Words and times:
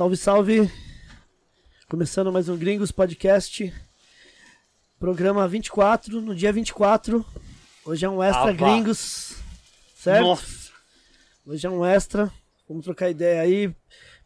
Salve, 0.00 0.16
salve! 0.16 0.70
Começando 1.86 2.32
mais 2.32 2.48
um 2.48 2.56
Gringos 2.56 2.90
Podcast, 2.90 3.70
programa 4.98 5.46
24, 5.46 6.22
no 6.22 6.34
dia 6.34 6.50
24. 6.50 7.22
Hoje 7.84 8.06
é 8.06 8.08
um 8.08 8.22
extra. 8.22 8.50
Gringos, 8.50 9.36
certo? 9.94 10.22
Nossa. 10.22 10.70
Hoje 11.44 11.66
é 11.66 11.70
um 11.70 11.84
extra. 11.84 12.32
Vamos 12.66 12.84
trocar 12.84 13.10
ideia 13.10 13.42
aí. 13.42 13.74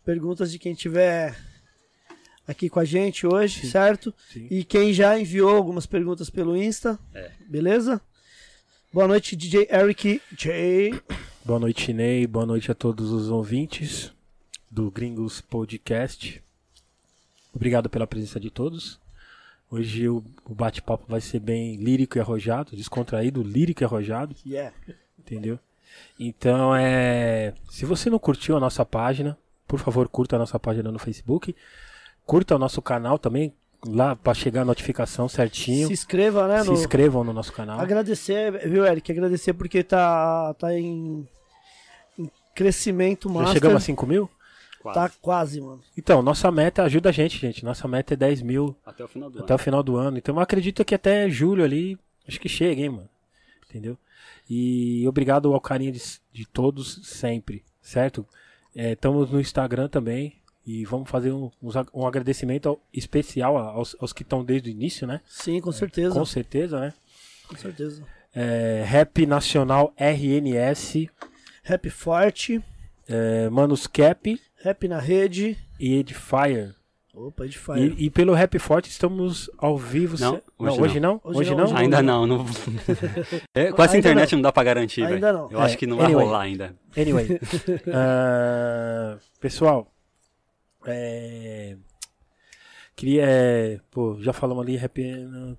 Perguntas 0.04 0.52
de 0.52 0.60
quem 0.60 0.74
tiver 0.74 1.36
aqui 2.46 2.68
com 2.70 2.78
a 2.78 2.84
gente 2.84 3.26
hoje, 3.26 3.68
certo? 3.68 4.14
Sim. 4.32 4.46
E 4.52 4.62
quem 4.62 4.92
já 4.92 5.18
enviou 5.18 5.56
algumas 5.56 5.86
perguntas 5.86 6.30
pelo 6.30 6.56
Insta, 6.56 6.96
É. 7.12 7.32
beleza? 7.48 8.00
Boa 8.92 9.08
noite, 9.08 9.34
DJ 9.34 9.66
Eric 9.68 10.22
J. 10.38 11.02
Boa 11.44 11.58
noite, 11.58 11.92
Ney. 11.92 12.28
Boa 12.28 12.46
noite 12.46 12.70
a 12.70 12.76
todos 12.76 13.10
os 13.10 13.28
ouvintes 13.28 14.14
do 14.74 14.90
Gringos 14.90 15.40
Podcast. 15.40 16.42
Obrigado 17.54 17.88
pela 17.88 18.08
presença 18.08 18.40
de 18.40 18.50
todos. 18.50 18.98
Hoje 19.70 20.08
o, 20.08 20.22
o 20.44 20.52
bate-papo 20.52 21.04
vai 21.08 21.20
ser 21.20 21.38
bem 21.38 21.76
lírico 21.76 22.18
e 22.18 22.20
arrojado, 22.20 22.76
descontraído, 22.76 23.40
lírico 23.42 23.82
e 23.82 23.84
arrojado, 23.84 24.34
Yeah. 24.44 24.74
entendeu? 25.18 25.58
Então, 26.18 26.74
é, 26.74 27.54
se 27.70 27.84
você 27.84 28.10
não 28.10 28.18
curtiu 28.18 28.56
a 28.56 28.60
nossa 28.60 28.84
página, 28.84 29.38
por 29.66 29.78
favor, 29.78 30.08
curta 30.08 30.34
a 30.34 30.38
nossa 30.40 30.58
página 30.58 30.90
no 30.90 30.98
Facebook. 30.98 31.54
Curta 32.26 32.56
o 32.56 32.58
nosso 32.58 32.82
canal 32.82 33.16
também, 33.16 33.52
lá 33.86 34.16
para 34.16 34.34
chegar 34.34 34.62
a 34.62 34.64
notificação 34.64 35.28
certinho. 35.28 35.86
Se 35.86 35.92
inscreva, 35.92 36.48
né? 36.48 36.62
Se 36.62 36.68
no- 36.68 36.74
inscrevam 36.74 37.22
no 37.22 37.32
nosso 37.32 37.52
canal. 37.52 37.78
Agradecer, 37.80 38.68
viu, 38.68 38.84
Eric? 38.84 39.12
Agradecer 39.12 39.52
porque 39.52 39.84
tá, 39.84 40.52
tá 40.54 40.72
em, 40.76 41.28
em 42.18 42.28
crescimento 42.56 43.28
Já 43.28 43.34
master. 43.34 43.52
chegamos 43.52 43.76
a 43.82 43.86
5 43.86 44.06
mil? 44.06 44.28
Quase. 44.84 44.98
Tá 44.98 45.10
quase, 45.22 45.60
mano. 45.62 45.80
Então, 45.96 46.20
nossa 46.22 46.50
meta 46.52 46.82
ajuda 46.82 47.08
a 47.08 47.12
gente, 47.12 47.38
gente. 47.38 47.64
Nossa 47.64 47.88
meta 47.88 48.12
é 48.12 48.16
10 48.16 48.42
mil 48.42 48.76
Até 48.84 49.02
o 49.02 49.08
final 49.08 49.30
do 49.30 49.38
até 49.38 49.52
o 49.52 49.56
ano. 49.56 49.64
final 49.64 49.82
do 49.82 49.96
ano. 49.96 50.18
Então 50.18 50.34
eu 50.34 50.40
acredito 50.40 50.84
que 50.84 50.94
até 50.94 51.28
julho 51.30 51.64
ali, 51.64 51.98
acho 52.28 52.38
que 52.38 52.48
chega, 52.50 52.82
hein, 52.82 52.90
mano. 52.90 53.08
Entendeu? 53.68 53.96
E 54.48 55.06
obrigado 55.08 55.52
ao 55.54 55.60
carinho 55.60 55.90
de, 55.92 56.02
de 56.32 56.44
todos 56.46 57.00
sempre, 57.02 57.64
certo? 57.80 58.26
É, 58.76 58.92
Estamos 58.92 59.30
no 59.30 59.40
Instagram 59.40 59.88
também. 59.88 60.34
E 60.66 60.84
vamos 60.84 61.08
fazer 61.10 61.30
um, 61.32 61.50
um 61.92 62.06
agradecimento 62.06 62.68
ao- 62.68 62.80
especial 62.92 63.56
aos, 63.58 63.94
aos 64.00 64.12
que 64.12 64.22
estão 64.22 64.42
desde 64.44 64.68
o 64.68 64.72
início, 64.72 65.06
né? 65.06 65.20
Sim, 65.26 65.60
com 65.60 65.72
certeza. 65.72 66.14
Com 66.14 66.24
certeza, 66.24 66.78
né? 66.80 66.92
Com 67.48 67.56
certeza. 67.56 68.02
É, 68.34 68.82
Rap 68.86 69.26
Nacional 69.26 69.92
RNS, 69.96 71.08
Rap 71.62 71.88
forte, 71.90 72.62
é, 73.06 73.48
Manos 73.50 73.86
Cap 73.86 74.40
rap 74.64 74.88
na 74.88 74.98
rede. 74.98 75.56
e 75.78 75.94
Edifier. 75.96 76.74
Opa, 77.14 77.44
fire. 77.46 77.94
E, 77.96 78.06
e 78.06 78.10
pelo 78.10 78.32
Rap 78.34 78.58
Forte 78.58 78.90
estamos 78.90 79.48
ao 79.58 79.78
vivo. 79.78 80.16
Não, 80.18 80.36
se- 80.36 80.42
hoje 80.58 80.80
hoje 80.80 81.00
não. 81.00 81.20
Hoje 81.22 81.38
Hoje 81.40 81.54
não, 81.54 81.64
não? 81.68 81.76
Ainda 81.76 82.02
não. 82.02 82.26
não... 82.26 82.46
É, 83.54 83.70
com 83.70 83.82
essa 83.82 83.94
Ainda 83.94 83.98
internet 84.08 84.32
não. 84.32 84.38
não. 84.38 84.42
dá 84.42 84.50
pra 84.50 84.64
garantir, 84.64 85.02
velho. 85.02 85.14
Ainda 85.14 85.32
não. 85.32 85.48
Eu 85.52 85.60
É, 85.60 85.64
acho 85.64 85.78
que 85.78 85.86
não 85.86 85.96
vai 85.98 86.06
anyway. 86.06 86.24
rolar 86.26 86.40
ainda. 86.40 86.74
Anyway. 86.96 87.38
ah, 87.94 89.16
pessoal, 89.38 89.86
é, 90.86 91.76
queria. 92.96 93.22
é, 93.24 93.80
Pô, 93.92 94.16
já 94.20 94.32
falamos 94.32 94.64
ali, 94.64 94.74
rap. 94.76 95.00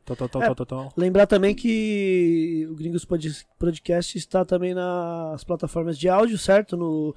Tal, 0.03 0.15
tal, 0.17 0.27
tal, 0.27 0.41
É. 0.41 0.45
tal, 0.47 0.55
tal, 0.55 0.65
tal. 0.65 0.93
Lembrar 0.97 1.25
também 1.25 1.55
que 1.55 2.67
o 2.69 2.75
Gringos 2.75 3.05
Pod- 3.05 3.45
Podcast 3.57 4.17
está 4.17 4.43
também 4.43 4.73
nas 4.73 5.43
plataformas 5.45 5.97
de 5.97 6.09
áudio, 6.09 6.37
certo? 6.37 6.75
No, 6.75 7.15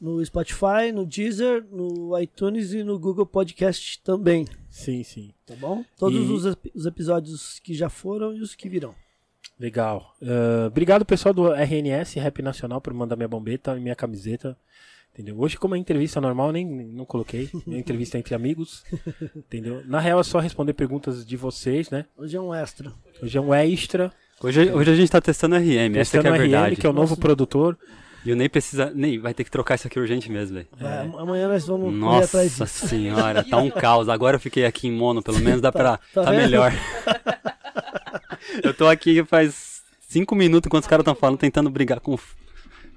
no 0.00 0.24
Spotify, 0.24 0.92
no 0.94 1.04
Deezer, 1.04 1.64
no 1.72 2.16
iTunes 2.20 2.72
e 2.72 2.82
no 2.84 2.98
Google 2.98 3.26
Podcast 3.26 4.00
também. 4.02 4.46
Sim, 4.70 5.02
sim. 5.02 5.30
Tá 5.46 5.54
bom? 5.56 5.84
Todos 5.98 6.28
E- 6.28 6.32
os, 6.32 6.46
ep- 6.46 6.72
os 6.74 6.86
episódios 6.86 7.58
que 7.58 7.74
já 7.74 7.88
foram 7.88 8.32
e 8.34 8.40
os 8.40 8.54
que 8.54 8.68
virão. 8.68 8.94
Legal. 9.58 10.14
Ah, 10.22 10.66
obrigado, 10.68 11.04
pessoal 11.04 11.34
do 11.34 11.52
RNS, 11.52 12.18
Rap 12.20 12.40
Nacional, 12.42 12.80
por 12.80 12.92
mandar 12.94 13.16
minha 13.16 13.28
bombeta 13.28 13.76
e 13.76 13.80
minha 13.80 13.96
camiseta. 13.96 14.56
Entendeu? 15.12 15.36
Hoje, 15.40 15.56
como 15.56 15.74
é 15.74 15.78
entrevista 15.78 16.20
normal, 16.20 16.52
nem 16.52 16.64
não 16.64 17.04
coloquei. 17.04 17.50
É 17.68 17.76
entrevista 17.76 18.16
entre 18.16 18.36
amigos. 18.36 18.84
Entendeu? 19.34 19.82
Na 19.84 19.98
real, 19.98 20.20
é 20.20 20.22
só 20.22 20.38
responder 20.38 20.74
perguntas 20.74 21.26
de 21.26 21.36
vocês, 21.36 21.90
né? 21.90 22.04
Hoje 22.16 22.36
é 22.36 22.40
um 22.40 22.54
extra. 22.54 22.92
Hoje 23.20 23.36
é 23.36 23.40
um 23.40 23.52
extra. 23.52 24.12
Hoje, 24.40 24.70
hoje 24.70 24.90
a 24.92 24.94
gente 24.94 25.10
tá 25.10 25.20
testando 25.20 25.56
RM, 25.56 25.96
essa 25.96 26.12
que 26.12 26.22
Testando 26.22 26.28
é 26.28 26.30
a 26.30 26.34
RM, 26.34 26.38
verdade. 26.42 26.76
que 26.76 26.86
é 26.86 26.90
o 26.90 26.92
novo 26.92 27.16
produtor. 27.16 27.76
E 28.28 28.32
o 28.32 28.36
Ney 28.36 28.48
precisa. 28.48 28.90
Ney, 28.94 29.16
vai 29.18 29.32
ter 29.32 29.42
que 29.42 29.50
trocar 29.50 29.76
isso 29.76 29.86
aqui 29.86 29.98
urgente 29.98 30.30
mesmo, 30.30 30.56
velho. 30.56 30.68
Am- 30.80 31.18
Amanhã 31.22 31.48
nós 31.48 31.66
vamos 31.66 31.98
correr 31.98 32.24
atrás 32.24 32.58
Nossa 32.58 32.64
disso. 32.74 32.88
senhora, 32.88 33.42
tá 33.42 33.56
um 33.56 33.70
caos. 33.70 34.06
Agora 34.08 34.36
eu 34.36 34.40
fiquei 34.40 34.66
aqui 34.66 34.86
em 34.86 34.92
mono, 34.92 35.22
pelo 35.22 35.38
menos 35.40 35.62
dá 35.62 35.72
pra. 35.72 35.96
tá 36.12 36.24
Tá, 36.24 36.30
melhor. 36.32 36.70
eu 38.62 38.74
tô 38.74 38.86
aqui 38.86 39.24
faz 39.24 39.82
cinco 40.00 40.34
minutos 40.34 40.66
enquanto 40.66 40.82
os 40.84 40.88
caras 40.88 41.02
estão 41.02 41.14
falando, 41.14 41.38
tentando 41.38 41.70
brigar 41.70 42.00
com 42.00 42.14
o 42.14 42.20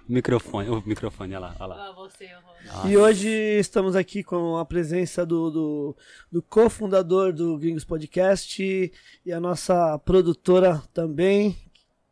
microfone. 0.07 0.69
O 0.69 0.83
microfone, 0.85 1.33
olha 1.35 1.39
lá, 1.47 1.55
olha 1.59 1.67
lá. 1.75 1.87
Ah, 1.89 1.91
você, 1.93 2.27
Ronaldo. 2.67 2.89
E 2.89 2.97
hoje 2.97 3.29
estamos 3.29 3.95
aqui 3.95 4.23
com 4.23 4.57
a 4.57 4.65
presença 4.65 5.25
do, 5.25 5.49
do, 5.49 5.97
do 6.31 6.41
cofundador 6.41 7.31
do 7.33 7.57
Gringos 7.57 7.83
Podcast 7.85 8.91
e 9.25 9.31
a 9.31 9.39
nossa 9.39 9.97
produtora 9.99 10.81
também, 10.93 11.55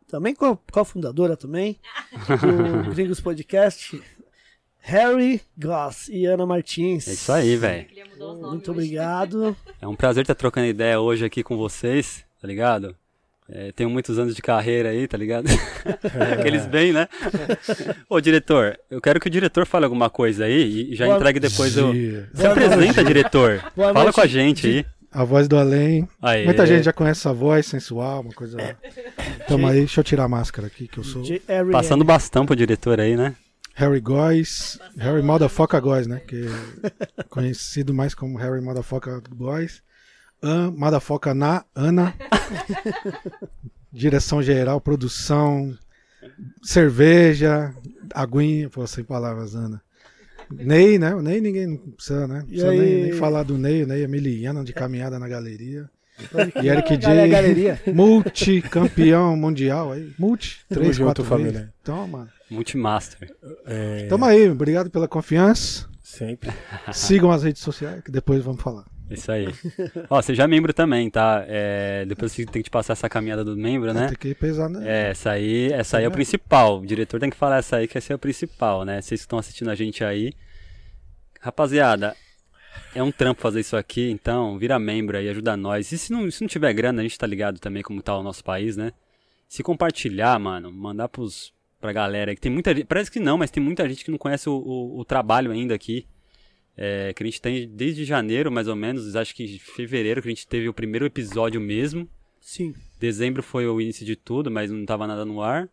também 0.10 0.34
co- 0.36 0.58
cofundadora 0.72 1.38
também, 1.38 1.78
do 2.86 2.92
Gringos 2.96 3.22
Podcast, 3.22 4.02
Harry 4.80 5.42
Goss 5.58 6.10
e 6.10 6.26
Ana 6.26 6.46
Martins. 6.46 7.08
É 7.08 7.12
isso 7.14 7.32
aí, 7.32 7.56
velho. 7.56 7.86
Muito 8.18 8.72
hoje. 8.72 8.72
obrigado. 8.72 9.56
É 9.82 9.88
um 9.88 9.96
prazer 9.96 10.24
estar 10.24 10.36
trocando 10.36 10.68
ideia 10.68 11.00
hoje 11.00 11.24
aqui 11.26 11.44
com 11.44 11.56
vocês, 11.58 12.26
tá 12.42 12.48
ligado? 12.48 12.96
É, 13.52 13.72
tenho 13.72 13.90
muitos 13.90 14.20
anos 14.20 14.36
de 14.36 14.42
carreira 14.44 14.90
aí, 14.90 15.08
tá 15.08 15.18
ligado? 15.18 15.48
Aqueles 16.40 16.68
bem, 16.68 16.94
né? 16.94 17.08
Ô, 18.08 18.22
diretor, 18.22 18.80
eu 18.92 19.02
quero 19.02 19.20
que 19.20 19.28
o 19.28 19.30
diretor 19.30 19.66
fale 19.66 19.86
alguma 19.86 20.08
coisa 20.08 20.46
aí 20.46 20.92
e 20.92 20.96
já 20.96 21.06
Boa- 21.06 21.18
entregue 21.18 21.40
depois 21.40 21.76
o. 21.78 21.92
Se 22.34 22.46
apresenta, 22.46 23.04
diretor. 23.04 23.60
Boa 23.76 23.92
Fala 23.92 24.04
noite. 24.04 24.16
com 24.16 24.22
a 24.22 24.28
gente 24.28 24.68
aí. 24.68 24.86
A 25.12 25.24
voz 25.24 25.48
do 25.48 25.58
além. 25.58 26.08
Aê. 26.22 26.46
Muita 26.46 26.66
gente 26.68 26.84
já 26.84 26.94
conhece 26.94 27.22
essa 27.22 27.34
voz 27.34 27.66
sensual, 27.66 28.22
uma 28.22 28.34
coisa. 28.34 28.62
É. 28.62 28.76
Tamo 29.48 29.68
aí, 29.68 29.80
deixa 29.80 30.00
eu 30.00 30.04
tirar 30.04 30.26
a 30.26 30.30
máscara 30.30 30.68
aqui, 30.68 30.88
que 30.88 31.00
eu 31.00 31.04
sou. 31.04 31.24
Harry 31.48 31.72
Passando 31.72 32.04
bastão 32.04 32.46
pro 32.46 32.56
diretor 32.56 33.00
aí, 33.00 33.18
né? 33.18 33.36
Harry 33.74 34.00
Góes. 34.02 34.78
Harry 34.98 35.24
Motherfucker 35.24 35.82
Góes, 35.82 36.06
né? 36.06 36.20
Que 36.20 36.46
é 37.18 37.24
conhecido 37.24 37.94
mais 37.94 38.14
como 38.14 38.38
Harry 38.38 38.62
Motherfucker 38.62 39.22
Góes. 39.34 39.82
An, 40.44 40.72
Motherfucker 40.72 41.34
na 41.34 41.64
Ana. 41.74 42.14
Direção 43.92 44.44
geral, 44.44 44.80
produção, 44.80 45.76
cerveja, 46.62 47.74
aguinha, 48.14 48.70
pô, 48.70 48.86
sem 48.86 49.04
palavras, 49.04 49.56
Ana. 49.56 49.82
Ney, 50.52 50.98
né? 51.00 51.14
O 51.16 51.22
Ney 51.22 51.40
ninguém 51.42 51.68
não 51.68 51.78
precisa, 51.78 52.28
né? 52.28 52.40
Não 52.40 52.46
precisa 52.46 52.70
aí? 52.70 52.80
nem, 52.80 53.04
nem 53.04 53.12
falar 53.14 53.44
do 53.44 53.58
Ney. 53.58 53.84
O 53.84 53.88
Ney 53.88 54.04
é 54.04 54.08
miliano 54.08 54.64
de 54.64 54.74
caminhada 54.74 55.20
na 55.20 55.28
galeria. 55.28 55.90
Eric. 56.36 56.60
E 56.66 56.68
Eric 56.68 56.98
Galera, 56.98 57.28
J. 57.28 57.32
Galeria. 57.32 57.82
Multicampeão 57.94 59.36
mundial 59.38 59.92
aí. 59.92 60.12
Multi. 60.20 60.60
Três, 60.68 60.98
quatro 60.98 61.24
família. 61.24 61.52
vezes. 61.52 61.70
Toma. 61.84 62.28
Multimaster. 62.50 63.34
É, 63.66 64.08
Tamo 64.08 64.26
aí. 64.26 64.50
Obrigado 64.50 64.90
pela 64.90 65.08
confiança. 65.08 65.88
sempre. 66.04 66.52
Sigam 66.92 67.32
as 67.32 67.44
redes 67.44 67.62
sociais, 67.62 68.02
que 68.04 68.12
depois 68.12 68.44
vamos 68.44 68.62
falar. 68.62 68.86
Isso 69.10 69.32
aí. 69.32 69.48
Ó, 70.10 70.22
você 70.22 70.36
já 70.36 70.44
é 70.44 70.48
membro 70.48 70.74
também, 70.74 71.10
tá? 71.10 71.44
É, 71.48 72.06
depois 72.06 72.32
você 72.32 72.46
tem 72.46 72.62
que 72.62 72.70
te 72.70 72.72
passar 72.72 72.94
essa 72.94 73.10
caminhada 73.10 73.44
do 73.44 73.58
membro, 73.58 73.94
né? 73.94 74.08
Tem 74.08 74.18
que 74.18 74.36
pesar, 74.36 74.70
né? 74.70 74.84
É, 74.86 75.10
essa 75.10 75.32
aí, 75.32 75.72
essa 75.74 75.98
aí 75.98 76.06
é 76.06 76.08
o 76.08 76.12
principal. 76.12 76.80
O 76.80 76.86
diretor 76.86 77.20
tem 77.20 77.30
que 77.30 77.38
falar 77.38 77.58
essa 77.58 77.78
aí, 77.78 77.88
que 77.88 77.98
essa 77.98 78.14
é 78.14 78.16
o 78.16 78.20
principal, 78.20 78.86
né? 78.86 79.02
Vocês 79.02 79.22
que 79.22 79.26
estão 79.26 79.40
assistindo 79.40 79.70
a 79.70 79.76
gente 79.76 80.04
aí. 80.04 80.32
Rapaziada, 81.42 82.16
é 82.94 83.02
um 83.02 83.12
trampo 83.12 83.42
fazer 83.42 83.62
isso 83.62 83.78
aqui, 83.78 84.10
então 84.10 84.58
vira 84.58 84.78
membro 84.78 85.18
aí, 85.18 85.30
ajuda 85.30 85.56
nós. 85.56 85.92
E 85.92 85.98
se 85.98 86.12
não, 86.12 86.30
se 86.30 86.42
não 86.42 86.48
tiver 86.48 86.74
grana, 86.74 87.02
a 87.02 87.04
gente 87.04 87.18
tá 87.18 87.26
ligado 87.26 87.60
também 87.60 87.82
como 87.82 88.02
tá 88.02 88.18
o 88.18 88.24
nosso 88.24 88.44
país, 88.44 88.78
né? 88.78 88.92
Se 89.48 89.64
compartilhar, 89.64 90.38
mano, 90.40 90.72
mandar 90.72 91.08
pros, 91.08 91.54
pra 91.80 91.92
galera 91.92 92.36
que 92.36 92.42
tem 92.42 92.52
muita 92.52 92.76
gente, 92.76 92.86
parece 92.86 93.10
que 93.10 93.20
não, 93.20 93.38
mas 93.38 93.50
tem 93.50 93.64
muita 93.64 93.88
gente 93.88 94.04
que 94.04 94.12
não 94.12 94.18
conhece 94.18 94.50
o, 94.50 94.54
o, 94.54 95.00
o 95.00 95.06
trabalho 95.06 95.52
ainda 95.52 95.74
aqui. 95.74 96.06
É, 96.82 97.12
que 97.14 97.22
a 97.22 97.26
gente 97.26 97.42
tem 97.42 97.68
desde 97.68 98.06
janeiro, 98.06 98.50
mais 98.50 98.70
ou 98.70 98.76
menos, 98.76 99.14
acho 99.14 99.36
que 99.36 99.60
fevereiro 99.60 100.22
que 100.22 100.30
a 100.30 100.32
gente 100.32 100.48
teve 100.48 100.70
o 100.70 100.74
primeiro 100.74 101.06
episódio 101.06 101.60
mesmo. 101.60 102.08
Sim. 102.40 102.74
Dezembro 102.98 103.44
foi 103.44 103.68
o 103.68 103.82
início 103.82 104.06
de 104.06 104.16
tudo, 104.16 104.50
mas 104.50 104.72
não 104.72 104.86
tava 104.86 105.06
nada 105.06 105.26
no 105.26 105.42
ar. 105.42 105.70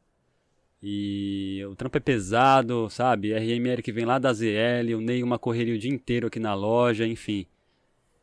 E 0.83 1.65
o 1.71 1.77
trampo 1.77 1.97
é 1.97 2.01
pesado, 2.01 2.91
sabe? 2.91 3.33
RMR 3.33 3.83
que 3.83 3.93
vem 3.93 4.05
lá 4.05 4.19
da 4.19 4.33
ZL, 4.33 4.97
o 4.97 5.01
Ney 5.01 5.23
uma 5.23 5.39
correria 5.39 5.77
o 5.77 5.79
dia 5.79 5.93
inteiro 5.93 6.27
aqui 6.27 6.41
na 6.41 6.55
loja, 6.55 7.07
enfim. 7.07 7.47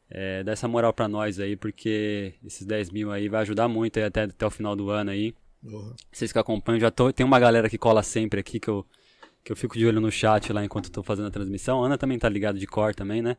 É, 0.09 0.44
dá 0.44 0.51
essa 0.51 0.68
moral 0.68 0.91
pra 0.91 1.07
nós 1.07 1.39
aí, 1.39 1.56
porque 1.56 2.33
esses 2.45 2.68
10 2.68 2.89
mil 2.89 3.13
aí 3.13 3.29
vai 3.29 3.44
ajudar 3.44 3.69
muito 3.69 3.97
até, 3.97 4.24
até 4.24 4.45
o 4.45 4.51
final 4.51 4.75
do 4.75 4.89
ano 4.89 5.09
aí. 5.09 5.33
Porra. 5.63 5.95
Vocês 6.12 6.33
que 6.33 6.38
acompanham, 6.38 6.81
já 6.81 6.91
tô, 6.91 7.13
tem 7.13 7.25
uma 7.25 7.39
galera 7.39 7.69
que 7.69 7.77
cola 7.77 8.03
sempre 8.03 8.41
aqui 8.41 8.59
que 8.59 8.68
eu, 8.68 8.86
que 9.44 9.51
eu 9.51 9.56
fico 9.56 9.78
de 9.78 9.86
olho 9.86 10.00
no 10.00 10.12
chat 10.12 10.51
lá 10.54 10.63
enquanto 10.63 10.86
eu 10.86 10.92
tô 10.92 11.04
fazendo 11.04 11.28
a 11.28 11.31
transmissão. 11.31 11.84
A 11.84 11.86
Ana 11.88 11.98
também 11.98 12.18
tá 12.18 12.30
ligado 12.30 12.57
de 12.57 12.66
cor 12.68 12.95
também, 12.95 13.22
né? 13.22 13.36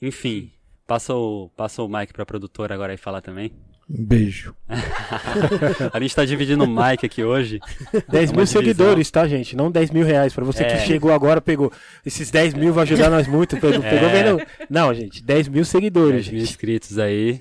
Enfim, 0.00 0.50
passa 0.86 1.14
o, 1.14 1.50
passa 1.56 1.82
o 1.82 1.88
mic 1.88 2.12
pra 2.12 2.24
produtora 2.24 2.74
agora 2.74 2.92
aí 2.92 2.96
falar 2.96 3.20
também. 3.20 3.52
Um 3.90 4.04
beijo. 4.04 4.54
a 5.92 5.98
gente 6.00 6.14
tá 6.14 6.24
dividindo 6.24 6.62
o 6.64 6.66
mic 6.66 7.04
aqui 7.04 7.24
hoje. 7.24 7.58
10 8.08 8.30
É 8.30 8.32
mil 8.34 8.44
divisão. 8.44 8.46
seguidores, 8.46 9.10
tá, 9.10 9.26
gente? 9.26 9.56
Não 9.56 9.70
10 9.70 9.90
mil 9.90 10.04
reais. 10.04 10.32
Pra 10.34 10.44
você 10.44 10.62
É. 10.64 10.76
que 10.76 10.86
chegou 10.86 11.10
agora, 11.12 11.40
pegou. 11.40 11.72
Esses 12.04 12.30
10 12.30 12.52
mil 12.54 12.72
vai 12.72 12.82
ajudar 12.84 13.10
nós 13.10 13.26
muito. 13.26 13.56
Pegou, 13.60 13.80
pegou 13.82 14.08
É. 14.08 14.22
vendo? 14.22 14.42
Não, 14.68 14.92
gente, 14.92 15.22
10 15.22 15.48
mil 15.48 15.64
seguidores, 15.64 16.24
10 16.26 16.28
mil 16.28 16.40
gente. 16.40 16.50
inscritos 16.50 16.98
aí. 16.98 17.40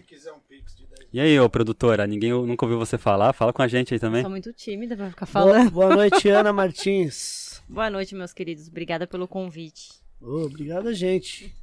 E 1.14 1.20
aí, 1.20 1.40
ô 1.40 1.50
produtora, 1.50 2.06
ninguém 2.06 2.32
nunca 2.32 2.66
ouviu 2.66 2.78
você 2.78 2.98
falar? 2.98 3.34
Fala 3.34 3.52
com 3.54 3.62
a 3.62 3.68
gente 3.68 3.94
aí 3.94 4.00
também. 4.00 4.22
Sou 4.22 4.30
muito 4.30 4.52
tímida 4.54 4.96
pra 4.96 5.10
ficar 5.10 5.26
Boa, 5.26 5.34
falando. 5.54 5.72
boa 5.72 5.96
noite, 5.96 6.30
Ana 6.30 6.52
Martins. 6.54 7.47
Boa 7.68 7.90
noite, 7.90 8.16
meus 8.16 8.34
queridos. 8.34 8.68
Obrigada 8.68 9.06
pelo 9.06 9.28
convite. 9.28 9.90
Ô, 10.22 10.44
obrigado 10.46 10.88
a 10.88 10.94
gente 10.94 11.54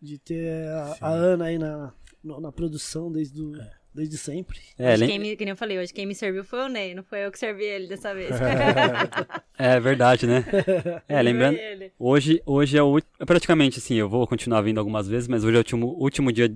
de 0.00 0.18
ter 0.18 0.68
a, 0.68 0.96
a 1.00 1.08
Ana 1.10 1.44
aí 1.46 1.58
na, 1.58 1.92
na 2.24 2.50
produção 2.50 3.12
desde, 3.12 3.40
o- 3.40 3.52
desde 3.94 4.16
sempre. 4.18 4.58
É, 4.78 4.94
Hoje 4.94 5.06
quem 5.06 5.18
me, 5.18 5.36
que 5.36 5.44
nem 5.44 5.52
eu 5.52 5.56
falei, 5.56 5.78
hoje 5.78 5.92
quem 5.92 6.06
me 6.06 6.14
serviu 6.14 6.42
foi 6.42 6.60
o 6.60 6.68
Ney, 6.68 6.94
não 6.94 7.02
foi 7.02 7.24
eu 7.24 7.30
que 7.30 7.38
servi 7.38 7.64
ele 7.64 7.86
dessa 7.86 8.14
vez. 8.14 8.30
é 9.58 9.78
verdade, 9.78 10.26
né? 10.26 10.44
É, 11.08 11.22
lembrando. 11.22 11.58
Hoje, 11.98 12.42
hoje 12.44 12.76
é 12.76 12.82
o 12.82 12.98
é 12.98 13.24
praticamente 13.24 13.78
assim, 13.78 13.94
eu 13.94 14.08
vou 14.08 14.26
continuar 14.26 14.62
vindo 14.62 14.78
algumas 14.78 15.06
vezes, 15.06 15.28
mas 15.28 15.44
hoje 15.44 15.54
é 15.54 15.58
o 15.58 15.60
último, 15.60 15.86
último 15.98 16.32
dia 16.32 16.52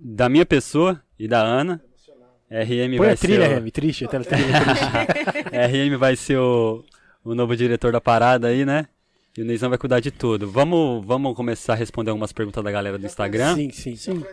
da 0.00 0.28
minha 0.28 0.44
pessoa 0.46 1.00
e 1.18 1.28
da 1.28 1.40
Ana. 1.42 1.80
RM 2.50 2.96
Põe 2.96 2.98
vai 2.98 3.12
a 3.12 3.16
trilha, 3.16 3.42
ser 3.46 3.50
o, 3.50 3.54
Remy, 3.56 3.70
triste, 3.70 4.08
trilha 4.08 4.24
triste. 4.24 5.90
RM 5.92 5.98
vai 5.98 6.16
ser 6.16 6.38
o, 6.38 6.82
o 7.24 7.34
novo 7.34 7.56
diretor 7.56 7.92
da 7.92 8.00
parada 8.00 8.48
aí, 8.48 8.64
né? 8.64 8.86
E 9.36 9.42
o 9.42 9.44
Neizão 9.44 9.68
vai 9.68 9.78
cuidar 9.78 10.00
de 10.00 10.10
tudo. 10.10 10.50
Vamos, 10.50 11.04
vamos 11.06 11.34
começar 11.36 11.74
a 11.74 11.76
responder 11.76 12.10
algumas 12.10 12.32
perguntas 12.32 12.62
da 12.64 12.70
galera 12.70 12.98
do 12.98 13.06
Instagram. 13.06 13.54
Sim, 13.54 13.70
sim. 13.70 13.94
Sim. 13.96 14.24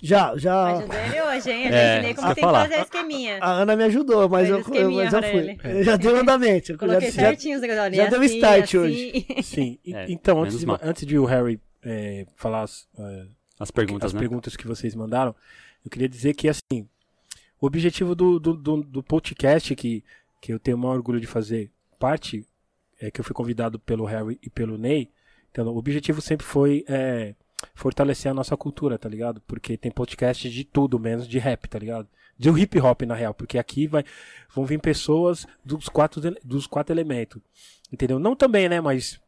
Já, 0.00 0.36
já. 0.36 0.76
Ajudou 0.78 0.96
ele 0.98 1.22
hoje, 1.22 1.50
hein? 1.50 1.66
Eu 1.66 1.72
É, 1.72 1.72
já 1.72 1.94
ensinei 1.98 2.14
como 2.14 2.26
isso 2.26 2.34
tem 2.34 2.44
que 2.44 2.50
ia 2.50 2.60
fazer 2.60 2.74
a 2.74 2.82
esqueminha. 2.82 3.38
A 3.40 3.50
Ana 3.52 3.76
me 3.76 3.84
ajudou, 3.84 4.28
mas, 4.28 4.48
eu, 4.48 4.58
eu, 4.58 4.90
mas 4.90 5.12
eu 5.12 5.22
fui. 5.22 5.58
Eu 5.64 5.84
já 5.84 5.96
dei 5.96 6.12
o 6.12 6.16
andamento. 6.16 6.72
Eu 6.72 6.78
Coloquei 6.78 7.10
já, 7.10 7.22
já, 7.22 7.28
certinho 7.28 7.56
os 7.56 7.62
negócios. 7.62 7.96
já 7.96 8.06
deu 8.06 8.20
assim, 8.20 8.34
start 8.36 8.64
assim. 8.64 8.78
hoje. 8.78 9.26
Sim, 9.42 9.78
e- 9.84 9.94
É, 9.94 10.06
então, 10.10 10.42
antes 10.42 10.58
de, 10.58 10.66
antes 10.82 11.06
de 11.06 11.18
o 11.18 11.24
Harry 11.24 11.60
é, 11.84 12.26
falar 12.36 12.62
as, 12.62 12.86
é, 12.98 13.26
As 13.58 13.70
perguntas, 13.70 14.08
as 14.08 14.12
né? 14.12 14.20
perguntas 14.20 14.56
que 14.56 14.66
vocês 14.66 14.94
mandaram, 14.94 15.34
eu 15.84 15.90
queria 15.90 16.08
dizer 16.08 16.34
que, 16.34 16.48
assim, 16.48 16.86
o 17.60 17.66
objetivo 17.66 18.14
do, 18.14 18.38
do, 18.38 18.54
do, 18.54 18.82
do 18.82 19.02
podcast, 19.02 19.74
que, 19.74 20.04
que 20.42 20.52
eu 20.52 20.58
tenho 20.58 20.76
o 20.76 20.80
maior 20.80 20.96
orgulho 20.96 21.20
de 21.20 21.26
fazer 21.26 21.70
parte, 22.00 22.44
é 23.00 23.12
que 23.12 23.20
eu 23.20 23.24
fui 23.24 23.32
convidado 23.32 23.78
pelo 23.78 24.04
Harry 24.04 24.38
e 24.42 24.50
pelo 24.50 24.76
Ney, 24.76 25.08
então 25.50 25.68
o 25.68 25.76
objetivo 25.76 26.20
sempre 26.20 26.44
foi 26.44 26.84
é, 26.88 27.36
fortalecer 27.74 28.28
a 28.28 28.34
nossa 28.34 28.56
cultura, 28.56 28.98
tá 28.98 29.08
ligado? 29.08 29.40
Porque 29.46 29.76
tem 29.76 29.92
podcast 29.92 30.50
de 30.50 30.64
tudo, 30.64 30.98
menos 30.98 31.28
de 31.28 31.38
rap, 31.38 31.68
tá 31.68 31.78
ligado? 31.78 32.08
De 32.36 32.50
um 32.50 32.58
hip 32.58 32.78
hop, 32.80 33.02
na 33.02 33.14
real, 33.14 33.32
porque 33.32 33.56
aqui 33.56 33.86
vai, 33.86 34.04
vão 34.52 34.64
vir 34.66 34.80
pessoas 34.80 35.46
dos 35.64 35.88
quatro, 35.88 36.20
dos 36.42 36.66
quatro 36.66 36.92
elementos, 36.92 37.40
entendeu? 37.92 38.18
Não 38.18 38.34
também, 38.34 38.68
né, 38.68 38.80
mas... 38.80 39.20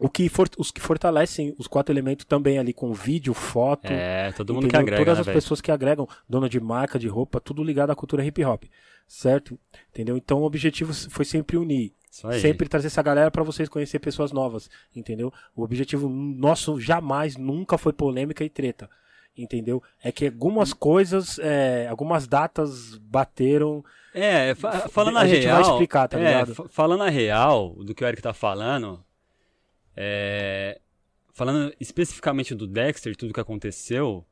O 0.00 0.08
que 0.08 0.28
for- 0.28 0.48
os 0.58 0.70
que 0.70 0.80
fortalecem 0.80 1.54
os 1.58 1.66
quatro 1.66 1.92
elementos 1.92 2.24
também 2.24 2.58
ali 2.58 2.72
com 2.72 2.92
vídeo, 2.92 3.34
foto, 3.34 3.86
É, 3.92 4.32
todo 4.32 4.54
mundo 4.54 4.62
que 4.62 4.68
Entendeu? 4.68 4.80
agrega, 4.94 5.02
Todas 5.04 5.14
né, 5.18 5.20
as 5.20 5.26
velho? 5.26 5.36
pessoas 5.36 5.60
que 5.60 5.70
agregam, 5.70 6.08
dona 6.28 6.48
de 6.48 6.58
marca, 6.58 6.98
de 6.98 7.08
roupa, 7.08 7.40
tudo 7.40 7.62
ligado 7.62 7.90
à 7.90 7.94
cultura 7.94 8.24
hip 8.24 8.42
hop, 8.44 8.64
certo? 9.06 9.58
Entendeu? 9.90 10.16
Então 10.16 10.40
o 10.40 10.44
objetivo 10.44 10.92
foi 11.10 11.24
sempre 11.24 11.56
unir, 11.58 11.92
sempre 12.40 12.68
trazer 12.68 12.86
essa 12.88 13.02
galera 13.02 13.30
para 13.30 13.42
vocês 13.44 13.68
conhecer 13.68 13.98
pessoas 13.98 14.32
novas, 14.32 14.68
entendeu? 14.96 15.32
O 15.54 15.62
objetivo 15.62 16.08
nosso 16.08 16.80
jamais, 16.80 17.36
nunca 17.36 17.76
foi 17.76 17.92
polêmica 17.92 18.42
e 18.42 18.48
treta, 18.48 18.88
entendeu? 19.36 19.82
É 20.02 20.10
que 20.10 20.26
algumas 20.26 20.72
coisas, 20.72 21.38
é, 21.38 21.86
algumas 21.88 22.26
datas 22.26 22.96
bateram. 22.96 23.84
É, 24.14 24.54
fa- 24.54 24.88
falando 24.88 25.18
A 25.18 25.20
a, 25.22 25.26
gente 25.28 25.46
vai 25.46 25.56
real. 25.62 25.70
explicar, 25.70 26.08
tá 26.08 26.18
é, 26.18 26.24
ligado? 26.24 26.54
fa- 26.54 26.68
falando 26.68 27.02
a 27.02 27.08
real 27.10 27.74
do 27.84 27.94
que 27.94 28.02
o 28.02 28.06
Eric 28.06 28.20
tá 28.22 28.32
falando, 28.34 29.02
é, 29.96 30.80
falando 31.32 31.74
especificamente 31.80 32.54
do 32.54 32.66
Dexter, 32.66 33.16
tudo 33.16 33.32
que 33.34 33.40
aconteceu, 33.40 34.24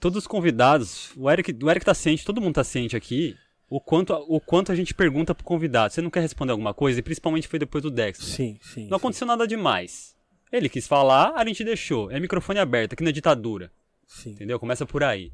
todos 0.00 0.18
os 0.18 0.26
convidados, 0.26 1.12
o 1.16 1.30
Eric, 1.30 1.56
o 1.62 1.70
Eric 1.70 1.84
tá 1.84 1.94
ciente, 1.94 2.24
todo 2.24 2.40
mundo 2.40 2.54
tá 2.54 2.64
ciente 2.64 2.96
aqui, 2.96 3.36
o 3.68 3.80
quanto, 3.80 4.12
o 4.28 4.40
quanto 4.40 4.70
a 4.70 4.74
gente 4.74 4.94
pergunta 4.94 5.34
pro 5.34 5.44
convidado. 5.44 5.92
Você 5.92 6.02
não 6.02 6.10
quer 6.10 6.20
responder 6.20 6.52
alguma 6.52 6.74
coisa? 6.74 6.98
E 7.00 7.02
principalmente 7.02 7.48
foi 7.48 7.58
depois 7.58 7.82
do 7.82 7.90
Dexter. 7.90 8.26
Sim, 8.26 8.58
sim. 8.60 8.86
Não 8.88 8.98
aconteceu 8.98 9.26
nada 9.26 9.46
demais. 9.46 10.14
Ele 10.52 10.68
quis 10.68 10.86
falar, 10.86 11.32
a 11.34 11.44
gente 11.44 11.64
deixou. 11.64 12.10
É 12.10 12.20
microfone 12.20 12.58
aberto, 12.60 12.92
aqui 12.92 13.02
na 13.02 13.10
ditadura. 13.10 13.72
sim. 14.06 14.30
Entendeu? 14.30 14.60
Começa 14.60 14.86
por 14.86 15.02
aí. 15.02 15.32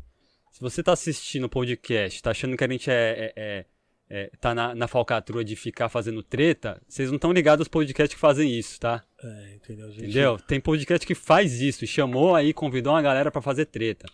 Se 0.52 0.60
você 0.60 0.82
tá 0.82 0.92
assistindo 0.92 1.44
o 1.44 1.48
podcast, 1.48 2.22
tá 2.22 2.30
achando 2.30 2.56
que 2.56 2.64
a 2.64 2.68
gente 2.68 2.90
é, 2.90 2.94
é- 2.94 3.32
é- 3.36 3.64
é- 4.10 4.30
tá 4.40 4.54
na, 4.54 4.74
na 4.74 4.88
falcatrua 4.88 5.44
de 5.44 5.54
ficar 5.54 5.88
fazendo 5.88 6.22
treta, 6.22 6.82
vocês 6.88 7.08
não 7.08 7.16
estão 7.16 7.32
ligados 7.32 7.60
aos 7.60 7.68
podcasts 7.68 8.14
que 8.14 8.20
fazem 8.20 8.50
isso, 8.58 8.78
tá? 8.80 9.02
É, 9.22 9.54
entendeu, 9.54 9.88
gente? 9.90 10.02
Entendeu? 10.02 10.36
Tem 10.38 10.60
podcast 10.60 11.06
que 11.06 11.14
faz 11.14 11.60
isso 11.60 11.84
e 11.84 11.86
chamou 11.86 12.34
aí, 12.34 12.52
convidou 12.52 12.92
uma 12.92 13.00
galera 13.02 13.30
pra 13.30 13.40
fazer 13.40 13.66
treta. 13.66 14.06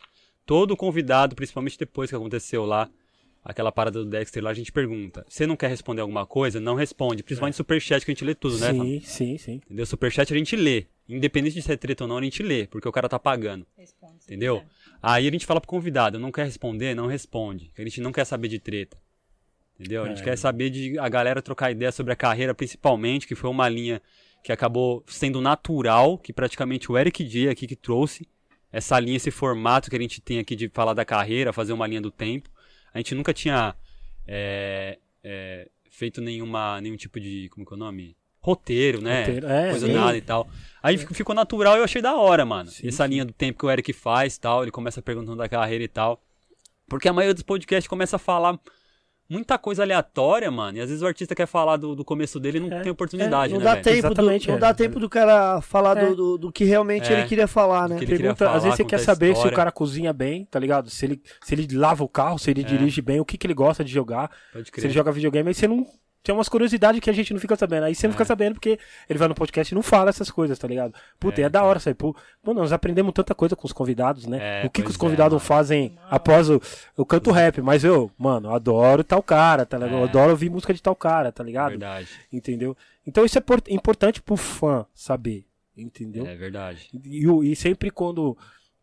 Todo 0.44 0.76
convidado, 0.76 1.34
principalmente 1.34 1.78
depois 1.78 2.10
que 2.10 2.14
aconteceu 2.16 2.64
lá, 2.64 2.88
aquela 3.42 3.72
parada 3.72 4.04
do 4.04 4.10
Dexter 4.10 4.42
lá, 4.42 4.50
a 4.50 4.54
gente 4.54 4.70
pergunta. 4.70 5.24
Você 5.28 5.46
não 5.46 5.56
quer 5.56 5.68
responder 5.68 6.02
alguma 6.02 6.26
coisa? 6.26 6.60
Não 6.60 6.74
responde. 6.74 7.22
Principalmente 7.22 7.56
superchat 7.56 8.04
que 8.04 8.10
a 8.10 8.14
gente 8.14 8.24
lê 8.24 8.34
tudo, 8.34 8.58
né? 8.58 8.72
Sim, 8.72 9.00
sim, 9.00 9.38
sim. 9.38 9.54
Entendeu? 9.64 9.86
Superchat 9.86 10.32
a 10.32 10.36
gente 10.36 10.54
lê. 10.54 10.86
Independente 11.08 11.54
de 11.54 11.62
ser 11.62 11.76
treta 11.76 12.04
ou 12.04 12.08
não, 12.08 12.18
a 12.18 12.22
gente 12.22 12.42
lê, 12.42 12.66
porque 12.66 12.88
o 12.88 12.92
cara 12.92 13.08
tá 13.08 13.18
pagando. 13.18 13.64
Responde, 13.78 14.16
Entendeu? 14.24 14.56
quiser. 14.60 14.70
Aí 15.00 15.28
a 15.28 15.30
gente 15.30 15.46
fala 15.46 15.60
pro 15.60 15.68
convidado, 15.68 16.18
não 16.18 16.32
quer 16.32 16.44
responder, 16.44 16.94
não 16.94 17.06
responde. 17.06 17.70
A 17.78 17.82
gente 17.82 18.00
não 18.00 18.10
quer 18.10 18.24
saber 18.24 18.48
de 18.48 18.58
treta. 18.58 18.96
Entendeu? 19.78 20.04
A 20.04 20.08
gente 20.08 20.20
É. 20.22 20.24
quer 20.24 20.36
saber 20.38 20.70
de 20.70 20.98
a 20.98 21.08
galera 21.08 21.42
trocar 21.42 21.70
ideia 21.70 21.92
sobre 21.92 22.12
a 22.12 22.16
carreira, 22.16 22.54
principalmente, 22.54 23.26
que 23.26 23.34
foi 23.34 23.50
uma 23.50 23.68
linha 23.68 24.00
que 24.42 24.50
acabou 24.52 25.02
sendo 25.06 25.40
natural, 25.40 26.16
que 26.18 26.32
praticamente 26.32 26.90
o 26.90 26.96
Eric 26.96 27.22
D 27.24 27.48
aqui 27.48 27.66
que 27.66 27.76
trouxe 27.76 28.26
essa 28.72 28.98
linha, 29.00 29.16
esse 29.16 29.30
formato 29.30 29.90
que 29.90 29.96
a 29.96 29.98
gente 30.00 30.20
tem 30.20 30.38
aqui 30.38 30.54
de 30.56 30.68
falar 30.68 30.94
da 30.94 31.04
carreira, 31.04 31.52
fazer 31.52 31.72
uma 31.72 31.86
linha 31.86 32.00
do 32.00 32.10
tempo. 32.10 32.48
A 32.94 32.98
gente 32.98 33.14
nunca 33.14 33.32
tinha 33.34 33.74
é, 34.26 34.98
é, 35.22 35.68
feito 35.90 36.20
nenhuma, 36.20 36.80
nenhum 36.80 36.96
tipo 36.96 37.18
de, 37.20 37.48
como 37.50 37.66
que 37.66 37.72
é 37.72 37.76
o 37.76 37.78
nome? 37.78 38.16
Roteiro, 38.40 39.00
né? 39.02 39.20
Roteiro, 39.24 39.46
é, 39.48 39.70
Coisa 39.70 39.86
sim. 39.86 39.92
nada 39.92 40.16
e 40.16 40.20
tal. 40.20 40.48
Aí 40.82 40.96
fico- 40.96 41.14
ficou 41.14 41.34
natural 41.34 41.74
e 41.76 41.78
eu 41.78 41.84
achei 41.84 42.00
da 42.00 42.14
hora, 42.16 42.44
mano. 42.44 42.70
Sim, 42.70 42.86
Essa 42.88 43.04
sim. 43.04 43.10
linha 43.10 43.24
do 43.24 43.32
tempo 43.32 43.58
que 43.58 43.66
o 43.66 43.70
Eric 43.70 43.92
faz 43.92 44.38
tal, 44.38 44.62
ele 44.62 44.70
começa 44.70 45.02
perguntando 45.02 45.36
da 45.38 45.48
carreira 45.48 45.82
e 45.82 45.88
tal. 45.88 46.22
Porque 46.88 47.08
a 47.08 47.12
maioria 47.12 47.34
dos 47.34 47.42
podcasts 47.42 47.88
começa 47.88 48.14
a 48.16 48.18
falar 48.18 48.58
muita 49.28 49.58
coisa 49.58 49.82
aleatória, 49.82 50.50
mano. 50.50 50.78
E 50.78 50.80
às 50.80 50.88
vezes 50.88 51.02
o 51.02 51.06
artista 51.06 51.34
quer 51.34 51.46
falar 51.46 51.76
do, 51.76 51.94
do 51.94 52.04
começo 52.04 52.38
dele 52.38 52.58
e 52.58 52.60
não 52.60 52.72
É, 52.76 52.80
tem 52.80 52.92
oportunidade, 52.92 53.52
Não 53.52 53.58
né, 53.58 53.64
dá 53.64 53.72
velho? 53.74 53.84
tempo, 53.84 54.14
do, 54.14 54.22
não 54.22 54.32
é. 54.32 54.58
dá 54.58 54.74
tempo 54.74 55.00
do 55.00 55.08
cara 55.08 55.60
falar 55.60 55.96
É. 55.98 56.06
do, 56.06 56.14
do, 56.16 56.38
do 56.38 56.52
que 56.52 56.64
realmente 56.64 57.12
É. 57.12 57.18
ele 57.20 57.28
queria 57.28 57.46
falar, 57.46 57.88
né? 57.88 57.96
Do 57.96 57.98
que 57.98 58.04
ele 58.04 58.12
queria 58.12 58.18
Pergunta, 58.34 58.44
falar, 58.44 58.56
às 58.56 58.62
vezes 58.64 58.76
você 58.76 58.84
quer 58.84 58.98
saber 58.98 59.36
se 59.36 59.46
o 59.46 59.52
cara 59.52 59.72
cozinha 59.72 60.12
bem, 60.12 60.44
tá 60.44 60.58
ligado? 60.58 60.88
Se 60.90 61.04
ele, 61.06 61.22
se 61.42 61.54
ele 61.54 61.66
lava 61.76 62.04
o 62.04 62.08
carro, 62.08 62.38
se 62.38 62.50
ele 62.50 62.60
É. 62.62 62.64
dirige 62.64 63.00
bem, 63.02 63.20
o 63.20 63.24
que, 63.24 63.36
que 63.36 63.46
ele 63.46 63.54
gosta 63.54 63.84
de 63.84 63.92
jogar, 63.92 64.30
Pode 64.52 64.70
se 64.74 64.86
ele 64.86 64.92
joga 64.94 65.10
videogame, 65.12 65.48
aí 65.48 65.54
você 65.54 65.66
não. 65.68 65.86
Tem 66.26 66.34
umas 66.34 66.48
curiosidades 66.48 67.00
que 67.00 67.08
a 67.08 67.12
gente 67.12 67.32
não 67.32 67.38
fica 67.38 67.54
sabendo. 67.54 67.84
Aí 67.84 67.94
você 67.94 68.08
não 68.08 68.10
É. 68.10 68.14
fica 68.14 68.24
sabendo 68.24 68.54
porque 68.54 68.80
ele 69.08 69.16
vai 69.16 69.28
no 69.28 69.34
podcast 69.34 69.72
e 69.72 69.76
não 69.76 69.82
fala 69.82 70.10
essas 70.10 70.28
coisas, 70.28 70.58
tá 70.58 70.66
ligado? 70.66 70.92
Puta, 71.20 71.40
É, 71.40 71.44
é, 71.44 71.48
da 71.48 71.62
hora 71.62 71.78
aí. 71.86 71.94
Pô, 71.94 72.16
mano, 72.44 72.58
nós 72.60 72.72
aprendemos 72.72 73.12
tanta 73.14 73.32
coisa 73.32 73.54
com 73.54 73.64
os 73.64 73.72
convidados, 73.72 74.26
né? 74.26 74.62
É, 74.64 74.66
o 74.66 74.70
que, 74.70 74.82
que 74.82 74.88
os 74.90 74.96
é, 74.96 74.98
convidados 74.98 75.34
mano. 75.34 75.40
fazem 75.46 75.96
após 76.10 76.50
o. 76.50 76.60
Eu 76.98 77.06
canto 77.06 77.30
rap, 77.30 77.60
mas 77.62 77.84
eu, 77.84 78.10
mano, 78.18 78.52
adoro 78.52 79.04
tal 79.04 79.22
cara, 79.22 79.64
tá 79.64 79.78
ligado? 79.78 79.94
Eu 79.94 80.00
É. 80.00 80.08
adoro 80.08 80.30
ouvir 80.32 80.50
música 80.50 80.74
de 80.74 80.82
tal 80.82 80.96
cara, 80.96 81.30
tá 81.30 81.44
ligado? 81.44 81.70
Verdade. 81.70 82.08
Entendeu? 82.32 82.76
Então 83.06 83.24
isso 83.24 83.38
é 83.38 83.40
por- 83.40 83.62
importante 83.68 84.20
pro 84.20 84.36
fã 84.36 84.84
saber, 84.92 85.46
entendeu? 85.76 86.26
É 86.26 86.34
verdade. 86.34 86.88
E, 87.04 87.28
o- 87.28 87.44
e 87.44 87.54
sempre 87.54 87.88
quando. 87.88 88.36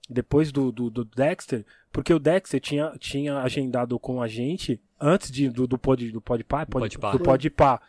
Depois 0.10 0.52
do, 0.52 0.70
do, 0.72 0.90
do 0.90 1.06
Dexter, 1.06 1.66
porque 1.92 2.14
o 2.14 2.20
Dexter 2.20 2.60
tinha, 2.60 2.92
tinha 3.00 3.38
agendado 3.40 3.98
com 3.98 4.22
a 4.22 4.28
gente 4.28 4.80
antes 5.04 5.30
de, 5.30 5.50
do, 5.50 5.68
do 5.68 5.78
Pod 5.78 6.10
do 6.12 6.22
Podpah, 6.22 6.66
Pod, 6.66 6.98
Podpah. 6.98 7.12
do. 7.18 7.82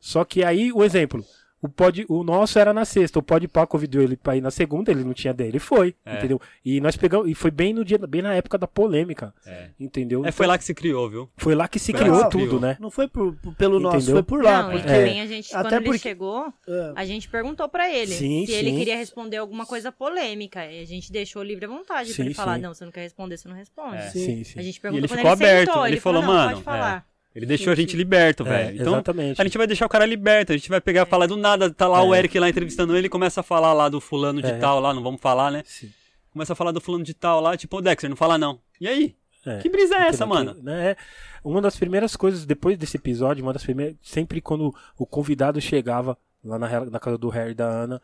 Só 0.00 0.24
que 0.24 0.42
aí, 0.42 0.72
o 0.72 0.82
exemplo, 0.82 1.22
o, 1.64 1.68
pod, 1.68 2.04
o 2.08 2.22
nosso 2.22 2.58
era 2.58 2.72
na 2.72 2.84
sexta, 2.84 3.18
o 3.18 3.22
Podpah 3.22 3.66
convidou 3.66 4.02
ele 4.02 4.16
pra 4.16 4.36
ir 4.36 4.40
na 4.40 4.50
segunda, 4.50 4.90
ele 4.90 5.02
não 5.04 5.14
tinha 5.14 5.32
dele, 5.32 5.50
ele 5.52 5.58
foi, 5.58 5.94
É. 6.04 6.18
entendeu? 6.18 6.40
E 6.64 6.80
nós 6.80 6.96
pegamos, 6.96 7.28
e 7.28 7.34
foi 7.34 7.50
bem 7.50 7.72
no 7.72 7.84
dia, 7.84 7.98
bem 7.98 8.22
na 8.22 8.34
época 8.34 8.58
da 8.58 8.66
polêmica, 8.66 9.32
É. 9.46 9.68
entendeu? 9.80 10.24
É, 10.26 10.30
foi 10.32 10.46
lá 10.46 10.58
que 10.58 10.64
se 10.64 10.74
criou, 10.74 11.08
viu? 11.08 11.30
Foi 11.36 11.54
lá 11.54 11.66
que 11.66 11.78
se 11.78 11.92
foi 11.92 12.00
criou 12.00 12.16
que 12.18 12.24
se 12.24 12.30
tudo, 12.30 12.44
criou. 12.46 12.60
né? 12.60 12.76
Não 12.80 12.90
foi 12.90 13.08
por, 13.08 13.34
por- 13.36 13.54
pelo 13.54 13.80
nosso, 13.80 13.96
Entendeu? 13.96 14.14
foi 14.16 14.22
por 14.22 14.42
lá. 14.44 14.62
Não, 14.64 14.70
e 14.70 14.72
porque, 14.74 14.86
também 14.88 15.20
a 15.20 15.26
gente, 15.26 15.54
até 15.54 15.62
quando 15.68 15.72
ele 15.74 15.84
porque- 15.84 15.98
chegou, 15.98 16.52
é, 16.68 16.92
a 16.94 17.04
gente 17.04 17.28
perguntou 17.28 17.68
pra 17.68 17.90
ele 17.90 18.12
Sim, 18.14 18.44
se 18.46 18.52
ele 18.52 18.70
sim. 18.70 18.76
queria 18.78 18.96
responder 18.96 19.38
alguma 19.38 19.64
coisa 19.66 19.90
polêmica. 19.90 20.64
E 20.70 20.80
a 20.80 20.84
gente 20.86 21.10
deixou 21.10 21.42
livre 21.42 21.64
à 21.64 21.68
vontade 21.68 22.10
Sim, 22.10 22.16
pra 22.16 22.24
ele 22.26 22.34
falar, 22.34 22.58
não, 22.58 22.74
você 22.74 22.84
não 22.84 22.92
quer 22.92 23.02
responder, 23.02 23.36
você 23.38 23.48
não 23.48 23.56
responde. 23.56 23.96
É. 23.96 24.10
Sim. 24.10 24.44
Sim. 24.44 24.58
A 24.58 24.62
gente 24.62 24.76
E 24.76 24.80
perguntou 24.80 25.00
ele 25.00 25.08
quando 25.08 25.18
ficou 25.18 25.32
ele 25.32 25.44
aberto, 25.44 25.68
sentou, 25.70 25.86
ele 25.86 25.94
ele 25.94 26.00
falou, 26.00 26.22
"Mano, 26.22 26.50
pode 26.50 26.62
falar. 26.62 27.06
Ele 27.34 27.46
deixou 27.46 27.72
a 27.72 27.76
gente 27.76 27.96
liberto, 27.96 28.46
É, 28.46 28.48
velho. 28.48 28.80
Então, 28.80 28.92
exatamente. 28.94 29.40
a 29.40 29.44
gente 29.44 29.58
vai 29.58 29.66
deixar 29.66 29.86
o 29.86 29.88
cara 29.88 30.06
liberto. 30.06 30.52
A 30.52 30.56
gente 30.56 30.68
vai 30.68 30.80
pegar 30.80 31.02
e 31.02 31.06
falar 31.06 31.26
do 31.26 31.36
nada. 31.36 31.68
Tá 31.72 31.88
lá 31.88 32.02
o 32.02 32.14
É. 32.14 32.18
Eric 32.20 32.38
lá 32.38 32.48
entrevistando 32.48 32.96
ele 32.96 33.08
começa 33.08 33.40
a 33.40 33.42
falar 33.42 33.72
lá 33.72 33.88
do 33.88 34.00
fulano 34.00 34.40
de 34.40 34.48
É. 34.50 34.58
tal 34.58 34.78
lá, 34.78 34.94
não 34.94 35.02
vamos 35.02 35.20
falar, 35.20 35.50
né? 35.50 35.62
Sim. 35.66 35.90
Começa 36.32 36.52
a 36.52 36.56
falar 36.56 36.70
do 36.72 36.80
fulano 36.80 37.02
de 37.04 37.12
tal 37.14 37.40
lá, 37.40 37.56
tipo, 37.56 37.76
ô 37.76 37.80
Dexter, 37.80 38.08
não 38.08 38.16
fala 38.16 38.38
não. 38.38 38.60
E 38.80 38.86
aí? 38.86 39.16
É. 39.46 39.58
Que 39.58 39.68
brisa 39.68 39.94
é 39.96 40.06
essa, 40.08 40.24
mano? 40.24 40.54
Né, 40.62 40.90
é 40.92 40.96
uma 41.44 41.60
das 41.60 41.76
primeiras 41.76 42.16
coisas, 42.16 42.46
depois 42.46 42.78
desse 42.78 42.96
episódio, 42.96 43.42
uma 43.44 43.52
das 43.52 43.62
primeiras. 43.62 43.96
Sempre 44.02 44.40
quando 44.40 44.74
o 44.98 45.04
convidado 45.06 45.60
chegava 45.60 46.16
lá 46.42 46.58
na, 46.58 46.84
na 46.86 46.98
casa 47.00 47.18
do 47.18 47.28
Harry 47.28 47.50
e 47.50 47.54
da 47.54 47.66
Ana, 47.66 48.00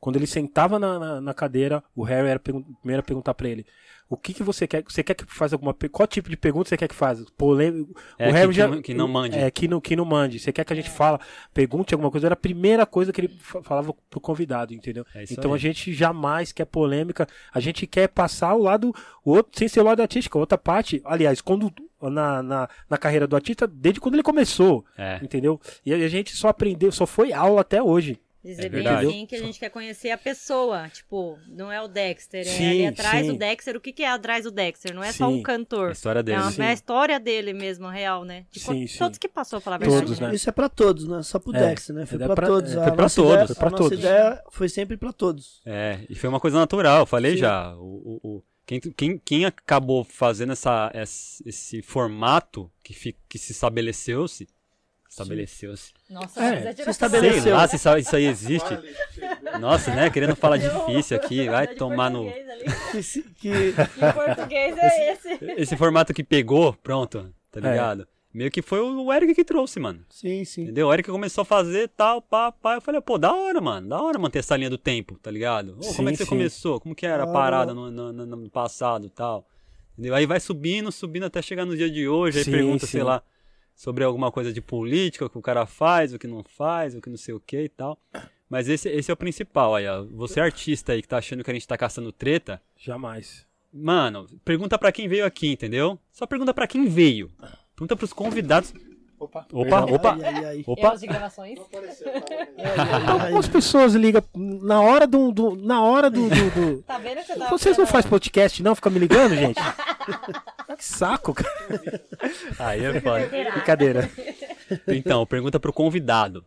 quando 0.00 0.16
ele 0.16 0.26
sentava 0.26 0.78
na, 0.78 0.98
na, 0.98 1.20
na 1.20 1.34
cadeira, 1.34 1.82
o 1.96 2.02
Harry 2.04 2.28
era 2.28 2.38
pergun- 2.38 2.62
primeiro 2.80 3.00
a 3.00 3.02
perguntar 3.02 3.34
pra 3.34 3.48
ele. 3.48 3.66
O 4.10 4.16
que, 4.16 4.32
que 4.32 4.42
você 4.42 4.66
quer? 4.66 4.82
Você 4.88 5.02
quer 5.04 5.12
que 5.14 5.24
faça 5.26 5.54
alguma 5.54 5.74
Qual 5.92 6.06
tipo 6.06 6.30
de 6.30 6.36
pergunta 6.36 6.68
você 6.68 6.78
quer 6.78 6.88
que 6.88 6.94
faça? 6.94 7.26
Polêmico. 7.36 7.94
É, 8.18 8.30
o 8.30 8.32
Harry 8.32 8.48
que- 8.48 8.54
já, 8.56 8.66
que 8.68 8.74
não- 8.74 8.82
que 8.82 8.94
não 8.94 9.08
mande. 9.08 9.38
É, 9.38 9.50
que 9.50 9.68
não, 9.68 9.80
que 9.82 9.94
não 9.96 10.04
mande. 10.06 10.38
Você 10.38 10.50
quer 10.50 10.64
que 10.64 10.72
a 10.72 10.76
gente 10.76 10.88
fala, 10.88 11.20
pergunte 11.52 11.92
alguma 11.92 12.10
coisa? 12.10 12.26
Era 12.26 12.32
a 12.32 12.36
primeira 12.36 12.86
coisa 12.86 13.12
que 13.12 13.20
ele 13.20 13.28
fa- 13.38 13.62
falava 13.62 13.94
pro 14.08 14.18
convidado, 14.20 14.72
entendeu? 14.72 15.04
É 15.14 15.24
então 15.30 15.52
aí. 15.52 15.56
a 15.56 15.60
gente 15.60 15.92
jamais 15.92 16.52
quer 16.52 16.64
polêmica. 16.64 17.26
A 17.52 17.60
gente 17.60 17.86
quer 17.86 18.08
passar 18.08 18.54
o 18.54 18.62
lado, 18.62 18.94
o 19.22 19.32
outro, 19.32 19.58
sem 19.58 19.68
ser 19.68 19.80
o 19.80 19.84
lado 19.84 20.00
artístico, 20.00 20.38
a 20.38 20.40
outra 20.40 20.56
parte. 20.56 21.02
Aliás, 21.04 21.42
quando 21.42 21.70
na, 22.00 22.42
na, 22.42 22.68
na 22.88 22.96
carreira 22.96 23.26
do 23.26 23.36
artista, 23.36 23.66
desde 23.66 24.00
quando 24.00 24.14
ele 24.14 24.22
começou, 24.22 24.86
É. 24.96 25.18
entendeu? 25.22 25.60
E 25.84 25.92
a 25.92 26.08
gente 26.08 26.34
só 26.34 26.48
aprendeu, 26.48 26.90
só 26.92 27.04
foi 27.06 27.32
aula 27.32 27.60
até 27.60 27.82
hoje. 27.82 28.18
Dizer 28.44 28.66
É 28.66 28.68
bem 28.68 28.86
assim 28.86 29.26
que 29.26 29.34
a 29.34 29.38
gente 29.38 29.58
quer 29.58 29.68
conhecer 29.68 30.10
a 30.10 30.16
pessoa. 30.16 30.88
Tipo, 30.88 31.36
não 31.48 31.70
é 31.72 31.82
o 31.82 31.88
Dexter, 31.88 32.40
é 32.40 32.44
Sim, 32.44 32.68
ali 32.70 32.86
atrás 32.86 33.26
sim. 33.26 33.32
do 33.32 33.38
Dexter. 33.38 33.76
O 33.76 33.80
que, 33.80 33.92
que 33.92 34.02
é 34.04 34.08
atrás 34.08 34.44
do 34.44 34.50
Dexter? 34.52 34.94
Não 34.94 35.02
é 35.02 35.12
só 35.12 35.28
Sim. 35.28 35.34
um 35.34 35.42
cantor. 35.42 35.88
A 35.88 35.92
história 35.92 36.22
dele. 36.22 36.38
É, 36.38 36.40
uma, 36.42 36.64
é 36.64 36.68
a 36.68 36.72
história 36.72 37.18
dele 37.18 37.52
mesmo, 37.52 37.88
real, 37.88 38.24
né? 38.24 38.46
Tipo, 38.50 38.72
Sim, 38.72 38.86
sim. 38.86 38.98
todos 38.98 39.18
que 39.18 39.28
passou, 39.28 39.60
falar 39.60 39.76
a 39.76 39.78
Todos, 39.80 40.10
verdade. 40.10 40.22
né? 40.22 40.34
Isso 40.34 40.48
é 40.48 40.52
pra 40.52 40.68
todos, 40.68 41.06
né? 41.08 41.22
Só 41.24 41.38
pro 41.40 41.54
É, 41.54 41.58
Dexter, 41.68 41.96
né? 41.96 42.06
Foi 42.06 42.16
é 42.22 42.24
pra, 42.26 42.34
pra- 42.36 42.46
todos. 42.46 42.72
é, 42.72 42.78
A 42.78 42.82
foi 42.84 42.92
pra 42.92 43.02
nossa 43.02 43.16
todos, 43.16 43.32
ideia- 43.32 43.46
foi 43.48 43.56
pra 43.56 43.66
a 43.66 43.70
nossa 43.70 43.82
todos. 43.82 43.98
ideia 43.98 44.42
foi 44.50 44.68
sempre 44.68 44.96
pra 44.96 45.12
todos. 45.12 45.60
É, 45.66 46.00
e 46.08 46.14
foi 46.14 46.28
uma 46.28 46.40
coisa 46.40 46.56
natural, 46.58 47.00
eu 47.00 47.06
falei 47.06 47.32
Sim. 47.32 47.38
já. 47.38 47.74
O, 47.76 48.20
o, 48.22 48.28
o- 48.36 48.44
quem, 48.64 48.80
quem, 48.80 49.18
quem 49.18 49.44
acabou 49.46 50.04
fazendo 50.04 50.52
essa, 50.52 50.90
esse, 50.94 51.42
esse 51.48 51.82
formato 51.82 52.70
que, 52.84 52.92
fi, 52.94 53.16
que 53.28 53.38
se 53.38 53.52
estabeleceu-se. 53.52 54.46
Estabeleceu-se. 55.08 55.92
Nossa, 56.10 56.42
É, 56.44 56.64
mas 56.64 56.76
se 56.76 56.90
estabeleceu. 56.90 57.42
Sei 57.42 57.52
lá 57.52 57.66
se 57.66 57.76
isso, 57.76 57.96
isso 57.96 58.16
aí 58.16 58.26
existe. 58.26 58.78
Nossa, 59.60 59.94
né? 59.94 60.10
Querendo 60.10 60.36
falar 60.36 60.58
difícil 60.58 61.16
aqui, 61.16 61.46
vai 61.48 61.66
tomar 61.66 62.10
no. 62.10 62.28
ali. 62.28 62.62
Que, 62.92 63.22
que 63.34 63.72
Que 63.94 64.12
português 64.12 64.76
é 64.78 65.12
esse? 65.12 65.38
Esse 65.56 65.76
formato 65.76 66.12
que 66.12 66.22
pegou, 66.22 66.72
pronto, 66.74 67.32
tá 67.50 67.60
É. 67.60 67.70
ligado? 67.72 68.06
Meio 68.32 68.50
que 68.50 68.60
foi 68.60 68.78
o 68.80 69.10
Eric 69.12 69.34
que 69.34 69.42
trouxe, 69.44 69.80
mano. 69.80 70.04
sim, 70.10 70.44
sim. 70.44 70.62
Entendeu? 70.64 70.88
O 70.88 70.92
Eric 70.92 71.10
começou 71.10 71.42
a 71.42 71.44
fazer 71.46 71.88
tal, 71.88 72.20
pá, 72.20 72.52
pá. 72.52 72.74
Eu 72.74 72.80
falei, 72.82 73.00
pô, 73.00 73.16
da 73.16 73.32
hora, 73.34 73.58
mano. 73.60 73.88
Da 73.88 74.00
hora 74.00 74.18
manter 74.18 74.40
essa 74.40 74.54
linha 74.56 74.68
do 74.68 74.76
tempo, 74.78 75.18
tá 75.18 75.30
ligado? 75.30 75.76
Ô, 75.78 75.82
Sim, 75.82 75.96
como 75.96 76.08
é 76.10 76.12
que 76.12 76.18
você 76.18 76.24
sim. 76.24 76.28
começou? 76.28 76.78
Como 76.78 76.94
que 76.94 77.06
era 77.06 77.22
a 77.22 77.26
Da 77.26 77.32
parada 77.32 77.72
no, 77.72 77.90
no, 77.90 78.12
no- 78.12 78.50
passado 78.50 79.06
e 79.06 79.10
tal? 79.10 79.48
Entendeu? 79.94 80.14
Aí 80.14 80.26
vai 80.26 80.38
subindo, 80.38 80.92
subindo 80.92 81.24
até 81.24 81.40
chegar 81.40 81.64
no 81.64 81.74
dia 81.74 81.90
de 81.90 82.06
hoje. 82.06 82.38
Aí 82.38 82.44
Sim, 82.44 82.50
pergunta, 82.50 82.84
sim. 82.86 82.92
sei 82.92 83.02
lá, 83.02 83.22
sobre 83.78 84.02
alguma 84.02 84.32
coisa 84.32 84.52
de 84.52 84.60
política, 84.60 85.24
o 85.24 85.30
que 85.30 85.38
o 85.38 85.42
cara 85.42 85.64
faz, 85.66 86.12
o 86.12 86.18
que 86.18 86.26
não 86.26 86.42
faz, 86.42 86.96
o 86.96 87.00
que 87.00 87.08
não 87.08 87.16
sei 87.16 87.32
o 87.32 87.38
que 87.38 87.62
e 87.62 87.68
tal. 87.68 87.96
Mas 88.50 88.68
esse, 88.68 88.88
esse 88.88 89.08
é 89.08 89.14
o 89.14 89.16
principal 89.16 89.76
aí, 89.76 89.86
ó. 89.86 90.02
Você 90.16 90.40
é 90.40 90.42
artista 90.42 90.92
aí 90.94 91.00
que 91.00 91.06
tá 91.06 91.18
achando 91.18 91.44
que 91.44 91.50
a 91.50 91.54
gente 91.54 91.68
tá 91.68 91.78
caçando 91.78 92.10
treta, 92.10 92.60
Jamais. 92.76 93.46
mano, 93.72 94.26
pergunta 94.44 94.76
pra 94.76 94.90
quem 94.90 95.06
veio 95.06 95.24
aqui, 95.24 95.52
entendeu? 95.52 95.96
Só 96.10 96.26
pergunta 96.26 96.52
pra 96.52 96.66
quem 96.66 96.86
veio. 96.88 97.30
Pergunta 97.76 97.94
pros 97.94 98.12
convidados. 98.12 98.74
Opa. 99.20 99.46
Opa, 99.52 99.80
opa, 99.84 100.12
Ai, 100.14 100.24
ai, 100.24 100.44
ai. 100.44 100.64
opa. 100.66 100.80
Erros 100.88 101.00
de 101.00 101.06
gravações. 101.06 101.58
Algumas 103.22 103.48
pessoas 103.48 103.94
ligam 103.94 104.22
na 104.34 104.80
hora 104.80 105.06
do. 105.06 105.30
do- 105.32 105.56
na 105.56 105.82
hora 105.82 106.08
do. 106.10 106.28
do- 106.28 106.50
do- 106.50 106.82
Tá 106.82 106.98
vendo 106.98 107.18
que 107.18 107.26
você 107.26 107.36
tá 107.38 107.48
Vocês 107.50 107.76
não 107.78 107.86
fazem 107.86 108.08
podcast, 108.10 108.62
não? 108.62 108.74
Fica 108.74 108.90
me 108.90 108.98
ligando, 108.98 109.34
gente? 109.36 109.60
que 110.76 110.84
saco, 110.84 111.34
cara. 111.34 111.48
Aí 112.58 112.84
é 112.84 113.00
foda. 113.00 113.26
Brincadeira. 113.52 114.10
Então, 114.86 115.24
pergunta 115.26 115.58
pro 115.58 115.72
convidado. 115.72 116.44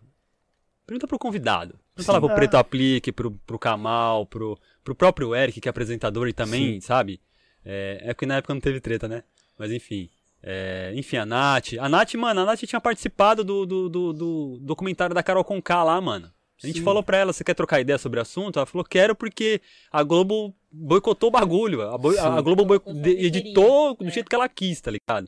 Pergunta 0.86 1.08
pro 1.08 1.18
convidado. 1.20 1.80
Não 1.96 2.04
fala 2.04 2.20
pro 2.20 2.36
Preto 2.36 2.56
Aplique, 2.56 3.12
pro, 3.12 3.32
pro 3.32 3.60
Kamal, 3.60 4.26
pro, 4.26 4.58
pro 4.84 4.96
próprio 4.96 5.36
Eric, 5.36 5.60
que 5.62 5.68
é 5.68 5.72
apresentador 5.72 6.28
e 6.28 6.34
também, 6.34 6.80
sabe? 6.82 7.22
É, 7.64 8.02
é 8.04 8.14
porque 8.14 8.26
na 8.26 8.38
época 8.38 8.54
não 8.54 8.62
teve 8.62 8.80
treta, 8.80 9.08
né? 9.08 9.24
Mas 9.58 9.72
enfim. 9.72 10.10
É, 10.44 10.92
enfim, 10.96 11.18
a 11.18 11.26
Nath. 11.26 11.74
A 11.80 11.88
Nath, 11.88 12.14
mano, 12.16 12.42
a 12.42 12.46
Nath 12.46 12.62
tinha 12.62 12.82
participado 12.82 13.44
do, 13.44 13.66
do, 13.66 13.90
do, 13.90 14.14
do 14.14 14.60
documentário 14.62 15.14
da 15.14 15.22
Carol 15.22 15.44
Conká 15.44 15.84
lá, 15.84 16.02
mano. 16.02 16.32
A 16.64 16.68
gente 16.68 16.80
Sim. 16.80 16.86
falou 16.86 17.04
pra 17.04 17.18
ela, 17.18 17.34
você 17.34 17.44
quer 17.44 17.54
trocar 17.54 17.80
ideia 17.80 17.98
sobre 17.98 18.20
o 18.20 18.22
assunto? 18.22 18.58
Ela 18.58 18.66
falou, 18.66 18.86
quero 18.86 19.16
porque 19.16 19.62
a 19.92 20.04
Globo 20.04 20.56
boicotou 20.72 21.30
o 21.30 21.32
bagulho. 21.32 21.82
A, 21.82 21.98
boi- 21.98 22.18
a 22.18 22.38
Sim. 22.38 22.44
Globo 22.44 22.66
boi- 22.66 22.82
editou 23.18 23.96
do 23.96 24.08
é. 24.08 24.12
jeito 24.12 24.30
que 24.30 24.36
ela 24.36 24.48
quis, 24.50 24.80
tá 24.82 24.92
ligado? 24.92 25.28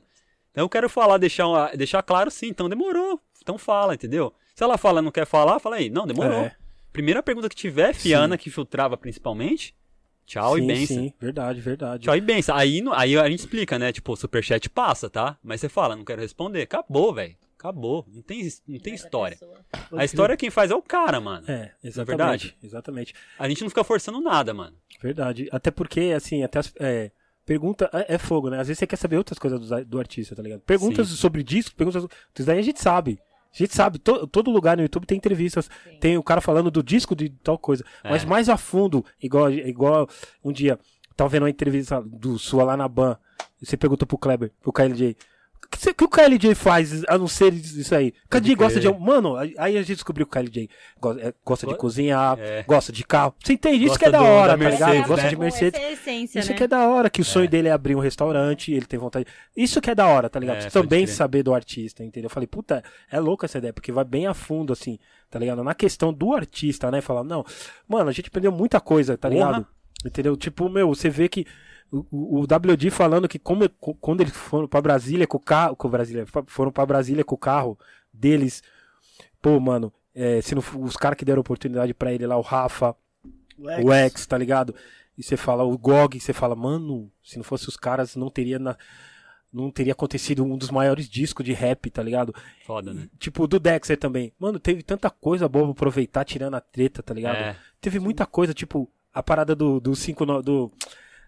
Então 0.50 0.64
eu 0.64 0.68
quero 0.68 0.88
falar, 0.88 1.18
deixar, 1.18 1.46
uma- 1.48 1.70
deixar 1.76 2.02
claro 2.02 2.30
sim, 2.30 2.48
então 2.48 2.68
demorou. 2.68 3.20
Então 3.42 3.58
fala, 3.58 3.94
entendeu? 3.94 4.32
Se 4.54 4.62
ela 4.62 4.78
fala 4.78 5.02
não 5.02 5.10
quer 5.10 5.26
falar, 5.26 5.58
fala 5.58 5.76
aí, 5.76 5.90
não, 5.90 6.06
demorou. 6.06 6.42
É. 6.44 6.54
Primeira 6.92 7.22
pergunta 7.22 7.48
que 7.48 7.56
tiver, 7.56 7.92
Fiana, 7.94 8.38
que 8.38 8.48
filtrava 8.50 8.96
principalmente, 8.96 9.74
tchau 10.24 10.56
e 10.56 10.60
sim, 10.60 10.66
benção. 10.66 10.96
sim, 10.96 11.12
verdade, 11.20 11.60
verdade. 11.60 12.04
Tchau 12.04 12.16
e 12.16 12.20
benção. 12.20 12.54
Aí, 12.56 12.80
aí 12.92 13.18
a 13.18 13.28
gente 13.28 13.40
explica, 13.40 13.78
né? 13.78 13.92
Tipo, 13.92 14.12
o 14.12 14.16
superchat 14.16 14.70
passa, 14.70 15.10
tá? 15.10 15.36
Mas 15.42 15.60
você 15.60 15.68
fala, 15.68 15.96
não 15.96 16.04
quero 16.04 16.22
responder. 16.22 16.62
Acabou, 16.62 17.12
velho. 17.12 17.34
Acabou. 17.64 18.04
Não 18.12 18.20
tem, 18.20 18.46
não 18.68 18.78
tem 18.78 18.92
história. 18.92 19.38
A 19.90 20.04
história 20.04 20.36
quem 20.36 20.50
faz 20.50 20.70
é 20.70 20.74
o 20.74 20.82
cara, 20.82 21.18
mano. 21.18 21.46
É, 21.48 21.70
exatamente. 21.82 22.06
verdade? 22.06 22.56
Exatamente. 22.62 23.14
A 23.38 23.48
gente 23.48 23.62
não 23.62 23.70
fica 23.70 23.82
forçando 23.82 24.20
nada, 24.20 24.52
mano. 24.52 24.76
Verdade. 25.00 25.48
Até 25.50 25.70
porque, 25.70 26.12
assim, 26.14 26.42
até 26.42 26.58
as, 26.58 26.70
é, 26.78 27.10
pergunta 27.46 27.88
é, 27.94 28.16
é 28.16 28.18
fogo, 28.18 28.50
né? 28.50 28.60
Às 28.60 28.68
vezes 28.68 28.80
você 28.80 28.86
quer 28.86 28.96
saber 28.96 29.16
outras 29.16 29.38
coisas 29.38 29.58
do, 29.58 29.84
do 29.86 29.98
artista, 29.98 30.36
tá 30.36 30.42
ligado? 30.42 30.60
Perguntas 30.60 31.08
Sim. 31.08 31.16
sobre 31.16 31.42
disco, 31.42 31.74
perguntas. 31.74 32.04
Isso 32.04 32.46
daí 32.46 32.58
a 32.58 32.62
gente 32.62 32.82
sabe. 32.82 33.18
A 33.50 33.56
gente 33.56 33.74
sabe, 33.74 33.98
to- 33.98 34.26
todo 34.26 34.50
lugar 34.50 34.76
no 34.76 34.82
YouTube 34.82 35.06
tem 35.06 35.16
entrevistas, 35.16 35.70
tem 36.00 36.18
o 36.18 36.22
cara 36.22 36.42
falando 36.42 36.70
do 36.70 36.82
disco 36.82 37.16
de 37.16 37.30
tal 37.30 37.56
coisa. 37.56 37.82
É. 38.02 38.10
Mas 38.10 38.26
mais 38.26 38.50
a 38.50 38.58
fundo, 38.58 39.02
igual, 39.22 39.50
igual 39.50 40.06
um 40.44 40.52
dia, 40.52 40.78
tava 41.16 41.30
vendo 41.30 41.44
uma 41.44 41.50
entrevista 41.50 42.02
do 42.02 42.38
sua 42.38 42.62
lá 42.64 42.76
na 42.76 42.86
Ban, 42.88 43.16
e 43.62 43.64
você 43.64 43.76
perguntou 43.76 44.06
pro 44.06 44.18
Kleber, 44.18 44.52
pro 44.60 44.72
KLJ. 44.72 45.16
O 45.64 45.68
que, 45.68 45.94
que 45.94 46.04
o 46.04 46.08
KLJ 46.08 46.54
faz 46.54 47.04
a 47.08 47.18
não 47.18 47.26
ser 47.26 47.52
isso 47.52 47.94
aí? 47.94 48.12
O 48.26 48.28
KLJ 48.28 48.54
gosta 48.54 48.80
de. 48.80 48.92
Mano, 48.92 49.36
aí 49.36 49.76
a 49.76 49.82
gente 49.82 49.94
descobriu 49.94 50.26
que 50.26 50.38
o 50.38 50.42
KLJ 50.42 50.68
gosta, 51.00 51.22
é, 51.22 51.34
gosta 51.44 51.66
de 51.66 51.76
cozinhar, 51.76 52.38
é. 52.38 52.62
gosta 52.62 52.92
de 52.92 53.04
carro. 53.04 53.34
Você 53.42 53.54
entende? 53.54 53.84
Isso 53.84 53.88
Gosta 53.88 53.98
que 53.98 54.04
é 54.04 54.10
da 54.10 54.22
hora, 54.22 54.56
da 54.56 54.64
tá 54.64 54.70
ligado? 54.70 54.88
Mercedes, 54.88 55.08
Gosta 55.08 55.24
né? 55.24 55.28
de 55.30 55.36
Mercedes. 55.36 55.80
Essa 55.80 55.86
é 55.86 55.88
a 55.88 55.92
essência, 55.92 56.38
Isso 56.38 56.50
né? 56.50 56.56
que 56.56 56.62
é 56.64 56.68
da 56.68 56.88
hora, 56.88 57.10
que 57.10 57.20
o 57.20 57.24
sonho 57.24 57.48
dele 57.48 57.68
é 57.68 57.72
abrir 57.72 57.94
um 57.94 58.00
restaurante, 58.00 58.72
ele 58.72 58.86
tem 58.86 58.98
vontade. 58.98 59.26
Isso 59.56 59.80
que 59.80 59.90
é 59.90 59.94
da 59.94 60.06
hora, 60.06 60.28
tá 60.28 60.38
ligado? 60.38 60.64
É, 60.64 60.70
também 60.70 61.04
crer. 61.04 61.14
saber 61.14 61.42
do 61.42 61.54
artista, 61.54 62.04
entendeu? 62.04 62.26
Eu 62.26 62.30
falei, 62.30 62.46
puta, 62.46 62.82
é 63.10 63.18
louca 63.20 63.46
essa 63.46 63.58
ideia, 63.58 63.72
porque 63.72 63.92
vai 63.92 64.04
bem 64.04 64.26
a 64.26 64.34
fundo, 64.34 64.72
assim, 64.72 64.98
tá 65.30 65.38
ligado? 65.38 65.62
Na 65.64 65.74
questão 65.74 66.12
do 66.12 66.34
artista, 66.34 66.90
né? 66.90 67.00
Falar, 67.00 67.24
não, 67.24 67.44
mano, 67.88 68.08
a 68.10 68.12
gente 68.12 68.28
aprendeu 68.28 68.52
muita 68.52 68.80
coisa, 68.80 69.16
tá 69.16 69.28
ligado? 69.28 69.66
Entendeu? 70.04 70.36
Tipo, 70.36 70.68
meu, 70.68 70.88
você 70.88 71.08
vê 71.08 71.28
que 71.28 71.46
o, 71.98 72.06
o 72.10 72.40
o 72.40 72.42
WD 72.44 72.90
falando 72.90 73.28
que 73.28 73.38
como, 73.38 73.68
co- 73.80 73.94
quando 73.94 74.20
eles 74.22 74.34
foram 74.34 74.66
pra 74.68 74.80
Brasília 74.80 75.26
com 75.26 75.36
o 75.36 75.40
carro, 75.40 75.76
com 75.76 75.88
Brasília, 75.88 76.24
foram 76.46 76.70
pra 76.72 76.86
Brasília 76.86 77.24
com 77.24 77.34
o 77.34 77.38
carro 77.38 77.78
deles, 78.12 78.62
pô, 79.40 79.58
mano, 79.60 79.92
é, 80.14 80.40
se 80.40 80.54
não, 80.54 80.62
os 80.80 80.96
caras 80.96 81.16
que 81.18 81.24
deram 81.24 81.40
oportunidade 81.40 81.92
pra 81.94 82.12
ele 82.12 82.26
lá, 82.26 82.36
o 82.36 82.40
Rafa, 82.42 82.94
o 83.84 83.92
X, 83.92 84.26
tá 84.26 84.36
ligado? 84.38 84.74
E 85.16 85.22
você 85.22 85.36
fala, 85.36 85.62
o 85.64 85.78
GOG, 85.78 86.18
você 86.20 86.32
fala, 86.32 86.56
mano, 86.56 87.10
se 87.22 87.36
não 87.36 87.44
fosse 87.44 87.68
os 87.68 87.76
caras, 87.76 88.16
não 88.16 88.28
teria 88.30 88.58
na- 88.58 88.76
não 89.52 89.70
teria 89.70 89.92
acontecido 89.92 90.44
um 90.44 90.58
dos 90.58 90.68
maiores 90.70 91.08
discos 91.08 91.44
de 91.46 91.52
rap, 91.52 91.88
tá 91.88 92.02
ligado? 92.02 92.34
Foda, 92.66 92.92
né? 92.92 93.08
Tipo, 93.20 93.46
do 93.46 93.60
Dexter 93.60 93.96
também. 93.96 94.32
Mano, 94.36 94.58
teve 94.58 94.82
tanta 94.82 95.08
coisa 95.08 95.48
boa 95.48 95.66
pra 95.66 95.72
aproveitar 95.72 96.24
tirando 96.24 96.54
a 96.54 96.60
treta, 96.60 97.04
tá 97.04 97.14
ligado? 97.14 97.36
É. 97.36 97.56
Teve 97.80 98.00
muita 98.00 98.26
coisa, 98.26 98.52
tipo, 98.52 98.90
a 99.12 99.22
parada 99.22 99.54
do, 99.54 99.78
do 99.78 99.94
5 99.94 100.26
no- 100.26 100.42
do 100.42 100.72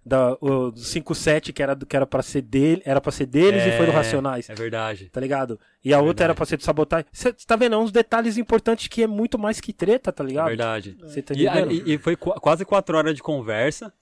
da 0.09 0.39
o, 0.41 0.71
do 0.71 0.79
57 0.79 1.53
que 1.53 1.61
era 1.61 1.75
do- 1.75 1.85
que 1.85 1.97
era 1.97 2.07
para 2.07 2.23
ser 2.23 2.41
dele, 2.43 2.81
era 2.85 3.01
para 3.01 3.11
ser 3.11 3.27
deles 3.27 3.65
e 3.67 3.77
foi 3.77 3.87
do 3.87 3.93
Racionais. 3.93 4.49
É 4.49 4.55
verdade. 4.55 5.11
Tá 5.11 5.21
ligado? 5.21 5.59
E 5.85 5.93
a 5.93 5.97
outra 5.97 6.07
verdade. 6.07 6.23
era 6.25 6.35
pra 6.37 6.47
ser 6.47 6.57
do 6.59 6.63
sabotagem. 6.63 7.07
Você 7.13 7.33
tá 7.33 7.57
vendo? 7.57 7.75
É 7.75 7.79
uns 7.79 7.91
detalhes 7.91 8.37
importantes 8.39 8.87
que 8.87 9.03
é 9.03 9.07
muito 9.09 9.37
mais 9.37 9.61
que 9.61 9.73
treta, 9.73 10.13
tá 10.13 10.23
É 10.23 10.27
ligado? 10.29 10.47
verdade. 10.47 10.97
Você 11.01 11.21
tá 11.21 11.35
E, 11.35 11.45
e- 11.45 11.95
e 11.95 11.99
foi 11.99 12.15
qu- 12.15 12.39
quase 12.41 12.65
quatro 12.65 12.97
horas 12.97 13.17
de 13.17 13.23
conversa. 13.23 13.93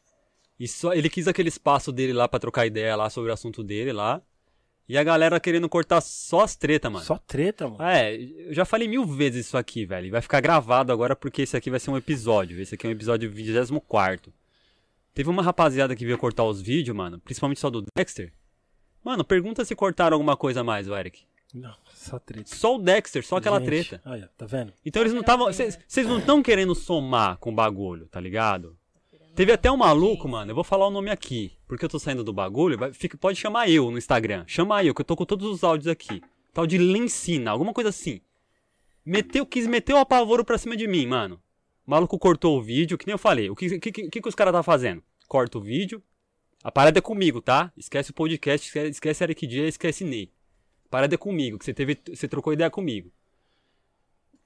E 0.60 0.68
só 0.68 0.92
ele 0.92 1.08
quis 1.08 1.26
aquele 1.26 1.48
espaço 1.48 1.90
dele 1.90 2.12
lá 2.12 2.28
pra 2.28 2.38
trocar 2.38 2.66
ideia 2.66 2.94
lá 2.94 3.08
sobre 3.08 3.30
o 3.30 3.34
assunto 3.34 3.64
dele 3.64 3.92
lá. 3.92 4.20
E 4.86 4.98
a 4.98 5.02
galera 5.02 5.40
querendo 5.40 5.66
cortar 5.70 6.02
só 6.02 6.42
as 6.42 6.54
tretas, 6.54 6.92
mano. 6.92 7.02
Só 7.04 7.16
treta, 7.16 7.66
mano. 7.66 7.82
É, 7.82 8.14
eu 8.14 8.52
já 8.52 8.66
falei 8.66 8.86
mil 8.86 9.06
vezes 9.06 9.46
isso 9.46 9.56
aqui, 9.56 9.86
velho. 9.86 10.10
Vai 10.10 10.20
ficar 10.20 10.42
gravado 10.42 10.92
agora 10.92 11.16
porque 11.16 11.40
esse 11.40 11.56
aqui 11.56 11.70
vai 11.70 11.80
ser 11.80 11.90
um 11.90 11.96
episódio. 11.96 12.60
Esse 12.60 12.74
aqui 12.74 12.86
é 12.86 12.90
um 12.90 12.92
episódio 12.92 13.30
24. 13.30 14.30
Teve 15.14 15.30
uma 15.30 15.42
rapaziada 15.42 15.94
que 15.94 16.04
veio 16.04 16.18
cortar 16.18 16.44
os 16.44 16.60
vídeos, 16.60 16.96
mano. 16.96 17.18
Principalmente 17.20 17.60
só 17.60 17.70
do 17.70 17.84
Dexter. 17.96 18.32
Mano, 19.04 19.24
pergunta 19.24 19.64
se 19.64 19.74
cortaram 19.74 20.14
alguma 20.16 20.36
coisa 20.36 20.60
a 20.60 20.64
mais, 20.64 20.88
o 20.88 20.96
Eric. 20.96 21.22
Não, 21.54 21.74
só 21.92 22.18
treta. 22.18 22.52
Só 22.52 22.74
o 22.74 22.78
Dexter, 22.78 23.24
só 23.24 23.36
aquela 23.36 23.60
Gente, 23.60 23.66
treta. 23.88 24.02
Olha, 24.04 24.28
tá 24.36 24.44
vendo? 24.44 24.72
Então 24.84 25.02
eles 25.02 25.12
não 25.12 25.20
estavam. 25.20 25.46
Vocês 25.52 26.06
não 26.08 26.18
estão 26.18 26.42
querendo 26.42 26.74
somar 26.74 27.36
com 27.38 27.50
o 27.50 27.54
bagulho, 27.54 28.06
tá 28.08 28.18
ligado? 28.18 28.76
Teve 29.36 29.52
até 29.52 29.70
um 29.70 29.76
maluco, 29.76 30.28
mano, 30.28 30.50
eu 30.50 30.54
vou 30.54 30.62
falar 30.64 30.86
o 30.86 30.90
nome 30.90 31.10
aqui, 31.10 31.52
porque 31.66 31.84
eu 31.84 31.88
tô 31.88 31.98
saindo 31.98 32.22
do 32.22 32.32
bagulho, 32.32 32.78
vai- 32.78 32.92
fica- 32.92 33.18
pode 33.18 33.36
chamar 33.38 33.68
eu 33.68 33.90
no 33.90 33.98
Instagram. 33.98 34.44
Chama 34.46 34.82
eu, 34.84 34.94
que 34.94 35.00
eu 35.00 35.04
tô 35.04 35.16
com 35.16 35.24
todos 35.24 35.48
os 35.48 35.64
áudios 35.64 35.88
aqui. 35.88 36.22
Tal 36.52 36.66
de 36.68 36.78
Lencina, 36.78 37.50
alguma 37.50 37.72
coisa 37.72 37.90
assim. 37.90 38.20
Meteu, 39.04 39.44
quis 39.44 39.66
meter 39.66 39.92
o 39.92 39.98
apavoro 39.98 40.44
pra 40.44 40.56
cima 40.56 40.76
de 40.76 40.86
mim, 40.86 41.06
mano. 41.06 41.40
O 41.86 41.90
maluco 41.90 42.18
cortou 42.18 42.58
o 42.58 42.62
vídeo, 42.62 42.96
que 42.96 43.06
nem 43.06 43.12
eu 43.14 43.18
falei. 43.18 43.50
O 43.50 43.54
que, 43.56 43.78
que, 43.78 43.92
que, 43.92 44.20
que 44.22 44.28
os 44.28 44.34
caras 44.34 44.52
tá 44.52 44.62
fazendo? 44.62 45.02
Corta 45.28 45.58
o 45.58 45.60
vídeo. 45.60 46.02
A 46.62 46.72
parada 46.72 46.98
é 46.98 47.02
comigo, 47.02 47.42
tá? 47.42 47.70
Esquece 47.76 48.10
o 48.10 48.14
podcast, 48.14 48.78
esquece, 48.88 49.22
Eric 49.24 49.46
Dia, 49.46 49.68
esquece 49.68 50.02
Ney. 50.02 50.32
A 50.86 50.88
parada 50.88 51.14
é 51.14 51.18
comigo, 51.18 51.58
que 51.58 51.64
você 51.64 51.74
teve. 51.74 51.98
Você 52.08 52.26
trocou 52.26 52.52
ideia 52.52 52.70
comigo. 52.70 53.12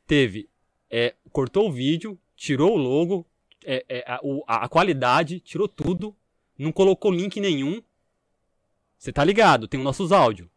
Teve. 0.06 0.48
É, 0.90 1.14
cortou 1.30 1.68
o 1.68 1.72
vídeo, 1.72 2.18
tirou 2.34 2.72
o 2.74 2.76
logo, 2.76 3.26
é, 3.64 3.84
é, 3.88 4.04
a, 4.06 4.20
a- 4.46 4.64
a 4.64 4.68
qualidade, 4.68 5.38
tirou 5.40 5.68
tudo, 5.68 6.16
não 6.58 6.72
colocou 6.72 7.12
link 7.12 7.38
nenhum. 7.40 7.82
Você 8.98 9.12
tá 9.12 9.22
ligado, 9.22 9.68
tem 9.68 9.78
os 9.78 9.84
nossos 9.84 10.10
áudios. 10.10 10.48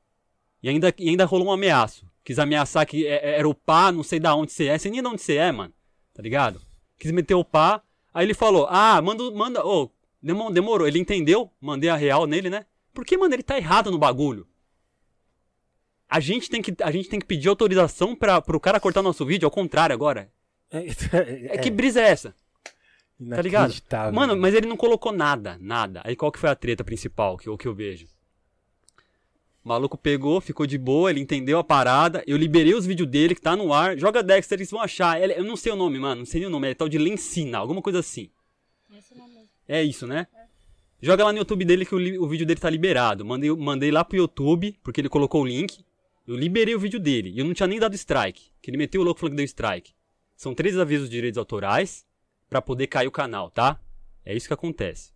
E 0.63 0.69
ainda, 0.69 0.93
e 0.97 1.09
ainda 1.09 1.25
rolou 1.25 1.47
um 1.47 1.51
ameaço. 1.51 2.09
Quis 2.23 2.39
ameaçar 2.39 2.85
que 2.87 3.05
é- 3.05 3.33
é- 3.33 3.39
era 3.39 3.47
o 3.49 3.53
pá, 3.53 3.91
não 3.91 4.03
sei 4.03 4.19
da 4.19 4.33
onde 4.35 4.51
você 4.51 4.67
é. 4.67 4.77
Você 4.77 4.89
nem 4.89 5.01
de 5.01 5.07
onde 5.07 5.21
você 5.21 5.35
é, 5.35 5.51
mano. 5.51 5.73
Tá 6.13 6.23
ligado? 6.23 6.61
Quis 7.01 7.11
meter 7.11 7.33
o 7.33 7.43
pá. 7.43 7.81
Aí 8.13 8.23
ele 8.27 8.35
falou: 8.35 8.67
Ah, 8.69 9.01
manda. 9.01 9.31
manda 9.31 9.65
ô, 9.65 9.89
demo- 10.21 10.51
demorou. 10.51 10.87
Ele 10.87 10.99
entendeu? 10.99 11.49
Mandei 11.59 11.89
a 11.89 11.95
real 11.95 12.27
nele, 12.27 12.47
né? 12.47 12.63
Porque, 12.93 13.17
mano, 13.17 13.33
ele 13.33 13.41
tá 13.41 13.57
errado 13.57 13.89
no 13.89 13.97
bagulho. 13.97 14.45
A 16.07 16.19
gente 16.19 16.47
tem 16.47 16.61
que, 16.61 16.75
a 16.83 16.91
gente 16.91 17.09
tem 17.09 17.19
que 17.19 17.25
pedir 17.25 17.47
autorização 17.49 18.15
pra, 18.15 18.39
pro 18.39 18.59
cara 18.59 18.79
cortar 18.79 19.01
nosso 19.01 19.25
vídeo, 19.25 19.47
ao 19.47 19.51
contrário 19.51 19.95
agora. 19.95 20.31
É, 20.69 20.85
É, 21.55 21.57
que 21.57 21.71
brisa 21.71 22.01
é 22.01 22.09
essa? 22.09 22.35
Tá 23.35 23.41
ligado? 23.41 23.71
Mano, 24.13 24.35
mas 24.37 24.53
ele 24.53 24.67
não 24.67 24.77
colocou 24.77 25.11
nada, 25.11 25.57
nada. 25.59 26.01
Aí 26.05 26.15
qual 26.15 26.31
que 26.31 26.37
foi 26.39 26.49
a 26.51 26.55
treta 26.55 26.83
principal 26.83 27.35
que, 27.35 27.57
que 27.57 27.67
eu 27.67 27.73
vejo? 27.73 28.05
O 29.63 29.69
maluco 29.69 29.95
pegou, 29.97 30.41
ficou 30.41 30.65
de 30.65 30.77
boa, 30.77 31.11
ele 31.11 31.19
entendeu 31.19 31.59
a 31.59 31.63
parada. 31.63 32.23
Eu 32.25 32.35
liberei 32.35 32.73
os 32.73 32.85
vídeos 32.85 33.07
dele 33.07 33.35
que 33.35 33.41
tá 33.41 33.55
no 33.55 33.71
ar. 33.71 33.97
Joga 33.97 34.23
Dexter, 34.23 34.57
eles 34.57 34.71
vão 34.71 34.81
achar. 34.81 35.21
Ele- 35.21 35.33
eu 35.33 35.43
não 35.43 35.55
sei 35.55 35.71
o 35.71 35.75
nome, 35.75 35.99
mano. 35.99 36.19
Não 36.19 36.25
sei 36.25 36.39
nem 36.41 36.47
o 36.47 36.51
nome. 36.51 36.69
É 36.69 36.73
tal 36.73 36.89
de 36.89 36.97
Lencina, 36.97 37.59
alguma 37.59 37.81
coisa 37.81 37.99
assim. 37.99 38.29
É 39.67 39.83
isso, 39.83 40.07
né? 40.07 40.25
Joga 41.01 41.23
lá 41.25 41.31
no 41.31 41.37
YouTube 41.39 41.63
dele 41.65 41.85
que 41.85 41.93
o, 41.95 42.23
o 42.23 42.27
vídeo 42.27 42.45
dele 42.45 42.59
tá 42.59 42.69
liberado. 42.69 43.23
Mandei, 43.23 43.51
mandei 43.55 43.91
lá 43.91 44.03
pro 44.03 44.17
YouTube, 44.17 44.75
porque 44.83 44.99
ele 45.01 45.09
colocou 45.09 45.41
o 45.43 45.45
link. 45.45 45.83
Eu 46.27 46.35
liberei 46.35 46.73
o 46.75 46.79
vídeo 46.79 46.99
dele. 46.99 47.29
E 47.29 47.39
eu 47.39 47.45
não 47.45 47.53
tinha 47.53 47.67
nem 47.67 47.79
dado 47.79 47.93
strike. 47.95 48.51
Que 48.61 48.69
ele 48.71 48.77
meteu 48.77 49.01
o 49.01 49.03
louco 49.03 49.19
falando 49.19 49.33
que 49.33 49.37
deu 49.37 49.45
strike. 49.45 49.93
São 50.35 50.55
três 50.55 50.77
avisos 50.77 51.07
de 51.09 51.15
direitos 51.15 51.37
autorais 51.37 52.03
pra 52.49 52.61
poder 52.61 52.87
cair 52.87 53.07
o 53.07 53.11
canal, 53.11 53.49
tá? 53.51 53.79
É 54.25 54.35
isso 54.35 54.47
que 54.47 54.53
acontece. 54.53 55.11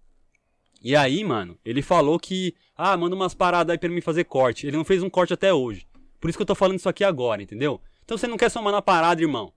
E 0.82 0.96
aí, 0.96 1.24
mano, 1.24 1.58
ele 1.66 1.82
falou 1.82 2.20
que. 2.20 2.56
Ah, 2.78 2.96
manda 2.96 3.16
umas 3.16 3.34
paradas 3.34 3.72
aí 3.72 3.78
pra 3.78 3.90
mim 3.90 4.02
fazer 4.02 4.26
corte. 4.26 4.68
Ele 4.68 4.78
não 4.78 4.86
fez 4.86 5.02
um 5.02 5.10
corte 5.10 5.34
até 5.34 5.54
hoje. 5.54 5.88
Por 6.20 6.30
isso 6.30 6.38
que 6.38 6.42
eu 6.42 6.48
tô 6.48 6.56
falando 6.56 6.78
isso 6.78 6.90
aqui 6.90 7.04
agora, 7.04 7.42
entendeu? 7.42 7.82
Então 8.04 8.18
você 8.18 8.28
não 8.28 8.38
quer 8.38 8.50
somar 8.50 8.74
na 8.74 8.82
parada, 8.82 9.22
irmão. 9.22 9.52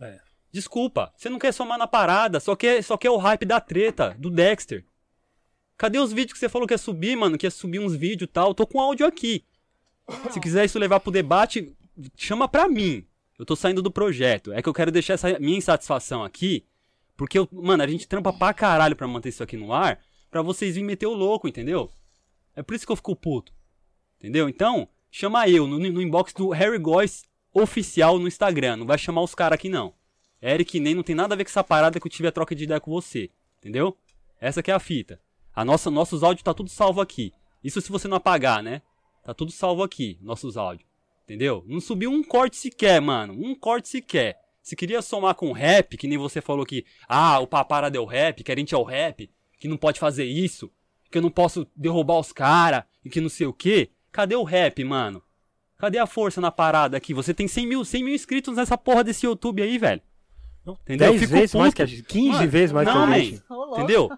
É. 0.00 0.18
Desculpa, 0.52 1.12
você 1.16 1.28
não 1.28 1.38
quer 1.38 1.52
somar 1.52 1.78
na 1.78 1.86
parada, 1.86 2.40
só 2.40 2.56
quer, 2.56 2.82
só 2.82 2.96
quer 2.96 3.10
o 3.10 3.16
hype 3.16 3.44
da 3.44 3.60
treta, 3.60 4.16
do 4.18 4.30
Dexter. 4.30 4.84
Cadê 5.76 5.98
os 5.98 6.12
vídeos 6.12 6.32
que 6.32 6.38
você 6.38 6.48
falou 6.48 6.66
que 6.66 6.74
ia 6.74 6.78
subir, 6.78 7.16
mano? 7.16 7.38
Que 7.38 7.46
ia 7.46 7.50
subir 7.50 7.78
uns 7.78 7.94
vídeos 7.94 8.28
e 8.28 8.32
tal. 8.32 8.48
Eu 8.48 8.54
tô 8.54 8.66
com 8.66 8.80
áudio 8.80 9.06
aqui. 9.06 9.44
Se 10.30 10.40
quiser 10.40 10.64
isso 10.64 10.78
levar 10.78 11.00
pro 11.00 11.12
debate, 11.12 11.72
chama 12.16 12.48
pra 12.48 12.68
mim. 12.68 13.06
Eu 13.38 13.46
tô 13.46 13.54
saindo 13.54 13.80
do 13.80 13.90
projeto. 13.90 14.52
É 14.52 14.60
que 14.60 14.68
eu 14.68 14.74
quero 14.74 14.90
deixar 14.90 15.14
essa 15.14 15.38
minha 15.38 15.56
insatisfação 15.56 16.24
aqui. 16.24 16.64
Porque, 17.16 17.38
eu, 17.38 17.48
mano, 17.52 17.82
a 17.82 17.86
gente 17.86 18.08
trampa 18.08 18.32
pra 18.32 18.52
caralho 18.52 18.96
pra 18.96 19.06
manter 19.06 19.28
isso 19.28 19.42
aqui 19.42 19.56
no 19.56 19.72
ar. 19.72 20.00
Pra 20.30 20.42
vocês 20.42 20.74
virem 20.74 20.86
meter 20.86 21.06
o 21.06 21.14
louco, 21.14 21.48
entendeu? 21.48 21.90
É 22.54 22.62
por 22.62 22.74
isso 22.74 22.86
que 22.86 22.92
eu 22.92 22.96
fico 22.96 23.16
puto. 23.16 23.52
Entendeu? 24.18 24.48
Então, 24.48 24.88
chama 25.10 25.48
eu 25.48 25.66
no, 25.66 25.78
no 25.78 26.02
inbox 26.02 26.32
do 26.32 26.50
Harry 26.50 26.78
Góes 26.78 27.24
oficial 27.52 28.18
no 28.18 28.28
Instagram. 28.28 28.76
Não 28.76 28.86
vai 28.86 28.98
chamar 28.98 29.22
os 29.22 29.34
caras 29.34 29.54
aqui, 29.54 29.68
não. 29.68 29.94
Eric 30.42 30.78
nem 30.78 30.94
não 30.94 31.02
tem 31.02 31.14
nada 31.14 31.34
a 31.34 31.36
ver 31.36 31.44
com 31.44 31.50
essa 31.50 31.64
parada 31.64 31.98
que 31.98 32.06
eu 32.06 32.10
tive 32.10 32.28
a 32.28 32.32
troca 32.32 32.54
de 32.54 32.64
ideia 32.64 32.80
com 32.80 32.90
você. 32.90 33.30
Entendeu? 33.58 33.96
Essa 34.40 34.62
que 34.62 34.70
é 34.70 34.74
a 34.74 34.78
fita. 34.78 35.20
A 35.54 35.64
nossa, 35.64 35.90
nossos 35.90 36.22
áudios 36.22 36.42
tá 36.42 36.54
tudo 36.54 36.70
salvo 36.70 37.00
aqui. 37.00 37.32
Isso 37.62 37.80
se 37.80 37.90
você 37.90 38.06
não 38.06 38.16
apagar, 38.16 38.62
né? 38.62 38.82
Tá 39.24 39.34
tudo 39.34 39.50
salvo 39.50 39.82
aqui, 39.82 40.18
nossos 40.20 40.56
áudios. 40.56 40.88
Entendeu? 41.24 41.64
Não 41.66 41.80
subiu 41.80 42.10
um 42.10 42.22
corte 42.22 42.56
sequer, 42.56 43.00
mano. 43.00 43.34
Um 43.34 43.54
corte 43.54 43.88
sequer. 43.88 44.40
Se 44.62 44.76
queria 44.76 45.02
somar 45.02 45.34
com 45.34 45.52
rap, 45.52 45.96
que 45.96 46.06
nem 46.06 46.18
você 46.18 46.40
falou 46.40 46.64
que, 46.64 46.84
ah, 47.08 47.38
o 47.40 47.46
Paparada 47.46 47.98
é 47.98 48.04
rap, 48.04 48.44
que 48.44 48.52
a 48.52 48.56
gente 48.56 48.74
é 48.74 48.78
o 48.78 48.82
rap, 48.82 49.30
que 49.58 49.68
não 49.68 49.76
pode 49.76 49.98
fazer 49.98 50.24
isso, 50.24 50.70
que 51.10 51.18
eu 51.18 51.22
não 51.22 51.30
posso 51.30 51.66
derrubar 51.74 52.18
os 52.18 52.32
caras, 52.32 52.84
e 53.04 53.10
que 53.10 53.20
não 53.20 53.28
sei 53.28 53.46
o 53.46 53.52
que. 53.52 53.90
Cadê 54.12 54.36
o 54.36 54.42
rap, 54.42 54.82
mano? 54.84 55.22
Cadê 55.76 55.98
a 55.98 56.06
força 56.06 56.40
na 56.40 56.50
parada 56.50 56.96
aqui? 56.96 57.14
Você 57.14 57.32
tem 57.32 57.46
100 57.46 57.66
mil, 57.66 57.84
100 57.84 58.04
mil 58.04 58.14
inscritos 58.14 58.56
nessa 58.56 58.76
porra 58.76 59.04
desse 59.04 59.26
YouTube 59.26 59.62
aí, 59.62 59.78
velho. 59.78 60.02
Entendeu? 60.82 61.06
Eu 61.06 61.12
10 61.12 61.20
fico 61.22 61.32
vezes 61.32 61.54
mais 61.54 61.68
puto. 61.68 61.76
que 61.76 61.82
a 61.82 61.86
gente. 61.86 62.02
15 62.02 62.28
Mano, 62.30 62.50
vezes 62.50 62.72
mais 62.72 62.86
não, 62.86 62.94
que 62.94 62.98
a 62.98 63.06
man. 63.06 63.14
gente. 63.20 63.42
Entendeu? 63.72 64.10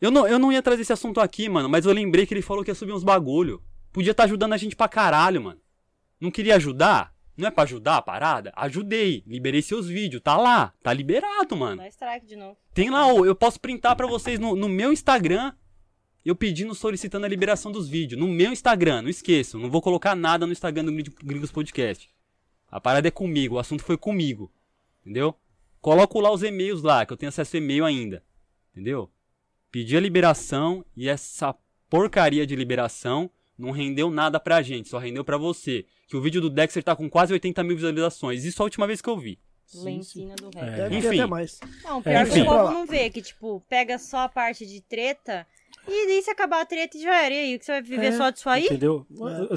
Eu 0.00 0.10
não, 0.10 0.28
eu 0.28 0.38
não 0.38 0.52
ia 0.52 0.62
trazer 0.62 0.82
esse 0.82 0.92
assunto 0.92 1.20
aqui, 1.20 1.48
mano, 1.48 1.68
mas 1.68 1.84
eu 1.84 1.92
lembrei 1.92 2.24
que 2.24 2.32
ele 2.32 2.42
falou 2.42 2.62
que 2.62 2.70
ia 2.70 2.74
subir 2.74 2.92
uns 2.92 3.02
bagulho. 3.02 3.60
Podia 3.92 4.12
estar 4.12 4.24
ajudando 4.24 4.52
a 4.52 4.56
gente 4.56 4.76
pra 4.76 4.86
caralho, 4.86 5.42
mano. 5.42 5.60
Não 6.20 6.30
queria 6.30 6.56
ajudar? 6.56 7.12
Não 7.38 7.46
é 7.46 7.50
pra 7.52 7.62
ajudar 7.62 7.96
a 7.98 8.02
parada? 8.02 8.52
Ajudei. 8.56 9.22
Liberei 9.26 9.62
seus 9.62 9.86
vídeos. 9.86 10.20
Tá 10.20 10.36
lá. 10.36 10.74
Tá 10.82 10.92
liberado, 10.92 11.56
mano. 11.56 11.76
Dá 11.76 11.88
strike 11.88 12.26
de 12.26 12.34
novo. 12.36 12.56
Tem 12.74 12.90
lá, 12.90 13.08
eu 13.08 13.34
posso 13.34 13.60
printar 13.60 13.94
pra 13.94 14.06
vocês 14.08 14.40
no, 14.40 14.56
no 14.56 14.68
meu 14.68 14.92
Instagram. 14.92 15.52
Eu 16.24 16.34
pedindo, 16.34 16.74
solicitando 16.74 17.24
a 17.24 17.28
liberação 17.28 17.70
dos 17.70 17.88
vídeos. 17.88 18.20
No 18.20 18.26
meu 18.26 18.52
Instagram, 18.52 19.02
não 19.02 19.08
esqueçam. 19.08 19.60
Não 19.60 19.70
vou 19.70 19.80
colocar 19.80 20.14
nada 20.16 20.44
no 20.46 20.52
Instagram 20.52 20.84
do 20.84 20.92
Gringos- 20.92 21.52
Podcast. 21.52 22.10
A 22.70 22.80
parada 22.80 23.08
é 23.08 23.10
comigo, 23.10 23.54
o 23.54 23.58
assunto 23.58 23.82
foi 23.82 23.96
comigo. 23.96 24.52
Entendeu? 25.00 25.34
Coloco 25.80 26.20
lá 26.20 26.30
os 26.30 26.42
e-mails 26.42 26.82
lá, 26.82 27.06
que 27.06 27.12
eu 27.12 27.16
tenho 27.16 27.28
acesso 27.30 27.56
a 27.56 27.58
e-mail 27.60 27.84
ainda. 27.84 28.22
Entendeu? 28.72 29.10
Pedi 29.70 29.96
a 29.96 30.00
liberação 30.00 30.84
e 30.96 31.08
essa 31.08 31.54
porcaria 31.88 32.46
de 32.46 32.56
liberação 32.56 33.30
não 33.58 33.70
rendeu 33.70 34.10
nada 34.10 34.38
pra 34.38 34.62
gente, 34.62 34.88
só 34.88 34.98
rendeu 34.98 35.24
pra 35.24 35.36
você. 35.36 35.84
Que 36.06 36.16
o 36.16 36.20
vídeo 36.20 36.40
do 36.40 36.48
Dexter 36.48 36.82
tá 36.82 36.94
com 36.94 37.10
quase 37.10 37.32
80 37.32 37.62
mil 37.64 37.76
visualizações. 37.76 38.44
Isso 38.44 38.60
é 38.60 38.62
a 38.62 38.64
última 38.64 38.86
vez 38.86 39.02
que 39.02 39.08
eu 39.08 39.18
vi. 39.18 39.38
Lencina 39.74 40.34
do 40.36 40.48
rap. 40.54 40.66
É. 40.66 40.76
Deve 40.76 40.88
ter 41.02 41.08
Enfim. 41.08 41.18
até 41.20 41.26
mais. 41.26 41.60
Não, 41.84 42.02
pior 42.02 42.24
que 42.24 42.30
enfim. 42.30 42.42
o 42.42 42.46
povo 42.46 42.70
não 42.70 42.86
vê, 42.86 43.10
que, 43.10 43.20
tipo, 43.20 43.62
pega 43.68 43.98
só 43.98 44.20
a 44.20 44.28
parte 44.28 44.64
de 44.64 44.80
treta 44.80 45.46
e 45.88 46.06
daí 46.06 46.22
se 46.22 46.30
acabar 46.30 46.60
a 46.60 46.64
treta 46.66 46.98
já 46.98 47.22
era. 47.22 47.34
E 47.34 47.38
aí, 47.38 47.58
que 47.58 47.64
você 47.64 47.72
vai 47.72 47.82
viver 47.82 48.06
É, 48.06 48.12
só 48.12 48.30
disso 48.30 48.48
aí? 48.48 48.66
Entendeu? 48.66 49.06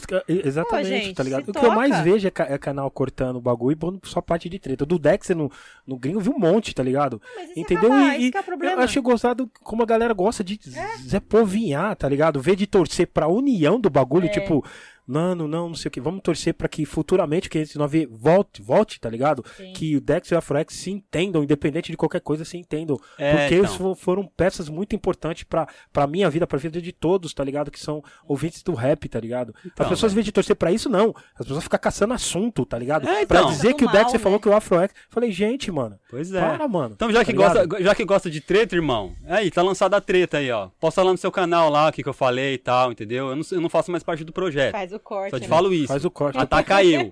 Ca- 0.08 0.24
Exatamente, 0.28 0.90
Pô, 0.90 0.96
gente, 0.96 1.14
tá 1.16 1.24
ligado? 1.24 1.50
O 1.50 1.54
que 1.54 1.66
eu 1.66 1.72
mais 1.72 2.00
vejo 2.02 2.28
é, 2.28 2.32
ca- 2.32 2.48
é 2.50 2.58
canal 2.58 2.90
cortando 2.90 3.36
o 3.38 3.42
bagulho 3.42 3.74
e 3.74 3.76
pondo 3.76 4.00
só 4.06 4.22
parte 4.22 4.48
de 4.50 4.60
treta. 4.60 4.86
Do 4.86 4.98
Dexter 4.98 5.36
no, 5.36 5.52
no 5.86 5.98
gringo 5.98 6.20
viu 6.20 6.34
um 6.34 6.40
monte, 6.40 6.74
tá 6.74 6.84
ligado? 6.84 7.22
Mas 7.36 7.52
e 7.52 7.54
se 7.54 7.60
Entendeu? 7.62 7.92
acabar? 7.92 8.20
E, 8.20 8.26
é 8.26 8.30
e 8.30 8.74
eu 8.74 8.80
acho 8.80 9.02
gostado 9.02 9.50
como 9.64 9.84
a 9.84 9.86
galera 9.86 10.14
gosta 10.14 10.44
de 10.44 10.60
Zé 11.08 11.20
Povinhar, 11.20 11.96
tá 11.96 12.08
ligado? 12.08 12.42
Ver 12.42 12.56
de 12.56 12.68
torcer 12.68 13.08
pra 13.08 13.28
união 13.28 13.80
do 13.80 13.90
bagulho, 13.90 14.26
É. 14.26 14.30
tipo, 14.30 14.64
mano, 15.06 15.48
não, 15.48 15.70
não 15.70 15.76
sei 15.76 15.90
o 15.90 15.92
que. 15.92 16.00
Vamos 16.02 16.22
torcer 16.22 16.54
pra 16.54 16.68
que 16.68 16.86
futuramente 16.86 17.50
que 17.50 17.58
esse 17.60 17.78
9 17.78 18.08
volte, 18.12 18.62
volte, 18.62 19.00
tá 19.00 19.10
ligado? 19.10 19.44
Sim. 19.58 19.74
Que 19.74 19.96
o 19.96 20.02
Dex 20.02 20.30
e 20.30 20.36
o 20.36 20.38
Afroex 20.38 20.74
se 20.76 20.92
entendam, 20.92 21.44
independente 21.44 21.92
de 21.92 21.98
qualquer 21.98 22.22
coisa, 22.22 22.46
se 22.46 22.58
entendam. 22.58 22.98
É, 23.18 23.32
porque 23.32 23.46
então. 23.56 23.58
eles 23.60 23.76
fo- 23.76 23.96
foram 23.96 24.26
peças 24.26 24.70
muito 24.70 24.96
importantes 24.96 25.44
pra, 25.44 25.68
pra 25.92 26.08
minha 26.08 26.30
vida, 26.30 26.46
pra 26.48 26.58
vida 26.58 26.82
de 26.82 26.92
todos, 26.92 27.34
tá 27.34 27.44
ligado? 27.44 27.72
Que 27.72 27.80
são 27.80 28.04
ouvintes 28.28 28.64
do 28.64 28.74
rap, 28.74 29.08
tá 29.10 29.20
ligado? 29.20 29.54
Então, 29.66 29.86
As 29.86 29.90
pessoas, 29.90 30.12
em 30.12 30.16
vez 30.16 30.26
de 30.26 30.32
torcer 30.32 30.56
pra 30.56 30.72
isso, 30.72 30.90
não. 30.90 31.14
As 31.36 31.46
pessoas 31.46 31.64
ficam 31.64 31.80
caçando 31.80 32.14
assunto, 32.14 32.66
tá 32.66 32.78
ligado? 32.78 33.08
É, 33.08 33.26
pra 33.26 33.40
então. 33.40 33.52
dizer 33.52 33.70
Do 33.72 33.76
que 33.78 33.84
o 33.84 33.88
mal, 33.88 33.96
Dex 33.96 34.14
né? 34.14 34.20
falou 34.20 34.40
que 34.40 34.48
o 34.50 34.54
Afroex. 34.56 34.94
Falei, 35.10 35.32
gente, 35.32 35.72
mano. 35.72 36.00
Pois 36.10 36.32
é. 36.34 36.40
Para, 36.40 36.68
mano. 36.68 36.94
Então, 36.96 37.12
já 37.12 37.24
que, 37.26 37.32
Tá 37.34 37.38
gosta, 37.38 37.62
ligado? 37.64 37.84
já 37.84 37.96
que 37.96 38.06
gosta 38.06 38.30
de 38.30 38.42
treta, 38.42 38.76
irmão, 38.76 39.14
aí, 39.28 39.50
tá 39.52 39.62
lançada 39.62 39.98
a 39.98 40.02
treta 40.02 40.38
aí, 40.38 40.52
ó. 40.52 40.70
Posta 40.80 41.02
lá 41.04 41.12
no 41.12 41.18
seu 41.18 41.32
canal 41.32 41.70
lá, 41.70 41.90
o 41.90 41.92
que, 41.92 42.04
que 42.04 42.10
eu 42.10 42.14
falei 42.14 42.54
e 42.54 42.58
tal, 42.58 42.92
entendeu? 42.92 43.30
Eu 43.30 43.36
não, 43.36 43.44
eu 43.52 43.62
não 43.62 43.70
faço 43.70 43.92
mais 43.92 44.04
parte 44.04 44.24
do 44.24 44.32
projeto. 44.32 44.72
Faz 44.72 44.91
o 44.94 45.00
corte. 45.00 45.32
Só 45.32 45.38
te 45.38 45.44
né? 45.44 45.48
falo 45.48 45.74
isso. 45.74 45.88
Faz 45.88 46.06
o 46.06 46.12
corte. 46.12 46.38
Ataca 46.38 46.84
eu. 46.84 47.12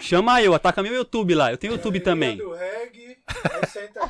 Chama 0.00 0.42
eu, 0.42 0.54
ataca 0.54 0.82
meu 0.82 0.94
YouTube 0.94 1.34
lá. 1.34 1.50
Eu 1.50 1.56
tenho 1.56 1.72
YouTube 1.72 2.00
também. 2.00 2.36
Do 2.36 2.52
reggae, 2.52 3.16
aí 3.26 3.68
senta 3.68 4.00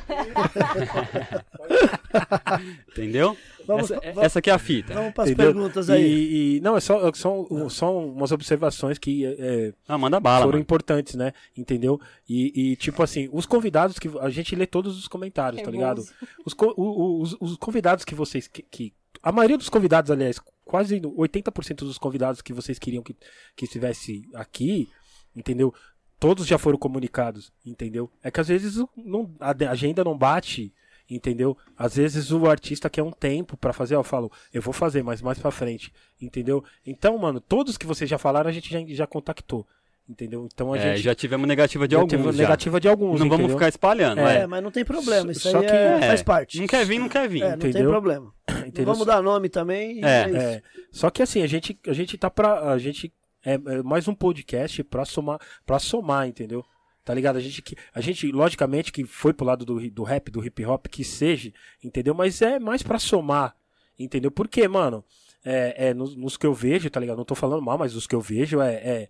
Entendeu? 2.89 3.37
Vamos- 3.67 3.91
essa, 3.91 3.99
vamos- 4.01 4.23
essa 4.23 4.39
aqui 4.39 4.49
é 4.49 4.53
a 4.53 4.57
fita. 4.59 4.93
Vamos 4.93 5.13
para 5.13 5.25
as 5.25 5.29
Entendeu? 5.29 5.53
perguntas 5.53 5.89
aí. 5.89 6.03
E, 6.03 6.57
e- 6.57 6.61
não, 6.61 6.77
é 6.77 6.79
só, 6.79 7.11
são, 7.13 7.69
são 7.69 8.07
umas 8.09 8.31
observações 8.31 8.97
que 8.97 9.25
é, 9.25 9.73
Ah, 9.87 9.97
manda 9.97 10.19
bala, 10.19 10.39
foram 10.45 10.53
mano. 10.53 10.61
importantes, 10.61 11.15
né? 11.15 11.33
Entendeu? 11.55 11.99
E, 12.27 12.71
e, 12.71 12.75
tipo 12.77 13.03
assim, 13.03 13.29
os 13.31 13.45
convidados 13.45 13.99
que. 13.99 14.09
A 14.19 14.29
gente 14.29 14.55
lê 14.55 14.65
todos 14.65 14.97
os 14.97 15.07
comentários, 15.07 15.61
tá 15.61 15.69
ligado? 15.69 16.01
Os, 16.45 16.55
os, 16.77 17.37
os 17.39 17.57
convidados 17.57 18.03
que 18.05 18.15
vocês. 18.15 18.47
Que, 18.47 18.61
que- 18.63 18.93
a 19.21 19.31
maioria 19.31 19.57
dos 19.57 19.67
convidados, 19.69 20.09
aliás, 20.11 20.39
quase 20.63 20.99
80% 21.01 21.77
dos 21.79 21.97
convidados 21.97 22.41
que 22.41 22.53
vocês 22.53 22.77
queriam 22.79 23.01
que, 23.03 23.15
que 23.55 23.65
estivesse 23.65 24.21
aqui, 24.33 24.87
entendeu? 25.35 25.73
Todos 26.19 26.45
já 26.47 26.57
foram 26.57 26.77
comunicados, 26.77 27.51
entendeu? 27.65 28.09
É 28.23 28.31
que 28.31 28.39
às 28.39 28.47
vezes 28.47 28.83
não, 28.95 29.29
a 29.39 29.51
agenda 29.71 30.03
não 30.03 30.17
bate, 30.17 30.73
entendeu? 31.09 31.57
Às 31.77 31.95
vezes 31.95 32.31
o 32.31 32.47
artista 32.49 32.89
quer 32.89 33.03
um 33.03 33.11
tempo 33.11 33.55
pra 33.57 33.73
fazer, 33.73 33.95
ó, 33.95 33.99
eu 33.99 34.03
falo, 34.03 34.31
eu 34.53 34.61
vou 34.61 34.73
fazer, 34.73 35.03
mas 35.03 35.21
mais 35.21 35.39
pra 35.39 35.51
frente, 35.51 35.91
entendeu? 36.21 36.63
Então, 36.85 37.17
mano, 37.17 37.39
todos 37.39 37.77
que 37.77 37.85
vocês 37.85 38.09
já 38.09 38.17
falaram, 38.17 38.49
a 38.49 38.53
gente 38.53 38.69
já, 38.71 38.79
já 38.95 39.07
contactou, 39.07 39.65
entendeu? 40.09 40.47
Então 40.53 40.73
a 40.73 40.77
É, 40.77 40.81
gente 40.95 41.03
já 41.03 41.15
tivemos 41.15 41.47
negativa 41.47 41.87
de 41.87 41.93
já 41.95 42.01
alguns. 42.01 42.35
já. 42.35 42.41
negativa 42.43 42.79
de 42.79 42.87
alguns, 42.89 43.19
Não 43.19 43.29
vamos 43.29 43.35
entendeu? 43.45 43.55
ficar 43.57 43.69
espalhando, 43.69 44.19
É, 44.21 44.39
É, 44.39 44.47
mas 44.47 44.61
não 44.63 44.71
tem 44.71 44.83
problema, 44.83 45.31
isso 45.31 45.49
Só 45.49 45.59
aí 45.59 45.65
que- 45.65 45.71
é- 45.71 45.97
É, 46.01 46.07
faz 46.07 46.21
parte. 46.23 46.59
Não 46.59 46.67
quer 46.67 46.85
vir, 46.85 46.99
não 46.99 47.09
quer 47.09 47.27
vir. 47.29 47.41
É, 47.43 47.51
não 47.51 47.57
tem 47.59 47.69
entendeu? 47.69 47.89
problema. 47.91 48.33
Não 48.47 48.67
Entendeu? 48.67 48.91
vamos 48.93 49.05
dar 49.07 49.21
nome 49.21 49.47
também. 49.49 49.99
e 49.99 50.03
É, 50.03 50.27
isso. 50.27 50.37
É, 50.37 50.61
só 50.91 51.09
que 51.09 51.21
assim, 51.21 51.41
a 51.41 51.47
gente, 51.47 51.77
a 51.87 51.93
gente 51.93 52.17
tá 52.17 52.29
pra. 52.29 52.71
A 52.73 52.77
gente. 52.77 53.13
É, 53.45 53.53
é 53.53 53.83
mais 53.83 54.07
um 54.09 54.15
podcast 54.15 54.83
pra 54.83 55.05
somar, 55.05 55.39
pra 55.65 55.79
somar, 55.79 56.27
entendeu? 56.27 56.65
Tá 57.07 57.13
ligado? 57.13 57.37
A 57.37 57.39
gente, 57.39 57.61
que- 57.61 57.77
a 57.93 58.01
gente, 58.01 58.29
logicamente, 58.33 58.91
que 58.91 59.05
foi 59.05 59.31
pro 59.31 59.45
lado 59.45 59.63
do, 59.63 59.89
do 59.89 60.03
rap, 60.03 60.29
do 60.29 60.45
hip 60.45 60.65
hop, 60.65 60.87
que 60.87 61.05
seja, 61.05 61.53
entendeu? 61.81 62.13
Mas 62.13 62.41
é 62.41 62.59
mais 62.59 62.83
pra 62.83 62.99
somar, 62.99 63.55
entendeu? 63.97 64.29
Porque, 64.29 64.67
mano, 64.67 65.05
é, 65.41 65.87
é 65.87 65.93
nos, 65.93 66.17
nos 66.17 66.35
que 66.35 66.45
eu 66.45 66.53
vejo, 66.53 66.89
tá 66.89 66.99
ligado? 66.99 67.15
Não 67.15 67.23
tô 67.23 67.33
falando 67.33 67.61
mal, 67.61 67.77
mas 67.77 67.95
os 67.95 68.05
que 68.05 68.13
eu 68.13 68.19
vejo 68.19 68.59
é, 68.59 68.73
é, 68.73 69.09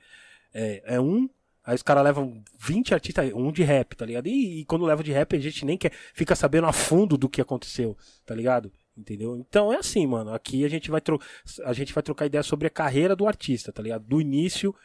é, 0.54 0.84
é 0.94 1.02
um. 1.02 1.28
Aí 1.66 1.74
os 1.74 1.82
caras 1.82 2.04
levam 2.04 2.44
20 2.60 2.94
artistas, 2.94 3.34
um 3.34 3.52
de 3.52 3.64
rap, 3.64 3.96
tá 3.96 4.06
ligado? 4.06 4.28
E, 4.28 4.60
e 4.60 4.66
quando 4.66 4.86
leva 4.86 5.02
de 5.04 5.12
rap, 5.12 5.36
a 5.36 5.40
gente 5.40 5.66
nem 5.66 5.76
quer, 5.76 5.92
fica 6.14 6.36
sabendo 6.36 6.68
a 6.68 6.72
fundo 6.74 7.18
do 7.18 7.28
que 7.28 7.42
aconteceu, 7.42 7.98
tá 8.28 8.36
ligado? 8.36 8.72
Entendeu? 8.96 9.36
Então 9.38 9.74
é 9.74 9.78
assim, 9.78 10.06
mano. 10.06 10.36
Aqui 10.36 10.64
a 10.64 10.70
gente 10.70 10.92
vai, 10.92 11.02
tro 11.02 11.20
a 11.66 11.74
gente 11.74 11.94
vai 11.94 12.04
trocar 12.04 12.28
ideia 12.28 12.44
sobre 12.44 12.68
a 12.68 12.70
carreira 12.70 13.16
do 13.16 13.28
artista, 13.28 13.72
tá 13.72 13.82
ligado? 13.82 14.04
Do 14.04 14.22
início, 14.22 14.76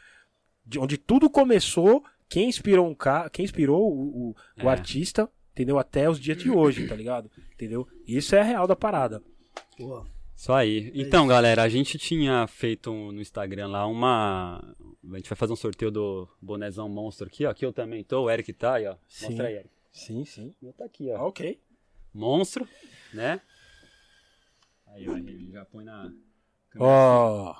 de 0.64 0.78
onde 0.78 0.96
tudo 0.96 1.28
começou, 1.28 2.02
quem 2.32 2.48
inspirou 2.48 2.88
um 2.88 2.94
ca... 2.94 3.28
quem 3.30 3.44
inspirou 3.44 3.92
o, 3.92 4.30
o, 4.30 4.36
o 4.64 4.68
É. 4.68 4.68
artista, 4.68 5.28
entendeu? 5.52 5.78
Até 5.78 6.08
os 6.08 6.18
dias 6.18 6.38
de 6.38 6.50
hoje, 6.50 6.86
tá 6.88 6.94
ligado? 6.94 7.30
Entendeu? 7.54 7.86
Isso 8.06 8.34
é 8.34 8.40
a 8.40 8.44
real 8.44 8.66
da 8.66 8.74
parada. 8.76 9.22
Boa. 9.78 10.06
Isso 10.34 10.52
aí. 10.52 10.90
Então, 10.94 11.26
galera, 11.26 11.62
a 11.62 11.68
gente 11.68 11.98
tinha 11.98 12.46
feito 12.46 12.90
um- 12.90 13.12
no 13.12 13.20
Instagram 13.20 13.68
lá 13.68 13.86
uma. 13.86 14.74
A 15.12 15.16
gente 15.16 15.28
vai 15.28 15.36
fazer 15.36 15.52
um 15.52 15.56
sorteio 15.56 15.90
do 15.90 16.28
bonezão 16.40 16.88
monstro 16.88 17.26
aqui, 17.28 17.44
ó. 17.46 17.50
Aqui 17.50 17.64
eu 17.64 17.72
também 17.72 18.02
tô, 18.02 18.22
o 18.24 18.30
Eric 18.30 18.52
tá 18.52 18.74
aí, 18.74 18.86
ó. 18.86 18.96
Sim. 19.06 19.26
Mostra 19.26 19.46
aí, 19.48 19.54
Eric. 19.56 19.70
Sim, 19.92 20.24
sim. 20.24 20.54
O 20.60 20.64
meu 20.64 20.72
tá 20.72 20.84
aqui, 20.84 21.10
ó. 21.12 21.28
Ok. 21.28 21.60
Monstro, 22.14 22.66
né? 23.12 23.40
Aí, 24.88 25.08
ó, 25.08 25.16
ele 25.16 25.50
já 25.52 25.64
põe 25.66 25.84
na. 25.84 26.10
Ó. 26.78 27.54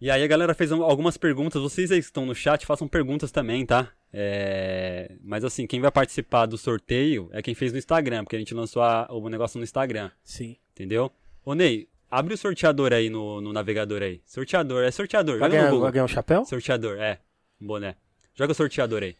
E 0.00 0.10
aí 0.10 0.22
a 0.22 0.26
galera 0.26 0.54
fez 0.54 0.70
um- 0.70 0.82
algumas 0.82 1.16
perguntas. 1.16 1.60
Vocês 1.60 1.90
aí 1.90 1.98
que 1.98 2.04
estão 2.04 2.24
no 2.24 2.34
chat, 2.34 2.64
façam 2.64 2.86
perguntas 2.86 3.32
também, 3.32 3.66
tá? 3.66 3.90
É, 4.12 5.12
Mas 5.22 5.44
assim, 5.44 5.66
quem 5.66 5.80
vai 5.80 5.90
participar 5.90 6.46
do 6.46 6.56
sorteio 6.56 7.28
é 7.32 7.42
quem 7.42 7.54
fez 7.54 7.72
no 7.72 7.78
Instagram, 7.78 8.24
porque 8.24 8.36
a 8.36 8.38
gente 8.38 8.54
lançou 8.54 8.80
a- 8.82 9.06
o 9.10 9.28
negócio 9.28 9.58
no 9.58 9.64
Instagram, 9.64 10.10
Sim. 10.22 10.56
entendeu? 10.72 11.10
Ô 11.44 11.54
Ney, 11.54 11.88
abre 12.10 12.34
o 12.34 12.38
sorteador 12.38 12.92
aí 12.92 13.10
no, 13.10 13.40
no 13.40 13.52
navegador 13.52 14.02
aí. 14.02 14.20
Sorteador, 14.24 14.84
é 14.84 14.90
sorteador. 14.90 15.38
Vai 15.38 15.48
Joga 15.48 15.56
no 15.56 15.58
ganhar, 15.58 15.70
Google. 15.70 15.82
vai 15.82 15.92
ganhar 15.92 16.04
um 16.04 16.08
chapéu? 16.08 16.44
Sorteador, 16.44 16.98
é. 16.98 17.18
Um 17.60 17.66
boné. 17.66 17.96
Joga 18.34 18.52
o 18.52 18.54
sorteador 18.54 19.02
aí. 19.02 19.16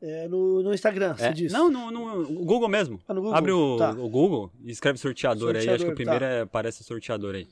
É 0.00 0.26
no, 0.28 0.62
no 0.62 0.72
Instagram, 0.74 1.14
você 1.14 1.26
É, 1.26 1.32
disse. 1.32 1.52
Não, 1.52 1.70
no, 1.70 1.90
no- 1.90 2.22
o 2.22 2.44
Google 2.44 2.68
mesmo. 2.68 3.00
Ah, 3.06 3.14
no 3.14 3.20
Google? 3.20 3.36
Abre 3.36 3.52
o, 3.52 3.76
Tá. 3.76 3.90
o 3.90 4.08
Google 4.08 4.50
e 4.64 4.70
escreve 4.70 4.98
sorteador, 4.98 5.50
aí. 5.50 5.58
Acho 5.58 5.66
que 5.66 5.70
Sorteador, 5.70 5.92
o 5.92 5.96
primeiro 5.96 6.20
tá. 6.24 6.30
é, 6.30 6.40
aparece 6.40 6.80
o 6.80 6.84
sorteador 6.84 7.34
aí. 7.34 7.46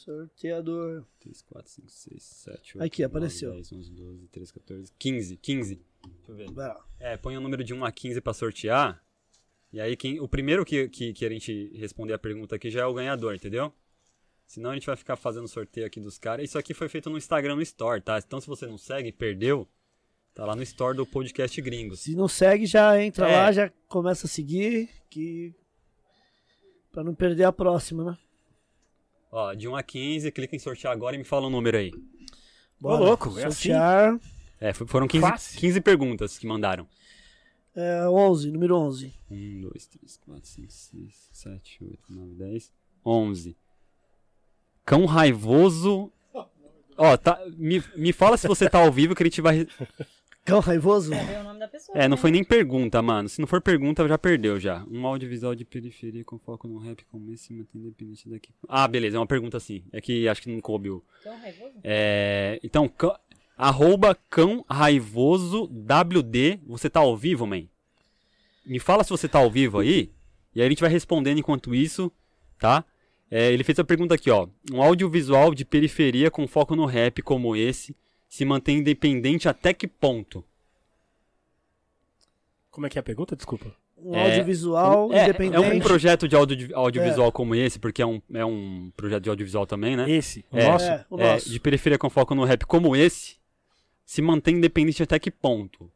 Sorteador. 0.00 1.04
3, 1.20 1.42
4, 1.42 1.70
5, 1.70 1.90
6, 1.90 2.22
7, 2.22 2.78
8, 2.78 2.84
Aqui, 2.86 3.02
apareceu. 3.04 3.52
10, 3.52 3.72
11, 3.72 3.90
12, 3.92 4.28
13, 4.28 4.52
14, 4.52 4.92
15. 4.98 5.36
15. 5.36 5.74
Deixa 5.74 6.32
eu 6.32 6.34
ver. 6.34 6.50
Vai 6.52 6.68
lá. 6.68 6.84
É, 6.98 7.16
põe 7.16 7.36
o 7.36 7.40
número 7.40 7.62
de 7.62 7.74
1 7.74 7.84
a 7.84 7.92
15 7.92 8.20
pra 8.20 8.32
sortear. 8.32 9.02
E 9.72 9.80
aí, 9.80 9.96
quem, 9.96 10.18
o 10.20 10.26
primeiro 10.28 10.64
que, 10.64 10.88
que, 10.88 11.12
que 11.12 11.24
a 11.24 11.28
gente 11.30 11.70
responder 11.76 12.12
a 12.14 12.18
pergunta 12.18 12.56
aqui 12.56 12.70
já 12.70 12.80
é 12.80 12.86
o 12.86 12.94
ganhador, 12.94 13.34
entendeu? 13.34 13.72
Senão 14.46 14.70
a 14.70 14.74
gente 14.74 14.86
vai 14.86 14.96
ficar 14.96 15.14
fazendo 15.14 15.46
sorteio 15.46 15.86
aqui 15.86 16.00
dos 16.00 16.18
caras. 16.18 16.44
Isso 16.44 16.58
aqui 16.58 16.74
foi 16.74 16.88
feito 16.88 17.08
no 17.08 17.16
Instagram, 17.16 17.54
no 17.54 17.62
Store, 17.62 18.00
tá? 18.00 18.18
Então 18.18 18.40
se 18.40 18.48
você 18.48 18.66
não 18.66 18.76
segue, 18.76 19.12
perdeu, 19.12 19.68
tá 20.34 20.44
lá 20.44 20.56
no 20.56 20.62
Store 20.64 20.96
do 20.96 21.06
Podcast 21.06 21.60
Gringos. 21.62 22.00
Se 22.00 22.16
não 22.16 22.26
segue, 22.26 22.66
já 22.66 23.00
entra 23.00 23.28
É. 23.30 23.36
lá, 23.36 23.52
já 23.52 23.70
começa 23.86 24.26
a 24.26 24.28
seguir, 24.28 24.88
que 25.08 25.54
pra 26.90 27.04
não 27.04 27.14
perder 27.14 27.44
a 27.44 27.52
próxima, 27.52 28.02
né? 28.02 28.18
Ó, 29.30 29.54
de 29.54 29.68
1 29.68 29.76
a 29.76 29.82
15, 29.82 30.30
clica 30.32 30.56
em 30.56 30.58
sortear 30.58 30.92
agora 30.92 31.14
e 31.14 31.18
me 31.18 31.24
fala 31.24 31.46
o 31.46 31.50
número 31.50 31.76
aí. 31.76 31.92
Bora. 32.80 33.04
louco, 33.04 33.38
é 33.38 33.42
Sortear. 33.50 34.18
É, 34.60 34.72
foi- 34.72 34.86
foram 34.86 35.06
15, 35.06 35.26
Fácil. 35.26 35.60
15 35.60 35.80
perguntas 35.80 36.38
que 36.38 36.46
mandaram. 36.46 36.86
É, 37.74 38.08
11, 38.08 38.50
número 38.50 38.76
11. 38.76 39.14
1, 39.30 39.60
2, 39.60 39.86
3, 39.86 40.16
4, 40.16 40.48
5, 40.48 40.72
6, 40.72 41.28
7, 41.32 41.84
8, 41.84 41.98
9, 42.12 42.34
10, 42.34 42.72
11. 43.04 43.56
Cão 44.84 45.04
raivoso. 45.04 46.12
Ó, 46.96 47.16
tá, 47.16 47.40
me, 47.56 47.82
me 47.96 48.12
fala 48.12 48.36
se 48.36 48.48
você 48.48 48.68
tá 48.68 48.80
ao 48.80 48.90
vivo 48.92 49.14
que 49.14 49.22
a 49.22 49.26
gente 49.26 49.40
vai. 49.40 49.66
Cão 50.44 50.60
raivoso? 50.60 51.10
Ver 51.10 51.38
o 51.40 51.44
nome 51.44 51.60
da 51.60 51.68
pessoa. 51.68 51.96
É, 51.96 52.08
não 52.08 52.16
né? 52.16 52.20
foi 52.20 52.30
nem 52.30 52.42
pergunta, 52.42 53.00
mano. 53.02 53.28
Se 53.28 53.40
não 53.40 53.46
for 53.46 53.60
pergunta, 53.60 54.06
já 54.08 54.18
perdeu 54.18 54.58
já. 54.58 54.84
Um 54.90 55.06
audiovisual 55.06 55.54
de 55.54 55.64
periferia 55.64 56.24
com 56.24 56.38
foco 56.38 56.66
no 56.66 56.78
rap 56.78 57.04
como 57.10 57.30
esse 57.32 57.52
mantém 57.52 57.80
independente 57.80 58.28
daqui. 58.28 58.50
Ah, 58.68 58.88
beleza, 58.88 59.16
é 59.16 59.20
uma 59.20 59.26
pergunta 59.26 59.56
assim. 59.56 59.84
É 59.92 60.00
que 60.00 60.26
acho 60.28 60.42
que 60.42 60.50
não 60.50 60.60
coube 60.60 60.90
o. 60.90 61.04
Tão 61.22 61.38
raivoso? 61.38 61.74
É, 61.84 62.58
então, 62.64 62.88
cão, 62.88 63.14
arroba 63.56 64.16
cão 64.28 64.64
raivoso 64.68 65.64
WD. 65.64 66.60
Você 66.66 66.88
tá 66.88 67.00
ao 67.00 67.16
vivo, 67.16 67.46
man? 67.46 67.64
Me 68.64 68.78
fala 68.78 69.04
se 69.04 69.10
você 69.10 69.28
tá 69.28 69.38
ao 69.38 69.50
vivo 69.50 69.78
aí. 69.78 70.10
E 70.54 70.60
aí 70.60 70.66
a 70.66 70.70
gente 70.70 70.80
vai 70.80 70.90
respondendo 70.90 71.38
enquanto 71.38 71.74
isso, 71.74 72.10
tá? 72.58 72.84
É, 73.30 73.52
ele 73.52 73.62
fez 73.62 73.78
a 73.78 73.84
pergunta 73.84 74.14
aqui, 74.14 74.30
ó. 74.30 74.48
Um 74.72 74.82
audiovisual 74.82 75.54
de 75.54 75.64
periferia 75.64 76.30
com 76.30 76.48
foco 76.48 76.74
no 76.74 76.86
rap 76.86 77.22
como 77.22 77.54
esse 77.54 77.94
se 78.30 78.44
mantém 78.46 78.78
independente 78.78 79.48
até 79.48 79.74
que 79.74 79.86
ponto? 79.88 80.42
Como 82.70 82.86
é 82.86 82.90
que 82.90 82.96
é 82.96 83.00
a 83.00 83.02
pergunta? 83.02 83.34
Desculpa. 83.34 83.74
Um 83.98 84.14
É, 84.14 84.24
audiovisual 84.30 85.12
é, 85.12 85.24
independente. 85.24 85.56
É 85.56 85.74
um 85.74 85.80
projeto 85.80 86.26
de 86.26 86.34
audio, 86.34 86.74
audiovisual 86.74 87.30
como 87.32 87.54
esse, 87.54 87.78
porque 87.78 88.00
é 88.00 88.06
um, 88.06 88.22
é 88.32 88.44
um 88.44 88.90
projeto 88.96 89.24
de 89.24 89.28
audiovisual 89.28 89.66
também, 89.66 89.96
né? 89.96 90.08
Esse, 90.08 90.44
o 90.50 90.56
É. 90.56 90.66
nosso. 90.70 90.84
É, 90.86 91.06
o 91.10 91.20
É, 91.20 91.32
nosso. 91.34 91.50
de 91.50 91.60
periferia 91.60 91.98
com 91.98 92.08
foco 92.08 92.34
no 92.34 92.44
rap 92.44 92.64
como 92.64 92.96
esse, 92.96 93.36
se 94.06 94.22
mantém 94.22 94.56
independente 94.56 95.02
até 95.02 95.18
que 95.18 95.30
ponto? 95.30 95.90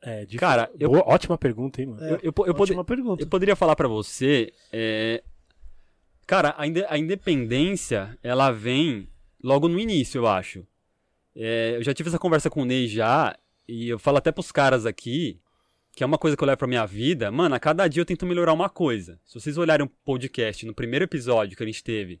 É, 0.00 0.24
de... 0.24 0.38
Cara, 0.38 0.70
eu- 0.78 0.88
Boa- 0.90 1.04
ótima 1.06 1.36
pergunta, 1.36 1.82
hein, 1.82 1.88
mano. 1.88 2.02
É, 2.02 2.12
eu, 2.22 2.32
eu, 2.34 2.46
eu, 2.46 2.54
Ótima 2.56 2.84
pergunta. 2.84 3.22
eu 3.22 3.26
poderia 3.26 3.54
falar 3.54 3.76
pra 3.76 3.86
você, 3.88 4.50
é, 4.72 5.22
cara, 6.26 6.54
a, 6.56 6.62
a 6.94 6.96
independência, 6.98 8.16
ela 8.22 8.50
vem 8.50 9.06
logo 9.42 9.68
no 9.68 9.78
início, 9.78 10.18
eu 10.20 10.26
acho. 10.26 10.64
É, 11.42 11.76
eu 11.76 11.82
já 11.82 11.94
tive 11.94 12.10
essa 12.10 12.18
conversa 12.18 12.50
com 12.50 12.60
o 12.60 12.64
Ney 12.66 12.86
já, 12.86 13.34
e 13.66 13.88
eu 13.88 13.98
falo 13.98 14.18
até 14.18 14.30
pros 14.30 14.52
caras 14.52 14.84
aqui, 14.84 15.40
que 15.96 16.04
é 16.04 16.06
uma 16.06 16.18
coisa 16.18 16.36
que 16.36 16.42
eu 16.42 16.46
levo 16.46 16.58
pra 16.58 16.68
minha 16.68 16.84
vida. 16.84 17.30
Mano, 17.30 17.54
a 17.54 17.58
cada 17.58 17.88
dia 17.88 18.02
eu 18.02 18.04
tento 18.04 18.26
melhorar 18.26 18.52
uma 18.52 18.68
coisa. 18.68 19.18
Se 19.24 19.40
vocês 19.40 19.56
olharem 19.56 19.86
o 19.86 19.90
podcast 20.04 20.66
no 20.66 20.74
primeiro 20.74 21.06
episódio 21.06 21.56
que 21.56 21.62
a 21.62 21.66
gente 21.66 21.82
teve, 21.82 22.20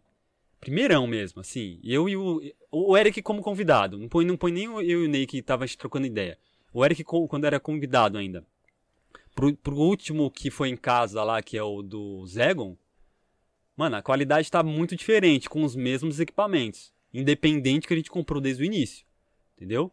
primeirão 0.58 1.06
mesmo, 1.06 1.38
assim, 1.42 1.78
eu 1.84 2.08
e 2.08 2.16
o, 2.16 2.40
o 2.72 2.96
Eric 2.96 3.20
como 3.20 3.42
convidado, 3.42 3.98
não 3.98 4.08
põe, 4.08 4.24
não 4.24 4.38
põe 4.38 4.52
nem 4.52 4.64
eu 4.64 4.80
e 4.82 4.96
o 4.96 5.08
Ney 5.08 5.26
que 5.26 5.42
tava 5.42 5.66
trocando 5.68 6.06
ideia. 6.06 6.38
O 6.72 6.82
Eric 6.82 7.04
quando 7.04 7.44
era 7.44 7.60
convidado 7.60 8.16
ainda. 8.16 8.42
Pro, 9.34 9.54
pro 9.54 9.76
último 9.76 10.30
que 10.30 10.50
foi 10.50 10.70
em 10.70 10.76
casa 10.78 11.22
lá, 11.22 11.42
que 11.42 11.58
é 11.58 11.62
o 11.62 11.82
do 11.82 12.26
Zegon, 12.26 12.74
mano, 13.76 13.96
a 13.96 14.02
qualidade 14.02 14.50
tá 14.50 14.62
muito 14.62 14.96
diferente, 14.96 15.46
com 15.46 15.62
os 15.62 15.76
mesmos 15.76 16.20
equipamentos. 16.20 16.90
Independente 17.12 17.86
que 17.86 17.92
a 17.92 17.96
gente 17.98 18.10
comprou 18.10 18.40
desde 18.40 18.62
o 18.62 18.66
início. 18.66 19.09
Entendeu? 19.60 19.92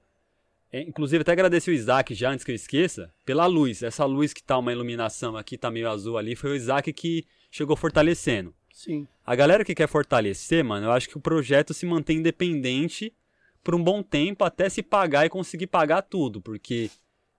É, 0.71 0.81
inclusive, 0.81 1.21
até 1.21 1.33
agradecer 1.33 1.71
o 1.71 1.73
Isaac 1.73 2.13
já, 2.15 2.31
antes 2.31 2.45
que 2.45 2.51
eu 2.51 2.55
esqueça, 2.55 3.13
pela 3.25 3.45
luz. 3.45 3.83
Essa 3.83 4.05
luz 4.05 4.31
que 4.31 4.41
tá 4.41 4.57
uma 4.57 4.71
iluminação 4.71 5.35
aqui, 5.35 5.57
tá 5.57 5.69
meio 5.69 5.89
azul 5.89 6.17
ali, 6.17 6.37
foi 6.37 6.51
o 6.51 6.55
Isaac 6.55 6.91
que 6.93 7.25
chegou 7.51 7.75
fortalecendo. 7.75 8.53
Sim. 8.71 9.05
A 9.25 9.35
galera 9.35 9.65
que 9.65 9.75
quer 9.75 9.87
fortalecer, 9.87 10.63
mano, 10.63 10.87
eu 10.87 10.91
acho 10.91 11.09
que 11.09 11.17
o 11.17 11.21
projeto 11.21 11.73
se 11.73 11.85
mantém 11.85 12.19
independente 12.19 13.13
por 13.61 13.75
um 13.75 13.83
bom 13.83 14.01
tempo 14.01 14.45
até 14.45 14.69
se 14.69 14.81
pagar 14.81 15.25
e 15.25 15.29
conseguir 15.29 15.67
pagar 15.67 16.01
tudo, 16.03 16.39
porque 16.39 16.89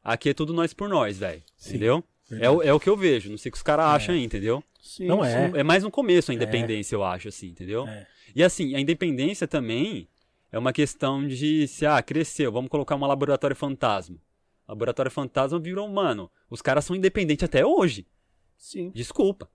aqui 0.04 0.30
é 0.30 0.34
tudo 0.34 0.52
nós 0.52 0.74
por 0.74 0.88
nós, 0.88 1.18
velho. 1.18 1.42
Sim, 1.56 1.70
Entendeu? 1.70 2.04
É 2.30 2.50
o, 2.50 2.62
é 2.62 2.72
o 2.74 2.80
que 2.80 2.90
eu 2.90 2.96
vejo, 2.96 3.30
não 3.30 3.38
sei 3.38 3.48
o 3.48 3.52
que 3.52 3.56
os 3.56 3.62
caras 3.62 3.86
acham 3.86 4.14
aí, 4.14 4.22
entendeu? 4.22 4.62
Sim, 4.82 5.06
Não 5.06 5.24
é. 5.24 5.50
É 5.54 5.62
mais 5.62 5.82
no 5.82 5.90
começo 5.90 6.30
a 6.30 6.34
independência, 6.34 6.94
eu 6.94 7.02
acho, 7.02 7.28
assim, 7.28 7.48
entendeu? 7.48 7.86
É. 7.88 8.06
E 8.34 8.42
assim, 8.42 8.74
a 8.74 8.80
independência 8.80 9.46
também 9.46 10.06
é 10.50 10.58
uma 10.58 10.72
questão 10.72 11.26
de 11.26 11.68
se, 11.68 11.86
ah, 11.86 12.02
cresceu, 12.02 12.50
vamos 12.50 12.70
colocar 12.70 12.94
uma 12.94 13.06
laboratório 13.06 13.56
fantasma. 13.56 14.16
Laboratório 14.66 15.10
fantasma 15.10 15.58
virou, 15.58 15.88
mano, 15.88 16.30
os 16.50 16.60
caras 16.60 16.84
são 16.84 16.96
independentes 16.96 17.44
até 17.44 17.64
hoje. 17.64 18.06
Sim. 18.56 18.90
Desculpa. 18.90 19.48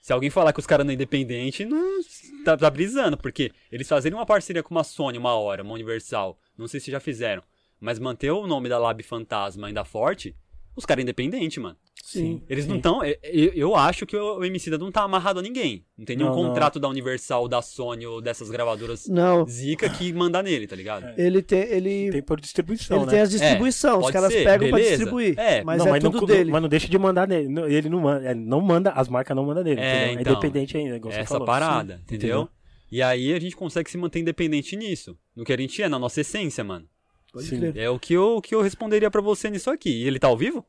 Se 0.00 0.12
alguém 0.12 0.30
falar 0.30 0.52
que 0.52 0.60
os 0.60 0.66
caras 0.66 0.86
não 0.86 0.92
é 0.92 0.94
independente, 0.94 1.64
não 1.64 2.00
tá, 2.44 2.56
tá 2.56 2.70
brisando, 2.70 3.16
porque 3.16 3.52
eles 3.70 3.88
fazerem 3.88 4.16
uma 4.16 4.24
parceria 4.24 4.62
com 4.62 4.74
uma 4.74 4.84
Sony 4.84 5.18
uma 5.18 5.34
hora, 5.34 5.62
uma 5.62 5.74
Universal, 5.74 6.38
não 6.56 6.66
sei 6.66 6.80
se 6.80 6.90
já 6.90 6.98
fizeram, 6.98 7.42
mas 7.78 7.98
manter 7.98 8.30
o 8.30 8.46
nome 8.46 8.68
da 8.68 8.78
Lab 8.78 9.02
Fantasma 9.02 9.66
ainda 9.66 9.84
forte, 9.84 10.34
os 10.78 10.86
caras 10.86 11.00
é 11.00 11.02
independente, 11.02 11.60
mano. 11.60 11.76
Sim. 12.02 12.42
Eles 12.48 12.64
Sim. 12.64 12.70
não 12.70 12.76
estão. 12.76 13.04
Eu, 13.04 13.52
eu 13.54 13.76
acho 13.76 14.06
que 14.06 14.16
o, 14.16 14.42
Emicida 14.42 14.78
não 14.78 14.90
tá 14.90 15.02
amarrado 15.02 15.40
a 15.40 15.42
ninguém. 15.42 15.84
Não 15.96 16.06
tem 16.06 16.16
nenhum 16.16 16.30
Não, 16.30 16.36
não. 16.36 16.48
contrato 16.48 16.80
da 16.80 16.88
Universal, 16.88 17.46
da 17.48 17.60
Sony 17.60 18.06
ou 18.06 18.22
dessas 18.22 18.48
gravadoras 18.48 19.06
Não, 19.08 19.46
zica 19.46 19.90
que 19.90 20.10
manda 20.12 20.42
nele, 20.42 20.66
tá 20.66 20.74
ligado? 20.74 21.06
ele 21.18 21.42
tem. 21.42 21.58
Ele, 21.60 22.10
Tem 22.10 22.22
por 22.22 22.40
distribuição, 22.40 22.96
ele 22.98 23.06
né? 23.06 23.10
tem 23.12 23.20
as 23.20 23.30
distribuição. 23.30 23.98
os 23.98 24.04
pode 24.04 24.12
caras 24.14 24.32
ser, 24.32 24.44
pegam 24.44 24.68
pra 24.68 24.76
beleza. 24.78 24.96
distribuir. 24.96 25.38
É, 25.38 25.62
mas 25.62 25.78
não, 25.84 25.94
é 25.94 26.00
tudo 26.00 26.20
não, 26.20 26.26
dele. 26.26 26.50
mas 26.50 26.62
não 26.62 26.68
deixa 26.68 26.88
de 26.88 26.98
mandar 26.98 27.28
nele. 27.28 27.48
Não, 27.48 27.66
Ele 27.68 27.88
não 27.90 28.00
manda, 28.00 28.24
é, 28.26 28.34
não 28.34 28.60
manda, 28.60 28.90
as 28.92 29.08
marcas 29.08 29.36
não 29.36 29.44
mandam 29.44 29.62
nele. 29.64 29.80
É, 29.80 30.04
entendeu? 30.06 30.20
então, 30.20 30.32
é 30.32 30.36
independente 30.36 30.76
ainda, 30.78 30.96
igual 30.96 31.12
você 31.12 31.20
Essa 31.20 31.28
falou. 31.30 31.46
parada, 31.46 31.96
Sim, 32.08 32.14
entendeu? 32.14 32.48
E 32.90 33.02
aí 33.02 33.34
a 33.34 33.38
gente 33.38 33.54
consegue 33.54 33.90
se 33.90 33.98
manter 33.98 34.20
independente 34.20 34.74
nisso. 34.76 35.14
No 35.36 35.44
que 35.44 35.52
a 35.52 35.56
gente 35.58 35.82
é, 35.82 35.88
na 35.90 35.98
nossa 35.98 36.22
essência, 36.22 36.64
mano. 36.64 36.86
Pode 37.32 37.46
Sim. 37.46 37.58
crer. 37.58 37.76
É 37.76 37.90
o 37.90 37.98
que 37.98 38.14
eu, 38.14 38.36
o 38.36 38.42
que 38.42 38.54
eu 38.54 38.62
responderia 38.62 39.10
pra 39.10 39.20
você 39.20 39.50
nisso 39.50 39.70
aqui. 39.70 39.90
E 39.90 40.06
ele 40.06 40.18
tá 40.18 40.28
ao 40.28 40.36
vivo? 40.36 40.64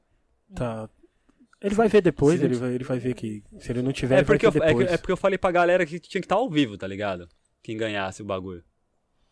Tá. 0.54 0.90
Ele 1.62 1.76
vai 1.76 1.88
ver 1.90 2.02
depois, 2.02 2.40
Sim. 2.40 2.46
ele 2.46 2.56
vai, 2.56 2.74
ele 2.74 2.84
vai 2.84 3.00
ver 3.00 3.14
que 3.14 3.44
se 3.60 3.72
ele 3.72 3.82
não 3.82 3.92
tiver, 3.92 4.16
É 4.16 4.18
ele 4.20 4.26
vai 4.26 4.38
porque, 4.40 4.46
eu, 4.58 4.64
é, 4.64 4.94
é 4.94 4.98
porque 4.98 5.12
eu 5.12 5.18
falei 5.18 5.38
pra 5.38 5.52
galera 5.52 5.86
que 5.86 6.00
tinha 6.00 6.22
que 6.22 6.26
estar 6.26 6.36
ao 6.36 6.50
vivo, 6.50 6.78
tá 6.78 6.88
ligado? 6.88 7.28
Quem 7.62 7.76
ganhasse 7.76 8.22
o 8.22 8.26
bagulho. 8.26 8.64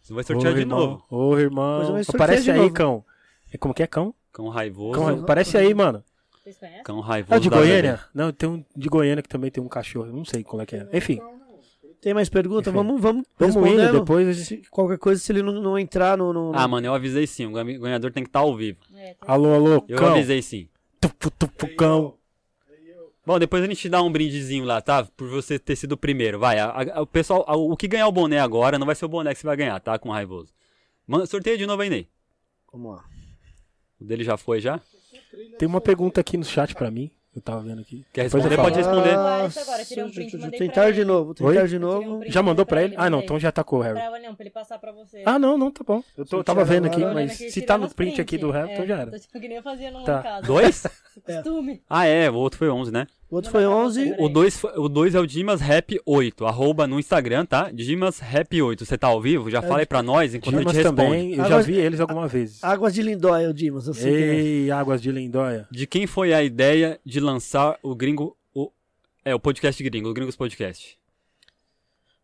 Você 0.02 0.13
vai 0.13 0.24
Ô, 0.24 0.28
sortear 0.28 0.54
de 0.54 0.60
irmão, 0.62 0.80
novo. 0.80 1.06
Ô, 1.10 1.38
irmão. 1.38 1.96
Aparece 2.08 2.52
aí, 2.52 2.60
novo. 2.60 2.74
cão. 2.74 3.06
É 3.52 3.58
como 3.58 3.74
que 3.74 3.82
é 3.84 3.88
cão? 3.88 4.13
Cão 4.34 4.50
raivoso. 4.50 5.00
Cão, 5.00 5.06
Cão, 5.08 5.24
aparece 5.24 5.58
aí, 5.58 5.74
mano. 5.74 6.04
Vocês 6.44 6.58
conhecem? 6.58 7.02
raivoso. 7.02 7.34
É 7.34 7.38
o 7.38 7.40
de 7.42 7.50
da 7.50 7.58
Goiânia? 7.58 8.00
Não, 8.13 8.32
tem 8.32 8.48
um 8.50 8.63
de 8.76 8.90
Goiânia 8.90 9.22
que 9.22 9.30
também 9.30 9.50
tem 9.50 9.63
um 9.63 9.68
cachorro. 9.68 10.08
Não 10.12 10.24
sei 10.26 10.44
qual 10.44 10.62
é 10.62 10.66
que 10.66 10.76
é. 10.76 10.88
Enfim, 10.94 11.20
Tem 12.02 12.14
mais 12.14 12.30
pergunta? 12.30 12.72
Vamos, 12.72 13.02
vamos, 13.02 13.26
vamos 13.38 13.56
indo 13.70 13.92
depois. 14.00 14.28
a 14.28 14.32
gente- 14.34 14.46
Se- 14.46 14.70
qualquer 14.70 14.98
coisa, 14.98 15.20
se 15.22 15.32
ele 15.32 15.42
não, 15.42 15.52
não 15.54 15.80
entrar 15.80 16.18
no. 16.18 16.32
no- 16.32 16.52
Ah, 16.56 16.68
mano, 16.68 16.86
eu 16.88 16.94
avisei 16.94 17.26
sim. 17.26 17.48
O 17.48 17.52
ganha- 17.52 17.78
ganhador 17.80 18.12
tem 18.12 18.24
que 18.24 18.30
estar 18.30 18.40
ao 18.40 18.56
vivo. 18.56 18.78
É, 18.96 19.16
Alô, 19.22 19.54
alô, 19.54 19.84
Eu 19.88 19.98
cão. 19.98 20.10
avisei 20.14 20.42
sim. 20.42 20.70
Tupu, 21.02 21.32
tupu, 21.32 21.68
cão. 21.76 22.14
Bom, 23.26 23.38
depois 23.38 23.62
a 23.62 23.68
gente 23.68 23.90
dá 23.90 24.02
um 24.02 24.10
brindezinho 24.12 24.64
lá, 24.64 24.80
tá? 24.80 25.04
Por 25.18 25.28
você 25.28 25.60
ter 25.60 25.76
sido 25.76 25.94
o 25.94 25.98
primeiro. 25.98 26.40
Vai, 26.40 26.60
a- 26.60 26.94
a- 26.96 27.02
o 27.02 27.06
pessoal, 27.08 27.44
a- 27.46 27.58
o 27.58 27.76
que 27.76 27.86
ganhar 27.88 28.08
o 28.08 28.12
boné 28.12 28.40
agora 28.40 28.80
não 28.80 28.86
vai 28.86 28.96
ser 28.96 29.04
o 29.04 29.10
boné 29.10 29.34
que 29.34 29.40
você 29.42 29.46
vai 29.48 29.58
ganhar, 29.58 29.78
tá? 29.82 30.00
Com 30.00 30.08
o 30.10 30.12
raivoso. 30.14 30.54
Manda, 31.06 31.26
sorteia 31.26 31.58
de 31.58 31.66
novo 31.66 31.82
aí, 31.82 31.90
Ney. 31.90 32.08
Vamos 32.72 32.96
lá. 32.96 33.04
O 34.00 34.06
dele 34.06 34.24
já 34.24 34.38
foi 34.38 34.62
já? 34.62 34.80
Tem 35.60 35.68
uma 35.68 35.82
pergunta 35.82 36.22
aqui 36.22 36.38
no 36.38 36.46
chat 36.46 36.74
pra 36.74 36.90
mim. 36.90 37.12
Eu 37.38 37.41
tava 37.41 37.62
vendo 37.62 37.82
aqui. 37.82 38.04
Quer 38.12 38.23
responder? 38.23 38.56
Pode 38.56 38.78
responder. 38.78 39.15
Ah, 39.15 39.47
agora, 39.62 39.86
tirei 39.86 40.04
um 40.04 40.10
print, 40.12 40.38
mandei 40.38 40.58
tentar 40.60 40.91
de 40.91 41.06
novo. 41.06 41.36
Oi? 41.39 41.54
Tentar 41.54 41.67
de 41.67 41.73
tirei 41.73 41.78
um 41.78 41.89
novo. 41.91 42.19
print, 42.21 42.34
Já 42.34 42.41
mandou 42.41 42.65
pra 42.65 42.82
ele? 42.82 42.95
Ah, 42.97 43.12
não, 43.12 43.19
então 43.19 43.39
já 43.39 43.52
tacou, 43.52 43.80
Harry. 43.82 43.93
Pra, 43.93 44.19
não, 44.19 44.34
pra 44.34 44.43
ele 44.43 44.50
passar 44.50 44.80
pra 44.80 44.91
você. 44.91 45.21
Ah, 45.23 45.38
não, 45.38 45.56
não, 45.56 45.69
tá 45.69 45.84
bom. 45.86 46.02
Eu, 46.17 46.26
tô, 46.26 46.38
eu 46.39 46.43
tava 46.43 46.65
vendo 46.65 46.88
aqui, 46.88 47.00
mas 47.06 47.34
aqui, 47.34 47.52
se 47.52 47.62
tá 47.62 47.78
no 47.78 47.88
print 47.93 48.19
aqui 48.19 48.39
do 48.39 48.50
Harry, 48.50 48.71
É, 48.71 48.73
então 48.73 48.88
já 48.88 48.97
era. 49.02 49.12
Tô 49.12 49.19
tipo 49.19 49.39
que 49.39 49.47
nem 49.47 49.58
eu 49.58 49.63
fazia 49.63 49.91
no 49.91 50.04
Tá. 50.04 50.23
caso. 50.23 50.47
Dois? 50.47 50.84
Costume. 51.23 51.80
Ah, 51.88 52.06
é. 52.06 52.28
O 52.28 52.34
outro 52.36 52.58
foi 52.58 52.69
11, 52.69 52.91
né? 52.91 53.06
O 53.30 53.36
outro 53.36 53.52
foi 53.52 53.68
11. 53.68 54.16
O 54.20 54.30
2 54.30 54.63
o 54.78 54.88
dois 54.88 55.13
é 55.13 55.20
o 55.20 55.26
Dimas 55.28 55.60
Rap 55.60 56.00
8. 56.06 56.46
Arroba 56.46 56.88
no 56.88 56.98
Instagram, 56.98 57.46
tá? 57.46 57.70
Dimas 57.72 58.20
Rap 58.20 58.62
8. 58.62 58.86
Você 58.86 58.98
tá 58.98 59.08
ao 59.08 59.22
vivo? 59.22 59.50
Já 59.52 59.62
fala 59.62 59.80
aí 59.80 59.86
pra 59.86 60.02
nós 60.02 60.34
enquanto 60.34 60.56
a 60.56 60.60
Dimas 60.60 60.74
gente 60.74 60.84
responde. 60.86 61.04
também, 61.10 61.30
eu 61.32 61.38
já 61.38 61.46
Agora- 61.46 61.63
vi 61.63 61.76
eles 61.76 62.00
alguma 62.00 62.28
vez. 62.28 62.63
Águas 62.63 62.94
de 62.94 63.02
Lindóia, 63.02 63.50
o 63.50 63.54
Dimas. 63.54 63.86
Eu 63.86 63.94
sei 63.94 64.13
é. 64.13 64.36
Ei, 64.36 64.72
Águas 64.72 65.02
de 65.02 65.12
Lindóia. 65.12 65.68
De 65.70 65.86
quem 65.86 66.08
foi 66.08 66.34
a 66.34 66.42
ideia 66.42 67.00
de 67.06 67.20
lançar 67.20 67.78
o 67.84 67.94
gringo. 67.94 68.38
O, 68.56 68.72
é, 69.26 69.36
o 69.36 69.40
podcast 69.40 69.84
gringo, 69.84 70.10
o 70.10 70.13
Gringos 70.13 70.38
Podcast. 70.38 70.98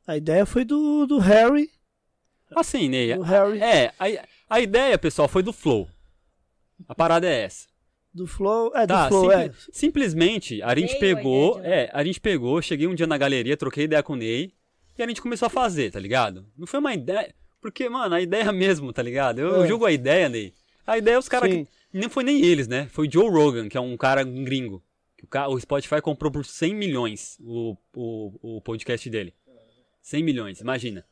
A 0.08 0.16
ideia 0.16 0.46
foi 0.46 0.63
do, 0.63 1.06
do 1.06 1.18
Harry. 1.18 1.70
Assim, 2.56 2.88
Ney. 2.88 3.13
Do 3.16 3.24
Harry. 3.24 3.60
É, 3.62 3.92
a, 4.00 4.06
a 4.50 4.62
ideia, 4.62 4.98
pessoal, 4.98 5.28
foi 5.28 5.44
do 5.44 5.52
Flow. 5.52 5.89
A 6.88 6.96
parada 6.96 7.28
é 7.28 7.42
essa. 7.44 7.68
Do 8.13 8.28
Flow. 8.28 8.71
É, 8.76 8.82
do 8.86 8.93
Tá, 8.93 9.08
Flow, 9.08 9.32
simpli- 9.32 9.45
é. 9.45 9.52
simplesmente 9.71 10.62
a 10.62 10.76
gente 10.76 10.99
pegou, 10.99 11.60
é, 11.63 11.89
a 11.93 12.04
gente 12.04 12.19
pegou, 12.21 12.62
cheguei 12.62 12.88
um 12.88 12.93
dia 12.95 13.08
na 13.08 13.17
galeria, 13.17 13.58
troquei 13.58 13.86
ideia 13.86 14.04
com 14.04 14.13
o 14.13 14.15
Ney 14.15 14.54
e 14.97 15.02
a 15.04 15.08
gente 15.08 15.21
começou 15.21 15.47
a 15.47 15.49
fazer, 15.49 15.91
tá 15.91 15.99
ligado? 15.99 16.45
Não 16.58 16.67
foi 16.67 16.80
uma 16.80 16.93
ideia, 16.93 17.34
porque, 17.60 17.89
mano, 17.89 18.13
a 18.13 18.21
ideia 18.21 18.52
mesmo, 18.54 18.93
tá 18.93 19.02
ligado? 19.02 19.39
Eu, 19.39 19.47
eu 19.56 19.63
É. 19.63 19.67
julgo 19.67 19.86
a 19.86 19.91
ideia, 19.91 20.30
Ney. 20.30 20.54
A 20.86 20.97
ideia 20.97 21.17
os 21.17 21.28
caras 21.30 21.49
nem 21.91 22.10
foi 22.10 22.23
nem 22.23 22.43
eles, 22.43 22.67
né? 22.67 22.88
Foi 22.91 23.08
o 23.08 23.12
Joe 23.12 23.30
Rogan, 23.30 23.67
que 23.69 23.78
é 23.78 23.82
um 23.82 23.95
cara 23.97 24.23
gringo. 24.23 24.84
Que 25.17 25.26
o, 25.26 25.54
o 25.54 25.60
Spotify 25.60 26.02
comprou 26.02 26.30
por 26.32 26.43
100 26.45 26.76
milhões 26.76 27.38
o, 27.41 27.76
o, 27.95 28.58
o 28.58 28.62
podcast 28.62 29.10
dele. 29.10 29.34
100 30.02 30.21
milhões, 30.23 30.60
imagina. 30.60 31.06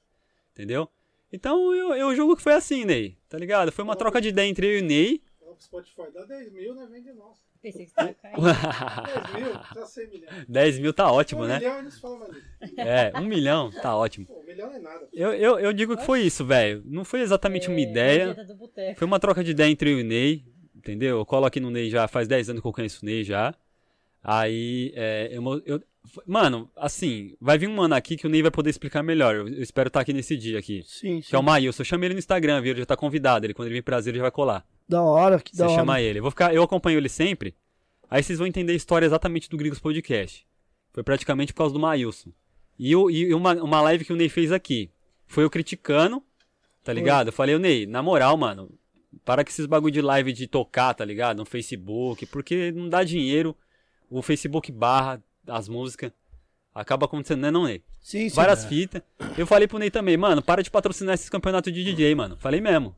Entendeu? 0.53 0.89
Então 1.31 1.73
eu, 1.73 1.93
eu 1.95 2.13
julgo 2.15 2.35
que 2.35 2.41
foi 2.43 2.53
assim, 2.53 2.83
Ney. 2.83 3.17
Tá 3.29 3.37
ligado? 3.37 3.71
Foi 3.71 3.83
uma 3.85 3.95
troca 3.95 4.19
de 4.19 4.27
ideia 4.27 4.49
entre 4.49 4.67
eu 4.67 4.79
e 4.79 4.81
o 4.81 4.85
Ney. 4.85 5.21
O 5.61 5.63
Spotify 5.63 6.11
dá 6.11 6.25
10 6.25 6.51
mil, 6.53 6.73
né? 6.73 6.87
Vende 6.91 7.13
nosso. 7.13 7.39
Pensei 7.61 7.85
que 7.85 7.91
você 7.93 8.01
ia 8.07 8.13
cair. 8.15 8.35
10 8.35 9.33
mil, 9.35 9.53
tá 9.59 9.85
100 9.85 10.07
milhões. 10.09 10.45
10 10.49 10.79
mil 10.79 10.91
tá 10.93 11.11
ótimo, 11.11 11.43
um 11.43 11.45
né? 11.47 11.59
milhão 11.59 11.79
eles 11.79 11.99
falam 11.99 12.29
disso. 12.31 12.73
É, 12.77 13.11
um 13.19 13.25
milhão, 13.25 13.71
tá 13.71 13.95
ótimo. 13.95 14.25
Pô, 14.25 14.39
um 14.39 14.43
milhão 14.45 14.73
é 14.73 14.79
nada. 14.79 15.07
Eu, 15.13 15.33
eu, 15.33 15.59
eu 15.59 15.71
digo 15.71 15.95
que 15.95 16.03
foi 16.03 16.21
isso, 16.21 16.43
velho. 16.43 16.81
Não 16.85 17.05
foi 17.05 17.21
exatamente 17.21 17.67
uma 17.69 17.77
É, 17.79 17.83
ideia. 17.83 18.33
do 18.33 18.55
boteco. 18.55 18.97
Foi 18.97 19.05
uma 19.05 19.19
troca 19.19 19.43
de 19.43 19.51
ideia 19.51 19.69
entre 19.69 19.91
eu 19.93 19.99
e 19.99 20.01
o 20.01 20.05
Ney, 20.05 20.43
entendeu? 20.75 21.17
Eu 21.19 21.25
colo 21.27 21.45
aqui 21.45 21.59
no 21.59 21.69
Ney 21.69 21.91
já 21.91 22.07
faz 22.07 22.27
10 22.27 22.49
anos 22.49 22.61
que 22.63 22.67
eu 22.67 22.73
conheço 22.73 23.03
o 23.03 23.05
Ney 23.05 23.23
já. 23.23 23.53
Aí, 24.23 24.91
é, 24.95 25.29
eu, 25.31 25.43
eu- 25.65 25.81
Mano, 26.25 26.67
assim, 26.75 27.35
vai 27.39 27.59
vir 27.59 27.67
um 27.69 27.75
mano 27.75 27.93
aqui 27.93 28.17
que 28.17 28.25
o 28.25 28.29
Ney 28.29 28.41
vai 28.41 28.49
poder 28.49 28.71
explicar 28.71 29.03
melhor. 29.03 29.35
Eu, 29.35 29.47
eu 29.47 29.61
espero 29.61 29.87
estar 29.87 29.99
aqui 29.99 30.11
nesse 30.11 30.35
dia 30.35 30.57
aqui. 30.57 30.81
Sim, 30.83 31.21
sim. 31.21 31.29
Que 31.29 31.35
é 31.35 31.39
o 31.39 31.43
Maílson. 31.43 31.81
Eu 31.81 31.85
chamei 31.85 32.07
ele 32.07 32.15
no 32.15 32.19
Instagram, 32.19 32.59
viu? 32.59 32.71
Ele 32.71 32.79
já 32.79 32.85
tá 32.87 32.97
convidado. 32.97 33.45
Ele, 33.45 33.53
quando 33.53 33.67
ele 33.67 33.75
vir 33.75 33.83
pra 33.83 33.91
Brasil, 33.97 34.09
ele 34.09 34.17
já 34.17 34.23
vai 34.23 34.31
colar. 34.31 34.65
Da 34.91 35.01
hora, 35.01 35.39
que 35.39 35.51
Você 35.55 35.57
da 35.63 35.67
hora. 35.69 35.75
chama 35.75 36.01
ele. 36.01 36.19
Eu, 36.19 36.23
vou 36.23 36.31
ficar, 36.31 36.53
eu 36.53 36.61
acompanho 36.61 36.97
ele 36.97 37.07
sempre. 37.07 37.55
Aí 38.09 38.21
vocês 38.21 38.37
vão 38.37 38.45
entender 38.45 38.73
a 38.73 38.75
história 38.75 39.05
exatamente 39.05 39.49
do 39.49 39.55
Grigos 39.55 39.79
Podcast. 39.79 40.45
Foi 40.91 41.01
praticamente 41.01 41.53
por 41.53 41.59
causa 41.59 41.73
do 41.73 41.79
Maílson. 41.79 42.31
E, 42.77 42.93
o- 42.93 43.09
e 43.09 43.33
uma, 43.33 43.53
uma 43.53 43.81
live 43.81 44.03
que 44.03 44.11
o 44.11 44.17
Ney 44.17 44.27
fez 44.27 44.51
aqui. 44.51 44.91
Foi 45.25 45.45
eu 45.45 45.49
criticando, 45.49 46.21
tá 46.83 46.91
ligado? 46.91 47.27
Eu 47.27 47.33
falei, 47.33 47.57
Ney, 47.57 47.85
na 47.85 48.03
moral, 48.03 48.35
mano, 48.35 48.69
para 49.23 49.45
com 49.45 49.49
esses 49.49 49.65
bagulho 49.65 49.93
de 49.93 50.01
live 50.01 50.33
de 50.33 50.45
tocar, 50.45 50.93
tá 50.93 51.05
ligado? 51.05 51.37
No 51.37 51.45
Facebook, 51.45 52.25
porque 52.25 52.73
não 52.73 52.89
dá 52.89 53.01
dinheiro. 53.01 53.55
O 54.09 54.21
Facebook 54.21 54.73
barra 54.73 55.23
as 55.47 55.69
músicas. 55.69 56.11
Acaba 56.75 57.05
acontecendo, 57.05 57.39
né, 57.41 57.49
não, 57.51 57.63
Ney? 57.63 57.81
Sim, 58.01 58.27
sim. 58.27 58.35
Várias 58.35 58.65
fitas. 58.65 59.01
Eu 59.37 59.47
falei 59.47 59.69
pro 59.69 59.77
Ney 59.79 59.89
também, 59.89 60.17
mano, 60.17 60.41
para 60.41 60.61
de 60.61 60.69
patrocinar 60.69 61.13
esses 61.15 61.29
campeonatos 61.29 61.71
de 61.71 61.81
DJ, 61.81 62.13
mano. 62.13 62.35
Falei 62.37 62.59
mesmo. 62.59 62.93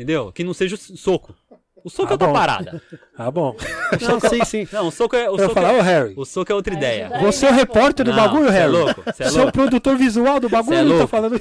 Entendeu? 0.00 0.32
Que 0.32 0.42
não 0.44 0.54
seja 0.54 0.74
o 0.76 0.78
soco. 0.78 1.34
O 1.82 1.88
soco 1.88 2.08
Ah, 2.08 2.10
é 2.10 2.12
outra 2.14 2.26
bom. 2.28 2.32
parada. 2.34 2.82
Ah, 3.16 3.30
bom. 3.30 3.54
Não, 4.00 4.20
sim, 4.20 4.44
sim. 4.46 4.68
Não, 4.72 4.88
o 4.88 4.90
soco 4.90 5.14
é. 5.16 5.28
O 5.28 5.34
Eu 5.34 5.38
soco 5.40 5.54
falar, 5.54 5.74
é, 5.74 5.80
Harry, 5.82 6.14
o 6.16 6.24
soco 6.24 6.50
é 6.50 6.54
outra 6.54 6.72
ideia. 6.74 7.10
Aí 7.12 7.22
você 7.24 7.46
é 7.46 7.50
o 7.50 7.54
repórter 7.54 8.04
do 8.04 8.12
Não, 8.12 8.16
bagulho, 8.18 8.48
é 8.48 8.50
Harry? 8.50 8.72
louco, 8.72 9.02
cê 9.14 9.22
é 9.24 9.26
Você 9.28 9.36
é 9.36 9.40
o 9.40 9.42
louco. 9.44 9.52
produtor 9.52 9.96
visual 9.96 10.40
do 10.40 10.48
bagulho, 10.48 10.74
Cê 10.74 10.74
é 10.76 10.80
ele 10.80 10.88
tá 10.90 10.94
louco. 10.96 11.08
falando. 11.08 11.40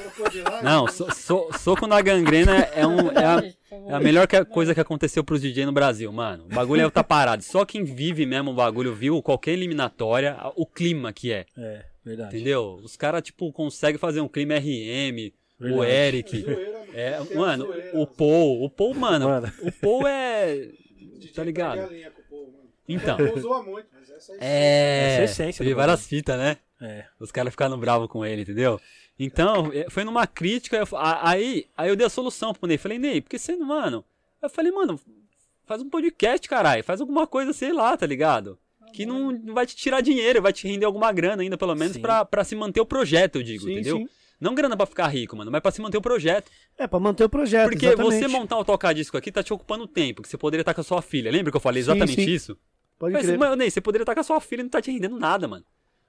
Não, 0.63 0.87
so- 0.87 1.07
so- 1.13 1.49
soco 1.57 1.87
na 1.87 2.01
gangrena 2.01 2.57
é, 2.73 2.85
um, 2.87 3.11
é, 3.11 3.25
a, 3.25 3.43
é 3.91 3.93
a 3.93 3.99
melhor 3.99 4.27
que- 4.27 4.43
coisa 4.45 4.73
que 4.73 4.79
aconteceu 4.81 5.23
pros 5.23 5.41
DJ 5.41 5.65
no 5.65 5.71
Brasil, 5.71 6.11
mano. 6.11 6.45
O 6.51 6.55
bagulho 6.55 6.81
é 6.81 6.85
outra 6.85 7.03
parada. 7.03 7.41
Só 7.41 7.63
quem 7.65 7.83
vive 7.83 8.25
mesmo 8.25 8.51
o 8.51 8.55
bagulho 8.55 8.93
viu 8.93 9.21
qualquer 9.21 9.51
eliminatória, 9.51 10.35
a- 10.39 10.51
o 10.55 10.65
clima 10.65 11.13
que 11.13 11.31
é. 11.31 11.45
É, 11.57 11.83
verdade. 12.03 12.35
Entendeu? 12.35 12.79
Os 12.83 12.97
caras, 12.97 13.21
tipo, 13.23 13.51
conseguem 13.53 13.97
fazer 13.97 14.19
um 14.21 14.27
clima 14.27 14.55
RM, 14.55 15.31
o 15.59 15.63
Verdade. 15.63 15.91
Eric. 15.91 16.41
Zoeira, 16.41 16.85
É, 16.93 17.19
mano, 17.35 17.65
zoeira, 17.65 17.91
o 17.99 18.07
Paul, 18.07 18.63
o 18.63 18.69
Paul, 18.69 18.93
mano, 18.93 19.27
Mano. 19.27 19.51
o 19.61 19.71
Paul 19.71 20.07
é. 20.07 20.69
Tá 21.35 21.43
ligado? 21.43 21.89
o. 22.31 22.49
Então. 22.87 23.17
O 23.35 23.39
zoa 23.39 23.61
muito, 23.63 23.87
mas 23.93 24.09
essa 24.09 24.33
É. 24.33 24.35
Essa 24.37 25.17
é 25.17 25.21
a 25.21 25.23
essência 25.25 25.63
Teve 25.63 25.73
do 25.73 25.77
várias 25.77 26.07
fitas, 26.07 26.37
né? 26.37 26.57
É. 26.81 27.05
Os 27.19 27.31
caras 27.31 27.51
ficaram 27.51 27.77
bravos 27.77 28.07
com 28.07 28.25
ele, 28.25 28.41
entendeu? 28.43 28.79
Então, 29.19 29.69
foi 29.89 30.05
numa 30.05 30.25
crítica, 30.25 30.77
eu 30.77 30.87
aí, 30.97 31.65
aí 31.75 31.89
eu 31.89 31.95
dei 31.95 32.07
a 32.07 32.09
solução 32.09 32.53
pro 32.53 32.67
Ney. 32.67 32.77
Falei, 32.77 32.97
Ney, 32.97 33.19
porque 33.21 33.37
você 33.37 33.53
não, 33.55 33.67
mano. 33.67 34.03
Eu 34.41 34.49
falei, 34.49 34.71
mano, 34.71 34.97
faz 35.65 35.81
um 35.81 35.89
podcast, 35.89 36.47
caralho. 36.47 36.83
Faz 36.85 37.01
alguma 37.01 37.27
coisa, 37.27 37.51
sei 37.51 37.73
lá, 37.73 37.97
tá 37.97 38.05
ligado? 38.05 38.57
Que 38.93 39.05
não, 39.05 39.29
não 39.31 39.53
vai 39.53 39.65
te 39.65 39.75
tirar 39.75 39.99
dinheiro, 40.01 40.41
vai 40.41 40.53
te 40.53 40.65
render 40.67 40.85
alguma 40.85 41.11
grana 41.11 41.43
ainda, 41.43 41.57
pelo 41.57 41.75
menos, 41.75 41.97
pra 41.97 42.43
se 42.45 42.55
manter 42.55 42.79
o 42.79 42.85
projeto, 42.85 43.35
eu 43.35 43.43
digo, 43.43 43.65
Sim, 43.65 43.73
entendeu? 43.73 43.97
sim. 43.97 44.09
Não 44.39 44.55
grana 44.55 44.77
pra 44.77 44.85
ficar 44.85 45.07
rico, 45.07 45.35
mano, 45.35 45.51
mas 45.51 45.61
pra 45.61 45.69
se 45.71 45.81
manter 45.81 45.97
o 45.97 46.01
projeto. 46.01 46.49
É, 46.77 46.87
pra 46.87 46.99
manter 46.99 47.25
o 47.25 47.29
projeto. 47.29 47.69
Porque 47.71 47.85
exatamente. 47.87 48.19
você 48.21 48.27
montar 48.27 48.57
um 48.57 48.63
toca-disco 48.63 49.17
aqui 49.17 49.31
tá 49.31 49.43
te 49.43 49.53
ocupando 49.53 49.85
tempo, 49.85 50.21
que 50.21 50.29
você 50.29 50.37
poderia 50.37 50.61
estar 50.61 50.73
com 50.73 50.79
a 50.81 50.83
sua 50.83 51.01
filha. 51.01 51.29
Lembra 51.29 51.51
que 51.51 51.57
eu 51.57 51.61
falei 51.61 51.83
Sim, 51.83 51.89
exatamente 51.91 52.23
sim. 52.23 52.31
isso? 52.31 52.57
Pode 52.97 53.13
Mas, 53.13 53.25
crer. 53.25 53.37
mano, 53.37 53.55
Ney, 53.55 53.69
você 53.69 53.81
poderia 53.81 54.03
estar 54.03 54.13
com 54.13 54.21
a 54.21 54.23
sua 54.23 54.39
filha 54.39 54.61
e 54.61 54.63
não 54.63 54.69
tá 54.69 54.81
te 54.81 54.91
rendendo 54.91 55.19
nada, 55.19 55.47
mano. 55.47 55.65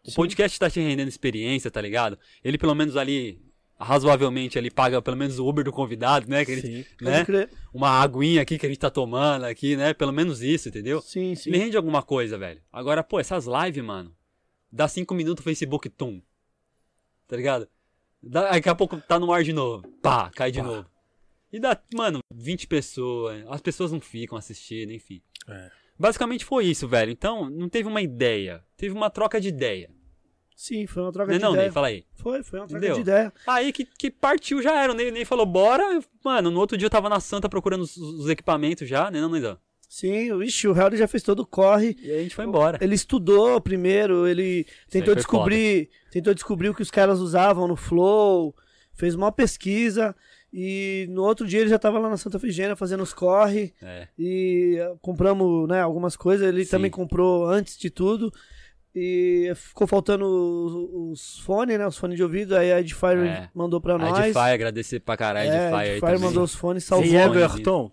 O 0.07 0.11
Sim. 0.11 0.17
podcast 0.17 0.59
tá 0.59 0.71
te 0.71 0.81
rendendo 0.81 1.09
experiência, 1.09 1.71
tá 1.71 1.81
ligado? 1.81 2.19
Ele 2.43 2.57
pelo 2.57 2.75
menos 2.75 2.97
ali, 2.97 3.41
razoavelmente, 3.79 4.57
ele 4.57 4.71
paga 4.71 5.03
pelo 5.03 5.17
menos 5.17 5.39
o 5.39 5.47
Uber 5.49 5.65
do 5.65 5.73
convidado, 5.73 6.29
né? 6.29 6.45
Que 6.45 6.53
ele- 6.53 6.61
Sim. 6.63 6.85
Né? 7.01 7.49
Uma 7.75 7.91
aguinha 8.01 8.43
aqui 8.43 8.59
que 8.59 8.65
a 8.67 8.69
gente 8.69 8.79
tá 8.79 8.91
tomando 8.91 9.45
aqui, 9.45 9.77
né? 9.77 9.93
Pelo 9.93 10.13
menos 10.13 10.41
isso, 10.41 10.69
entendeu? 10.69 11.01
Sim, 11.03 11.35
sim. 11.35 11.51
Ele 11.51 11.59
rende 11.59 11.77
alguma 11.77 12.03
coisa, 12.03 12.39
velho. 12.39 12.61
Agora, 12.73 13.03
pô, 13.03 13.19
essas 13.21 13.47
lives, 13.47 13.85
mano. 13.85 14.15
Dá 14.73 14.87
cinco 14.87 15.15
minutos 15.15 15.43
o 15.43 15.45
Facebook, 15.45 15.89
tum. 15.89 16.23
Tá 17.27 17.37
ligado? 17.37 17.69
Daqui 18.23 18.69
a 18.69 18.75
pouco 18.75 19.01
tá 19.01 19.19
no 19.19 19.33
ar 19.33 19.43
de 19.43 19.53
novo. 19.53 19.83
Pá, 20.03 20.31
cai 20.31 20.51
de 20.51 20.61
novo. 20.61 20.89
E 21.53 21.59
dá, 21.59 21.77
mano, 21.95 22.21
20 22.33 22.67
pessoas. 22.67 23.45
As 23.49 23.61
pessoas 23.61 23.91
não 23.91 24.01
ficam 24.01 24.37
assistindo, 24.39 24.93
enfim. 24.93 25.21
É. 25.49 25.71
Basicamente 25.99 26.45
foi 26.45 26.67
isso, 26.67 26.87
velho. 26.87 27.11
Então, 27.11 27.51
não 27.51 27.69
teve 27.69 27.89
uma 27.89 28.01
ideia. 28.01 28.63
Teve 28.77 28.95
uma 28.95 29.11
troca 29.11 29.41
de 29.41 29.49
ideia. 29.49 29.91
Sim, 30.55 30.87
foi 30.87 31.03
uma 31.03 31.11
troca 31.11 31.33
Não, 31.33 31.39
de 31.39 31.43
não, 31.45 31.53
ideia. 31.53 31.65
Ney, 31.65 31.73
fala 31.73 31.87
aí. 31.87 32.05
Foi, 32.15 32.43
foi 32.43 32.61
uma 32.61 32.67
troca 32.67 32.85
Entendeu? 32.85 32.95
de 32.97 33.01
ideia. 33.01 33.33
Aí 33.47 33.73
que, 33.73 33.87
que 33.87 34.11
partiu 34.11 34.63
já 34.63 34.79
era. 34.83 34.93
O 34.93 34.95
Ney, 34.95 35.11
Ney 35.11 35.25
falou, 35.25 35.47
bora. 35.47 35.83
Mano, 36.23 36.51
no 36.51 36.61
outro 36.61 36.77
dia 36.77 36.87
eu 36.87 36.91
tava 36.91 37.09
na 37.09 37.19
Santa 37.19 37.49
procurando 37.49 37.81
os, 37.81 37.97
os 37.97 38.29
equipamentos 38.29 38.87
já, 38.87 39.11
né, 39.11 39.21
não, 39.21 39.31
Neizão? 39.31 39.59
Sim, 39.93 40.31
o 40.31 40.41
ixi, 40.41 40.69
o 40.69 40.73
Harry 40.73 40.97
já 40.97 41.09
fez 41.09 41.21
todo 41.21 41.41
o 41.41 41.47
corre. 41.47 41.97
E 42.01 42.13
a 42.13 42.23
gente 42.23 42.33
foi 42.37 42.45
embora. 42.45 42.79
Ele 42.81 42.95
estudou 42.95 43.61
primeiro, 43.61 44.25
ele 44.25 44.65
tentou 44.89 45.17
descobrir, 45.17 45.91
tentou 46.13 46.33
descobrir 46.33 46.69
o 46.69 46.75
que 46.75 46.81
os 46.83 46.93
caras 46.93 47.19
usavam 47.19 47.67
no 47.67 47.75
Flow, 47.75 48.55
fez 48.95 49.17
uma 49.17 49.33
pesquisa 49.33 50.15
e 50.53 51.07
no 51.11 51.23
outro 51.25 51.45
dia 51.45 51.59
ele 51.61 51.71
já 51.71 51.79
tava 51.79 51.99
lá 51.99 52.09
na 52.09 52.17
Santa 52.17 52.37
Efigênia 52.37 52.77
fazendo 52.77 53.03
os 53.03 53.13
corre 53.13 53.75
É. 53.83 54.07
e 54.17 54.77
eh, 54.79 54.95
compramos, 55.03 55.69
né, 55.69 55.81
algumas 55.81 56.15
coisas, 56.17 56.47
ele 56.47 56.65
Sim. 56.65 56.71
também 56.71 56.91
comprou 56.91 57.47
antes 57.47 57.77
de 57.77 57.91
tudo. 57.91 58.33
E 58.95 59.53
ficou 59.57 59.87
faltando 59.89 60.25
os, 60.25 61.13
os 61.21 61.39
fones, 61.41 61.79
né? 61.79 61.87
Os 61.87 61.97
fones 61.97 62.17
de 62.17 62.23
ouvido. 62.25 62.57
Aí 62.57 62.73
a 62.73 62.81
Edifier 62.81 63.19
É. 63.19 63.49
mandou 63.55 63.81
pra 63.81 63.95
A 63.95 63.99
nós. 63.99 64.19
Edifier, 64.25 64.53
agradecer 64.53 64.99
pra 65.01 65.17
caralho 65.17 65.49
a 65.49 65.55
é, 65.55 65.57
Edifier 65.59 65.75
a 65.75 65.87
Edifier 65.87 66.01
também. 66.13 66.19
mandou 66.29 66.43
os 66.43 66.55
fones, 66.57 66.83
salvou. 66.85 67.07
E 67.07 67.13
Salvou. 67.13 67.37
Everton, 67.37 67.93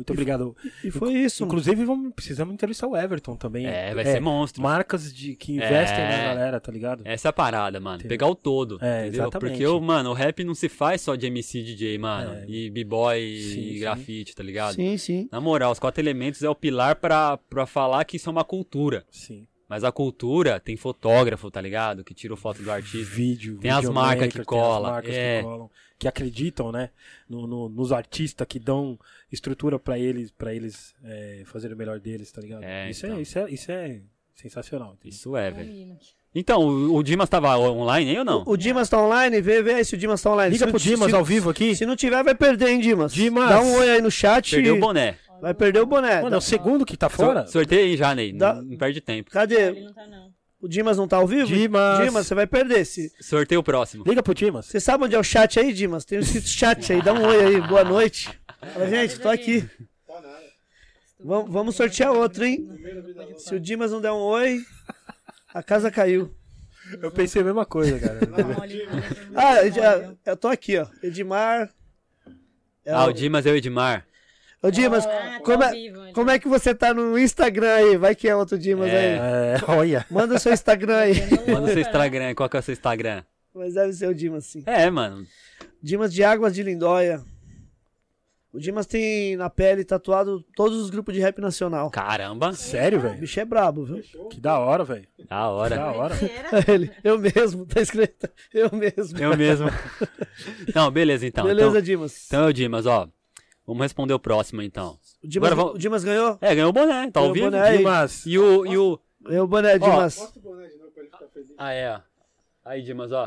muito 0.00 0.12
obrigado. 0.12 0.56
E 0.82 0.90
foi 0.90 1.14
isso. 1.14 1.44
Inclusive, 1.44 1.84
vamos, 1.84 2.12
precisamos 2.14 2.52
entrevistar 2.54 2.86
o 2.86 2.96
Everton 2.96 3.36
também. 3.36 3.66
É, 3.66 3.94
vai 3.94 4.04
ser 4.04 4.20
monstro. 4.20 4.62
Marcas 4.62 5.12
de, 5.12 5.36
que 5.36 5.52
investem 5.54 6.00
É. 6.04 6.08
na 6.16 6.24
galera, 6.34 6.60
tá 6.60 6.72
ligado? 6.72 7.02
Essa 7.04 7.28
é 7.28 7.30
a 7.30 7.32
parada, 7.32 7.78
mano. 7.80 7.96
Entendeu? 7.96 8.08
Pegar 8.10 8.26
o 8.28 8.34
todo. 8.34 8.78
É, 8.80 9.02
entendeu? 9.02 9.22
exatamente. 9.22 9.50
Porque, 9.52 9.66
o, 9.66 9.80
mano, 9.80 10.10
o 10.10 10.14
rap 10.14 10.42
não 10.44 10.54
se 10.54 10.68
faz 10.68 11.00
só 11.00 11.14
de 11.14 11.26
MC 11.26 11.62
DJ, 11.62 11.98
mano. 11.98 12.32
É. 12.32 12.44
E 12.48 12.70
b-boy 12.70 13.20
e 13.20 13.78
grafite, 13.78 14.34
tá 14.34 14.42
ligado? 14.42 14.74
Sim, 14.74 14.96
sim. 14.96 15.28
Na 15.30 15.40
moral, 15.40 15.72
os 15.72 15.78
quatro 15.78 16.00
elementos 16.02 16.42
é 16.42 16.48
o 16.48 16.54
pilar 16.54 16.96
pra, 16.96 17.36
pra 17.36 17.66
falar 17.66 18.04
que 18.04 18.16
isso 18.16 18.28
é 18.28 18.32
uma 18.32 18.44
cultura. 18.44 19.04
Sim. 19.10 19.46
Mas 19.70 19.84
a 19.84 19.92
cultura 19.92 20.58
tem 20.58 20.76
fotógrafo, 20.76 21.48
tá 21.48 21.60
ligado? 21.60 22.02
Que 22.02 22.12
tira 22.12 22.36
foto 22.36 22.60
do 22.60 22.72
artista. 22.72 23.14
Vídeo. 23.14 23.56
Tem 23.58 23.70
as 23.70 23.88
marcas 23.88 24.26
que 24.32 24.44
tem 24.44 24.60
as 24.60 24.82
marcas 24.82 25.14
é. 25.14 25.38
que 25.38 25.44
colam. 25.44 25.70
Que 25.96 26.08
acreditam, 26.08 26.72
né? 26.72 26.90
no- 27.28 27.46
no- 27.46 27.68
nos 27.68 27.92
artistas 27.92 28.44
que 28.48 28.58
dão 28.58 28.98
estrutura 29.30 29.78
pra 29.78 29.96
eles, 29.96 30.32
pra 30.32 30.52
eles 30.52 30.92
é, 31.04 31.42
fazerem 31.46 31.76
o 31.76 31.78
melhor 31.78 32.00
deles, 32.00 32.32
tá 32.32 32.40
ligado? 32.40 32.64
É, 32.64 32.90
isso, 32.90 33.06
então. 33.06 33.18
é, 33.18 33.22
isso, 33.22 33.38
é, 33.38 33.50
isso 33.50 33.70
é 33.70 34.00
sensacional. 34.34 34.94
entendeu? 34.94 35.10
Isso 35.10 35.36
é, 35.36 35.50
velho. 35.52 35.96
Então, 36.34 36.62
o, 36.62 36.96
o 36.96 37.02
Dimas 37.02 37.28
tava 37.28 37.56
online 37.58 38.10
aí 38.10 38.18
ou 38.18 38.24
não? 38.24 38.42
O, 38.44 38.52
o 38.52 38.56
Dimas 38.56 38.88
tá 38.88 39.00
online, 39.00 39.40
vê, 39.40 39.62
vê 39.62 39.74
aí 39.74 39.84
se 39.84 39.94
o 39.94 39.98
Dimas 39.98 40.20
tá 40.22 40.32
online. 40.32 40.52
Liga 40.52 40.64
se, 40.66 40.70
pro 40.72 40.80
Dimas 40.80 41.10
se- 41.10 41.16
ao 41.16 41.24
vivo 41.24 41.50
aqui. 41.50 41.76
Se 41.76 41.86
não 41.86 41.94
tiver, 41.94 42.24
vai 42.24 42.34
perder, 42.34 42.70
hein, 42.70 42.80
Dimas? 42.80 43.12
Dimas! 43.12 43.48
Dá 43.48 43.60
um 43.60 43.74
oi 43.76 43.90
aí 43.90 44.00
no 44.00 44.10
chat. 44.10 44.50
Perdeu 44.56 44.76
o 44.76 44.80
boné. 44.80 45.16
Vai 45.40 45.54
perder 45.54 45.80
o 45.80 45.86
boné. 45.86 46.22
Mano, 46.22 46.34
é 46.34 46.38
o 46.38 46.40
segundo 46.40 46.84
que 46.84 46.96
tá 46.96 47.08
fora? 47.08 47.42
Sor- 47.42 47.52
Sorteia 47.52 47.82
aí 47.84 47.96
já, 47.96 48.14
Ney. 48.14 48.32
Dá- 48.32 48.54
Não, 48.54 48.76
perde 48.76 49.00
tempo. 49.00 49.28
Ele 49.30 49.32
Cadê? 49.32 49.70
não 49.80 49.92
tá, 49.92 50.06
não. 50.06 50.30
O 50.60 50.68
Dimas 50.68 50.98
não 50.98 51.08
tá 51.08 51.16
ao 51.16 51.26
vivo? 51.26 51.46
Dimas. 51.46 52.04
Dimas, 52.04 52.26
você 52.26 52.34
vai 52.34 52.46
perder. 52.46 52.84
Se... 52.84 53.10
Sorteia 53.20 53.58
o 53.58 53.62
próximo. 53.62 54.04
Liga 54.06 54.22
pro 54.22 54.34
Dimas. 54.34 54.66
Você 54.66 54.78
sabe 54.78 55.04
onde 55.04 55.14
é 55.14 55.18
o 55.18 55.22
chat 55.24 55.58
aí, 55.58 55.72
Dimas? 55.72 56.04
Tem 56.04 56.18
escrito 56.18 56.46
chat 56.48 56.92
aí. 56.92 57.00
Dá 57.00 57.14
um 57.14 57.24
oi 57.26 57.44
aí. 57.44 57.60
Boa 57.62 57.82
noite. 57.82 58.28
Fala, 58.74 58.86
gente, 58.88 59.18
tô 59.18 59.28
aqui. 59.30 59.66
Vamos, 61.22 61.50
vamos 61.52 61.76
sortear 61.76 62.12
outro, 62.12 62.44
hein? 62.44 62.68
Se 63.38 63.54
o 63.54 63.60
Dimas 63.60 63.90
não 63.92 64.00
der 64.00 64.10
um 64.12 64.16
oi, 64.20 64.58
a 65.54 65.62
casa 65.62 65.90
caiu. 65.90 66.34
Eu 67.00 67.10
pensei 67.10 67.40
a 67.40 67.44
mesma 67.44 67.64
coisa, 67.64 67.98
cara. 67.98 68.18
Ah, 69.34 69.62
eu, 69.64 70.18
eu 70.26 70.36
tô 70.36 70.48
aqui, 70.48 70.76
ó. 70.78 70.86
Edmar. 71.02 71.70
É 72.84 72.92
Ah, 72.92 73.04
o- 73.06 73.10
o 73.10 73.12
Dimas 73.12 73.46
é 73.46 73.50
o 73.52 73.56
Edmar. 73.56 74.06
Ô, 74.62 74.70
Dimas, 74.70 75.06
Ah, 75.06 75.08
tá 75.08 75.40
como, 75.42 75.62
é, 75.64 75.70
vivo, 75.72 76.02
ele. 76.04 76.12
como 76.12 76.30
é 76.30 76.38
que 76.38 76.46
você 76.48 76.74
tá 76.74 76.92
no 76.92 77.18
Instagram 77.18 77.72
aí? 77.74 77.96
Vai 77.96 78.14
que 78.14 78.28
é 78.28 78.36
outro 78.36 78.58
Dimas 78.58 78.90
aí. 78.90 78.94
É, 78.94 79.56
olha. 79.68 80.04
Manda 80.10 80.34
o 80.34 80.38
seu 80.38 80.52
Instagram 80.52 80.96
aí. 80.98 81.14
Manda 81.50 81.62
o 81.62 81.68
seu 81.68 81.80
Instagram. 81.80 82.34
Qual 82.34 82.48
que 82.48 82.56
é 82.56 82.60
o 82.60 82.62
seu 82.62 82.72
Instagram? 82.74 83.22
Mas 83.54 83.74
deve 83.74 83.92
ser 83.94 84.08
o 84.08 84.14
Dimas, 84.14 84.44
sim. 84.44 84.62
É, 84.66 84.90
mano. 84.90 85.26
Dimas 85.82 86.12
de 86.12 86.22
Águas 86.22 86.54
de 86.54 86.62
Lindóia. 86.62 87.22
O 88.52 88.58
Dimas 88.58 88.84
tem 88.84 89.36
na 89.36 89.48
pele 89.48 89.84
tatuado 89.84 90.44
todos 90.56 90.76
os 90.76 90.90
grupos 90.90 91.14
de 91.14 91.20
rap 91.20 91.38
nacional. 91.40 91.88
Caramba. 91.90 92.52
Sério, 92.52 92.98
O 92.98 93.02
velho? 93.02 93.16
bicho 93.18 93.38
é 93.40 93.44
brabo, 93.44 93.84
viu? 93.84 94.02
Que 94.28 94.40
da 94.40 94.58
hora, 94.58 94.82
velho. 94.84 95.06
Da 95.20 95.24
Da 95.36 95.48
hora. 95.48 95.92
hora. 95.92 96.14
Era? 96.16 96.64
Ele, 96.70 96.90
eu 97.04 97.16
mesmo, 97.18 97.64
tá 97.64 97.80
escrito. 97.80 98.28
Eu 98.52 98.68
mesmo. 98.72 99.18
Eu 99.18 99.36
mesmo. 99.36 99.68
Não, 100.74 100.90
beleza 100.90 101.26
então. 101.26 101.44
Beleza, 101.46 101.68
Então, 101.70 101.80
Dimas. 101.80 102.26
então 102.26 102.44
é 102.44 102.46
o 102.48 102.52
Dimas, 102.52 102.86
ó. 102.86 103.08
Vamos 103.70 103.82
responder 103.84 104.14
o 104.14 104.18
próximo 104.18 104.62
então. 104.62 104.98
o, 105.22 105.28
Dimas 105.28 105.46
agora 105.52 105.54
vamos- 105.54 105.74
o 105.76 105.78
Dimas 105.78 106.02
ganhou? 106.02 106.36
É, 106.40 106.52
ganhou 106.56 106.70
o 106.70 106.72
boné, 106.72 107.08
tá 107.10 107.20
ao 107.20 107.30
Ganhou 107.30 107.30
o 107.30 107.34
vivo. 107.34 107.50
boné. 107.50 107.76
Dimas. 107.76 108.26
E 108.26 108.36
o, 108.36 108.66
e 108.66 108.76
o. 108.76 108.98
Ganhou 109.22 109.44
o 109.44 109.48
boné, 109.48 109.78
Dimas. 109.78 110.18
Mostra 110.18 110.38
o 110.40 110.42
boné 110.42 110.66
de 110.66 110.76
novo 110.76 110.90
pra 110.90 111.02
ele 111.04 111.10
ficar 111.12 111.28
feliz. 111.28 111.50
Ah, 111.56 111.72
é, 111.72 111.94
ó. 111.94 112.00
Aí, 112.64 112.82
Dimas, 112.82 113.12
ó. 113.12 113.26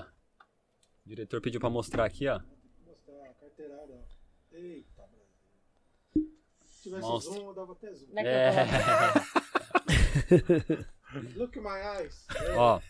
O 1.05 1.09
diretor 1.09 1.39
pediu 1.39 1.61
pra 1.61 1.69
mostrar 1.69 2.03
aqui, 2.03 2.27
ó. 2.27 2.41
Mostrar 2.85 3.13
a 3.23 3.33
carteirada, 3.39 3.93
ó. 3.93 4.55
Eita, 4.57 5.03
Brasil. 6.13 6.29
Se 6.65 6.83
tivesse 6.89 7.07
zoom, 7.21 7.47
eu 7.47 7.53
dava 7.53 7.71
até 7.71 7.93
zoom. 7.93 8.07
Daqui 8.13 8.27
É. 8.27 8.65
Look 11.37 11.57
my 11.59 11.99
eyes. 12.01 12.25
ó. 12.57 12.81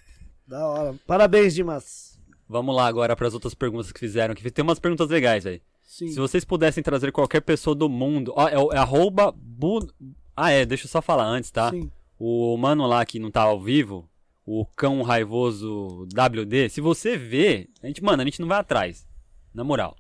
Da 0.48 0.68
hora. 0.68 0.96
Parabéns, 1.06 1.54
Dimas. 1.54 2.20
Vamos 2.50 2.76
lá 2.76 2.88
agora 2.88 3.16
pras 3.16 3.34
outras 3.36 3.54
perguntas 3.54 3.92
que 3.92 4.00
fizeram. 4.00 4.34
Que 4.34 4.50
tem 4.50 4.64
umas 4.64 4.80
perguntas 4.80 5.08
legais 5.10 5.46
aí. 5.46 5.62
Sim. 5.98 6.08
Se 6.08 6.16
vocês 6.20 6.44
pudessem 6.44 6.82
trazer 6.84 7.12
qualquer 7.12 7.42
pessoa 7.42 7.76
do 7.76 7.88
mundo. 7.88 8.34
Ó, 8.36 8.48
é, 8.48 8.76
é 8.76 8.78
arroba. 8.80 9.32
Bu... 9.32 9.88
Ah, 10.36 10.50
é, 10.50 10.66
deixa 10.66 10.86
eu 10.86 10.90
só 10.90 11.02
falar 11.04 11.26
antes, 11.28 11.52
tá? 11.52 11.70
Sim. 11.70 11.92
O 12.18 12.58
mano 12.58 12.88
lá 12.88 13.06
que 13.06 13.20
não 13.20 13.30
tá 13.30 13.42
ao 13.44 13.62
vivo, 13.62 14.10
o 14.44 14.66
cão 14.66 15.04
raivoso 15.04 16.08
WD, 16.12 16.70
se 16.70 16.82
você 16.82 17.16
vê, 17.16 17.70
a 17.84 17.86
gente, 17.88 18.04
mano, 18.04 18.22
a 18.22 18.26
gente 18.26 18.40
não 18.42 18.48
vai 18.48 18.58
atrás. 18.60 19.08
Na 19.54 19.64
moral. 19.64 19.96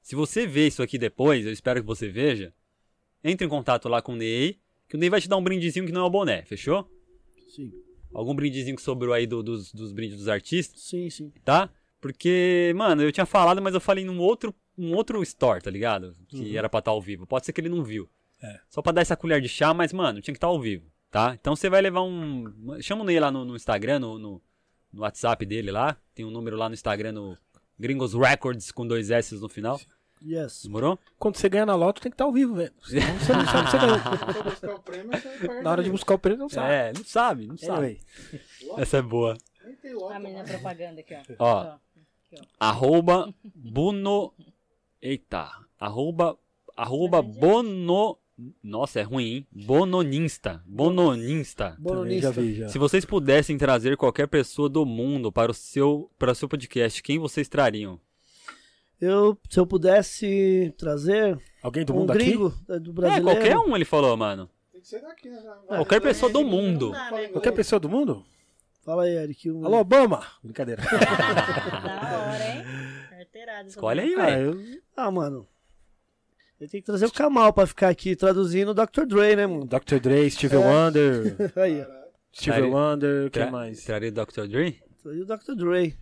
Se 0.00 0.16
você 0.16 0.44
vê 0.44 0.66
isso 0.66 0.82
aqui 0.82 0.98
depois, 0.98 1.46
eu 1.46 1.52
espero 1.52 1.80
que 1.80 1.86
você 1.86 2.08
veja, 2.08 2.52
entre 3.22 3.46
em 3.46 3.48
contato 3.48 3.88
lá 3.88 4.02
com 4.02 4.14
o 4.14 4.16
Ney, 4.16 4.58
que 4.88 4.96
o 4.96 4.98
Ney 4.98 5.08
vai 5.08 5.20
te 5.20 5.28
dar 5.28 5.36
um 5.36 5.44
brindezinho 5.44 5.86
que 5.86 5.92
não 5.92 6.00
é 6.00 6.04
o 6.04 6.10
boné, 6.10 6.42
fechou? 6.42 6.90
Sim. 7.54 7.70
Algum 8.12 8.34
brindezinho 8.34 8.74
que 8.74 8.82
sobrou 8.82 9.14
aí 9.14 9.26
do- 9.26 9.42
dos, 9.44 9.72
dos 9.72 9.92
brindes 9.92 10.16
dos 10.18 10.26
artistas, 10.28 10.80
Sim, 10.80 11.08
sim. 11.08 11.32
tá? 11.44 11.70
Porque, 12.00 12.72
mano, 12.74 13.02
eu 13.02 13.12
tinha 13.12 13.24
falado, 13.24 13.62
mas 13.62 13.74
eu 13.74 13.80
falei 13.80 14.04
num 14.04 14.18
outro, 14.18 14.52
um 14.76 14.94
outro 14.94 15.22
store, 15.22 15.62
tá 15.62 15.70
ligado? 15.70 16.14
Que 16.28 16.56
era 16.56 16.68
pra 16.68 16.78
estar 16.78 16.90
ao 16.90 17.00
vivo. 17.00 17.26
Pode 17.26 17.46
ser 17.46 17.52
que 17.52 17.60
ele 17.60 17.68
não 17.68 17.82
viu. 17.82 18.08
É. 18.42 18.60
Só 18.68 18.82
pra 18.82 18.92
dar 18.92 19.02
essa 19.02 19.16
colher 19.16 19.40
de 19.40 19.48
chá, 19.48 19.72
mas, 19.72 19.92
mano, 19.92 20.20
tinha 20.20 20.32
que 20.32 20.38
estar 20.38 20.48
ao 20.48 20.60
vivo, 20.60 20.90
tá? 21.10 21.36
Então 21.40 21.54
você 21.54 21.70
vai 21.70 21.80
levar 21.80 22.02
um. 22.02 22.44
Chama 22.80 23.02
o 23.02 23.04
Ney 23.04 23.20
lá 23.20 23.30
no, 23.30 23.44
no 23.44 23.54
Instagram, 23.54 24.00
no, 24.00 24.18
no, 24.18 24.42
no 24.92 25.02
WhatsApp 25.02 25.46
dele 25.46 25.70
lá. 25.70 25.96
Tem 26.14 26.24
um 26.24 26.30
número 26.30 26.56
lá 26.56 26.68
no 26.68 26.74
Instagram, 26.74 27.12
no 27.12 27.38
Gringos 27.78 28.14
Records, 28.14 28.72
com 28.72 28.86
dois 28.86 29.10
S 29.10 29.34
no 29.36 29.48
final. 29.48 29.80
Yes. 30.24 30.62
Demorou? 30.62 30.98
Quando 31.18 31.36
você 31.36 31.48
ganha 31.48 31.66
na 31.66 31.74
loto, 31.74 32.00
tem 32.00 32.10
que 32.10 32.14
estar 32.14 32.24
ao 32.24 32.32
vivo, 32.32 32.54
velho. 32.54 32.72
Senão 32.84 33.18
você 33.18 33.32
não 33.32 33.46
sabe 33.46 33.68
você 35.20 35.46
ganhou. 35.48 35.62
Na 35.62 35.70
hora 35.70 35.82
de 35.82 35.90
buscar 35.90 36.14
o 36.14 36.18
prêmio, 36.18 36.38
não 36.38 36.48
sabe. 36.48 36.72
É, 36.72 36.92
não 36.92 37.04
sabe, 37.04 37.46
não 37.46 37.56
sabe. 37.56 37.72
Anyway. 37.72 38.00
Essa 38.78 38.98
é 38.98 39.02
boa. 39.02 39.36
Nem 39.64 39.74
tem 39.76 39.94
logo. 39.94 40.12
A 40.12 40.18
menina 40.18 40.44
propaganda 40.44 41.00
aqui, 41.00 41.14
ó. 41.14 41.34
Ó. 41.38 41.78
Arroba 42.58 43.34
Buno. 43.44 44.32
Eita. 45.02 45.50
Arroba. 45.78 46.38
Arroba 46.76 47.20
Bono. 47.20 48.16
Nossa, 48.62 49.00
é 49.00 49.02
ruim, 49.02 49.24
hein? 49.24 49.46
Bononinsta. 49.52 50.62
Bononinsta. 50.66 51.76
Já 52.20 52.30
vi, 52.30 52.54
já. 52.54 52.68
Se 52.68 52.78
vocês 52.78 53.04
pudessem 53.04 53.58
trazer 53.58 53.96
qualquer 53.96 54.26
pessoa 54.26 54.68
do 54.68 54.86
mundo 54.86 55.30
para 55.30 55.50
o 55.50 55.54
seu, 55.54 56.10
para 56.18 56.32
o 56.32 56.34
seu 56.34 56.48
podcast, 56.48 57.02
quem 57.02 57.18
vocês 57.18 57.48
trariam? 57.48 58.00
Eu, 59.00 59.36
se 59.50 59.58
eu 59.60 59.66
pudesse 59.66 60.72
trazer 60.78 61.38
Alguém 61.62 61.84
do 61.84 61.92
um 61.92 61.96
mundo 62.00 62.12
aqui? 62.12 62.24
gringo 62.24 62.54
eh, 62.68 62.78
do 62.78 62.90
É, 62.90 62.94
brasileiro. 62.94 63.24
qualquer 63.24 63.58
um, 63.58 63.74
ele 63.76 63.84
falou, 63.84 64.16
mano. 64.16 64.48
Tem 64.72 64.80
que 64.80 64.88
ser 64.88 65.00
daqui, 65.02 65.28
né? 65.28 65.40
Já- 65.42 65.54
Qualquer 65.76 66.00
pessoa 66.00 66.32
do 66.32 66.44
mundo. 66.44 66.92
Dá, 66.92 67.10
né? 67.10 67.28
Qualquer 67.28 67.52
pessoa 67.52 67.78
do 67.80 67.88
mundo? 67.88 68.24
Fala 68.84 69.04
aí, 69.04 69.16
Eric. 69.16 69.50
um- 69.50 69.64
Alô, 69.66 69.78
Obama! 69.80 70.24
Brincadeira. 70.42 70.82
Da 70.86 72.28
hora, 72.30 72.48
hein? 72.56 72.64
Carteirada. 73.10 73.68
Escolhe 73.68 74.00
aí, 74.00 74.14
Ah, 74.14 74.26
velho. 74.26 74.81
Ah, 74.96 75.10
mano. 75.10 75.46
Eu 76.60 76.68
tenho 76.68 76.82
que 76.82 76.86
trazer 76.86 77.06
o 77.06 77.12
Kamal 77.12 77.52
pra 77.52 77.66
ficar 77.66 77.88
aqui 77.88 78.14
traduzindo 78.14 78.70
o 78.70 78.74
Dr. 78.74 79.04
Dre, 79.06 79.34
né, 79.34 79.46
mano? 79.46 79.66
Dr. 79.66 79.98
Dre, 80.00 80.30
Steve 80.30 80.54
É. 80.54 80.58
Wonder. 80.58 81.36
Aí, 81.58 81.80
ó. 81.82 82.02
Steve 82.32 82.56
Traria- 82.56 82.70
Wonder, 82.74 83.22
quem 83.30 83.42
Tra- 83.42 83.50
mais? 83.50 83.84
Traria 83.84 84.08
o 84.08 84.12
Dr. 84.12 84.46
Dre? 84.46 84.82
Trazer 85.02 85.20
o 85.22 85.26
Dr. 85.26 85.54
Dre. 85.56 85.96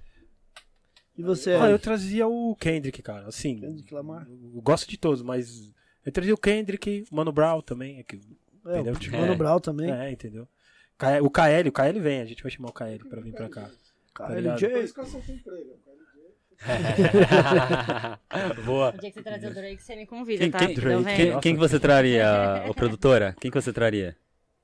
E 1.16 1.22
você, 1.22 1.52
Ah, 1.52 1.70
eu 1.70 1.78
trazia 1.78 2.26
o 2.28 2.54
Kendrick, 2.56 3.02
cara. 3.02 3.26
Assim, 3.26 3.58
Kendrick 3.58 3.92
Lamar? 3.92 4.26
eu 4.30 4.60
gosto 4.62 4.88
de 4.88 4.96
todos, 4.98 5.22
mas 5.22 5.72
eu 6.04 6.12
trazia 6.12 6.34
o 6.34 6.38
Kendrick, 6.38 7.04
o 7.10 7.16
Mano 7.16 7.32
Brown 7.32 7.60
também. 7.62 7.98
é 7.98 8.02
que- 8.02 8.20
É, 8.66 8.74
entendeu? 8.74 8.94
o 8.94 8.98
Tipo, 8.98 9.16
Mano 9.16 9.32
É. 9.32 9.36
Brown 9.36 9.58
também. 9.60 9.90
É, 9.90 10.10
entendeu? 10.12 10.46
O 11.22 11.30
KL, 11.30 11.68
o 11.68 11.72
KL 11.72 11.98
vem, 12.00 12.20
a 12.20 12.26
gente 12.26 12.42
vai 12.42 12.52
chamar 12.52 12.68
o 12.68 12.72
KL 12.74 13.08
pra 13.08 13.20
vir 13.22 13.32
pra 13.32 13.48
cá. 13.48 13.70
Cara, 14.12 14.34
ligado? 14.38 14.58
Boa. 18.64 18.94
O 18.96 19.00
dia 19.00 19.10
que 19.10 19.14
você 19.16 19.22
trazer 19.22 19.46
o 19.48 19.54
Drake, 19.54 19.82
você 19.82 19.96
me 19.96 20.06
convida, 20.06 20.40
Quem, 20.40 20.50
tá? 20.50 20.58
quem, 20.58 20.72
Então 20.72 21.02
vem. 21.02 21.16
quem- 21.16 21.40
quem 21.40 21.54
que 21.54 21.60
você 21.60 21.80
traria, 21.80 22.64
ô 22.68 22.74
produtora? 22.74 23.34
Quem 23.40 23.50
que 23.50 23.60
você 23.60 23.72
traria? 23.72 24.16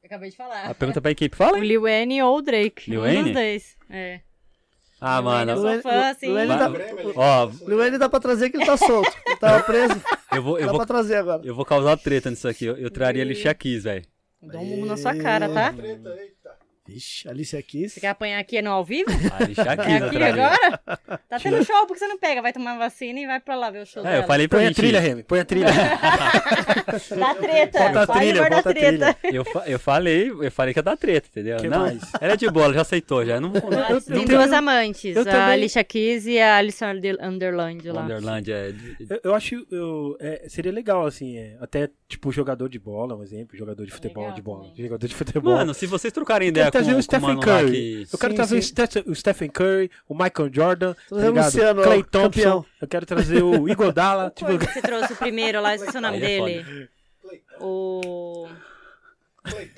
Eu 0.03 0.07
acabei 0.07 0.31
de 0.31 0.37
A 0.37 0.39
falar. 0.39 0.75
pergunta 0.75 1.01
pra 1.01 1.11
equipe, 1.11 1.37
fala 1.37 1.59
O 1.59 1.61
aí. 1.61 1.67
Lil 1.67 1.83
Wayne 1.83 2.23
ou 2.23 2.39
o 2.39 2.43
Drake. 2.43 2.91
Lil 2.91 3.01
um 3.01 3.05
Wayne? 3.05 3.25
dos 3.25 3.33
dois. 3.33 3.77
É. 3.91 4.21
Ah, 5.01 5.21
Wayne, 5.21 5.51
eu 5.53 5.57
mano. 5.59 5.73
sou 5.73 5.83
fã, 5.91 6.11
assim. 6.11 6.27
Lil 6.27 6.35
Wayne 6.37 6.49
Vai- 6.49 6.59
dá, 6.59 6.71
Ó, 7.17 7.51
Lil 7.67 7.79
Wayne 7.79 7.99
dá 7.99 8.09
pra 8.09 8.21
trazer 8.21 8.51
que 8.51 8.57
ele 8.57 8.67
tá 8.67 8.77
solto. 8.79 9.13
Ele 9.27 9.37
tava 9.37 9.63
preso. 9.65 10.01
eu 10.33 10.43
vou, 10.43 10.59
eu 10.59 10.67
Dá 10.67 10.73
vou, 10.73 10.79
pra 10.79 10.87
trazer 10.87 11.17
agora. 11.17 11.43
eu 11.45 11.55
vou 11.55 11.65
causar 11.65 11.97
treta 11.97 12.31
nisso 12.31 12.47
aqui. 12.49 12.67
Eu, 12.67 12.77
eu 12.77 12.91
traria 12.91 13.23
Alicia 13.23 13.53
Keys, 13.55 13.85
velho. 13.85 14.05
Dou 14.43 14.61
um 14.61 14.65
mundo 14.65 14.87
na 14.87 14.97
sua 14.97 15.15
cara, 15.17 15.49
tá? 15.49 15.75
Vixe, 16.87 17.29
Alicia 17.29 17.63
Keys. 17.63 17.93
Você 17.95 18.01
quer 18.01 18.09
apanhar 18.09 18.39
aqui 18.39 18.61
no 18.63 18.71
ao 18.71 18.85
vivo? 18.85 19.11
Alicia 19.39 19.63
É 19.73 19.77
Keys 19.77 20.01
eu 20.03 20.07
aqui 20.09 20.23
agora? 20.23 20.81
Tá 21.29 21.39
tendo 21.43 21.65
show, 21.65 21.87
porque 21.87 21.99
você 21.99 22.07
não 22.07 22.19
pega? 22.19 22.41
Vai 22.43 22.53
tomar 22.53 22.79
vacina 22.79 23.19
e 23.21 23.27
vai 23.27 23.41
pra 23.41 23.55
lá 23.57 23.71
ver 23.71 23.83
o 23.83 23.87
show 23.87 24.03
É, 24.03 24.07
dela. 24.11 24.17
eu 24.23 24.27
falei 24.27 24.49
pra 24.49 24.59
Põe 24.59 24.67
a 24.69 24.73
trilha, 24.75 25.01
Remy, 25.01 25.23
põe 25.25 25.41
a 25.41 25.45
trilha. 25.45 25.67
Dá 27.19 27.35
treta. 27.35 27.79
Bota 27.89 28.03
a 28.03 28.07
trilha, 28.19 28.43
bota 28.49 28.59
a 28.71 28.75
treta. 28.75 29.17
Eu, 29.25 29.45
eu 29.67 29.79
falei, 29.79 30.31
eu 30.31 30.51
falei 30.51 30.73
que 30.73 30.79
ia 30.79 30.83
dar 30.83 30.97
treta, 30.97 31.29
entendeu? 31.31 31.57
Que 31.59 31.69
não, 31.69 31.81
mais? 31.81 32.01
ela 32.21 32.33
é 32.33 32.37
de 32.37 32.49
boa, 32.51 32.67
ela 32.67 32.75
já 32.75 32.83
aceitou, 32.83 33.25
já. 33.25 33.35
Eu 33.37 33.41
não 33.41 33.51
vou 33.53 33.61
Eu 33.73 34.01
Tem 34.01 34.15
tenho- 34.25 34.29
duas 34.29 34.53
amantes, 34.53 35.17
eu 35.17 35.23
a 35.23 35.25
também- 35.25 35.41
Alicia 35.41 35.85
Keys 35.85 36.27
e 36.27 36.39
a 36.39 36.57
Alison 36.57 36.87
Under- 36.93 37.19
Underland 37.23 37.91
lá. 37.91 38.03
Wonderland 38.03 38.53
é. 38.53 38.73
Eu, 39.11 39.21
eu 39.25 39.35
acho 39.35 39.67
eu, 39.71 40.17
é, 40.21 40.45
seria 40.49 40.73
legal, 40.73 41.07
assim, 41.07 41.37
é, 41.39 41.57
até 41.61 41.89
tipo 42.09 42.31
jogador 42.31 42.69
de 42.69 42.79
bola, 42.79 43.17
um 43.17 43.23
exemplo, 43.23 43.57
jogador 43.57 43.85
de 43.85 43.93
futebol, 43.93 44.23
Legal 44.25 44.37
de 44.37 44.43
bola. 44.43 44.65
também. 44.69 44.85
Jogador 44.85 45.07
de 45.09 45.15
futebol. 45.15 45.55
Mano, 45.55 45.75
se 45.75 45.87
vocês 45.87 46.13
trocarem 46.13 46.49
ideia 46.49 46.71
com, 46.71 46.79
o 46.79 47.03
Stephen 47.03 47.29
mano 47.29 47.41
lá 47.41 47.61
Curry. 47.61 47.71
que. 47.73 48.07
Eu 48.13 48.19
quero 48.19 48.33
Sim, 48.33 48.37
trazer 48.37 48.59
o 48.59 48.63
sim. 48.63 49.03
O 49.11 49.15
Stephen 49.15 49.51
Curry, 49.51 49.91
o 50.09 50.15
Michael 50.15 50.51
Jordan, 50.53 50.95
tá 50.95 51.17
ligado? 51.17 51.45
Luciano, 51.45 51.83
Clay 51.83 52.03
Thompson. 52.05 52.23
campeão. 52.31 52.65
Eu 52.81 52.89
quero 52.89 53.07
trazer 53.07 53.43
o 53.43 53.67
Igodala. 53.71 54.31
tipo, 54.35 54.53
você 54.53 54.81
trouxe 54.83 55.13
o 55.13 55.17
primeiro 55.17 55.61
lá? 55.61 55.75
Esqueci 55.75 55.99
o 55.99 56.01
nome 56.01 56.17
Aí 56.19 56.23
é 56.23 56.27
dele. 56.27 56.89
O... 57.61 58.47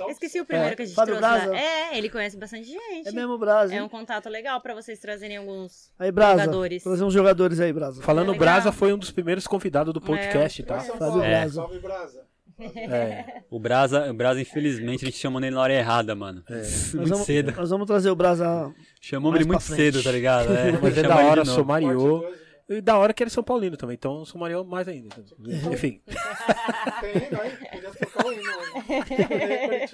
Eu 0.00 0.10
esqueci 0.10 0.40
o 0.40 0.44
primeiro 0.44 0.74
que 0.76 0.82
a 0.82 0.84
gente 0.84 0.94
Fábio 0.94 1.16
trouxe 1.16 1.46
Braza. 1.46 1.56
É, 1.56 1.96
ele 1.98 2.08
conhece 2.08 2.36
bastante 2.36 2.68
gente. 2.68 3.08
É 3.08 3.12
mesmo, 3.12 3.36
Brasa. 3.38 3.72
É 3.72 3.76
hein? 3.76 3.82
um 3.82 3.88
contato 3.88 4.28
legal 4.28 4.60
pra 4.60 4.74
vocês 4.74 4.98
trazerem 4.98 5.36
alguns 5.36 5.90
Aí, 5.98 6.10
Brasa. 6.10 6.40
jogadores. 6.42 6.82
Trazer 6.82 7.04
uns 7.04 7.12
jogadores 7.12 7.60
aí, 7.60 7.72
Brasa. 7.72 8.02
Falando 8.02 8.32
Legal. 8.32 8.38
Brasa 8.40 8.72
foi 8.72 8.92
um 8.92 8.98
dos 8.98 9.10
primeiros 9.10 9.46
convidados 9.46 9.92
do 9.94 10.00
podcast, 10.00 10.62
tá? 10.62 10.80
Fábio 10.80 11.22
É. 11.22 11.28
Brasa. 11.30 11.54
Salve, 11.54 11.78
Brasa. 11.78 12.28
É. 12.60 13.42
O 13.50 13.60
Brasa, 13.60 14.10
o 14.10 14.14
Brasa, 14.14 14.40
infelizmente, 14.40 15.04
a 15.04 15.08
gente 15.08 15.18
chamou 15.18 15.40
ele 15.40 15.50
na 15.54 15.60
hora 15.60 15.72
errada, 15.72 16.14
mano. 16.16 16.42
Nós 16.50 16.92
Muito 16.94 17.08
vamos, 17.10 17.26
cedo. 17.26 17.52
nós 17.56 17.70
vamos 17.70 17.86
trazer 17.86 18.10
o 18.10 18.16
Brasa. 18.16 18.74
Chamamos 19.00 19.30
Mais 19.30 19.40
ele 19.42 19.48
muito 19.48 19.62
frente. 19.62 19.76
cedo, 19.92 20.02
tá 20.02 20.10
ligado? 20.10 20.52
É, 20.52 20.72
Mas 20.72 20.98
é 20.98 21.02
da 21.04 21.16
hora, 21.16 21.42
de 21.42 21.48
novo. 21.48 21.60
somariou. 21.60 22.28
E 22.68 22.80
da 22.82 22.98
hora 22.98 23.14
que 23.14 23.22
ele 23.22 23.28
é 23.28 23.32
São 23.32 23.42
Paulino 23.44 23.76
também, 23.78 23.94
então 23.94 24.24
somariou 24.26 24.62
mais 24.64 24.86
ainda. 24.88 25.08
Enfim. 25.72 26.02
Tem 27.00 27.28
hino 27.28 27.40
aí? 27.40 27.52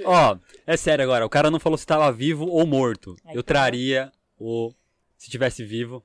Ó, 0.05 0.37
é 0.67 0.77
sério 0.77 1.03
agora, 1.05 1.25
o 1.27 1.31
cara 1.31 1.51
não 1.51 1.61
falou 1.61 1.77
se 1.79 1.87
tava 1.87 2.11
vivo 2.13 2.47
ou 2.47 2.67
morto. 2.67 3.17
Aí 3.25 3.35
Eu 3.37 3.43
tá. 3.43 3.55
traria 3.55 4.13
o. 4.39 4.73
Se 5.17 5.31
tivesse 5.31 5.65
vivo. 5.65 6.03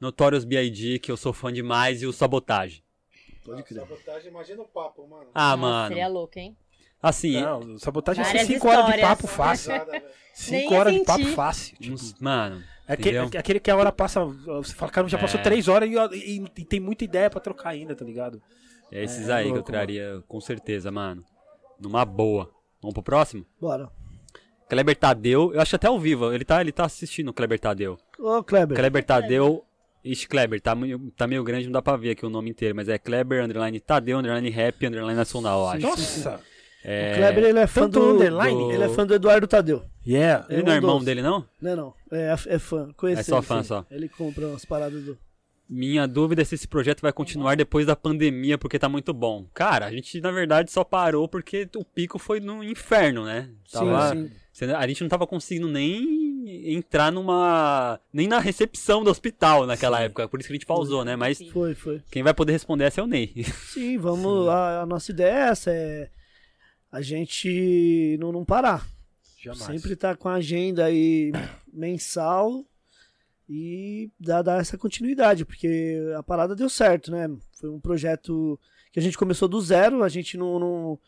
Notorious 0.00 0.44
B.I.D., 0.44 0.98
que 0.98 1.10
eu 1.10 1.16
sou 1.16 1.32
fã 1.32 1.50
demais, 1.52 2.02
e 2.02 2.06
o 2.06 2.12
Sabotage. 2.12 2.82
Pode 3.44 3.62
crer. 3.62 3.80
Sabotagem, 3.80 4.28
imagina 4.30 4.60
o 4.62 4.66
papo, 4.66 5.06
mano. 5.06 5.26
Ah, 5.32 5.56
mano. 5.56 5.88
Seria 5.88 6.08
louco, 6.08 6.38
hein? 6.38 6.56
Assim, 7.00 7.40
Não, 7.40 7.78
sabotagem 7.78 8.22
é 8.22 8.26
Várias 8.26 8.46
5 8.46 8.68
horas 8.68 8.94
de 8.94 9.00
papo 9.00 9.26
fácil. 9.26 9.70
Nada, 9.72 9.92
velho. 9.92 10.04
5 10.34 10.72
ia 10.72 10.78
horas 10.80 10.94
de 10.94 11.04
papo 11.04 11.26
fácil. 11.26 11.76
Tipo, 11.78 11.96
mano. 12.20 12.62
é 12.88 12.92
aquele, 12.94 13.16
é 13.18 13.38
aquele 13.38 13.60
que 13.60 13.70
a 13.70 13.76
hora 13.76 13.92
passa. 13.92 14.24
Você 14.24 14.74
fala, 14.74 14.90
cara, 14.90 15.08
já 15.08 15.18
passou 15.18 15.38
É. 15.38 15.42
3 15.42 15.68
horas 15.68 15.88
e, 15.88 15.94
e- 16.38 16.44
e 16.58 16.64
tem 16.64 16.80
muita 16.80 17.04
ideia 17.04 17.30
pra 17.30 17.40
trocar 17.40 17.70
ainda, 17.70 17.94
tá 17.94 18.04
ligado? 18.04 18.42
É 18.92 19.02
esses 19.04 19.28
É, 19.28 19.32
aí 19.34 19.44
que 19.44 19.50
eu 19.50 19.54
louco, 19.56 19.66
traria, 19.70 20.22
com 20.28 20.40
certeza, 20.40 20.90
mano. 20.90 21.24
Numa 21.80 22.04
boa. 22.04 22.50
Vamos 22.80 22.94
pro 22.94 23.02
próximo? 23.02 23.44
Bora. 23.60 23.88
Kleber 24.68 24.96
Tadeu, 24.96 25.52
eu 25.52 25.60
acho 25.60 25.76
até 25.76 25.86
ao 25.88 25.98
vivo, 25.98 26.32
ele 26.32 26.44
tá, 26.44 26.60
ele 26.60 26.72
tá 26.72 26.84
assistindo 26.84 27.28
o 27.28 27.32
Kleber 27.34 27.58
Tadeu. 27.60 27.98
Ô, 28.18 28.42
Kleber. 28.42 28.76
Kleber 28.76 29.04
Tadeu. 29.04 29.64
Ixi, 30.04 30.28
Kleber, 30.28 30.60
tá, 30.60 30.74
meio- 30.74 31.10
tá 31.16 31.26
meio 31.26 31.42
grande, 31.42 31.64
não 31.66 31.72
dá 31.72 31.80
pra 31.80 31.96
ver 31.96 32.10
aqui 32.10 32.26
o 32.26 32.30
nome 32.30 32.50
inteiro, 32.50 32.74
mas 32.76 32.88
é 32.88 32.98
Kleber, 32.98 33.42
underline 33.42 33.78
Tadeu, 33.80 34.18
underline 34.18 34.50
rap, 34.50 34.86
underline 34.86 35.16
nacional, 35.16 35.60
eu 35.60 35.68
acho. 35.68 35.86
Nossa! 35.86 36.40
É, 36.84 37.12
O 37.12 37.16
Kleber, 37.16 37.44
ele 37.44 37.58
é 37.58 37.66
fã 37.66 37.80
Tanto 37.82 38.00
do... 38.00 38.10
underline? 38.12 38.58
do- 38.64 38.70
Ele 38.72 38.84
é 38.84 38.88
fã 38.90 39.06
do 39.06 39.14
Eduardo 39.14 39.46
Tadeu. 39.46 39.82
Yeah. 40.06 40.44
Ele 40.50 40.60
é 40.60 40.64
não 40.64 40.72
é 40.72 40.76
irmão 40.76 40.96
dos. 40.96 41.06
dele, 41.06 41.22
não? 41.22 41.46
Não, 41.60 41.74
não. 41.76 41.94
É, 42.12 42.34
é 42.48 42.58
fã. 42.58 42.92
Conhece 42.94 43.20
É 43.22 43.24
só 43.24 43.38
ele, 43.38 43.46
fã, 43.46 43.62
sim. 43.62 43.68
só. 43.68 43.86
Ele 43.90 44.06
compra 44.10 44.46
umas 44.48 44.64
paradas 44.66 45.02
do... 45.02 45.16
Minha 45.68 46.06
dúvida 46.06 46.42
é 46.42 46.44
se 46.44 46.54
esse 46.54 46.68
projeto 46.68 47.00
vai 47.00 47.12
continuar 47.12 47.56
depois 47.56 47.86
da 47.86 47.96
pandemia, 47.96 48.58
porque 48.58 48.78
tá 48.78 48.88
muito 48.88 49.14
bom. 49.14 49.46
Cara, 49.54 49.86
a 49.86 49.90
gente 49.90 50.20
na 50.20 50.30
verdade 50.30 50.70
só 50.70 50.84
parou 50.84 51.26
porque 51.26 51.68
o 51.76 51.84
pico 51.84 52.18
foi 52.18 52.38
no 52.38 52.62
inferno, 52.62 53.24
né? 53.24 53.48
Tava- 53.72 54.10
Sim, 54.14 54.30
sim. 54.52 54.64
A 54.66 54.86
gente 54.86 55.00
não 55.00 55.08
tava 55.08 55.26
conseguindo 55.26 55.66
nem 55.68 56.74
entrar 56.74 57.10
numa. 57.10 57.98
nem 58.12 58.28
na 58.28 58.38
recepção 58.38 59.02
do 59.02 59.10
hospital 59.10 59.66
naquela 59.66 60.00
época, 60.02 60.28
por 60.28 60.38
isso 60.38 60.46
que 60.48 60.52
a 60.52 60.56
gente 60.56 60.66
pausou, 60.66 61.02
né? 61.04 61.16
Mas 61.16 61.38
Foi, 61.48 61.74
foi. 61.74 62.02
quem 62.10 62.22
vai 62.22 62.34
poder 62.34 62.52
responder 62.52 62.84
essa 62.84 63.00
é 63.00 63.04
o 63.04 63.06
Ney. 63.06 63.32
Sim, 63.72 63.96
vamos. 63.96 64.46
A, 64.48 64.82
a 64.82 64.86
nossa 64.86 65.10
ideia 65.10 65.32
é 65.32 65.48
essa, 65.48 65.70
é 65.70 66.10
a 66.92 67.00
gente 67.00 68.16
não, 68.20 68.30
não 68.30 68.44
parar. 68.44 68.86
Jamais. 69.42 69.62
Sempre 69.62 69.96
tá 69.96 70.14
com 70.14 70.28
a 70.28 70.34
agenda 70.34 70.84
aí 70.84 71.32
mensal 71.72 72.64
e 73.48 74.10
dar, 74.18 74.42
dar 74.42 74.60
essa 74.60 74.78
continuidade, 74.78 75.44
porque 75.44 75.98
a 76.16 76.22
parada 76.22 76.54
deu 76.56 76.68
certo, 76.68 77.10
né? 77.10 77.28
Foi 77.60 77.68
um 77.70 77.80
projeto 77.80 78.58
que 78.92 78.98
a 78.98 79.02
gente 79.02 79.18
começou 79.18 79.48
do 79.48 79.60
zero, 79.60 80.02
a 80.02 80.08
gente 80.08 80.36
não, 80.38 80.58
não, 80.58 80.98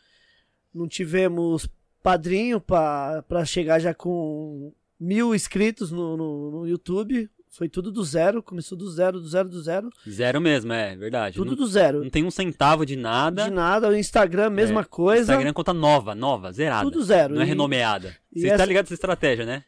não 0.75 0.89
tivemos 0.89 1.69
padrinho 2.03 2.61
para 2.61 3.45
chegar 3.45 3.79
já 3.81 3.95
com 3.95 4.73
mil 5.01 5.35
inscritos 5.35 5.91
no, 5.91 6.17
no, 6.17 6.51
no 6.51 6.67
YouTube. 6.69 7.29
Foi 7.49 7.71
tudo 7.71 7.91
do 7.91 8.05
zero, 8.05 8.43
começou 8.43 8.77
do 8.77 8.87
zero, 8.91 9.19
do 9.19 9.27
zero, 9.27 9.49
do 9.49 9.63
zero. 9.63 9.89
Zero 10.07 10.41
mesmo, 10.43 10.75
é 10.75 10.95
verdade. 10.95 11.37
Tudo 11.37 11.53
não, 11.53 11.57
do 11.57 11.67
zero. 11.67 12.03
não 12.05 12.11
tem 12.11 12.23
um 12.23 12.31
centavo 12.31 12.85
de 12.85 12.97
nada. 12.97 13.45
De 13.45 13.51
nada, 13.51 13.89
o 13.89 13.97
Instagram, 13.97 14.51
mesma 14.51 14.83
É, 14.83 14.85
coisa. 14.85 15.33
Instagram 15.33 15.55
conta 15.55 15.73
nova, 15.73 16.15
nova, 16.15 16.53
zerada. 16.53 16.85
Tudo 16.85 17.03
zero. 17.03 17.35
Não 17.35 17.41
é 17.41 17.45
E- 17.45 17.49
renomeada. 17.49 18.15
e 18.31 18.41
Você 18.41 18.49
essa- 18.49 18.59
tá 18.59 18.65
ligado 18.67 18.85
essa 18.85 18.93
estratégia, 18.95 19.47
né? 19.47 19.65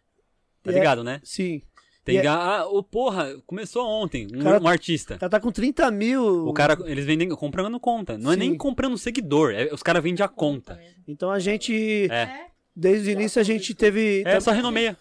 Tá 0.62 0.71
é- 0.71 0.75
ligado, 0.75 1.03
né? 1.03 1.19
Sim. 1.25 1.62
Tem 2.05 2.16
é- 2.18 2.22
ga- 2.22 2.32
ah, 2.61 2.66
ô, 2.66 2.82
porra, 2.82 3.36
começou 3.46 3.84
ontem, 3.86 4.26
um, 4.34 4.38
Cara- 4.40 4.61
um 4.62 4.66
artista. 4.68 5.16
O 5.16 5.18
cara 5.18 5.30
tá 5.30 5.40
com 5.40 5.53
30 5.53 5.90
mil. 5.90 6.46
O 6.46 6.53
cara, 6.55 6.76
eles 6.86 7.05
vendem 7.05 7.28
comprando 7.30 7.78
conta. 7.78 8.16
Não 8.16 8.30
é 8.30 8.34
Sim. 8.34 8.40
nem 8.40 8.57
comprando 8.57 8.96
seguidor, 8.96 9.53
é- 9.53 9.72
os 9.72 9.82
caras 9.82 10.03
vendem 10.03 10.24
a 10.24 10.28
conta. 10.28 10.80
Então 11.07 11.30
a 11.30 11.38
gente, 11.38 12.09
É, 12.11 12.46
desde 12.74 13.11
o 13.11 13.12
início, 13.12 13.40
a 13.40 13.44
gente 13.44 13.74
teve. 13.74 14.22
é 14.24 14.40
só 14.40 14.53
renomeia. 14.53 14.96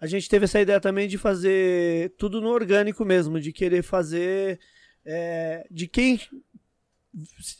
A 0.00 0.06
gente 0.06 0.28
teve 0.28 0.44
essa 0.44 0.60
ideia 0.60 0.80
também 0.80 1.08
de 1.08 1.16
fazer 1.16 2.12
tudo 2.18 2.40
no 2.40 2.48
orgânico 2.50 3.04
mesmo, 3.04 3.40
de 3.40 3.52
querer 3.52 3.82
fazer. 3.82 4.58
é, 5.04 5.66
de 5.68 5.88
quem 5.88 6.20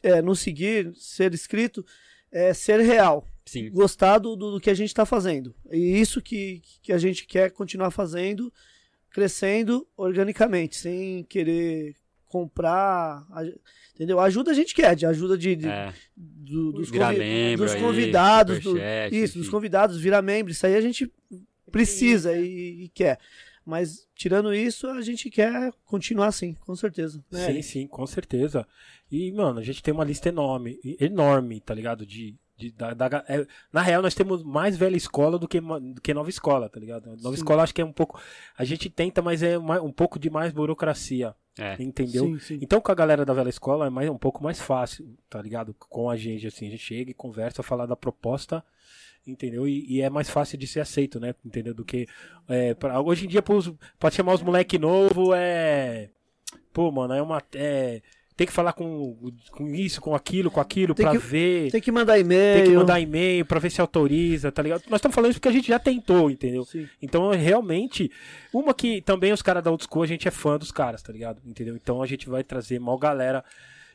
é, 0.02 0.22
nos 0.22 0.40
seguir, 0.40 0.92
ser 0.94 1.32
inscrito, 1.34 1.84
é, 2.30 2.54
ser 2.54 2.80
real. 2.80 3.26
Sim. 3.44 3.70
Gostar 3.70 4.18
do, 4.18 4.36
do 4.36 4.60
que 4.60 4.70
a 4.70 4.74
gente 4.74 4.88
está 4.88 5.04
fazendo. 5.04 5.54
E 5.70 6.00
isso 6.00 6.22
que, 6.22 6.62
que 6.82 6.92
a 6.92 6.98
gente 6.98 7.26
quer 7.26 7.50
continuar 7.50 7.90
fazendo, 7.90 8.52
crescendo 9.12 9.86
organicamente, 9.96 10.76
sem 10.76 11.24
querer 11.24 11.94
comprar. 12.28 13.26
Entendeu? 13.94 14.18
A 14.18 14.24
ajuda 14.24 14.50
a 14.50 14.54
gente 14.54 14.74
quer, 14.74 14.96
de 14.96 15.04
ajuda 15.06 15.36
de, 15.36 15.54
de- 15.54 15.68
É, 15.68 15.92
do- 16.16 16.72
dos, 16.72 16.90
convi- 16.90 17.18
membro 17.18 17.66
dos 17.66 17.74
aí, 17.74 17.80
convidados, 17.80 18.58
do- 18.60 18.70
superchat, 18.70 19.14
isso, 19.16 19.34
dos 19.34 19.42
enfim. 19.46 19.50
convidados, 19.50 20.00
virar 20.00 20.22
membro, 20.22 20.50
isso 20.50 20.66
aí 20.66 20.74
a 20.74 20.80
gente 20.80 21.12
precisa 21.70 22.36
e, 22.36 22.84
e 22.84 22.88
quer. 22.88 23.18
Mas 23.64 24.08
tirando 24.14 24.52
isso, 24.52 24.88
a 24.88 25.00
gente 25.02 25.30
quer 25.30 25.72
continuar 25.84 26.26
assim, 26.28 26.54
com 26.54 26.74
certeza. 26.74 27.22
né? 27.30 27.46
Sim, 27.52 27.62
sim, 27.62 27.86
com 27.86 28.04
certeza. 28.06 28.66
E, 29.10 29.30
mano, 29.30 29.60
a 29.60 29.62
gente 29.62 29.82
tem 29.82 29.94
uma 29.94 30.04
lista 30.04 30.28
enorme, 30.30 30.80
enorme, 30.98 31.60
tá 31.60 31.72
ligado? 31.74 32.04
De, 32.04 32.34
de- 32.56 32.70
da, 32.72 32.92
da- 32.94 33.24
é, 33.28 33.46
na 33.72 33.80
real, 33.82 34.02
nós 34.02 34.14
temos 34.14 34.42
mais 34.42 34.76
velha 34.76 34.96
escola 34.96 35.38
do 35.38 35.48
que, 35.48 35.60
do 35.60 36.00
que 36.02 36.14
nova 36.14 36.30
escola, 36.30 36.68
tá 36.68 36.78
ligado? 36.78 37.06
Nova 37.06 37.28
Sim. 37.30 37.34
escola 37.42 37.62
acho 37.62 37.74
que 37.74 37.80
é 37.80 37.84
um 37.84 37.92
pouco. 37.92 38.20
A 38.56 38.64
gente 38.64 38.88
tenta, 38.90 39.20
mas 39.22 39.42
é 39.42 39.58
mais- 39.58 39.82
um 39.82 39.90
pouco 39.92 40.18
de 40.18 40.30
mais 40.30 40.52
burocracia, 40.52 41.34
é. 41.58 41.76
entendeu? 41.82 42.24
Sim, 42.26 42.38
sim. 42.38 42.58
Então, 42.62 42.80
com 42.80 42.92
a 42.92 42.94
galera 42.94 43.24
da 43.24 43.32
velha 43.34 43.48
escola 43.48 43.86
é 43.86 43.90
mais, 43.90 44.08
um 44.08 44.18
pouco 44.18 44.42
mais 44.42 44.60
fácil, 44.60 45.16
tá 45.28 45.40
ligado? 45.42 45.74
Com 45.78 46.08
a 46.10 46.16
gente, 46.16 46.46
assim, 46.46 46.68
a 46.68 46.70
gente 46.70 46.82
chega 46.84 47.10
e 47.10 47.14
conversa, 47.14 47.62
fala 47.62 47.86
da 47.86 47.96
proposta, 47.96 48.64
entendeu? 49.26 49.66
E, 49.66 49.84
e 49.96 50.00
é 50.02 50.10
mais 50.10 50.28
fácil 50.30 50.56
de 50.58 50.66
ser 50.66 50.80
aceito, 50.80 51.18
né? 51.18 51.34
Entendeu? 51.44 51.74
Do 51.74 51.84
que. 51.84 52.06
é, 52.48 52.74
pra- 52.74 53.00
hoje 53.00 53.24
em 53.24 53.28
dia, 53.28 53.42
pros, 53.42 53.72
pode 53.98 54.14
chamar 54.14 54.34
os 54.34 54.42
moleque 54.42 54.78
novo, 54.78 55.32
é. 55.34 56.10
Pô, 56.72 56.90
mano, 56.90 57.14
é 57.14 57.22
uma. 57.22 57.42
É, 57.54 58.00
Tem 58.36 58.46
que 58.46 58.52
falar 58.52 58.72
com, 58.72 59.16
com 59.50 59.68
isso, 59.74 60.00
com 60.00 60.14
aquilo, 60.14 60.50
com 60.50 60.58
aquilo, 60.60 60.94
que- 60.94 61.18
ver. 61.18 61.70
Tem 61.70 61.80
que 61.80 61.92
mandar 61.92 62.18
e-mail. 62.18 62.62
Tem 62.62 62.70
que 62.72 62.76
mandar 62.76 62.98
e-mail 63.00 63.44
pra 63.44 63.58
ver 63.60 63.70
se 63.70 63.80
autoriza, 63.80 64.50
tá 64.50 64.62
ligado? 64.62 64.82
Nós 64.88 64.98
estamos 64.98 65.14
falando 65.14 65.30
isso 65.30 65.38
porque 65.40 65.48
a 65.48 65.52
gente 65.52 65.68
já 65.68 65.78
tentou, 65.78 66.30
entendeu? 66.30 66.64
Sim. 66.64 66.88
Então, 67.00 67.30
realmente, 67.30 68.10
uma 68.52 68.72
que 68.72 69.02
também 69.02 69.32
os 69.32 69.42
caras 69.42 69.62
da 69.62 69.70
Old 69.70 69.84
School, 69.84 70.02
a 70.02 70.06
gente 70.06 70.26
é 70.26 70.30
fã 70.30 70.58
dos 70.58 70.72
caras, 70.72 71.02
tá 71.02 71.12
ligado? 71.12 71.40
Entendeu? 71.46 71.76
Então 71.76 72.02
a 72.02 72.06
gente 72.06 72.28
vai 72.28 72.42
trazer 72.42 72.78
mal 72.78 72.96
galera, 72.98 73.44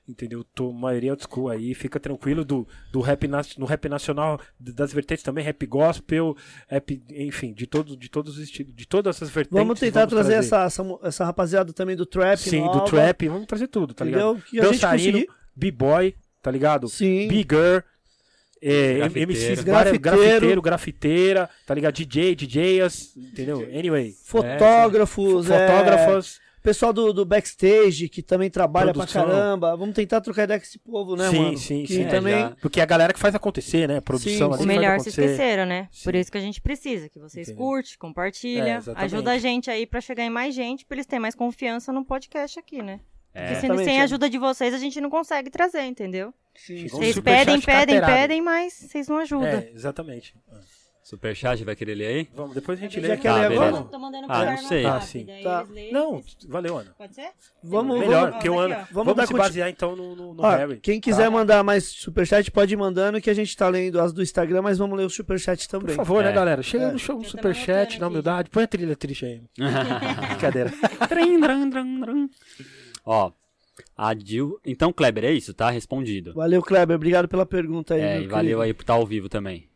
entendeu? 0.08 0.44
Tô, 0.56 0.72
maioria 0.72 1.12
Old 1.12 1.24
School 1.24 1.50
aí, 1.50 1.74
fica 1.74 2.00
tranquilo 2.00 2.46
do, 2.46 2.68
do 2.92 3.02
rap, 3.02 3.28
na- 3.28 3.42
no 3.58 3.66
rap 3.66 3.90
nacional, 3.90 4.40
das 4.60 4.94
vertentes 4.94 5.24
também, 5.24 5.44
rap 5.44 5.66
gospel, 5.66 6.36
rap, 6.68 7.04
enfim, 7.12 7.54
de, 7.54 7.68
todo, 7.68 7.98
de 7.98 8.10
todos 8.10 8.38
os 8.38 8.44
estilos, 8.44 8.74
de 8.74 8.88
todas 8.88 9.16
essas 9.18 9.30
vertentes. 9.30 9.58
Vamos 9.60 9.80
tentar 9.80 10.08
trazer, 10.08 10.34
Essa, 10.36 10.64
essa, 10.64 10.84
mo- 10.84 11.00
essa 11.04 11.26
rapaziada 11.26 11.74
também 11.74 11.96
do 11.96 12.06
trap. 12.06 12.38
Sim, 12.40 12.62
nova, 12.62 12.80
do 12.80 12.86
trap, 12.86 13.28
vamos 13.28 13.46
trazer 13.48 13.68
tudo, 13.68 13.94
tá 13.94 14.06
Entendeu? 14.06 14.34
ligado? 14.36 14.46
Que 14.50 14.62
Dançarino, 14.62 15.26
b-boy, 15.56 16.16
tá 16.42 16.50
ligado? 16.52 16.88
Sim. 16.88 17.28
Bigger, 17.28 17.84
é, 18.62 18.96
Grafiteiro. 18.98 19.32
MCs, 19.32 19.64
Grafiteiro. 19.64 20.00
grafiteiro, 20.00 20.62
grafiteira, 20.62 21.50
tá 21.66 21.74
ligado? 21.76 21.94
DJ, 21.94 22.34
DJs, 22.36 23.16
entendeu? 23.18 23.60
Anyway. 23.78 24.14
Fotógrafos, 24.26 25.50
é, 25.50 25.68
Fotógrafos. 25.68 26.40
Pessoal 26.62 26.92
do, 26.92 27.14
do 27.14 27.26
backstage 27.26 28.10
que 28.10 28.22
também 28.22 28.50
trabalha 28.50 28.94
Produção. 28.94 29.24
pra 29.26 29.32
caramba. 29.34 29.76
Vamos 29.78 29.96
tentar 29.96 30.22
trocar 30.22 30.44
ideia 30.44 30.60
com 30.60 30.66
esse 30.66 30.80
povo, 30.80 31.16
né, 31.16 31.30
Sim, 31.30 31.40
mano? 31.40 31.58
sim, 31.58 31.84
que 31.84 31.94
sim. 31.94 32.04
É, 32.04 32.08
também. 32.08 32.40
já- 32.40 32.56
Porque 32.62 32.80
é 32.80 32.84
a 32.84 32.86
galera 32.86 33.14
que 33.14 33.20
faz 33.20 33.34
acontecer, 33.36 33.88
né? 33.88 34.02
Produção 34.02 34.50
Sim, 34.50 34.54
ali 34.56 34.64
O 34.64 34.68
melhor 34.68 35.00
vocês 35.00 35.14
acontecer. 35.18 35.32
esqueceram, 35.34 35.66
né? 35.66 35.88
Sim. 35.92 36.04
Por 36.04 36.16
isso 36.16 36.32
que 36.32 36.38
a 36.38 36.42
gente 36.42 36.62
precisa, 36.62 37.10
que 37.10 37.20
vocês 37.20 37.48
Entendeu? 37.50 37.66
curtem, 37.66 37.94
É, 37.94 37.98
compartilha, 37.98 38.78
exatamente. 38.78 39.14
ajuda 39.14 39.32
a 39.32 39.38
gente 39.38 39.70
aí 39.70 39.86
pra 39.86 40.02
chegar 40.02 40.24
em 40.24 40.30
mais 40.30 40.54
gente, 40.54 40.86
pra 40.86 40.96
eles 40.96 41.06
terem 41.06 41.22
mais 41.22 41.36
confiança 41.36 41.92
no 41.94 42.04
podcast 42.04 42.60
aqui, 42.60 42.82
né? 42.82 43.00
É. 43.34 43.54
Porque 43.54 43.68
se- 43.78 43.84
sem 43.86 43.98
é. 43.98 44.02
a 44.02 44.04
ajuda 44.06 44.30
de 44.30 44.38
vocês, 44.38 44.74
a 44.74 44.78
gente 44.80 45.00
não 45.00 45.10
consegue 45.10 45.50
trazer, 45.50 45.84
entendeu? 45.84 46.34
Sim, 46.56 46.88
Vocês 46.88 47.20
pedem, 47.20 47.62
pedem, 47.62 48.02
pedem, 48.02 48.42
mas 48.42 48.74
vocês 48.74 49.08
não 49.08 49.18
ajudam. 49.20 49.48
É, 49.48 49.70
exatamente. 49.76 50.34
Superchat, 51.08 51.64
vai 51.64 51.74
querer 51.74 51.96
ler 51.96 52.08
aí? 52.08 52.28
Vamos, 52.36 52.54
depois 52.54 52.78
a 52.78 52.82
gente 52.82 53.00
Já 53.00 53.08
lê. 53.08 53.16
quer 53.16 53.30
Ah, 53.30 53.36
ler 53.48 53.58
agora? 53.58 53.84
Tô 53.86 53.98
mandando 53.98 54.28
Ah, 54.30 54.44
não 54.46 54.58
sei. 54.58 54.86
Ah, 54.86 55.00
sim. 55.00 55.26
Tá. 55.42 55.66
Não, 55.90 56.22
valeu, 56.50 56.78
Ana. 56.80 56.94
Pode 56.98 57.16
ser? 57.16 57.30
Vamos, 57.64 57.98
Melhor, 57.98 58.20
vamos, 58.24 58.36
porque 58.36 58.50
o 58.50 58.60
Ana. 58.60 58.76
Vamos 58.76 58.90
Vamos, 58.92 59.16
dar 59.16 59.26
se 59.26 59.34
basear 59.34 59.70
então 59.70 59.96
no, 59.96 60.14
no, 60.18 60.34
no 60.34 60.44
Ó, 60.44 60.50
Harry. 60.50 60.82
quem 60.82 61.00
quiser 61.00 61.24
tá? 61.24 61.32
mandar 61.32 61.64
mais 61.64 61.86
superchat, 61.86 62.52
pode 62.52 62.74
ir 62.74 62.78
mandando 62.78 63.22
que 63.22 63.30
a 63.30 63.34
gente 63.34 63.56
tá 63.56 63.70
lendo 63.70 64.02
as 64.02 64.12
do 64.12 64.22
Instagram, 64.22 64.62
mas 64.64 64.78
vamos 64.78 64.98
ler 64.98 65.06
o 65.06 65.10
superchat 65.10 65.66
Por 65.70 65.80
também. 65.80 65.96
favor, 65.96 66.26
né, 66.26 66.32
É. 66.32 66.34
galera? 66.34 66.62
Chega 66.62 66.84
É. 66.84 66.92
no 66.92 67.00
show, 67.00 67.18
um 67.18 67.24
Já 67.24 67.30
superchat, 67.30 68.02
na 68.02 68.08
humildade. 68.10 68.50
Põe 68.50 68.64
a 68.64 68.68
trilha 68.68 68.96
triste 68.98 69.26
aí. 69.26 69.42
Brincadeira. 70.28 70.74
Trim. 71.08 71.40
Ó, 73.06 73.32
a 73.96 74.14
Dil... 74.14 74.60
Então, 74.66 74.92
Kleber, 74.92 75.24
é 75.24 75.32
isso, 75.32 75.54
tá? 75.54 75.70
Respondido. 75.70 76.34
Valeu, 76.34 76.62
Kleber. 76.62 76.98
Obrigado 76.98 77.30
pela 77.30 77.46
pergunta 77.46 77.94
aí. 77.94 78.02
É, 78.02 78.14
meu 78.16 78.24
e 78.24 78.28
valeu 78.28 78.44
querido. 78.44 78.62
aí 78.62 78.74
por 78.74 78.82
estar 78.84 78.94
ao 78.96 79.06
vivo 79.06 79.30
também. 79.30 79.70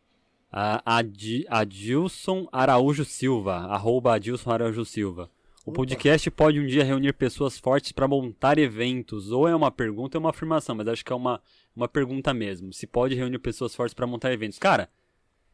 A, 0.52 0.98
Adi- 0.98 1.46
Adilson 1.48 2.46
Araújo 2.52 3.04
Silva, 3.04 3.54
arroba 3.68 4.14
Adilson 4.14 4.50
Araújo 4.50 4.84
Silva. 4.84 5.30
O 5.64 5.72
podcast 5.72 6.28
pode 6.30 6.58
um 6.60 6.66
dia 6.66 6.82
reunir 6.84 7.12
pessoas 7.14 7.56
fortes 7.58 7.92
para 7.92 8.06
montar 8.08 8.58
eventos. 8.58 9.30
Ou 9.30 9.48
é 9.48 9.54
uma 9.54 9.70
pergunta 9.70 10.18
ou 10.18 10.20
é 10.20 10.22
uma 10.24 10.30
afirmação, 10.30 10.74
mas 10.74 10.88
acho 10.88 11.04
que 11.04 11.12
é 11.12 11.16
uma, 11.16 11.40
uma 11.74 11.88
pergunta 11.88 12.34
mesmo. 12.34 12.72
Se 12.72 12.86
pode 12.86 13.14
reunir 13.14 13.38
pessoas 13.38 13.74
fortes 13.74 13.94
para 13.94 14.06
montar 14.06 14.32
eventos. 14.32 14.58
Cara, 14.58 14.90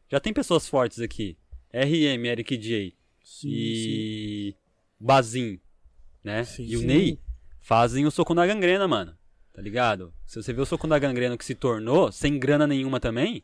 já 0.09 0.19
tem 0.19 0.33
pessoas 0.33 0.67
fortes 0.67 0.99
aqui. 0.99 1.37
RM, 1.71 2.25
Eric 2.25 2.57
J. 2.57 2.95
e 3.45 4.55
Bazin, 4.99 5.59
né? 6.23 6.43
Sim, 6.43 6.63
e 6.65 6.75
o 6.75 6.79
sim. 6.79 6.85
Ney 6.87 7.19
fazem 7.61 8.05
o 8.07 8.11
soco 8.11 8.33
na 8.33 8.47
gangrena, 8.47 8.87
mano. 8.87 9.15
Tá 9.53 9.61
ligado? 9.61 10.11
Se 10.25 10.41
você 10.41 10.51
vê 10.51 10.61
o 10.61 10.65
soco 10.65 10.87
na 10.87 10.97
gangrena 10.97 11.37
que 11.37 11.45
se 11.45 11.53
tornou, 11.53 12.11
sem 12.11 12.39
grana 12.39 12.65
nenhuma 12.65 12.99
também, 12.99 13.43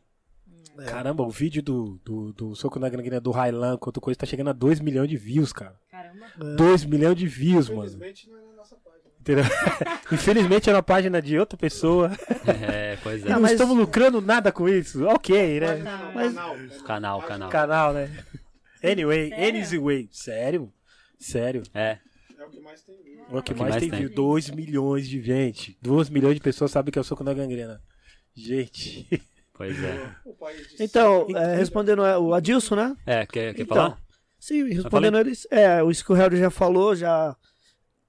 Caramba, 0.84 1.22
o 1.22 1.30
vídeo 1.30 1.62
do, 1.62 2.00
do, 2.04 2.32
do 2.32 2.54
Soco 2.54 2.78
na 2.78 2.88
Gangrena 2.88 3.20
do 3.20 3.30
Railan, 3.30 3.76
quanto 3.78 4.00
coisa, 4.00 4.18
tá 4.18 4.26
chegando 4.26 4.50
a 4.50 4.52
2 4.52 4.80
milhões 4.80 5.08
de 5.08 5.16
views, 5.16 5.52
cara. 5.52 5.74
Caramba. 5.90 6.26
2 6.56 6.84
milhões 6.84 7.16
de 7.16 7.26
views, 7.26 7.68
mano. 7.68 7.84
Infelizmente 7.86 8.28
não 8.30 8.38
é 8.38 8.42
na 8.46 8.52
nossa 8.56 8.76
página. 8.76 9.06
Entendeu? 9.20 9.44
Infelizmente 10.12 10.70
é 10.70 10.72
na 10.72 10.82
página 10.82 11.20
de 11.22 11.38
outra 11.38 11.56
pessoa. 11.58 12.10
É, 12.46 12.96
pois 13.02 13.26
é. 13.26 13.30
Não 13.30 13.40
mas- 13.40 13.52
estamos 13.52 13.76
lucrando 13.76 14.20
nada 14.20 14.52
com 14.52 14.68
isso. 14.68 15.04
Ok, 15.06 15.58
né? 15.60 15.82
Mas- 16.14 16.34
Canal, 16.82 17.20
canal. 17.22 17.50
Canal, 17.50 17.92
né? 17.92 18.24
Anyway, 18.84 19.30
Sério? 19.30 19.60
anyway. 19.64 20.08
Sério? 20.12 20.72
Sério. 21.18 21.62
É, 21.74 21.98
É 22.38 22.44
o 22.44 22.48
que 22.50 22.60
mais 22.60 22.82
tem 22.82 22.96
vídeo. 23.02 23.24
O 23.30 23.42
que 23.42 23.52
que 23.54 23.60
mais, 23.60 23.70
mais 23.72 23.80
tem 23.82 23.90
tem. 23.90 23.98
view? 24.06 24.14
2 24.14 24.50
milhões 24.50 25.08
de 25.08 25.20
gente. 25.20 25.76
2 25.82 26.08
milhões 26.08 26.36
de 26.36 26.40
pessoas 26.40 26.70
sabem 26.70 26.92
que 26.92 26.98
é 26.98 27.00
o 27.00 27.04
Soco 27.04 27.24
na 27.24 27.34
Gangrena. 27.34 27.80
Gente. 28.34 29.08
pois 29.56 29.82
é. 29.82 30.14
Então, 30.80 31.26
é, 31.36 31.56
respondendo 31.56 32.00
o 32.02 32.34
Adilson, 32.34 32.74
né? 32.76 32.96
É, 33.06 33.26
quer, 33.26 33.54
quer 33.54 33.62
Então, 33.62 33.76
falar? 33.76 33.98
Sim, 34.38 34.64
respondendo 34.68 35.18
eles. 35.18 35.46
É, 35.50 35.82
o 35.82 35.90
isso 35.90 36.04
que 36.04 36.12
o 36.12 36.14
Harry 36.14 36.36
já 36.36 36.50
falou, 36.50 36.94
já. 36.94 37.36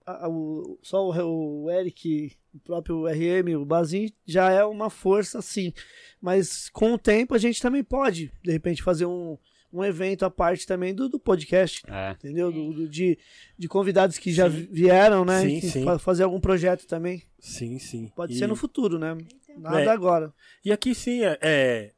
a- 0.06 0.30
o, 0.30 0.78
só 0.84 1.10
o, 1.10 1.64
o 1.64 1.72
Eric, 1.72 2.34
o 2.54 2.60
próprio 2.60 3.06
RM, 3.08 3.56
o 3.60 3.66
Bazin, 3.66 4.12
já 4.26 4.52
é 4.52 4.64
uma 4.64 4.90
força, 4.90 5.42
sim. 5.42 5.74
Mas 6.22 6.70
com 6.70 6.94
o 6.94 6.98
tempo 6.98 7.34
a 7.34 7.38
gente 7.38 7.62
também 7.62 7.84
pode, 7.84 8.32
de 8.44 8.52
repente, 8.52 8.84
fazer 8.84 9.06
um, 9.06 9.38
um 9.72 9.84
evento 9.84 10.24
à 10.26 10.30
parte 10.30 10.66
também 10.68 10.94
do, 10.94 11.08
do 11.10 11.20
podcast. 11.20 11.84
É. 11.88 12.12
Entendeu? 12.12 12.52
Do, 12.52 12.74
do- 12.74 12.90
de, 12.90 13.18
de 13.58 13.68
convidados 13.68 14.18
que 14.18 14.32
já 14.32 14.48
vieram, 14.48 15.24
né? 15.26 15.42
Sim, 15.42 15.62
sim. 15.62 15.84
fa- 15.84 16.00
fazer 16.00 16.24
algum 16.24 16.40
projeto 16.40 16.86
também. 16.88 17.24
Sim, 17.40 17.80
sim. 17.80 18.12
Pode 18.16 18.34
E- 18.34 18.38
ser 18.38 18.48
no 18.48 18.56
futuro, 18.56 18.98
né? 19.00 19.16
Nada 19.58 19.82
É. 19.84 19.88
agora. 19.90 20.34
E 20.64 20.72
aqui 20.72 20.94
sim, 20.96 21.24
é, 21.24 21.38
é, 21.42 21.92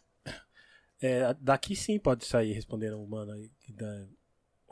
é, 1.01 1.35
Daqui 1.39 1.75
sim 1.75 1.97
pode 1.99 2.25
sair 2.25 2.53
respondendo 2.53 2.97
o 3.01 3.07
mano 3.07 3.31
aí. 3.31 3.49
Da, 3.69 4.05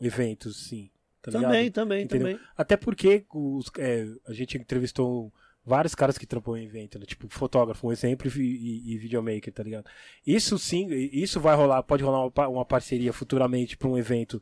eventos, 0.02 0.68
sim. 0.68 0.90
Tá 1.22 1.32
ligado? 1.32 1.44
também, 1.52 1.72
também, 1.72 2.04
Entendeu? 2.04 2.28
também. 2.34 2.48
Até 2.56 2.78
porque 2.78 3.26
os, 3.34 3.70
é, 3.78 4.06
a 4.28 4.34
gente 4.34 4.58
entrevistou 4.58 5.34
vários 5.66 5.94
caras 5.94 6.18
que 6.18 6.26
trampam 6.26 6.56
em 6.56 6.66
evento, 6.66 6.98
né? 6.98 7.06
Tipo, 7.06 7.28
fotógrafo, 7.28 7.86
um 7.88 7.92
exemplo, 7.92 8.30
e, 8.30 8.42
e, 8.42 8.94
e 8.94 8.98
videomaker, 8.98 9.52
tá 9.54 9.62
ligado? 9.64 9.86
Isso 10.26 10.58
sim, 10.58 10.88
isso 11.12 11.40
vai 11.42 11.56
rolar, 11.56 11.84
pode 11.84 12.04
rolar 12.04 12.26
uma, 12.34 12.48
uma 12.48 12.66
parceria 12.66 13.12
futuramente 13.12 13.76
pra 13.76 13.90
um 13.90 13.98
evento, 13.98 14.42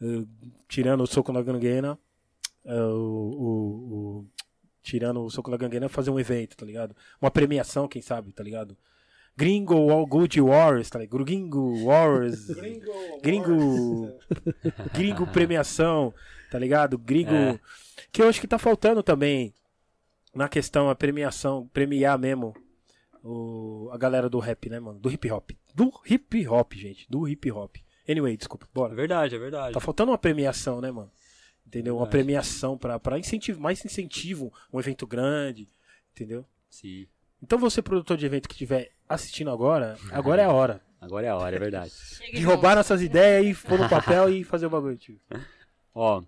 eh, 0.00 0.24
tirando 0.66 1.02
o 1.02 1.06
Soco 1.06 1.32
na 1.32 1.42
Ganguena, 1.42 1.98
eh, 2.64 2.74
o, 2.82 3.34
o- 3.38 3.94
o- 4.20 4.26
tirando 4.88 5.22
o 5.22 5.30
Soco 5.30 5.50
na 5.50 5.56
Ganguena, 5.58 5.88
fazer 5.88 6.10
um 6.10 6.18
evento, 6.18 6.56
tá 6.56 6.64
ligado? 6.64 6.96
Uma 7.20 7.30
premiação, 7.30 7.86
quem 7.86 8.00
sabe, 8.00 8.32
tá 8.32 8.42
ligado? 8.42 8.74
Gringo 9.36 9.90
All 9.90 10.06
Good 10.06 10.40
Wars, 10.40 10.88
tá 10.88 10.98
ligado? 10.98 11.24
Gringo 11.24 11.84
Wars. 11.84 12.46
Gringo. 13.22 14.10
Gringo 14.94 15.26
premiação, 15.26 16.12
tá 16.50 16.58
ligado? 16.58 16.96
Gringo. 16.96 17.34
É. 17.34 17.60
Que 18.10 18.22
eu 18.22 18.28
acho 18.28 18.40
que 18.40 18.48
tá 18.48 18.58
faltando 18.58 19.02
também 19.02 19.52
na 20.34 20.48
questão 20.48 20.88
a 20.88 20.94
premiação, 20.94 21.68
premiar 21.72 22.18
mesmo 22.18 22.54
o, 23.22 23.90
a 23.92 23.98
galera 23.98 24.28
do 24.28 24.38
rap, 24.38 24.68
né, 24.70 24.80
mano? 24.80 24.98
Do 24.98 25.10
hip 25.10 25.30
hop. 25.30 25.50
Do 25.74 25.92
hip 26.08 26.48
hop, 26.48 26.72
gente. 26.72 27.06
Do 27.10 27.28
hip 27.28 27.50
hop. 27.52 27.76
Anyway, 28.08 28.36
desculpa, 28.38 28.64
É 28.64 28.74
bora. 28.74 28.94
verdade, 28.94 29.34
é 29.36 29.38
verdade. 29.38 29.74
Tá 29.74 29.80
faltando 29.80 30.10
uma 30.12 30.18
premiação, 30.18 30.80
né, 30.80 30.90
mano? 30.90 31.10
Entendeu? 31.68 31.98
Uma 31.98 32.06
premiação 32.06 32.78
pra, 32.78 32.98
pra 32.98 33.18
incentivo, 33.18 33.60
mais 33.60 33.84
incentivo, 33.84 34.50
um 34.72 34.80
evento 34.80 35.06
grande, 35.06 35.68
entendeu? 36.12 36.42
Sim. 36.70 37.06
Então 37.42 37.58
você, 37.58 37.82
produtor 37.82 38.16
de 38.16 38.24
evento 38.24 38.48
que 38.48 38.54
estiver 38.54 38.90
assistindo 39.06 39.50
agora, 39.50 39.98
agora 40.10 40.40
é 40.40 40.46
a 40.46 40.50
hora. 40.50 40.80
Agora 40.98 41.26
é 41.26 41.28
a 41.28 41.36
hora, 41.36 41.54
é 41.54 41.58
verdade. 41.58 41.92
De 42.32 42.42
roubar 42.42 42.74
nossas 42.74 43.02
ideias 43.02 43.46
e 43.46 43.66
pôr 43.68 43.78
no 43.78 43.86
papel 43.88 44.30
e 44.30 44.42
fazer 44.44 44.64
o 44.64 44.70
bagulho, 44.70 44.96
tio. 44.96 45.20
Ó, 45.94 46.22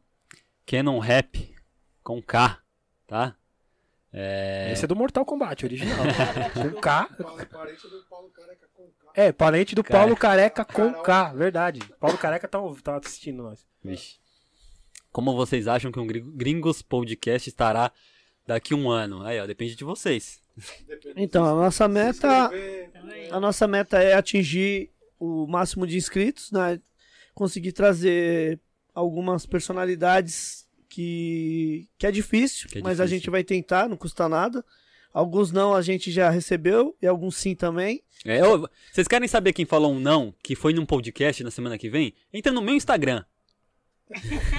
Canon 0.67 0.99
Rap 0.99 1.55
com 2.03 2.21
K, 2.21 2.61
tá? 3.07 3.35
É, 4.13 4.71
Esse 4.73 4.85
é 4.85 4.89
do 4.89 4.95
Mortal 4.95 5.25
Kombat, 5.25 5.65
original. 5.65 5.97
com 6.53 6.81
K. 6.81 7.09
Parente 7.51 7.89
do 7.89 8.05
Paulo 8.11 8.29
Careca 8.31 8.69
com 8.75 8.83
K. 8.91 9.13
É, 9.15 9.33
parente 9.33 9.75
do. 9.75 9.85
Paulo 9.85 10.17
Careca 10.17 10.65
com 10.67 10.93
K, 10.93 11.33
verdade. 11.33 11.81
Paulo 11.99 12.19
Careca 12.19 12.47
tá, 12.47 12.59
tá 12.85 12.97
assistindo 12.99 13.43
nós. 13.43 13.67
Vixe. 13.83 14.20
Como 15.13 15.35
vocês 15.35 15.67
acham 15.67 15.91
que 15.91 15.99
um 15.99 16.07
Gring- 16.07 16.33
Gringos 16.35 16.83
Podcast 16.83 17.49
estará 17.49 17.93
daqui 18.47 18.75
um 18.75 18.91
ano? 18.91 19.23
Aí, 19.23 19.41
ó, 19.41 19.47
depende 19.47 19.75
de 19.75 19.85
vocês. 19.85 20.41
Então, 21.17 21.45
a 21.45 21.55
nossa 21.55 21.89
meta. 21.89 22.51
A 23.31 23.41
nossa 23.41 23.67
meta 23.67 23.99
é 24.03 24.15
atingir 24.15 24.91
o 25.19 25.47
máximo 25.47 25.87
de 25.87 25.97
inscritos, 25.97 26.51
né? 26.53 26.81
Conseguir 27.35 27.73
trazer 27.73 28.61
algumas 28.95 29.47
personalidades 29.47 30.67
que, 30.89 31.89
que 31.99 32.07
é 32.07 32.11
difícil, 32.11 32.69
Que 32.69 32.79
é 32.79 32.83
mas 32.83 33.01
a 33.01 33.05
difícil. 33.05 33.19
gente 33.21 33.31
vai 33.31 33.45
tentar, 33.45 33.89
não 33.89 33.97
custa 33.97 34.29
nada. 34.29 34.65
Alguns 35.13 35.51
não 35.51 35.75
a 35.75 35.83
gente 35.83 36.11
já 36.11 36.31
recebeu 36.31 36.97
e 37.03 37.07
alguns 37.07 37.37
sim 37.37 37.55
também. 37.55 38.03
É, 38.25 38.45
ô, 38.47 38.69
vocês 38.93 39.09
querem 39.09 39.27
saber 39.27 39.53
quem 39.53 39.65
falou 39.65 39.93
um 39.93 39.99
não, 39.99 40.33
que 40.43 40.55
foi 40.55 40.73
num 40.73 40.87
podcast 40.87 41.43
na 41.43 41.51
semana 41.51 41.77
que 41.79 41.89
vem? 41.91 42.15
Entra 42.33 42.53
no 42.53 42.63
meu 42.63 42.75
Instagram. 42.75 43.25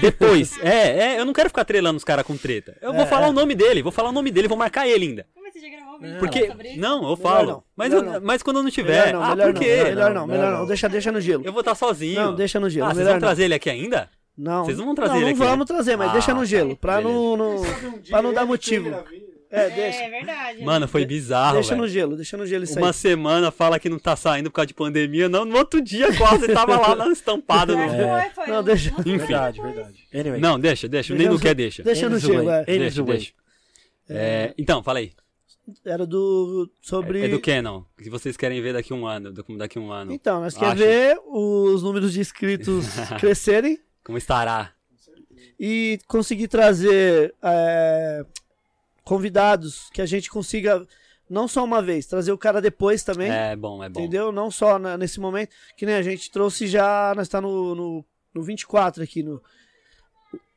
Depois. 0.00 0.58
É, 0.62 1.14
é, 1.14 1.20
eu 1.20 1.24
não 1.24 1.32
quero 1.32 1.48
ficar 1.48 1.64
trelando 1.64 1.96
os 1.96 2.04
caras 2.04 2.24
com 2.26 2.36
treta. 2.36 2.76
Eu 2.80 2.92
vou 2.92 3.02
É, 3.02 3.06
falar 3.06 3.26
é. 3.26 3.30
o 3.30 3.32
nome 3.32 3.54
dele, 3.54 3.82
vou 3.82 3.92
falar 3.92 4.08
o 4.10 4.12
nome 4.12 4.30
dele, 4.30 4.48
vou 4.48 4.56
marcar 4.56 4.86
ele 4.88 5.06
ainda. 5.06 5.26
Mas 5.42 5.52
você 5.52 5.60
já 5.60 5.68
gravou 5.68 5.98
vídeo 5.98 6.18
Porque. 6.18 6.46
sobre? 6.46 6.76
Não, 6.76 7.08
eu 7.10 7.16
falo. 7.16 7.50
não, 7.50 7.64
Mas, 7.76 7.92
eu- 7.92 8.02
não. 8.02 8.20
mas 8.22 8.42
quando 8.42 8.58
eu 8.58 8.62
não 8.62 8.70
tiver. 8.70 9.06
Melhor 9.06 9.12
não, 9.20 9.22
ah, 9.22 9.30
melhor 9.36 9.46
por 9.46 9.54
não, 9.54 9.60
quê? 9.60 9.84
melhor 9.84 10.14
não, 10.14 10.20
Não, 10.22 10.26
melhor 10.26 10.50
não. 10.52 10.58
não. 10.60 10.66
Deixa, 10.66 10.88
deixa 10.88 11.12
no 11.12 11.20
gelo. 11.20 11.42
Eu 11.44 11.52
vou 11.52 11.60
estar 11.60 11.74
sozinho. 11.74 12.20
Não, 12.20 12.34
deixa 12.34 12.58
no 12.60 12.70
gelo. 12.70 12.86
Ah, 12.88 12.94
vocês 12.94 13.04
vão 13.04 13.14
não. 13.14 13.20
trazer 13.20 13.44
ele 13.44 13.54
aqui 13.54 13.68
ainda? 13.70 14.08
Não. 14.36 14.64
Vocês 14.64 14.78
não 14.78 14.86
vão 14.86 14.94
trazer 14.94 15.10
não, 15.12 15.18
ele 15.20 15.26
não 15.26 15.30
aqui, 15.32 15.38
vamos 15.40 15.58
né? 15.68 15.74
trazer, 15.74 15.96
mas 15.96 16.08
Ah, 16.08 16.12
deixa 16.14 16.32
no 16.34 16.44
gelo. 16.44 16.74
Pra 16.76 16.96
beleza. 16.96 17.14
não, 17.14 17.36
não, 17.36 17.62
pra 18.08 18.22
não 18.22 18.32
dar 18.32 18.46
motivo. 18.46 18.90
É, 19.52 19.68
deixa. 19.68 19.98
É 20.02 20.10
verdade. 20.10 20.64
Mano, 20.64 20.88
foi 20.88 21.04
bizarro. 21.04 21.54
Deixa 21.56 21.74
no 21.76 21.82
velho. 21.82 21.92
gelo, 21.92 22.16
deixa 22.16 22.36
no 22.38 22.46
gelo 22.46 22.64
isso 22.64 22.78
Uma 22.78 22.88
aí. 22.88 22.94
semana 22.94 23.50
fala 23.50 23.78
que 23.78 23.88
não 23.90 23.98
tá 23.98 24.16
saindo 24.16 24.50
por 24.50 24.56
causa 24.56 24.66
de 24.68 24.74
pandemia. 24.74 25.28
Não, 25.28 25.44
no 25.44 25.56
outro 25.58 25.80
dia 25.82 26.08
quase 26.16 26.48
tava 26.48 26.76
lá 26.78 26.96
na 26.96 27.12
estampada. 27.12 27.74
No... 27.76 27.88
foi, 27.88 28.30
foi. 28.34 28.46
Não, 28.46 28.60
um- 28.60 28.62
deixa- 28.64 28.90
Enfim. 29.00 29.16
Verdade, 29.18 29.60
verdade. 29.60 30.08
Anyway. 30.14 30.40
Não, 30.40 30.58
deixa, 30.58 30.88
deixa. 30.88 31.14
Nem 31.14 31.26
não 31.26 31.34
no- 31.34 31.40
quer, 31.40 31.54
deixa. 31.54 31.82
Deixa 31.82 32.08
no 32.08 32.18
gelo, 32.18 32.48
é. 32.50 32.64
Deixa, 32.64 33.02
deixa. 33.02 33.32
É, 34.08 34.54
então, 34.56 34.82
fala 34.82 34.98
aí. 35.00 35.12
Era 35.84 36.06
do. 36.06 36.68
Sobre. 36.80 37.24
É 37.24 37.28
do 37.28 37.38
Canon. 37.40 37.84
Que 38.02 38.10
vocês 38.10 38.36
querem 38.36 38.60
ver 38.60 38.72
daqui 38.72 38.92
um 38.92 39.06
ano. 39.06 39.32
do- 39.32 39.44
Daqui 39.58 39.78
um 39.78 39.92
ano. 39.92 40.12
Então, 40.12 40.40
nós 40.40 40.54
queremos 40.54 40.78
ver 40.80 41.16
os 41.26 41.82
números 41.82 42.12
de 42.12 42.20
inscritos 42.20 42.86
crescerem 43.20 43.78
Como 44.02 44.18
estará? 44.18 44.72
e 45.60 45.98
conseguir 46.08 46.48
trazer 46.48 47.32
é, 47.42 48.24
convidados 49.04 49.88
que 49.92 50.00
a 50.02 50.06
gente 50.06 50.30
consiga, 50.30 50.86
não 51.28 51.46
só 51.48 51.64
uma 51.64 51.82
vez, 51.82 52.06
trazer 52.06 52.32
o 52.32 52.38
cara 52.38 52.60
depois 52.60 53.02
também. 53.02 53.30
É 53.30 53.54
bom, 53.56 53.82
é 53.82 53.88
bom. 53.88 54.00
Entendeu? 54.00 54.30
Não 54.32 54.50
só 54.50 54.78
na- 54.78 54.96
nesse 54.96 55.18
momento, 55.20 55.54
que 55.76 55.86
nem 55.86 55.94
a 55.94 56.02
gente 56.02 56.30
trouxe 56.30 56.66
já, 56.66 57.12
nós 57.16 57.28
tá 57.28 57.40
no, 57.40 57.74
no, 57.74 58.04
no 58.34 58.42
24 58.42 59.02
aqui, 59.02 59.22
no... 59.22 59.42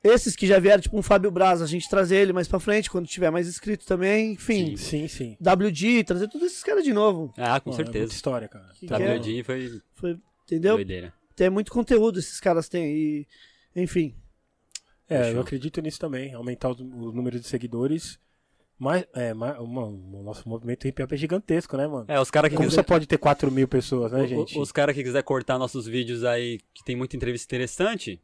Esses 0.04 0.36
que 0.36 0.46
já 0.46 0.60
vieram, 0.60 0.80
tipo 0.84 0.96
um 0.96 1.02
Fábio 1.02 1.32
Braz, 1.32 1.64
a 1.64 1.66
gente 1.66 1.90
trazer 1.90 2.18
ele 2.18 2.32
mais 2.32 2.48
pra 2.48 2.60
frente, 2.60 2.92
quando 2.92 3.08
tiver 3.08 3.32
mais 3.32 3.48
inscrito 3.48 3.88
também, 3.88 4.34
enfim. 4.34 4.78
Sim, 4.78 5.08
sim. 5.08 5.36
WD, 5.42 6.04
trazer 6.04 6.28
todos 6.28 6.46
esses 6.46 6.64
caras 6.64 6.84
de 6.84 6.94
novo, 6.94 7.34
Ah, 7.36 7.60
com 7.60 7.72
Mano, 7.72 7.82
é 7.82 7.86
muita 7.86 7.92
certeza. 8.00 8.14
história, 8.14 8.48
cara. 8.48 8.70
Que 8.80 8.86
Tá 8.86 9.00
é? 9.02 9.16
WD 9.18 9.44
foi 9.44 9.82
foi, 9.96 10.20
entendeu? 10.44 10.76
doideira. 10.76 11.12
Tem 11.36 11.50
muito 11.50 11.72
conteúdo 11.72 12.20
esses 12.20 12.40
caras 12.40 12.70
têm, 12.70 12.86
e, 12.96 13.28
enfim. 13.76 14.14
É, 15.10 15.18
Fechou. 15.24 15.34
eu 15.38 15.42
acredito 15.42 15.82
nisso 15.82 16.00
também. 16.00 16.36
Aumentar 16.36 16.70
os, 16.70 16.80
o 16.80 16.84
número 17.12 17.40
de 17.40 17.48
seguidores. 17.48 18.20
Mas, 18.78 19.06
é, 19.14 19.34
mas, 19.34 19.58
mano, 19.60 20.02
o 20.20 20.24
nosso 20.24 20.48
movimento 20.50 20.86
hip 20.88 21.02
hop 21.02 21.12
é 21.14 21.18
gigantesco, 21.18 21.78
né, 21.78 21.88
mano? 21.88 22.06
É, 22.10 22.20
os 22.20 22.30
caras 22.30 22.50
que 22.50 22.58
Como 22.58 22.68
quiser- 22.68 22.82
você 22.82 22.84
pode 22.86 23.08
ter 23.08 23.18
4 23.18 23.50
mil 23.50 23.68
pessoas, 23.68 24.12
né, 24.12 24.22
o- 24.24 24.28
gente? 24.28 24.60
Os 24.60 24.72
caras 24.72 24.94
que 24.94 25.02
quiser 25.04 25.24
cortar 25.24 25.58
nossos 25.58 25.86
vídeos 25.88 26.24
aí, 26.26 26.60
que 26.74 26.84
tem 26.84 26.96
muita 26.96 27.16
entrevista 27.16 27.46
interessante, 27.48 28.22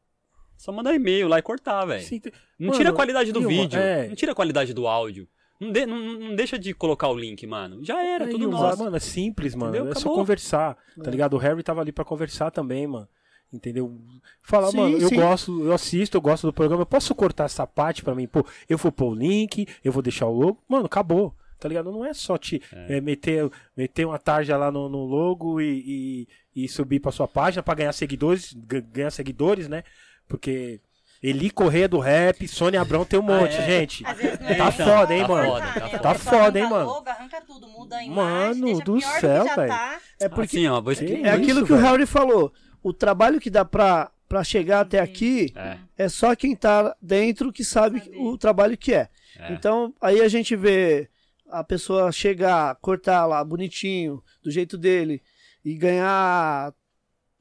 só 0.58 0.72
mandar 0.74 0.94
e-mail 0.94 1.28
lá 1.30 1.40
e 1.40 1.42
cortar, 1.42 1.86
velho. 1.86 2.06
Tem- 2.08 2.22
Não 2.60 2.68
Mano, 2.68 2.78
tira 2.78 2.90
a 2.90 2.94
qualidade 2.94 3.32
do 3.32 3.48
vídeo, 3.48 3.80
é. 3.80 4.08
não 4.10 4.16
tira 4.16 4.34
a 4.34 4.36
qualidade 4.36 4.74
do 4.74 4.88
áudio. 4.88 5.28
Não, 5.60 5.72
de- 5.72 5.86
não- 5.86 6.00
não 6.20 6.36
deixa 6.36 6.60
de 6.60 6.74
colocar 6.74 7.08
o 7.08 7.16
link, 7.18 7.46
mano. 7.48 7.84
Já 7.86 8.04
era, 8.04 8.26
É, 8.26 8.28
tudo 8.28 8.50
nosso. 8.50 8.84
Mano, 8.84 8.96
é 8.98 9.00
simples, 9.00 9.56
mano. 9.56 9.74
Entendeu? 9.76 9.92
É 9.92 9.96
só 9.96 10.00
Acabou. 10.02 10.18
conversar, 10.18 10.76
tá 11.02 11.08
É. 11.08 11.12
ligado? 11.12 11.34
O 11.36 11.38
Harry 11.38 11.64
tava 11.64 11.82
ali 11.82 11.92
pra 11.92 12.04
conversar 12.04 12.52
também, 12.52 12.86
mano. 12.88 13.08
Entendeu? 13.54 14.00
Falar, 14.42 14.72
Sim, 14.72 14.78
mano, 14.78 14.98
eu 14.98 15.10
sim. 15.10 15.16
gosto, 15.16 15.64
eu 15.66 15.74
assisto, 15.74 16.16
eu 16.18 16.22
gosto 16.22 16.48
do 16.48 16.54
programa. 16.54 16.84
Eu 16.84 16.86
posso 16.86 17.14
cortar 17.14 17.46
essa 17.46 17.68
parte 17.68 18.02
pra 18.02 18.16
mim? 18.16 18.26
Pô, 18.28 18.46
eu 18.70 18.78
vou 18.78 18.92
pôr 18.92 19.12
o 19.12 19.16
link, 19.16 19.68
eu 19.84 19.92
vou 19.92 20.02
deixar 20.02 20.28
o 20.28 20.34
logo. 20.34 20.58
Mano, 20.70 20.86
acabou. 20.86 21.36
Tá 21.60 21.68
ligado? 21.68 21.92
Não 21.92 22.04
é 22.06 22.14
só 22.14 22.38
te 22.40 22.60
é, 22.88 23.00
meter, 23.02 23.48
meter 23.78 24.06
uma 24.08 24.18
tarja 24.18 24.58
lá 24.58 24.72
no, 24.72 24.90
no 24.90 25.06
logo 25.06 25.62
e, 25.62 26.28
e, 26.56 26.64
e 26.64 26.68
subir 26.68 27.00
pra 27.00 27.12
sua 27.12 27.28
página 27.28 27.62
pra 27.62 27.76
ganhar 27.76 27.94
seguidores, 27.94 28.54
ga- 28.66 28.80
ganhar 28.82 29.12
seguidores, 29.12 29.68
né? 29.68 29.84
Porque 30.28 30.80
Eli 31.22 31.52
Correia 31.52 31.88
do 31.88 32.00
Rap, 32.00 32.48
Sônia 32.48 32.82
Abrão 32.82 33.06
tem 33.06 33.20
um 33.20 33.24
monte, 33.24 33.54
é? 33.58 33.62
gente. 33.64 34.04
É 34.04 34.56
Tá 34.56 34.72
nem 34.72 34.72
foda, 34.72 35.14
hein, 35.14 35.22
tá 35.22 35.28
mano? 35.28 35.48
foda, 35.50 35.60
tá 35.62 35.66
né? 35.68 35.82
foda. 35.82 35.98
O 35.98 36.00
Tá 36.02 36.16
foda, 36.16 36.58
hein, 36.60 36.66
arranca 36.66 36.76
mano? 36.80 36.90
Logo, 36.90 37.10
arranca 37.10 37.42
tudo, 37.46 37.68
muda 37.68 37.98
a 37.98 38.04
imagem, 38.04 38.16
Mano 38.16 38.62
deixa 38.64 38.84
do 38.84 38.98
pior 38.98 39.20
céu, 39.20 39.46
já 39.46 39.56
velho. 39.56 39.68
tá. 39.70 40.00
É 40.20 40.30
porque 40.30 40.58
Assim, 40.58 40.68
ó, 40.68 40.78
é 41.24 41.30
aquilo 41.30 41.60
isso, 41.60 41.66
que 41.68 41.74
o 41.74 41.76
velho? 41.78 41.88
Harry 41.88 42.06
falou. 42.08 42.52
O 42.84 42.92
trabalho 42.94 43.40
que 43.40 43.50
dá 43.50 43.64
pra, 43.66 44.12
pra 44.28 44.44
chegar 44.44 44.82
até 44.82 45.00
aqui 45.00 45.52
É, 45.56 45.78
é 46.06 46.10
só 46.10 46.36
quem 46.36 46.56
tá 46.56 46.96
dentro 47.02 47.52
que 47.54 47.64
sabe 47.64 48.02
o 48.18 48.38
trabalho 48.38 48.78
que 48.78 48.94
é. 48.94 49.08
é. 49.38 49.54
Então, 49.54 49.94
aí 50.02 50.22
a 50.22 50.28
gente 50.28 50.56
vê 50.56 51.10
a 51.50 51.64
pessoa 51.64 52.12
chegar, 52.12 52.76
cortar 52.82 53.26
lá 53.26 53.44
bonitinho, 53.44 54.24
do 54.42 54.50
jeito 54.50 54.78
dele, 54.78 55.22
e 55.66 55.76
ganhar 55.76 56.74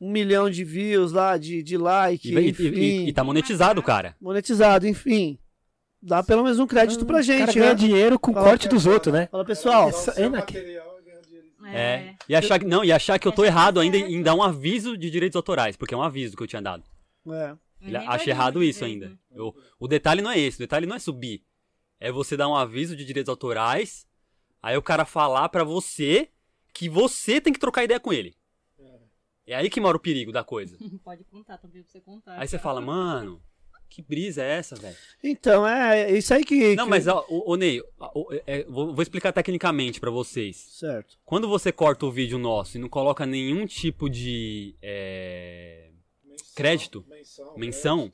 um 0.00 0.10
milhão 0.10 0.50
de 0.50 0.64
views 0.64 1.12
lá, 1.12 1.36
de, 1.36 1.62
de 1.62 1.76
like, 1.76 2.28
E, 2.28 2.34
e- 2.34 2.40
e- 2.40 2.48
enfim, 2.50 2.64
e- 2.64 3.08
e 3.08 3.12
tá 3.12 3.22
monetizado, 3.22 3.82
cara. 3.82 4.16
monetizado, 4.20 4.86
enfim. 4.86 5.38
Dá 6.02 6.22
pelo 6.22 6.42
menos 6.42 6.58
um 6.58 6.66
crédito 6.66 7.04
pra 7.04 7.20
O 7.20 7.20
cara 7.20 7.22
gente, 7.22 7.54
ganha 7.58 7.68
né? 7.68 7.74
dinheiro 7.74 8.18
com 8.18 8.30
o 8.30 8.34
corte 8.34 8.66
dos 8.68 8.86
outros, 8.86 9.12
né? 9.12 9.28
Fala, 9.30 9.44
pessoal, 9.44 9.90
Essa- 9.90 10.12
é 10.20 10.28
naque- 10.30 10.56
É. 11.76 12.14
E 12.28 12.34
achar 12.36 12.58
que, 12.58 12.64
não, 12.64 12.84
e 12.84 12.92
achar 12.92 13.18
que 13.18 13.26
eu 13.28 13.32
tô 13.32 13.44
errado 13.44 13.80
ainda 13.80 13.96
em 13.96 14.22
dar 14.22 14.34
um 14.34 14.42
aviso 14.42 14.96
de 14.96 15.10
direitos 15.10 15.36
autorais, 15.36 15.76
porque 15.76 15.94
é 15.94 15.96
um 15.96 16.02
aviso 16.02 16.36
que 16.36 16.42
eu 16.42 16.46
tinha 16.46 16.62
dado. 16.62 16.84
é, 17.28 17.56
Ele 17.80 17.96
acha 17.96 18.28
errado 18.30 18.62
isso 18.62 18.84
ainda. 18.84 19.18
Eu- 19.30 19.54
o 19.78 19.88
detalhe 19.88 20.20
não 20.22 20.30
é 20.30 20.38
esse, 20.38 20.56
o 20.58 20.60
detalhe 20.60 20.86
não 20.86 20.96
é 20.96 20.98
subir. 20.98 21.42
É 21.98 22.10
você 22.12 22.36
dar 22.36 22.48
um 22.48 22.54
aviso 22.56 22.94
de 22.96 23.04
direitos 23.04 23.28
autorais, 23.30 24.06
aí 24.62 24.76
o 24.76 24.82
cara 24.82 25.04
falar 25.04 25.48
pra 25.48 25.64
você 25.64 26.28
que 26.74 26.88
você 26.88 27.40
tem 27.40 27.52
que 27.52 27.58
trocar 27.58 27.84
ideia 27.84 28.00
com 28.00 28.12
ele. 28.12 28.34
É 29.46 29.56
aí 29.56 29.68
que 29.68 29.80
mora 29.80 29.96
o 29.96 30.00
perigo 30.00 30.30
da 30.30 30.44
coisa. 30.44 30.76
Pode 31.04 31.24
contar 31.24 31.58
também 31.58 31.82
pra 31.82 31.90
você 31.90 32.00
contar. 32.00 32.38
Aí 32.38 32.46
você 32.46 32.58
fala, 32.58 32.80
mano, 32.80 33.42
que 33.90 34.00
brisa 34.00 34.42
é 34.42 34.52
essa, 34.58 34.76
velho? 34.76 34.96
Então, 35.22 35.66
é 35.66 36.12
isso 36.12 36.32
aí 36.32 36.44
que. 36.44 36.74
Não, 36.76 36.84
que- 36.84 36.90
mas, 36.90 37.06
ó, 37.08 37.24
ô, 37.28 37.52
ô, 37.52 37.56
Ney, 37.56 37.82
ó, 37.98 38.10
é, 38.46 38.64
vou, 38.64 38.94
vou 38.94 39.02
explicar 39.02 39.32
tecnicamente 39.32 40.00
pra 40.00 40.10
vocês. 40.10 40.56
Certo. 40.56 41.18
Quando 41.24 41.48
você 41.48 41.70
corta 41.72 42.06
o 42.06 42.10
vídeo 42.10 42.38
nosso 42.38 42.76
e 42.78 42.80
não 42.80 42.88
coloca 42.88 43.26
nenhum 43.26 43.66
tipo 43.66 44.08
de 44.08 44.74
é, 44.80 45.90
crédito, 46.54 47.04
menção, 47.56 48.12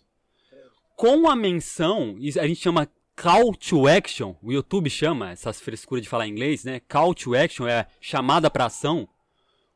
com 0.97 1.29
a 1.29 1.37
menção, 1.37 2.17
a 2.41 2.47
gente 2.49 2.61
chama 2.61 2.89
call 3.15 3.55
to 3.55 3.87
action, 3.87 4.35
o 4.43 4.53
YouTube 4.53 4.89
chama, 4.91 5.31
essas 5.31 5.61
frescuras 5.61 6.03
de 6.03 6.09
falar 6.09 6.27
inglês, 6.27 6.65
né? 6.65 6.81
Call 6.89 7.15
to 7.15 7.35
action 7.35 7.67
é 7.67 7.87
chamada 8.01 8.51
pra 8.51 8.67
ação. 8.67 9.09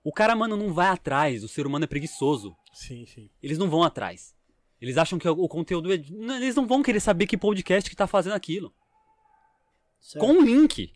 O 0.03 0.12
cara, 0.12 0.34
mano, 0.34 0.57
não 0.57 0.72
vai 0.72 0.88
atrás, 0.88 1.44
o 1.44 1.48
ser 1.48 1.66
humano 1.66 1.84
é 1.84 1.88
preguiçoso. 1.88 2.57
Sim, 2.72 3.05
sim. 3.07 3.28
Eles 3.42 3.59
não 3.59 3.68
vão 3.68 3.82
atrás. 3.82 4.34
Eles 4.81 4.97
acham 4.97 5.18
que 5.18 5.28
o 5.28 5.49
conteúdo 5.49 5.93
é. 5.93 6.03
não, 6.11 6.37
Eles 6.37 6.55
não 6.55 6.66
vão 6.66 6.83
querer 6.83 7.01
saber 7.01 7.26
que 7.26 7.37
podcast 7.37 7.89
que 7.89 7.97
tá 7.97 8.07
fazendo 8.07 8.33
aquilo. 8.35 8.72
certo. 10.01 10.24
Com 10.24 10.33
um 10.33 10.43
link. 10.43 10.93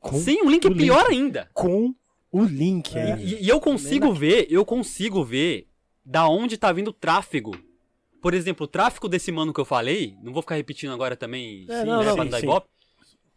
Com 0.00 0.18
Sem 0.18 0.42
um 0.42 0.50
link 0.50 0.64
é 0.64 0.68
o 0.70 0.74
pior 0.76 1.08
link. 1.10 1.12
ainda. 1.18 1.50
Com 1.52 1.94
o 2.30 2.42
link 2.44 2.96
É. 2.96 3.12
aí. 3.12 3.24
E, 3.34 3.44
e 3.44 3.48
eu 3.48 3.60
consigo 3.60 4.12
ver, 4.12 4.46
eu 4.50 4.64
consigo 4.64 5.22
ver 5.24 5.68
da 6.04 6.26
onde 6.28 6.56
tá 6.56 6.72
vindo 6.72 6.88
o 6.88 6.92
tráfego. 6.92 7.52
Por 8.20 8.34
exemplo, 8.34 8.64
o 8.64 8.68
tráfego 8.68 9.08
desse 9.08 9.30
mano 9.30 9.52
que 9.52 9.60
eu 9.60 9.64
falei, 9.64 10.16
não 10.22 10.32
vou 10.32 10.42
ficar 10.42 10.54
repetindo 10.56 10.92
agora 10.92 11.16
também, 11.16 11.66
É, 11.68 11.80
sim, 11.80 11.86
não, 11.86 12.02
né, 12.02 12.14
não. 12.14 12.30
Sim, 12.38 12.44
ibope. 12.44 12.68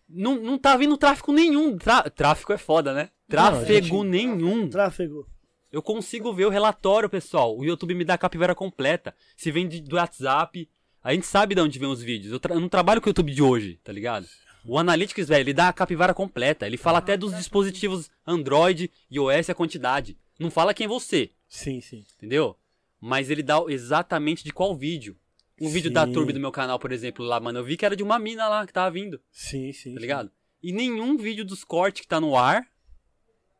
Não, 0.08 0.36
não 0.42 0.58
tá 0.58 0.78
vindo 0.78 0.96
tráfego 0.98 1.34
nenhum. 1.34 1.78
Trá- 1.78 2.04
tráfego 2.10 2.54
é 2.54 2.58
foda, 2.58 2.94
né? 2.94 3.10
Tráfego 3.28 3.98
gente- 4.04 4.08
nenhum. 4.10 4.70
Tráfego. 4.70 5.28
Eu 5.76 5.82
consigo 5.82 6.32
ver 6.32 6.46
o 6.46 6.50
relatório, 6.50 7.10
pessoal. 7.10 7.58
O 7.58 7.66
YouTube 7.66 7.94
me 7.96 8.06
dá 8.06 8.14
a 8.14 8.18
capivara 8.18 8.56
completa. 8.56 9.14
Se 9.36 9.52
vem 9.52 9.68
de- 9.68 9.82
do 9.82 9.98
WhatsApp, 9.98 10.70
a 11.04 11.14
gente 11.14 11.26
sabe 11.28 11.54
de 11.54 11.60
onde 11.60 11.78
vem 11.78 11.90
os 11.90 12.02
vídeos. 12.02 12.32
Eu, 12.32 12.40
eu 12.56 12.62
não 12.62 12.70
trabalho 12.70 13.02
com 13.02 13.08
o 13.08 13.10
YouTube 13.10 13.34
de 13.34 13.42
hoje, 13.44 13.78
tá 13.84 13.92
ligado? 13.92 14.26
O 14.66 14.80
Analytics, 14.80 15.28
velho, 15.28 15.42
ele 15.44 15.54
dá 15.54 15.68
a 15.68 15.74
capivara 15.74 16.14
completa. 16.14 16.66
Ele 16.66 16.78
fala 16.78 17.00
até 17.00 17.18
dos 17.18 17.36
dispositivos 17.36 18.10
Android 18.26 18.90
e 19.12 19.20
OS 19.20 19.50
a 19.50 19.54
quantidade. 19.54 20.18
Não 20.40 20.50
fala 20.50 20.74
quem 20.74 20.86
é 20.86 20.88
você, 20.88 21.32
Sim, 21.50 21.82
sim. 21.82 22.06
entendeu? 22.18 22.58
Mas 23.02 23.30
ele 23.30 23.44
dá 23.44 23.62
exatamente 23.68 24.46
de 24.46 24.54
qual 24.54 24.74
vídeo. 24.78 25.18
Um 25.60 25.68
vídeo 25.68 25.92
da 25.92 26.06
Sim. 26.06 26.14
turma 26.14 26.32
do 26.32 26.40
meu 26.40 26.54
canal, 26.54 26.80
por 26.80 26.94
exemplo, 26.94 27.26
lá, 27.26 27.38
mano, 27.42 27.60
eu 27.60 27.66
vi 27.66 27.76
que 27.76 27.86
era 27.86 27.98
de 27.98 28.04
uma 28.04 28.18
mina 28.18 28.48
lá 28.48 28.66
que 28.66 28.72
tava 28.72 28.90
vindo, 28.92 29.20
Sim, 29.30 29.74
sim. 29.74 29.94
tá 29.94 30.00
ligado? 30.00 30.32
E 30.64 30.72
nenhum 30.72 31.18
vídeo 31.18 31.44
dos 31.44 31.66
cortes 31.66 32.02
que 32.02 32.08
tá 32.08 32.22
no 32.22 32.38
ar 32.38 32.66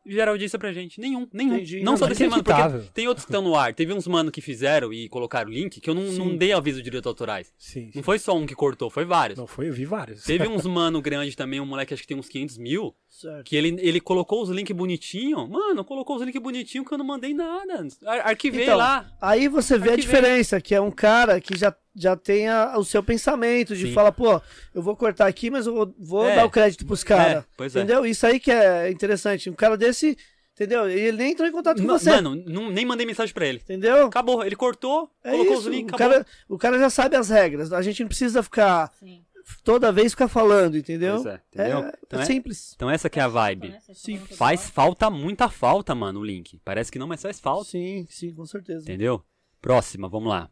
gera 0.06 0.30
audiência 0.30 0.58
pra 0.58 0.72
gente. 0.72 1.00
Nenhum, 1.00 1.26
nenhum. 1.32 1.54
Entendi. 1.56 1.78
Não 1.82 1.92
Não, 1.92 1.96
só 1.96 2.06
desse 2.06 2.26
mano, 2.26 2.42
porque 2.42 2.62
tem 2.94 3.08
outros 3.08 3.24
que 3.24 3.30
estão 3.30 3.42
no 3.42 3.54
ar. 3.56 3.74
Teve 3.74 3.92
uns 3.92 4.06
mano 4.06 4.30
que 4.30 4.40
fizeram 4.40 4.92
e 4.92 5.08
colocaram 5.08 5.50
o 5.50 5.52
link 5.52 5.80
que 5.80 5.88
eu 5.90 5.94
não, 5.94 6.02
não 6.12 6.36
dei 6.36 6.52
aviso 6.52 6.78
de 6.78 6.84
direitos 6.84 7.06
autorais. 7.08 7.52
Sim, 7.58 7.86
sim. 7.86 7.92
Não 7.96 8.02
foi 8.02 8.18
só 8.18 8.36
um 8.36 8.46
que 8.46 8.54
cortou, 8.54 8.88
foi 8.90 9.04
vários. 9.04 9.38
Não 9.38 9.46
foi, 9.46 9.68
eu 9.68 9.72
vi 9.72 9.84
vários. 9.84 10.24
Teve 10.24 10.46
uns 10.48 10.64
mano 10.66 11.00
grande 11.02 11.36
também, 11.36 11.60
um 11.60 11.66
moleque 11.66 11.92
acho 11.94 12.02
que 12.02 12.08
tem 12.08 12.16
uns 12.16 12.28
500 12.28 12.58
mil, 12.58 12.94
Certo. 13.08 13.44
que 13.44 13.56
ele, 13.56 13.76
ele 13.80 14.00
colocou 14.00 14.42
os 14.42 14.50
links 14.50 14.74
bonitinho. 14.76 15.46
Mano, 15.48 15.84
colocou 15.84 16.16
os 16.16 16.22
links 16.22 16.40
bonitinho 16.42 16.84
que 16.84 16.92
eu 16.92 16.98
não 16.98 17.04
mandei 17.04 17.32
nada. 17.34 17.86
Ar 18.04 18.20
arquivei 18.28 18.64
Então, 18.64 18.76
lá. 18.78 19.10
Aí 19.20 19.48
você 19.48 19.78
vê 19.78 19.90
a 19.90 19.92
Arquivei. 19.92 19.96
diferença, 20.20 20.60
que 20.60 20.74
é 20.74 20.80
um 20.80 20.90
cara 20.90 21.40
que 21.40 21.56
já, 21.56 21.74
já 21.96 22.14
tem 22.16 22.48
a- 22.48 22.76
o 22.78 22.84
seu 22.84 23.02
pensamento 23.02 23.74
de 23.74 23.86
Sim. 23.86 23.92
falar, 23.94 24.12
pô, 24.12 24.40
eu 24.74 24.82
vou 24.82 24.94
cortar 24.94 25.26
aqui, 25.26 25.50
mas 25.50 25.66
eu 25.66 25.74
vou, 25.74 25.94
vou 25.98 26.26
É. 26.28 26.36
dar 26.36 26.44
o 26.44 26.50
crédito 26.50 26.84
pros 26.86 27.02
caras. 27.02 27.42
É, 27.42 27.44
pois 27.56 27.74
é. 27.74 27.78
Entendeu? 27.80 28.04
Isso 28.06 28.26
aí 28.26 28.38
que 28.38 28.50
é 28.50 28.90
interessante. 28.90 29.48
Um 29.50 29.54
cara 29.54 29.76
desse 29.76 30.16
Entendeu? 30.58 30.88
Ele 30.88 31.18
nem 31.18 31.32
entrou 31.32 31.46
em 31.46 31.52
contato 31.52 31.82
com 31.82 31.86
você. 31.86 32.08
Mano, 32.08 32.34
não- 32.46 32.70
nem 32.70 32.82
mandei 32.86 33.04
mensagem 33.04 33.34
pra 33.34 33.46
ele. 33.46 33.58
entendeu? 33.58 34.06
Acabou, 34.06 34.42
ele 34.42 34.56
cortou, 34.56 35.10
É 35.22 35.30
colocou 35.32 35.52
isso. 35.52 35.60
os 35.60 35.66
links, 35.66 35.92
o, 35.92 35.94
acabou. 35.96 36.14
cara, 36.14 36.26
o 36.48 36.56
cara 36.56 36.78
já 36.78 36.88
sabe 36.88 37.14
as 37.14 37.28
regras. 37.28 37.74
A 37.74 37.82
gente 37.82 38.00
não 38.00 38.08
precisa 38.08 38.42
ficar 38.42 38.90
Sim. 38.98 39.22
toda 39.62 39.92
vez 39.92 40.12
ficar 40.12 40.28
falando, 40.28 40.78
entendeu? 40.78 41.16
Pois 41.22 41.26
é, 41.26 41.40
entendeu? 41.52 41.78
É, 41.80 41.92
Então 42.06 42.20
é 42.20 42.22
é- 42.22 42.24
simples. 42.24 42.72
Então 42.74 42.88
essa 42.88 43.10
que 43.10 43.20
é 43.20 43.22
a 43.22 43.28
vibe. 43.28 43.74
Sim, 43.92 44.16
Faz 44.16 44.70
falta, 44.70 45.10
muita 45.10 45.50
falta, 45.50 45.94
mano, 45.94 46.20
o 46.20 46.24
link. 46.24 46.58
Parece 46.64 46.90
que 46.90 46.98
não, 46.98 47.06
mas 47.06 47.20
faz 47.20 47.38
falta. 47.38 47.68
Sim, 47.68 48.06
sim, 48.08 48.32
com 48.32 48.46
certeza. 48.46 48.80
Entendeu? 48.80 49.22
Próxima, 49.60 50.08
vamos 50.08 50.30
lá. 50.30 50.48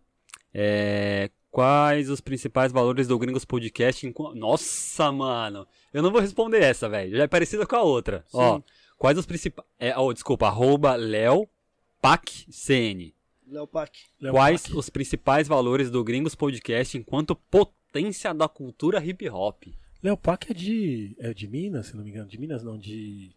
É, 0.55 1.31
Quais 1.51 2.11
os 2.11 2.21
principais 2.21 2.73
valores 2.73 3.07
do 3.07 3.17
Gringos 3.19 3.45
Podcast? 3.45 4.05
enqu- 4.07 4.35
Nossa, 4.35 5.13
mano. 5.13 5.67
Eu 5.93 6.03
não 6.03 6.11
vou 6.11 6.21
responder 6.21 6.61
essa, 6.63 6.89
velho. 6.89 7.17
Já 7.17 7.23
é 7.25 7.29
parecida 7.29 7.65
com 7.65 7.77
a 7.77 7.83
outra. 7.83 8.25
Ó, 8.33 8.61
quais 8.99 9.17
os 9.17 9.25
principais... 9.25 9.65
É, 9.79 9.97
oh, 9.97 10.13
desculpa, 10.13 10.49
arroba 10.49 10.97
Léo 10.97 11.49
Pac. 12.03 12.47
Quais 14.33 14.63
Pac. 14.63 14.77
os 14.77 14.91
principais 14.91 15.47
valores 15.47 15.91
do 15.91 16.03
Gringos 16.03 16.35
Podcast 16.35 16.99
enquanto 16.99 17.37
potência 17.37 18.35
da 18.35 18.49
cultura 18.49 19.05
hip 19.05 19.29
hop? 19.29 19.65
Léo 20.03 20.17
Pac 20.17 20.51
é 20.51 20.55
de. 20.55 21.15
É 21.21 21.33
de 21.33 21.47
Minas, 21.47 21.87
se 21.87 21.97
não 21.97 22.03
me 22.03 22.11
engano. 22.11 22.29
De 22.29 22.37
Minas 22.39 22.63
não, 22.65 22.77
de. 22.77 23.31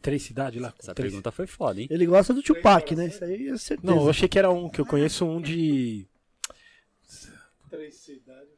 Três 0.00 0.22
cidades 0.22 0.60
lá. 0.60 0.72
Essa 0.78 0.94
Três- 0.94 1.10
pergunta 1.12 1.30
foi 1.32 1.46
foda, 1.46 1.80
hein? 1.80 1.86
Ele 1.90 2.06
gosta 2.06 2.32
do 2.32 2.42
Tupac, 2.42 2.94
né? 2.94 3.08
Isso 3.08 3.24
aí 3.24 3.48
é 3.48 3.56
certeza. 3.56 3.92
Não, 3.92 4.02
eu 4.04 4.10
achei 4.10 4.28
que 4.28 4.38
era 4.38 4.50
um, 4.50 4.68
que 4.68 4.80
eu 4.80 4.86
conheço 4.86 5.24
um 5.24 5.40
de. 5.40 6.06
Três 7.72 7.94
cidades, 7.94 8.50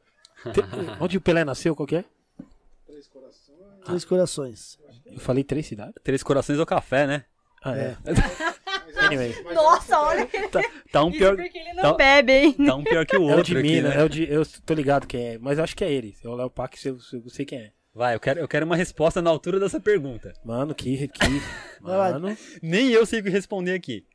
Onde 0.99 1.17
o 1.17 1.21
Pelé 1.21 1.45
nasceu, 1.45 1.73
qual 1.73 1.87
que 1.87 1.95
é? 1.95 2.05
três 2.85 3.07
corações. 3.07 3.59
Três 3.85 4.05
corações. 4.05 4.79
Eu 5.05 5.19
falei 5.19 5.41
três 5.43 5.65
cidades? 5.65 5.95
Três 6.03 6.21
Corações 6.21 6.59
ou 6.59 6.65
Café, 6.65 7.07
né? 7.07 7.25
Ah, 7.63 7.77
é. 7.77 7.97
É 8.05 9.05
Anyway. 9.05 9.33
Nossa, 9.53 9.95
é 9.95 9.97
olha. 9.97 10.27
Tá, 10.49 10.61
tá 10.91 11.03
um 11.05 11.09
Isso 11.09 11.17
pior... 11.19 11.35
porque 11.37 11.57
ele 11.57 11.73
não 11.73 11.83
tá- 11.83 11.93
bebe, 11.93 12.33
hein? 12.33 12.53
Tá 12.53 12.75
um 12.75 12.83
pior 12.83 13.05
que 13.05 13.15
o 13.15 13.29
É 13.29 13.33
o 13.33 13.37
outro 13.37 13.53
de 13.53 13.57
aqui, 13.57 13.67
Minas, 13.67 13.93
né? 13.95 14.01
é 14.01 14.03
o 14.03 14.09
de. 14.09 14.29
Eu 14.29 14.45
tô 14.65 14.73
ligado 14.73 15.07
quem 15.07 15.27
é, 15.27 15.37
mas 15.37 15.59
acho 15.59 15.75
que 15.75 15.83
é 15.83 15.91
ele. 15.91 16.15
É 16.23 16.27
o 16.27 16.35
Léo 16.35 16.49
Pac, 16.49 16.75
eu, 16.85 16.97
eu 17.13 17.29
sei 17.29 17.45
quem 17.45 17.59
é. 17.59 17.71
Vai, 17.93 18.15
eu 18.15 18.19
quero, 18.19 18.39
eu 18.41 18.47
quero 18.47 18.65
uma 18.65 18.75
resposta 18.75 19.21
na 19.21 19.29
altura 19.29 19.59
dessa 19.59 19.79
pergunta. 19.79 20.33
Mano, 20.43 20.75
que. 20.75 21.07
que 21.07 21.41
mano. 21.81 22.37
Nem 22.61 22.89
eu 22.89 23.05
sei 23.05 23.21
o 23.21 23.23
que 23.23 23.29
responder 23.29 23.73
aqui. 23.73 24.05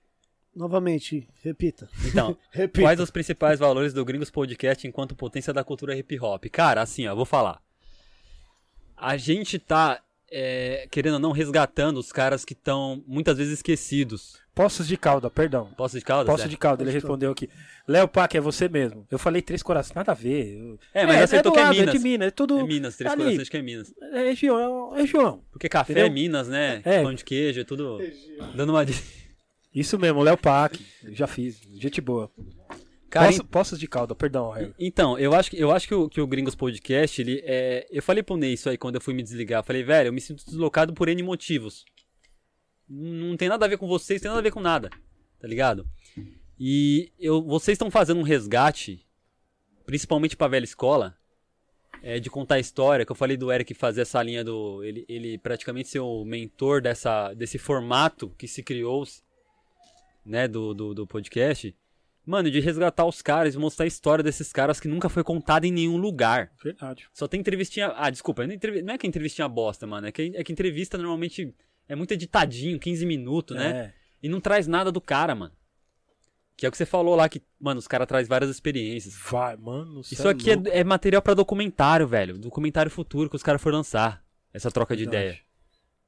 Novamente, 0.54 1.28
repita. 1.42 1.88
Então, 2.04 2.36
Repita. 2.50 2.82
quais 2.86 3.00
os 3.00 3.10
principais 3.10 3.58
valores 3.60 3.92
do 3.92 4.04
Gringos 4.04 4.30
Podcast 4.30 4.86
enquanto 4.86 5.14
potência 5.14 5.52
da 5.52 5.62
cultura 5.62 5.96
hip 5.96 6.18
hop? 6.20 6.44
Cara, 6.50 6.82
assim, 6.82 7.06
ó, 7.06 7.12
eu 7.12 7.16
vou 7.16 7.24
falar. 7.24 7.60
A 8.96 9.16
gente 9.16 9.58
tá, 9.58 10.00
é, 10.30 10.86
querendo 10.90 11.14
ou 11.14 11.20
não, 11.20 11.30
resgatando 11.32 11.98
os 11.98 12.12
caras 12.12 12.44
que 12.44 12.52
estão 12.52 13.02
muitas 13.06 13.38
vezes 13.38 13.54
esquecidos. 13.54 14.38
Poços 14.54 14.86
de 14.88 14.96
Calda, 14.96 15.30
perdão. 15.30 15.70
Posso 15.76 15.96
de 15.98 16.04
calda? 16.04 16.30
Poços 16.30 16.50
de 16.50 16.56
Calda, 16.56 16.82
ele 16.82 16.90
respondeu 16.90 17.30
aqui. 17.30 17.48
Léo 17.88 18.06
Pac, 18.08 18.34
é 18.36 18.40
você 18.40 18.68
mesmo. 18.68 19.06
Eu 19.10 19.18
falei 19.18 19.40
três 19.40 19.62
corações, 19.62 19.94
nada 19.94 20.10
a 20.12 20.14
ver. 20.14 20.58
Eu- 20.58 20.78
É, 20.92 21.06
mas 21.06 21.22
acertou 21.22 21.52
do 21.52 21.56
que 21.56 21.60
é 21.62 21.70
Minas. 21.70 21.88
É 21.94 21.98
de 21.98 21.98
Minas, 22.04 22.28
é 22.28 22.30
tudo. 22.30 22.58
É 22.58 22.64
Minas, 22.64 22.96
três 22.96 23.12
ali. 23.12 23.22
corações 23.22 23.48
que 23.48 23.56
é 23.56 23.62
Minas. 23.62 23.94
É 24.12 24.24
região, 24.24 24.94
é 24.96 25.00
região. 25.00 25.42
Porque 25.50 25.68
café 25.68 25.92
Entendeu? 25.92 26.10
é 26.10 26.10
Minas, 26.10 26.48
né? 26.48 26.82
É. 26.84 27.02
Pão 27.02 27.14
de 27.14 27.24
queijo, 27.24 27.60
é 27.60 27.64
tudo. 27.64 27.98
Dando 28.54 28.70
uma. 28.70 28.84
Isso 29.74 29.98
mesmo, 29.98 30.22
Léo 30.22 30.36
Pac. 30.36 30.78
Já 31.10 31.26
fiz. 31.26 31.60
Gente 31.74 32.00
boa. 32.00 32.30
Cara, 33.08 33.26
Poços, 33.26 33.46
Poços 33.50 33.78
de 33.80 33.88
Calda, 33.88 34.14
perdão, 34.14 34.50
Harry. 34.50 34.72
Então, 34.78 35.18
eu 35.18 35.34
acho 35.34 35.50
que, 35.50 35.58
eu 35.58 35.72
acho 35.72 35.88
que, 35.88 35.94
o, 35.94 36.08
que 36.08 36.20
o 36.20 36.26
Gringos 36.26 36.54
Podcast, 36.54 37.20
ele 37.20 37.42
é. 37.44 37.86
Eu 37.90 38.02
falei 38.02 38.22
pro 38.22 38.36
Ney 38.36 38.52
isso 38.52 38.70
aí 38.70 38.78
quando 38.78 38.94
eu 38.94 39.00
fui 39.00 39.12
me 39.12 39.22
desligar. 39.22 39.60
Eu 39.60 39.64
falei, 39.64 39.82
velho, 39.82 40.08
eu 40.08 40.12
me 40.12 40.20
sinto 40.20 40.44
deslocado 40.44 40.94
por 40.94 41.08
N 41.08 41.20
motivos. 41.22 41.84
Não 42.88 43.36
tem 43.36 43.48
nada 43.48 43.64
a 43.64 43.68
ver 43.68 43.78
com 43.78 43.88
vocês, 43.88 44.20
tem 44.20 44.28
nada 44.28 44.40
a 44.40 44.42
ver 44.42 44.52
com 44.52 44.60
nada. 44.60 44.90
Tá 45.40 45.48
ligado? 45.48 45.88
E 46.58 47.12
eu, 47.18 47.42
vocês 47.42 47.74
estão 47.74 47.90
fazendo 47.90 48.20
um 48.20 48.24
resgate, 48.24 49.04
principalmente 49.86 50.36
pra 50.36 50.46
velha 50.46 50.64
escola, 50.64 51.16
é, 52.02 52.20
de 52.20 52.30
contar 52.30 52.56
a 52.56 52.60
história, 52.60 53.04
que 53.04 53.10
eu 53.10 53.16
falei 53.16 53.36
do 53.36 53.50
Eric 53.50 53.74
fazer 53.74 54.02
essa 54.02 54.22
linha 54.22 54.44
do. 54.44 54.84
Ele, 54.84 55.04
ele 55.08 55.38
praticamente 55.38 55.88
ser 55.88 56.00
o 56.00 56.24
mentor 56.24 56.80
dessa, 56.80 57.32
desse 57.34 57.58
formato 57.58 58.30
que 58.38 58.46
se 58.46 58.62
criou, 58.62 59.04
né, 60.24 60.46
do, 60.46 60.74
do, 60.74 60.94
do 60.94 61.06
podcast. 61.06 61.74
Mano, 62.24 62.50
de 62.50 62.60
resgatar 62.60 63.04
os 63.06 63.22
caras 63.22 63.54
e 63.54 63.58
mostrar 63.58 63.84
a 63.84 63.88
história 63.88 64.22
desses 64.22 64.52
caras 64.52 64.78
que 64.78 64.86
nunca 64.86 65.08
foi 65.08 65.24
contada 65.24 65.66
em 65.66 65.72
nenhum 65.72 65.96
lugar. 65.96 66.52
Verdade. 66.62 67.08
Só 67.12 67.26
tem 67.26 67.40
entrevistinha. 67.40 67.92
Ah, 67.96 68.10
desculpa, 68.10 68.46
não 68.46 68.52
é 68.52 68.94
é 68.94 68.98
que 68.98 69.06
a 69.06 69.08
entrevistinha 69.08 69.48
bosta, 69.48 69.86
mano. 69.86 70.06
É 70.06 70.12
que, 70.12 70.32
é 70.34 70.44
que 70.44 70.52
entrevista 70.52 70.98
normalmente 70.98 71.54
é 71.88 71.96
muito 71.96 72.12
editadinho, 72.12 72.78
15 72.78 73.04
minutos, 73.06 73.56
né? 73.56 73.70
É. 73.70 73.94
E 74.22 74.28
não 74.28 74.40
traz 74.40 74.66
nada 74.66 74.92
do 74.92 75.00
cara, 75.00 75.34
mano. 75.34 75.52
Que 76.56 76.66
é 76.66 76.68
o 76.68 76.70
que 76.70 76.76
você 76.76 76.84
falou 76.84 77.16
lá, 77.16 77.26
que, 77.26 77.42
mano, 77.58 77.78
os 77.78 77.88
caras 77.88 78.06
trazem 78.06 78.28
várias 78.28 78.50
experiências. 78.50 79.14
Vai, 79.30 79.56
mano. 79.56 80.02
Isso 80.02 80.28
aqui 80.28 80.50
é, 80.50 80.54
louco. 80.56 80.70
é 80.70 80.84
material 80.84 81.22
pra 81.22 81.32
documentário, 81.32 82.06
velho. 82.06 82.36
Documentário 82.36 82.90
futuro 82.90 83.30
que 83.30 83.36
os 83.36 83.42
caras 83.42 83.62
forem 83.62 83.78
lançar. 83.78 84.22
Essa 84.52 84.70
troca 84.70 84.94
de 84.94 85.04
Verdade. 85.04 85.24
ideia. 85.24 85.40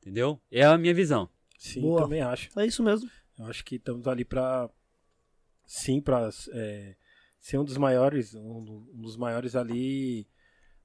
Entendeu? 0.01 0.41
É 0.51 0.65
a 0.65 0.77
minha 0.77 0.93
visão. 0.93 1.29
Sim, 1.57 1.81
Boa. 1.81 2.03
também 2.03 2.21
acho. 2.21 2.51
É 2.59 2.67
isso 2.67 2.83
mesmo. 2.83 3.09
Eu 3.43 3.51
acho 3.51 3.65
que 3.65 3.77
estamos 3.77 4.07
ali 4.09 4.25
pra. 4.25 4.69
Sim, 5.67 6.01
pra 6.01 6.29
é, 6.53 6.95
ser 7.41 7.59
um 7.59 7.65
dos 7.65 7.77
maiores. 7.77 8.35
Um, 8.35 8.65
do- 8.65 8.81
dos 8.95 9.17
maiores 9.17 9.55
ali. 9.57 10.27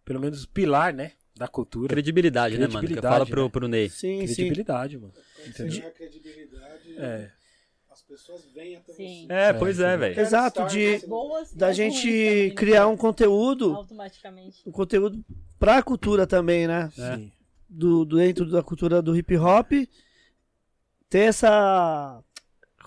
Pelo 0.06 0.20
menos 0.20 0.46
pilar, 0.46 0.94
né? 0.94 1.14
Da 1.36 1.48
cultura. 1.48 1.90
Credibilidade, 1.90 2.56
né, 2.56 2.62
mano? 2.62 2.72
Que 2.72 2.78
Credibilidade, 2.80 3.14
fala 3.14 3.26
pro, 3.26 3.44
né? 3.44 3.50
pro 3.50 3.68
Ney. 3.68 3.90
Sim, 3.90 4.26
sim. 4.26 4.36
Credibilidade, 4.36 4.98
mano. 4.98 5.14
Tem 5.14 5.44
que 5.44 5.50
Entendeu? 5.50 5.80
ganhar 5.80 5.92
credibilidade. 5.92 6.98
É. 6.98 7.32
As 7.92 8.02
pessoas 8.02 8.46
vêm 8.54 8.76
até 8.78 8.94
Sim. 8.94 9.26
você. 9.28 9.34
É, 9.34 9.50
É, 9.50 9.54
pois 9.54 9.80
é, 9.80 9.94
sim. 9.94 10.00
velho. 10.00 10.20
Exato, 10.20 10.66
de, 10.68 11.06
Boas 11.08 11.54
da 11.54 11.74
gente 11.74 12.02
também, 12.02 12.50
né? 12.50 12.56
criar 12.56 12.88
um 12.88 12.96
conteúdo, 12.98 13.74
Automaticamente. 13.76 14.62
um 14.66 14.72
conteúdo 14.72 15.24
pra 15.60 15.84
cultura 15.84 16.26
também, 16.26 16.68
né? 16.68 16.90
Sim. 16.94 17.32
Do, 17.70 18.06
do- 18.06 18.18
dentro 18.18 18.50
da 18.50 18.64
cultura 18.64 19.02
do 19.02 19.16
hip 19.16 19.36
hop. 19.38 19.72
Ter 21.10 21.20
essa. 21.20 22.24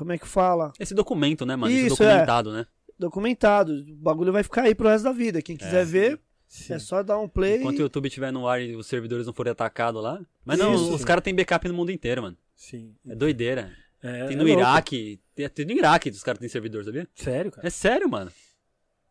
Como 0.01 0.13
é 0.13 0.19
que 0.19 0.27
fala? 0.27 0.73
Esse 0.81 0.95
documento, 0.95 1.45
né, 1.45 1.55
mano? 1.57 1.71
Esse 1.71 1.89
Isso, 1.89 2.03
é. 2.03 2.07
documentado, 2.07 2.53
né? 2.55 2.67
Documentado. 2.99 3.73
O 3.75 3.97
bagulho 3.97 4.33
vai 4.33 4.43
ficar 4.43 4.63
aí 4.63 4.75
pro 4.75 4.89
resto 4.89 5.05
da 5.05 5.13
vida. 5.13 5.43
Quem 5.43 5.59
quiser 5.59 5.85
ver, 5.85 6.19
Sim. 6.49 6.73
é 6.73 6.79
só 6.79 7.03
dar 7.03 7.19
um 7.19 7.29
play. 7.29 7.59
Enquanto 7.59 7.81
o 7.81 7.83
YouTube 7.83 8.07
estiver 8.07 8.33
no 8.33 8.49
ar 8.49 8.63
e 8.63 8.75
os 8.75 8.87
servidores 8.87 9.27
não 9.27 9.35
forem 9.35 9.51
atacados 9.51 10.03
lá. 10.03 10.19
Mas 10.43 10.59
não, 10.59 10.75
Isso. 10.75 10.95
os 10.95 11.05
caras 11.05 11.23
têm 11.23 11.35
backup 11.35 11.69
no 11.69 11.75
mundo 11.75 11.93
inteiro, 11.93 12.23
mano. 12.23 12.37
Sim. 12.57 12.95
É 13.07 13.15
doideira. 13.15 13.71
É, 14.03 14.29
Tem 14.29 14.33
é 14.33 14.39
no 14.39 14.45
louco. 14.45 14.59
Iraque. 14.59 15.21
Tem, 15.35 15.47
tem 15.51 15.67
no 15.67 15.73
Iraque 15.73 16.09
os 16.09 16.23
caras 16.23 16.39
têm 16.41 16.49
servidor, 16.49 16.83
sabia? 16.83 17.07
Sério, 17.15 17.51
cara? 17.51 17.67
É 17.67 17.69
sério, 17.69 18.09
mano. 18.09 18.33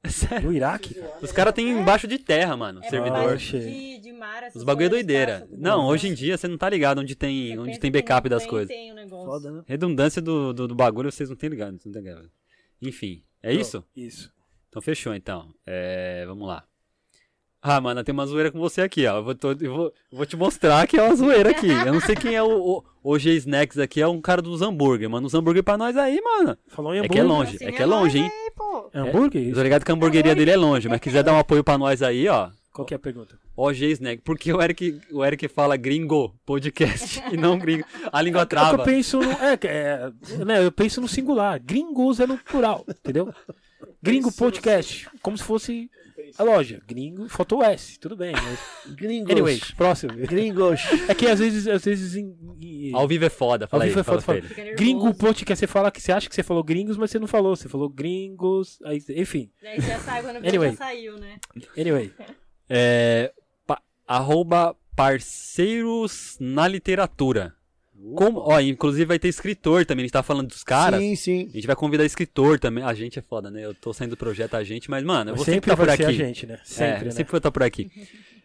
É 0.03 0.07
sério. 0.09 0.49
No 0.49 0.55
Iraque? 0.55 0.95
Os 1.21 1.31
caras 1.31 1.53
têm 1.53 1.69
embaixo 1.69 2.07
de 2.07 2.17
terra, 2.17 2.55
mano, 2.55 2.79
É 2.83 2.89
servidor. 2.89 3.17
Ah, 3.19 3.23
mais 3.23 3.33
achei. 3.33 3.59
de, 3.59 3.99
de 3.99 4.11
mar, 4.13 4.43
essas 4.43 4.55
Os 4.57 4.63
bagulho 4.63 4.85
é 4.85 4.89
doideira. 4.89 5.47
Não, 5.51 5.85
hoje 5.87 6.07
em 6.07 6.13
dia 6.13 6.37
você 6.37 6.47
não 6.47 6.57
tá 6.57 6.69
ligado 6.69 6.99
onde 7.01 7.15
tem, 7.15 7.49
Você 7.55 7.57
onde 7.59 7.79
tem 7.79 7.91
backup 7.91 8.29
não 8.29 8.35
das 8.35 8.43
tem, 8.43 8.49
coisas. 8.49 8.67
tem 8.69 8.91
um 8.91 8.95
negócio. 8.95 9.25
Foda, 9.25 9.51
né? 9.51 9.63
Redundância 9.65 10.21
do, 10.21 10.53
do, 10.53 10.67
do 10.69 10.75
bagulho 10.75 11.11
vocês 11.11 11.29
não 11.29 11.35
têm 11.35 11.49
ligado. 11.49 11.71
Não 11.71 11.77
tem 11.79 11.91
ligado. 11.91 12.29
Enfim, 12.81 13.23
é 13.43 13.53
isso? 13.53 13.83
Isso. 13.95 14.31
Então 14.69 14.81
fechou, 14.81 15.13
então. 15.13 15.53
É, 15.65 16.23
vamos 16.25 16.47
lá. 16.47 16.63
Ah, 17.61 17.81
mano, 17.81 18.01
tem 18.05 18.13
uma 18.13 18.25
zoeira 18.25 18.49
com 18.53 18.57
você 18.59 18.81
aqui, 18.81 19.05
ó. 19.05 19.17
Eu 19.17 19.23
vou, 19.25 19.35
tô- 19.35 19.51
eu 19.51 19.75
vou, 19.75 19.93
eu 20.11 20.17
vou 20.17 20.25
te 20.25 20.37
mostrar 20.37 20.87
que 20.87 20.95
é 20.97 21.03
uma 21.03 21.13
zoeira 21.13 21.49
aqui. 21.49 21.67
Eu 21.67 21.91
não 21.91 21.99
sei 21.99 22.15
quem 22.15 22.33
é 22.33 22.41
o, 22.41 22.47
o, 22.77 22.83
o 23.03 23.19
G 23.19 23.33
Snacks 23.35 23.77
aqui, 23.77 24.01
é 24.01 24.07
um 24.07 24.21
cara 24.21 24.41
dos 24.41 24.61
hambúrguer. 24.61 25.09
Manda 25.09 25.27
uns 25.27 25.33
hambúrguer 25.33 25.61
pra 25.61 25.77
nós 25.77 25.97
aí, 25.97 26.21
mano. 26.21 26.57
Falou 26.69 26.93
em 26.93 26.97
É 26.97 26.99
hambúrguer. 26.99 27.11
que 27.17 27.19
é 27.19 27.23
longe, 27.23 27.55
Assim, 27.57 27.65
é 27.65 27.71
que 27.73 27.81
é 27.83 27.85
longe, 27.85 28.17
hein? 28.19 28.31
Pô. 28.59 28.89
É 28.93 28.99
hambúrguer? 28.99 29.41
Eu 29.41 29.45
Isso. 29.47 29.55
tô 29.55 29.63
ligado 29.63 29.85
que 29.85 29.91
a 29.91 29.95
hamburgueria 29.95 30.35
dele 30.35 30.51
é 30.51 30.57
longe, 30.57 30.89
mas 30.89 30.99
quiser 30.99 31.23
dar 31.23 31.33
um 31.33 31.39
apoio 31.39 31.63
pra 31.63 31.77
nós 31.77 32.01
aí, 32.03 32.27
ó. 32.27 32.49
Qual 32.73 32.85
que 32.85 32.93
é 32.93 32.97
a 32.97 32.99
pergunta? 32.99 33.35
OG 33.57 33.91
Snack. 33.93 34.21
Porque 34.23 34.53
o 34.53 34.61
Eric, 34.61 35.01
o 35.11 35.25
Eric 35.25 35.47
fala 35.47 35.75
gringo 35.75 36.33
podcast 36.45 37.21
e 37.31 37.37
não 37.37 37.57
gringo. 37.57 37.83
A 38.11 38.21
língua 38.21 38.41
É 38.41 38.45
que 38.45 38.55
eu 38.55 38.59
trava. 38.59 38.83
penso 38.83 39.19
no. 39.19 39.31
É, 39.31 39.57
que 39.57 39.67
é, 39.67 40.11
né, 40.45 40.63
eu 40.65 40.71
penso 40.71 41.01
no 41.01 41.07
singular. 41.07 41.59
Gringos 41.63 42.19
é 42.19 42.27
no 42.27 42.37
plural, 42.37 42.85
entendeu? 42.87 43.33
Gringo 44.01 44.31
podcast. 44.31 45.07
Como 45.21 45.37
se 45.37 45.43
fosse 45.43 45.89
a 46.37 46.43
loja. 46.43 46.81
Gringo, 46.87 47.27
faltou 47.29 47.59
o 47.59 47.63
S, 47.63 47.97
tudo 47.99 48.15
bem. 48.15 48.33
Mas... 48.33 48.95
Gringos. 48.95 49.31
Anyway, 49.31 49.61
próximo. 49.75 50.13
Gringos. 50.13 50.81
É 51.07 51.15
que 51.15 51.27
às 51.27 51.39
vezes, 51.39 51.67
às 51.67 51.83
vezes 51.83 52.15
em- 52.15 52.35
em- 52.61 52.93
Ao 52.93 53.07
vivo 53.07 53.25
é 53.25 53.29
foda, 53.29 53.67
fala 53.67 53.83
Ao 53.83 53.85
aí, 53.85 53.89
vivo 53.89 53.99
é 54.01 54.03
fala 54.03 54.21
foda, 54.21 54.25
fala. 54.25 54.37
ele. 54.39 54.47
Fica 54.47 54.75
Gringo 54.75 55.13
podcast, 55.13 55.59
você 55.59 55.67
fala 55.67 55.91
que 55.91 56.01
você 56.01 56.11
acha 56.11 56.29
que 56.29 56.35
você 56.35 56.43
falou 56.43 56.63
gringos, 56.63 56.97
mas 56.97 57.09
você 57.11 57.19
não 57.19 57.27
falou. 57.27 57.55
Você 57.55 57.67
falou 57.69 57.89
gringos. 57.89 58.79
Aí, 58.83 59.01
enfim. 59.15 59.49
Daí 59.61 59.79
já 59.81 59.99
sai 59.99 60.21
quando 60.21 60.37
Anyway. 60.37 60.71
já 60.71 60.77
saiu, 60.77 61.17
né? 61.17 61.37
Anyway. 61.77 62.13
É, 62.69 63.33
pa- 63.65 63.81
arroba 64.07 64.75
parceiros 64.95 66.37
na 66.39 66.67
literatura. 66.67 67.55
Como, 68.15 68.39
ó, 68.39 68.59
inclusive 68.59 69.05
vai 69.05 69.19
ter 69.19 69.27
escritor 69.27 69.85
também, 69.85 70.03
a 70.03 70.05
gente 70.05 70.13
tá 70.13 70.23
falando 70.23 70.47
dos 70.47 70.63
caras. 70.63 70.99
Sim, 71.01 71.15
sim. 71.15 71.47
A 71.51 71.55
gente 71.55 71.67
vai 71.67 71.75
convidar 71.75 72.05
escritor 72.05 72.57
também. 72.59 72.83
A 72.83 72.93
gente 72.93 73.19
é 73.19 73.21
foda, 73.21 73.51
né? 73.51 73.63
Eu 73.65 73.73
tô 73.73 73.93
saindo 73.93 74.11
do 74.11 74.17
projeto 74.17 74.55
a 74.55 74.63
gente, 74.63 74.89
mas, 74.89 75.03
mano, 75.03 75.31
eu 75.31 75.35
vou 75.35 75.43
sempre 75.45 75.69
sempre 75.69 75.71
estar 75.73 75.83
por 75.83 75.89
aqui. 75.89 76.03
a 76.05 76.11
gente, 76.25 76.45
né? 76.47 76.59
Sempre, 76.63 77.01
é, 77.01 77.03
né? 77.05 77.11
sempre 77.11 77.31
vou 77.31 77.37
estar 77.37 77.51
por 77.51 77.63
aqui. 77.63 77.91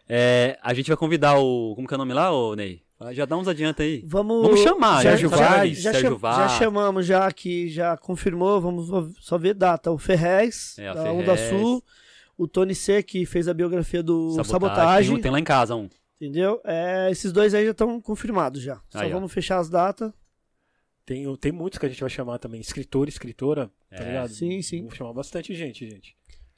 É, 0.07 0.57
a 0.61 0.73
gente 0.73 0.87
vai 0.87 0.97
convidar 0.97 1.37
o. 1.39 1.73
Como 1.75 1.87
que 1.87 1.93
é 1.93 1.95
o 1.95 1.97
nome 1.97 2.13
lá, 2.13 2.31
ô 2.31 2.53
Ney? 2.55 2.81
Ah, 2.99 3.13
Já 3.13 3.25
dá 3.25 3.35
uns 3.37 3.47
adianta 3.47 3.83
aí. 3.83 4.03
Vamos, 4.05 4.41
Vamos 4.41 4.59
chamar, 4.61 5.03
já, 5.03 5.09
Sérgio 5.11 5.29
já, 5.29 5.35
Vaz, 5.35 5.81
já, 5.81 5.91
Sérgio 5.91 6.17
Vaz. 6.17 6.37
já 6.37 6.47
chamamos 6.59 7.05
já 7.05 7.31
que 7.31 7.67
já 7.69 7.97
confirmou, 7.97 8.61
vamos 8.61 8.89
só 9.19 9.37
ver 9.37 9.53
data. 9.53 9.91
O 9.91 9.97
Ferrez, 9.97 10.75
É, 10.77 10.91
o 10.91 10.93
da 10.93 11.03
Ferrez. 11.03 11.19
Onda 11.21 11.37
Sul, 11.37 11.83
o 12.37 12.47
Tony 12.47 12.73
C, 12.75 13.03
que 13.03 13.25
fez 13.25 13.47
a 13.47 13.53
biografia 13.53 14.01
do 14.01 14.31
Sabotagem. 14.31 14.51
Sabotagem, 14.51 15.09
Tem, 15.11 15.19
um- 15.19 15.21
tem 15.23 15.31
lá 15.31 15.39
em 15.39 15.43
casa 15.43 15.75
um. 15.75 15.89
Entendeu? 16.19 16.61
É, 16.63 17.09
esses 17.11 17.31
dois 17.31 17.53
aí 17.53 17.65
já 17.65 17.71
estão 17.71 17.99
confirmados 18.01 18.61
já. 18.61 18.79
Só 18.89 18.99
Aí, 18.99 19.11
ó. 19.11 19.15
vamos 19.15 19.31
fechar 19.33 19.59
as 19.59 19.69
datas. 19.69 20.11
Tem, 21.05 21.35
tem 21.37 21.51
muitos 21.51 21.77
que 21.77 21.85
a 21.85 21.89
gente 21.89 22.01
vai 22.01 22.09
chamar 22.09 22.39
também. 22.39 22.59
Escritor, 22.59 23.07
escritora, 23.07 23.69
tá 23.89 24.03
É. 24.03 24.07
ligado? 24.07 24.29
Sim, 24.29 24.61
sim. 24.61 24.81
Vou 24.83 24.91
chamar 24.95 25.13
bastante 25.13 25.53
gente, 25.53 25.87
gente. 25.87 26.15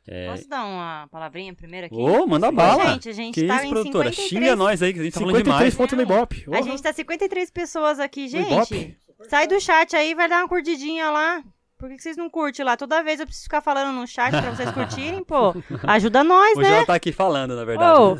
É. 0.08 0.30
Posso 0.32 0.47
dar 0.47 0.64
uma 0.66 1.05
palavrinha 1.12 1.53
primeiro 1.53 1.88
aqui? 1.88 1.95
Ô, 1.95 2.26
manda 2.26 2.49
bala. 2.49 2.93
Gente, 2.93 3.10
a 3.10 3.12
gente 3.12 3.36
que 3.41 3.45
tá 3.45 3.58
isso, 3.58 3.66
em 3.66 3.70
produtora? 3.72 4.10
53. 4.10 4.30
Xinga 4.30 4.55
nós 4.55 4.82
aí, 4.82 4.93
que 4.93 4.99
a 5.01 5.03
gente 5.03 5.14
tá 5.14 5.20
falando 5.20 5.36
53 5.36 5.74
demais. 5.74 5.76
pontos 5.76 5.97
no 5.97 6.01
Ibope. 6.03 6.45
A 6.53 6.62
gente 6.62 6.82
tá 6.82 6.93
53 6.93 7.51
pessoas 7.51 7.99
aqui, 7.99 8.30
gente. 8.30 8.49
Ibope. 8.49 8.97
Sai 9.30 9.47
do 9.47 9.60
chat 9.60 9.93
aí, 9.97 10.16
vai 10.16 10.30
dar 10.30 10.38
uma 10.43 10.47
curtidinha 10.47 11.10
lá. 11.10 11.43
Por 11.78 11.89
que 11.89 11.99
vocês 11.99 12.17
não 12.17 12.30
curtem 12.30 12.65
lá? 12.65 12.75
Toda 12.75 13.03
vez 13.03 13.19
eu 13.19 13.25
preciso 13.25 13.43
ficar 13.45 13.61
falando 13.61 13.95
no 13.95 14.07
chat 14.07 14.32
pra 14.32 14.49
vocês 14.55 14.71
curtirem, 14.71 15.23
pô. 15.23 15.53
Ajuda 15.88 16.23
nós, 16.23 16.57
O 16.57 16.61
né? 16.61 16.69
João 16.69 16.86
tá 16.86 16.95
aqui 16.95 17.11
falando, 17.11 17.55
na 17.55 17.63
verdade. 17.63 17.99
Ô, 17.99 18.17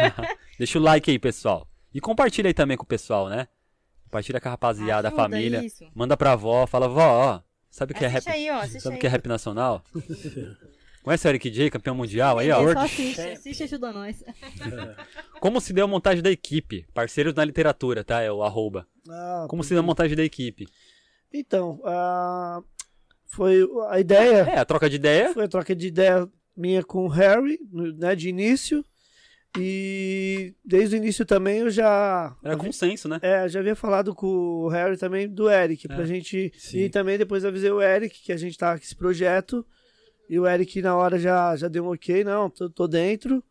Deixa 0.58 0.78
o 0.78 0.82
like 0.82 1.10
aí, 1.10 1.18
pessoal. 1.18 1.68
E 1.92 2.00
compartilha 2.00 2.48
aí 2.48 2.54
também 2.54 2.76
com 2.76 2.84
o 2.84 2.86
pessoal, 2.86 3.28
né? 3.28 3.46
Compartilha 4.04 4.40
com 4.40 4.48
a 4.48 4.52
rapaziada, 4.52 5.08
a 5.08 5.10
Ajuda, 5.10 5.22
família. 5.22 5.64
isso. 5.64 5.84
Manda 5.94 6.16
pra 6.16 6.32
avó, 6.32 6.66
fala, 6.66 6.88
vó, 6.88 7.00
ó, 7.02 7.40
sabe 7.70 7.92
o 7.92 7.96
que 7.96 8.04
é 8.04 8.08
rap? 8.08 8.28
Aí, 8.28 8.50
ó. 8.50 8.64
Sabe 8.66 8.96
o 8.96 8.98
que 8.98 9.06
é 9.06 9.10
rap 9.10 9.26
nacional? 9.28 9.82
Conhece 11.02 11.26
o 11.26 11.30
Eric 11.30 11.50
J, 11.50 11.68
campeão 11.70 11.94
mundial 11.94 12.38
aí, 12.38 12.50
ó? 12.50 12.66
É, 12.66 12.72
só 12.72 12.78
assiste, 12.80 13.20
assiste 13.20 13.60
e 13.60 13.64
ajuda 13.64 13.92
nós. 13.92 14.24
Como 15.38 15.60
se 15.60 15.74
deu 15.74 15.84
a 15.84 15.88
montagem 15.88 16.22
da 16.22 16.30
equipe? 16.30 16.86
Parceiros 16.94 17.34
na 17.34 17.44
literatura, 17.44 18.02
tá? 18.02 18.22
É 18.22 18.32
o 18.32 18.42
arroba. 18.42 18.86
Ah, 19.10 19.44
Como 19.50 19.62
se 19.62 19.70
deu 19.74 19.80
a 19.80 19.82
montagem 19.82 20.16
da 20.16 20.24
equipe? 20.24 20.66
Então, 21.30 21.78
ah, 21.84 22.62
foi 23.34 23.66
a 23.88 23.98
ideia, 24.00 24.42
É, 24.50 24.58
a 24.58 24.64
troca 24.64 24.88
de 24.88 24.96
ideia. 24.96 25.32
foi 25.32 25.44
a 25.44 25.48
troca 25.48 25.74
de 25.74 25.86
ideia 25.88 26.28
minha 26.56 26.82
com 26.84 27.04
o 27.04 27.08
Harry, 27.08 27.58
né, 27.98 28.14
de 28.14 28.28
início. 28.28 28.84
E 29.56 30.52
desde 30.64 30.96
o 30.96 30.98
início 30.98 31.24
também 31.24 31.58
eu 31.58 31.70
já 31.70 32.34
Era 32.42 32.56
consenso, 32.56 33.08
né? 33.08 33.20
É, 33.22 33.44
eu 33.44 33.48
já 33.48 33.60
havia 33.60 33.76
falado 33.76 34.12
com 34.14 34.26
o 34.26 34.68
Harry 34.68 34.96
também 34.96 35.28
do 35.28 35.48
Eric, 35.48 35.86
pra 35.86 36.02
É, 36.02 36.06
gente. 36.06 36.52
sim. 36.58 36.78
E 36.78 36.88
também 36.90 37.16
depois 37.16 37.44
avisei 37.44 37.70
o 37.70 37.80
Eric 37.80 38.20
que 38.22 38.32
a 38.32 38.36
gente 38.36 38.58
tá 38.58 38.76
com 38.76 38.82
esse 38.82 38.96
projeto. 38.96 39.64
E 40.28 40.38
o 40.40 40.46
Eric 40.46 40.82
na 40.82 40.96
hora 40.96 41.18
já, 41.18 41.54
já 41.54 41.68
deu 41.68 41.84
um 41.84 41.92
ok, 41.92 42.24
não, 42.24 42.50
tô, 42.50 42.68
tô 42.68 42.88
dentro. 42.88 43.44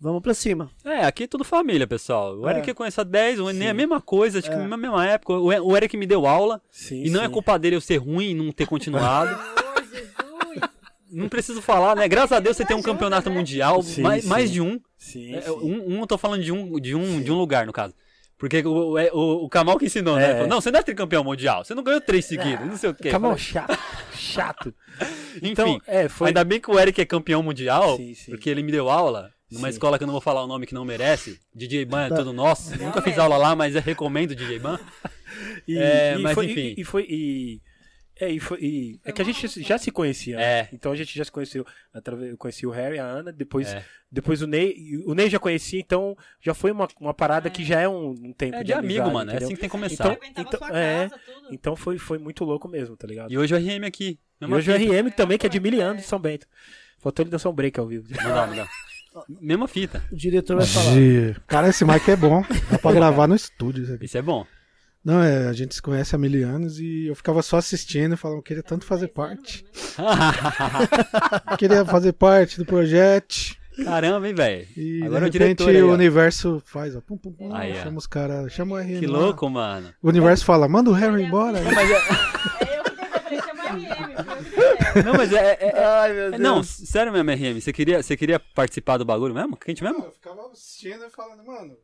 Vamos 0.00 0.20
pra 0.22 0.34
cima. 0.34 0.70
É, 0.84 1.04
aqui 1.06 1.24
é 1.24 1.26
tudo 1.26 1.44
família, 1.44 1.86
pessoal. 1.86 2.36
O 2.38 2.48
É. 2.48 2.52
Eric 2.54 2.68
eu 2.68 2.74
conheço 2.74 3.00
há 3.00 3.04
10, 3.04 3.40
o 3.40 3.48
Enem 3.48 3.68
é 3.68 3.70
a 3.70 3.74
mesma 3.74 4.00
coisa, 4.00 4.38
acho 4.38 4.48
que 4.50 4.54
É. 4.56 4.66
na 4.66 4.76
mesma 4.76 5.06
época. 5.06 5.32
O 5.34 5.46
O 5.46 5.76
Eric 5.76 5.96
me 5.96 6.06
deu 6.06 6.26
aula, 6.26 6.60
Sim, 6.70 7.04
e 7.04 7.10
não 7.10 7.22
é 7.22 7.26
sim. 7.26 7.32
culpa 7.32 7.58
dele 7.58 7.76
eu 7.76 7.80
ser 7.80 7.96
ruim 7.96 8.30
e 8.30 8.34
não 8.34 8.52
ter 8.52 8.66
continuado. 8.66 9.30
Não 11.10 11.28
preciso 11.28 11.62
falar, 11.62 11.94
né? 11.94 12.08
Graças 12.08 12.32
a 12.32 12.40
Deus 12.40 12.56
você 12.56 12.64
tem 12.64 12.76
um 12.76 12.82
campeonato 12.82 13.30
mundial, 13.30 13.80
Sim, 13.84 14.02
mais, 14.02 14.24
sim. 14.24 14.28
mais 14.28 14.50
de 14.50 14.60
um. 14.60 14.80
Sim, 14.98 15.36
É, 15.36 15.42
sim. 15.42 15.50
Um, 15.52 15.94
um 15.94 16.00
eu 16.00 16.06
tô 16.08 16.18
falando 16.18 16.42
de 16.42 16.50
um, 16.50 16.80
de 16.80 16.92
um, 16.96 17.22
de 17.22 17.30
um 17.30 17.36
lugar, 17.38 17.66
no 17.66 17.72
caso. 17.72 17.94
Porque 18.38 18.60
o, 18.62 18.68
o, 18.70 18.98
o, 18.98 19.44
o 19.44 19.48
Kamal 19.48 19.78
que 19.78 19.86
ensinou, 19.86 20.16
né? 20.16 20.30
É. 20.30 20.32
Falou, 20.34 20.48
não, 20.48 20.60
você 20.60 20.70
não 20.70 20.80
é 20.80 20.82
tricampeão 20.82 21.22
mundial, 21.24 21.64
você 21.64 21.74
não 21.74 21.82
ganhou 21.84 22.00
três 22.00 22.24
seguidos, 22.24 22.66
não 22.66 22.76
sei 22.76 22.90
o 22.90 22.94
quê. 22.94 23.10
Calma, 23.10 23.28
Falei, 23.28 23.42
chato. 23.42 23.78
Chato. 24.16 24.74
Enfim, 25.36 25.50
Então, 25.50 25.80
é, 25.86 26.08
foi. 26.08 26.28
ainda 26.28 26.42
bem 26.44 26.60
que 26.60 26.70
o 26.70 26.78
Eric 26.78 27.00
é 27.00 27.04
campeão 27.04 27.42
mundial, 27.42 27.96
Sim, 27.96 28.14
sim. 28.14 28.30
porque 28.30 28.50
ele 28.50 28.62
me 28.62 28.72
deu 28.72 28.88
aula 28.90 29.30
numa 29.50 29.68
Sim. 29.68 29.74
escola 29.74 29.98
que 29.98 30.04
eu 30.04 30.06
não 30.06 30.12
vou 30.12 30.20
falar 30.20 30.42
o 30.42 30.46
nome 30.48 30.66
que 30.66 30.74
não 30.74 30.84
merece. 30.84 31.38
DJ 31.54 31.84
Ban 31.84 32.06
é 32.06 32.08
todo 32.08 32.32
nosso. 32.32 32.76
Nunca 32.76 33.00
fiz 33.00 33.18
aula 33.18 33.36
lá, 33.36 33.54
mas 33.54 33.74
eu 33.76 33.82
recomendo 33.82 34.34
DJ 34.34 34.58
Ban. 34.58 34.78
E, 35.66 35.76
É, 35.76 36.14
e 36.16 36.22
mas 36.22 36.32
foi, 36.34 36.46
enfim. 36.46 36.74
E, 36.76 36.80
e 36.80 36.84
foi. 36.84 37.06
E, 37.08 37.60
é, 38.20 38.30
e 38.30 38.38
foi. 38.40 38.58
e- 38.60 39.00
é 39.04 39.10
que 39.12 39.20
a 39.20 39.24
gente 39.24 39.46
já 39.62 39.76
se 39.78 39.90
conhecia. 39.90 40.36
né? 40.36 40.42
É. 40.60 40.68
Então 40.72 40.92
a 40.92 40.96
gente 40.96 41.16
já 41.16 41.24
se 41.24 41.32
conheceu. 41.32 41.66
Através, 41.92 42.30
eu 42.30 42.36
conheci 42.36 42.66
o 42.66 42.70
Harry, 42.70 42.98
a 42.98 43.04
Ana, 43.04 43.32
depois, 43.32 43.68
É. 43.72 43.84
depois 44.10 44.40
o 44.42 44.46
Ney. 44.46 44.74
O 45.06 45.14
Ney 45.14 45.28
já 45.28 45.38
conhecia, 45.38 45.80
então 45.80 46.16
já 46.40 46.54
foi 46.54 46.70
uma, 46.70 46.86
uma 47.00 47.12
parada 47.14 47.50
que 47.50 47.64
já 47.64 47.80
é 47.80 47.88
um, 47.88 48.10
um 48.10 48.32
tempo 48.32 48.56
É 48.56 48.58
de, 48.60 48.66
de 48.66 48.72
amigo, 48.72 49.02
amizade, 49.02 49.12
mano. 49.12 49.30
É 49.30 49.34
entendeu? 49.34 49.46
assim 49.48 49.54
que 49.54 49.60
tem 49.60 49.68
que 49.68 49.72
começar. 49.72 49.94
Então- 50.04 50.16
Frequentava 50.16 50.48
então- 50.48 50.68
sua 50.68 50.78
é. 50.78 51.08
casa, 51.08 51.20
tudo. 51.26 51.48
Então 51.52 51.76
foi, 51.76 51.98
foi 51.98 52.18
muito 52.18 52.44
louco 52.44 52.68
mesmo, 52.68 52.96
tá 52.96 53.06
ligado? 53.06 53.32
E 53.32 53.36
hoje 53.38 53.54
o 53.54 53.58
RM 53.58 53.84
aqui. 53.86 54.18
E 54.40 54.44
hoje 54.46 54.70
o. 54.70 54.74
RM 54.74 55.10
também, 55.10 55.36
que 55.38 55.46
é 55.46 55.48
de 55.48 55.58
mil 55.60 55.80
anos 55.82 56.02
de 56.02 56.08
São 56.08 56.18
Bento. 56.18 56.46
Faltou 56.98 57.22
ele 57.22 57.30
dançar 57.30 57.50
um 57.50 57.54
break 57.54 57.78
ao 57.80 57.86
vivo. 57.86 58.06
Não 58.10 58.30
dá, 58.34 58.46
não 58.46 58.56
dá. 58.56 58.68
Mesma 59.40 59.68
fita. 59.68 60.02
O 60.10 60.16
diretor 60.16 60.56
vai 60.56 60.66
falar. 60.66 60.92
Cara, 61.46 61.68
esse 61.68 61.84
mic 61.84 62.08
é 62.10 62.16
bom. 62.16 62.42
Dá 62.70 62.78
pra 62.78 62.92
gravar 62.92 63.28
no 63.28 63.34
estúdio. 63.36 63.84
isso 63.84 63.92
aqui. 63.94 64.06
Isso 64.06 64.18
é 64.18 64.22
bom. 64.22 64.44
Não, 65.04 65.22
é, 65.22 65.48
a 65.48 65.52
gente 65.52 65.74
se 65.74 65.82
conhece 65.82 66.14
há 66.14 66.18
mil 66.18 66.48
anos 66.48 66.78
e 66.80 67.06
eu 67.08 67.14
ficava 67.14 67.42
só 67.42 67.58
assistindo 67.58 68.14
e 68.14 68.16
falava, 68.16 68.38
eu 68.38 68.42
queria 68.42 68.62
tanto 68.62 68.86
fazer 68.86 69.08
parte. 69.08 69.64
Eu 71.50 71.56
queria 71.58 71.84
fazer 71.84 72.12
parte 72.14 72.56
do 72.58 72.64
projeto. 72.64 73.54
Caramba, 73.84 74.26
hein, 74.28 74.34
velho. 74.34 74.66
E 74.76 75.02
Agora 75.04 75.26
é 75.26 75.28
o 75.28 75.30
de 75.30 75.36
repente 75.38 75.58
diretor 75.58 75.76
aí, 75.76 75.82
o 75.82 75.90
ó. 75.90 75.94
universo 75.94 76.62
faz, 76.64 76.94
ó. 76.96 77.00
Pum, 77.00 77.18
pum, 77.18 77.32
pum, 77.32 77.54
Aí, 77.54 77.72
ó. 77.72 77.82
chama 77.82 77.98
os 77.98 78.06
caras, 78.06 78.52
chama 78.52 78.76
o 78.76 78.78
RM. 78.78 79.00
Que 79.00 79.06
louco, 79.06 79.50
mano. 79.50 79.92
O 80.02 80.08
universo 80.08 80.44
fala, 80.44 80.66
manda 80.68 80.88
o 80.90 80.92
Harry 80.94 81.22
embora. 81.24 81.58
É 81.58 81.62
eu 81.62 81.68
que 81.68 82.94
dei. 83.34 85.02
Não, 85.04 85.12
mas 85.14 85.32
é. 85.32 85.58
é- 85.60 85.66
é- 85.76 85.84
Ai, 85.84 86.12
meu 86.12 86.22
é- 86.26 86.30
Deus. 86.30 86.40
não, 86.40 86.62
sério 86.62 87.12
mesmo, 87.12 87.30
RM. 87.30 87.60
Você 87.60 87.72
queria, 87.72 88.02
você 88.02 88.16
queria 88.16 88.38
participar 88.38 88.96
do 88.96 89.04
bagulho 89.04 89.34
mesmo? 89.34 89.56
Quente 89.56 89.82
mesmo? 89.82 90.04
Eu 90.04 90.12
ficava 90.12 90.40
assistindo 90.52 91.04
e 91.04 91.10
falando, 91.10 91.44
mano. 91.44 91.74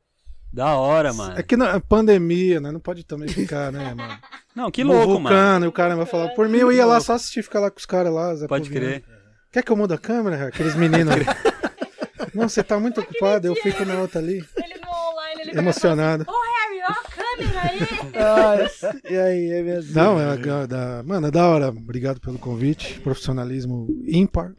Da 0.52 0.74
hora, 0.76 1.12
mano. 1.12 1.38
É 1.38 1.42
que 1.42 1.56
na 1.56 1.76
é 1.76 1.80
pandemia, 1.80 2.60
né? 2.60 2.72
Não 2.72 2.80
pode 2.80 3.04
também 3.04 3.28
ficar, 3.28 3.70
né, 3.70 3.94
mano? 3.94 4.18
Não, 4.54 4.70
que 4.70 4.82
louco, 4.82 5.06
mano. 5.20 5.22
Vulcano, 5.22 5.64
e 5.66 5.68
o 5.68 5.72
cara 5.72 5.94
vai 5.94 6.06
falar. 6.06 6.30
Por 6.30 6.48
mim, 6.48 6.58
eu 6.58 6.72
ia 6.72 6.84
lá 6.84 7.00
só 7.00 7.12
assistir, 7.14 7.42
ficar 7.42 7.60
lá 7.60 7.70
com 7.70 7.78
os 7.78 7.86
caras 7.86 8.12
lá. 8.12 8.34
Zé 8.34 8.48
Pode 8.48 8.68
Povinho. 8.68 8.84
crer. 8.84 9.04
Quer 9.52 9.62
que 9.62 9.70
eu 9.70 9.76
mude 9.76 9.94
a 9.94 9.98
câmera? 9.98 10.48
Aqueles 10.48 10.74
meninos. 10.74 11.14
Não, 12.34 12.48
você 12.48 12.62
tá 12.62 12.78
muito 12.78 13.00
ocupado, 13.00 13.46
eu 13.46 13.54
fico 13.56 13.84
na 13.84 13.94
outra 14.00 14.20
ali. 14.20 14.44
Ele 14.56 14.74
no 14.80 14.88
online, 14.88 15.40
ele 15.42 15.58
Emocionado. 15.58 16.24
Ô, 16.28 16.32
Harry, 16.32 16.80
ó 16.82 16.92
a 16.92 17.04
câmera 17.04 17.60
aí! 17.62 18.60
Ai, 19.02 19.02
e 19.10 19.16
aí, 19.18 19.50
é 19.52 19.62
mesmo. 19.62 19.94
Não, 19.94 20.20
é 20.20 20.36
da, 20.36 20.66
da- 20.66 21.02
mano, 21.04 21.26
é 21.28 21.30
da 21.30 21.48
hora. 21.48 21.68
Obrigado 21.68 22.20
pelo 22.20 22.38
convite. 22.38 23.00
Profissionalismo 23.00 23.88
ímpar. 24.06 24.52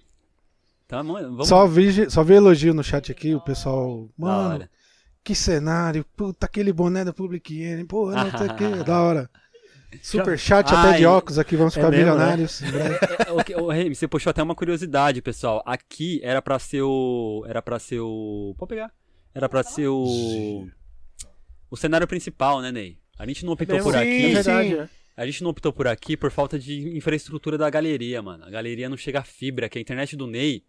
Tá, 0.87 1.01
mano, 1.03 1.29
vamos. 1.31 1.47
Só 1.47 1.65
vi, 1.67 2.09
só 2.09 2.23
vi 2.23 2.33
elogio 2.33 2.73
no 2.73 2.83
chat 2.83 3.11
aqui, 3.11 3.33
o 3.35 3.39
pessoal. 3.41 4.09
Da 4.17 4.25
Mano, 4.27 4.53
hora. 4.55 4.69
Que 5.23 5.35
cenário. 5.35 6.05
Puta, 6.15 6.45
aquele 6.45 6.71
boné 6.73 7.03
da 7.05 7.13
Public 7.13 7.61
Enemy. 7.61 7.85
Pô, 7.85 8.11
não 8.11 8.31
sei 8.37 8.47
o 8.47 8.55
que. 8.55 8.83
Da 8.83 9.01
hora. 9.01 9.29
Super 10.01 10.39
chat 10.39 10.73
até 10.73 10.97
de 10.99 11.05
óculos 11.05 11.37
aqui, 11.37 11.57
vamos 11.57 11.75
É 11.75 11.79
ficar 11.81 11.91
mesmo, 11.91 12.05
né? 12.05 12.11
milionários. 12.13 12.61
em 12.61 12.71
breve. 12.71 12.97
É, 13.27 13.57
o 13.59 13.63
o 13.65 13.69
Remy, 13.69 13.93
você 13.93 14.07
puxou 14.07 14.31
até 14.31 14.41
uma 14.41 14.55
curiosidade, 14.55 15.21
pessoal. 15.21 15.61
Aqui 15.65 16.21
era 16.23 16.41
pra 16.41 16.57
ser 16.59 16.81
o. 16.81 17.43
Era 17.47 17.61
pra 17.61 17.77
ser 17.77 17.99
o. 17.99 18.55
Pode 18.57 18.69
pegar. 18.69 18.91
Era 19.35 19.49
pra 19.49 19.63
ser 19.63 19.87
o. 19.89 20.65
O 21.69 21.75
cenário 21.77 22.07
principal, 22.07 22.61
né, 22.61 22.71
Ney? 22.71 22.97
A 23.19 23.25
gente 23.27 23.45
não 23.45 23.53
optou 23.53 23.79
por 23.79 23.93
Sim, 23.93 23.99
aqui. 23.99 24.25
É 24.25 24.33
verdade, 24.33 24.69
sim. 24.69 24.75
né? 24.75 24.89
A 25.17 25.25
gente 25.25 25.43
não 25.43 25.51
optou 25.51 25.71
por 25.73 25.87
aqui 25.87 26.15
por 26.17 26.31
falta 26.31 26.57
de 26.57 26.97
infraestrutura 26.97 27.57
da 27.57 27.69
galeria, 27.69 28.21
mano. 28.21 28.45
A 28.45 28.49
galeria 28.49 28.89
não 28.89 28.97
chega 28.97 29.19
a 29.19 29.23
fibra, 29.23 29.67
que 29.69 29.77
a 29.77 29.81
internet 29.81 30.15
do 30.15 30.25
Ney. 30.25 30.63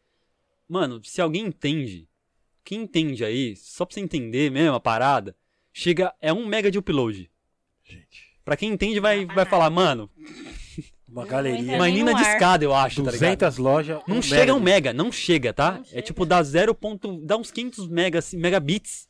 Mano, 0.69 1.01
se 1.05 1.21
alguém 1.21 1.47
entende, 1.47 2.09
quem 2.65 2.83
entende 2.83 3.25
aí, 3.25 3.55
só 3.57 3.85
pra 3.85 3.95
você 3.95 4.01
entender 4.01 4.51
mesmo 4.51 4.75
a 4.75 4.81
parada, 4.81 5.35
chega. 5.73 6.13
É 6.21 6.33
um 6.33 6.47
mega 6.47 6.71
de 6.71 6.79
upload. 6.79 7.31
Gente. 7.85 8.33
Pra 8.45 8.57
quem 8.57 8.73
entende, 8.73 8.99
vai, 9.01 9.25
vai 9.27 9.45
falar, 9.45 9.71
mano, 9.71 10.11
Uma 11.09 11.27
galeria. 11.27 11.75
uma 11.77 11.85
nem 11.87 11.95
nina 11.97 12.13
no 12.13 12.17
de 12.17 12.23
escada, 12.23 12.65
eu 12.65 12.75
acho, 12.75 12.97
tá 13.05 13.11
ligado? 13.11 13.39
200 13.39 13.59
lojas. 13.59 14.01
Não 14.09 14.17
um 14.19 14.23
chega 14.23 14.41
mega. 14.41 14.55
um 14.55 14.61
mega, 14.61 14.93
não 14.93 15.13
chega, 15.13 15.53
tá? 15.53 15.73
Não 15.73 15.81
É 15.83 15.85
chega. 15.85 16.03
tipo 16.03 16.25
dá 16.27 16.43
0. 16.43 16.75
ponto- 16.75 17.21
dá 17.25 17.37
uns 17.37 17.51
500 17.51 17.87
megas, 17.89 18.33
megabits 18.35 19.07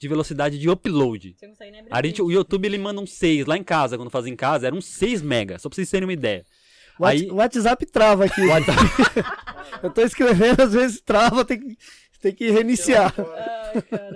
de 0.00 0.08
velocidade 0.08 0.58
de 0.58 0.68
upload. 0.68 1.36
Você 1.38 1.46
não 1.46 1.52
consegue 1.54 1.70
nem 1.70 1.84
A 1.90 2.02
gente, 2.04 2.20
o 2.22 2.30
YouTube 2.32 2.64
ele 2.66 2.78
manda 2.78 3.00
um 3.00 3.06
6 3.06 3.46
lá 3.46 3.56
em 3.56 3.62
casa, 3.62 3.96
quando 3.96 4.10
fazia 4.10 4.32
em 4.32 4.36
casa, 4.36 4.66
era 4.66 4.74
um 4.74 4.80
6 4.80 5.22
mega, 5.22 5.58
só 5.58 5.68
pra 5.68 5.76
vocês 5.76 5.88
terem 5.90 6.06
uma 6.06 6.12
ideia. 6.12 6.44
O 6.98 7.04
What- 7.04 7.22
Aí- 7.22 7.30
O 7.30 7.34
WhatsApp 7.36 7.86
trava 7.86 8.24
aqui. 8.24 8.40
Eu 9.82 9.90
tô 9.90 10.00
escrevendo, 10.02 10.60
às 10.60 10.72
vezes 10.72 11.00
trava, 11.00 11.44
tem 11.44 11.58
que, 11.60 11.76
tem 12.22 12.32
que 12.34 12.50
reiniciar. 12.50 13.14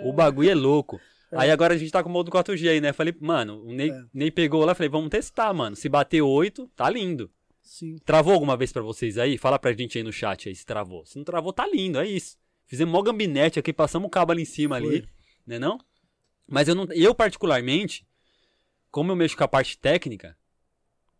O 0.05 0.13
bagulho 0.13 0.51
é 0.51 0.55
louco. 0.55 1.01
Aí 1.33 1.51
agora 1.51 1.75
a 1.75 1.77
gente 1.77 1.91
tá 1.91 2.03
com 2.03 2.09
o 2.09 2.13
modo 2.13 2.31
4G 2.31 2.71
aí, 2.71 2.81
né? 2.81 2.93
Falei, 2.93 3.15
mano, 3.21 3.63
o 3.65 3.73
Ney, 3.73 3.91
É. 3.91 4.05
Ney 4.15 4.31
pegou 4.31 4.65
lá, 4.65 4.75
falei, 4.75 4.89
vamos 4.89 5.11
testar, 5.11 5.53
mano. 5.53 5.75
Se 5.75 5.89
bater 5.89 6.23
8, 6.23 6.71
tá 6.77 6.89
lindo. 6.89 7.31
Sim. 7.61 7.97
Travou 8.05 8.33
alguma 8.33 8.57
vez 8.57 8.73
pra 8.73 8.81
vocês 8.81 9.19
aí? 9.19 9.37
Fala 9.37 9.59
pra 9.59 9.73
gente 9.73 9.99
aí 9.99 10.05
no 10.05 10.13
chat 10.13 10.49
aí 10.49 10.55
se 10.55 10.65
travou. 10.65 11.05
Se 11.05 11.17
não 11.19 11.25
travou, 11.25 11.53
tá 11.53 11.67
lindo, 11.67 11.99
é 11.99 12.07
isso. 12.07 12.37
Fizemos 12.65 12.93
mó 12.93 13.03
gambinete 13.03 13.59
aqui, 13.59 13.73
passamos 13.73 14.07
o 14.07 14.11
cabo 14.11 14.31
ali 14.33 14.43
em 14.43 14.47
cima 14.47 14.77
ali, 14.77 15.05
né 15.47 15.59
não? 15.59 15.79
Mas 16.49 16.69
eu 16.69 16.75
não, 16.77 16.87
eu 16.93 17.13
particularmente, 17.15 18.07
como 18.91 19.11
eu 19.11 19.17
mexo 19.17 19.37
com 19.37 19.43
a 19.45 19.49
parte 19.49 19.77
técnica, 19.79 20.37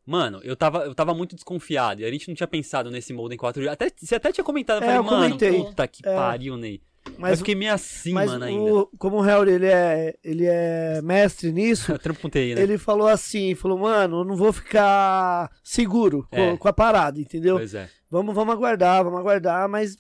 mano, 0.07 0.41
eu 0.45 0.55
tava, 0.57 0.85
eu 0.85 0.95
tava 0.95 1.13
muito 1.13 1.35
desconfiado 1.35 2.01
e 2.01 2.05
a 2.05 2.11
gente 2.11 2.29
não 2.29 2.35
tinha 2.35 2.47
pensado 2.47 2.91
nesse 2.91 3.13
modem 3.13 3.37
4G. 3.37 3.69
Até, 3.69 3.91
você 3.95 4.15
até 4.15 4.31
tinha 4.33 4.45
comentado, 4.45 4.77
eu 4.79 4.83
É, 4.85 4.87
falei, 4.95 4.99
eu 4.99 5.05
mano, 5.05 5.23
comentei. 5.37 5.63
puta 5.65 5.87
que 5.89 6.07
É. 6.09 6.15
pariu, 6.15 6.57
Ney. 6.57 6.81
Mas 7.19 7.33
eu 7.33 7.37
fiquei 7.39 7.55
meio 7.55 7.73
assim, 7.73 8.13
mas 8.13 8.29
mano, 8.31 8.45
ainda. 8.45 8.75
o, 8.75 8.87
como 8.99 9.19
o 9.19 9.21
Harry 9.21 9.53
ele 9.53 9.67
é, 9.67 10.17
ele 10.25 10.45
é 10.45 11.01
mestre 11.03 11.53
nisso, 11.53 11.93
TI, 12.33 12.55
né? 12.57 12.63
ele 12.63 12.79
falou 12.79 13.07
assim, 13.07 13.55
falou, 13.55 13.79
mano, 13.79 14.21
eu 14.21 14.25
não 14.25 14.35
vou 14.37 14.53
ficar 14.53 15.49
seguro 15.63 16.27
É. 16.33 16.51
com, 16.51 16.57
com 16.59 16.69
a 16.69 16.73
parada, 16.73 17.21
entendeu? 17.21 17.57
Pois 17.59 17.75
é, 17.75 17.89
Vamos, 18.11 18.35
vamos 18.35 18.53
aguardar, 18.55 19.05
vamos 19.05 19.21
aguardar, 19.21 19.69
mas 19.69 19.97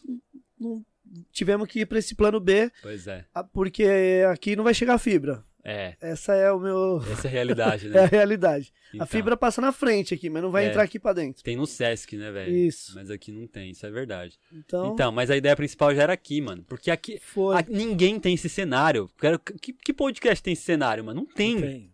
não- 0.59 0.85
tivemos 1.33 1.69
que 1.69 1.81
ir 1.81 1.87
pra 1.87 1.99
esse 1.99 2.15
plano 2.15 2.41
B, 2.41 2.71
pois 2.83 3.07
é. 3.07 3.25
porque 3.53 4.23
aqui 4.31 4.57
não 4.57 4.65
vai 4.65 4.75
chegar 4.75 4.99
fibra. 4.99 5.45
É, 5.69 5.97
Essa 6.01 6.33
é 6.35 6.53
o 6.53 6.61
meu 6.61 7.03
essa 7.11 7.27
é 7.27 7.29
a 7.29 7.33
realidade, 7.33 7.87
é 7.93 7.99
a 7.99 8.03
né? 8.03 8.07
realidade. 8.07 8.73
Então, 8.95 9.03
A 9.03 9.07
fibra 9.07 9.37
passa 9.37 9.61
na 9.61 9.73
frente 9.73 10.15
aqui, 10.15 10.31
mas 10.31 10.41
não 10.41 10.53
vai 10.53 10.65
É. 10.67 10.69
entrar 10.69 10.85
aqui 10.85 10.97
pra 10.97 11.13
dentro. 11.13 11.43
Tem 11.43 11.57
no 11.57 11.67
Sesc, 11.67 12.17
né, 12.17 12.31
velho? 12.31 12.55
Isso. 12.55 12.93
Mas 12.95 13.11
aqui 13.11 13.33
não 13.33 13.49
tem, 13.49 13.71
isso 13.73 13.85
é 13.85 13.91
verdade. 13.91 14.39
Então, 14.53 14.93
Então, 14.93 15.11
mas 15.11 15.29
a 15.29 15.37
ideia 15.37 15.57
principal 15.57 15.93
já 15.93 16.05
era 16.05 16.13
aqui, 16.13 16.41
mano. 16.41 16.63
Porque 16.69 16.89
aqui. 16.89 17.19
foi. 17.21 17.57
a- 17.57 17.65
ninguém 17.69 18.21
tem 18.21 18.35
esse 18.35 18.49
cenário. 18.49 19.11
Quero- 19.19 19.41
Que, 19.41 19.73
que 19.73 19.93
podcast 19.93 20.41
tem 20.41 20.53
esse 20.53 20.63
cenário, 20.63 21.03
mano? 21.05 21.23
Não 21.23 21.27
tem. 21.27 21.61
Tem. 21.61 21.93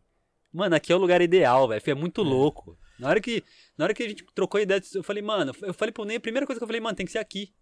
Mano, 0.52 0.74
aqui 0.76 0.92
é 0.92 0.94
o 0.94 0.98
lugar 0.98 1.22
ideal, 1.22 1.66
velho. 1.66 1.82
É 1.86 1.94
muito 1.94 2.22
louco. 2.22 2.78
Na 2.98 3.08
hora, 3.08 3.22
que, 3.22 3.42
na 3.78 3.86
hora 3.86 3.94
que 3.94 4.02
a 4.02 4.08
gente 4.08 4.22
trocou 4.34 4.58
a 4.58 4.62
ideia, 4.62 4.82
eu 4.94 5.02
falei, 5.02 5.22
mano, 5.22 5.52
eu 5.62 5.72
falei 5.72 5.90
pro 5.92 6.04
Ney, 6.04 6.18
a 6.18 6.20
primeira 6.20 6.46
coisa 6.46 6.60
que 6.60 6.62
eu 6.62 6.68
falei, 6.68 6.80
mano, 6.80 6.94
tem 6.94 7.06
que 7.06 7.12
ser 7.12 7.18
aqui. 7.20 7.52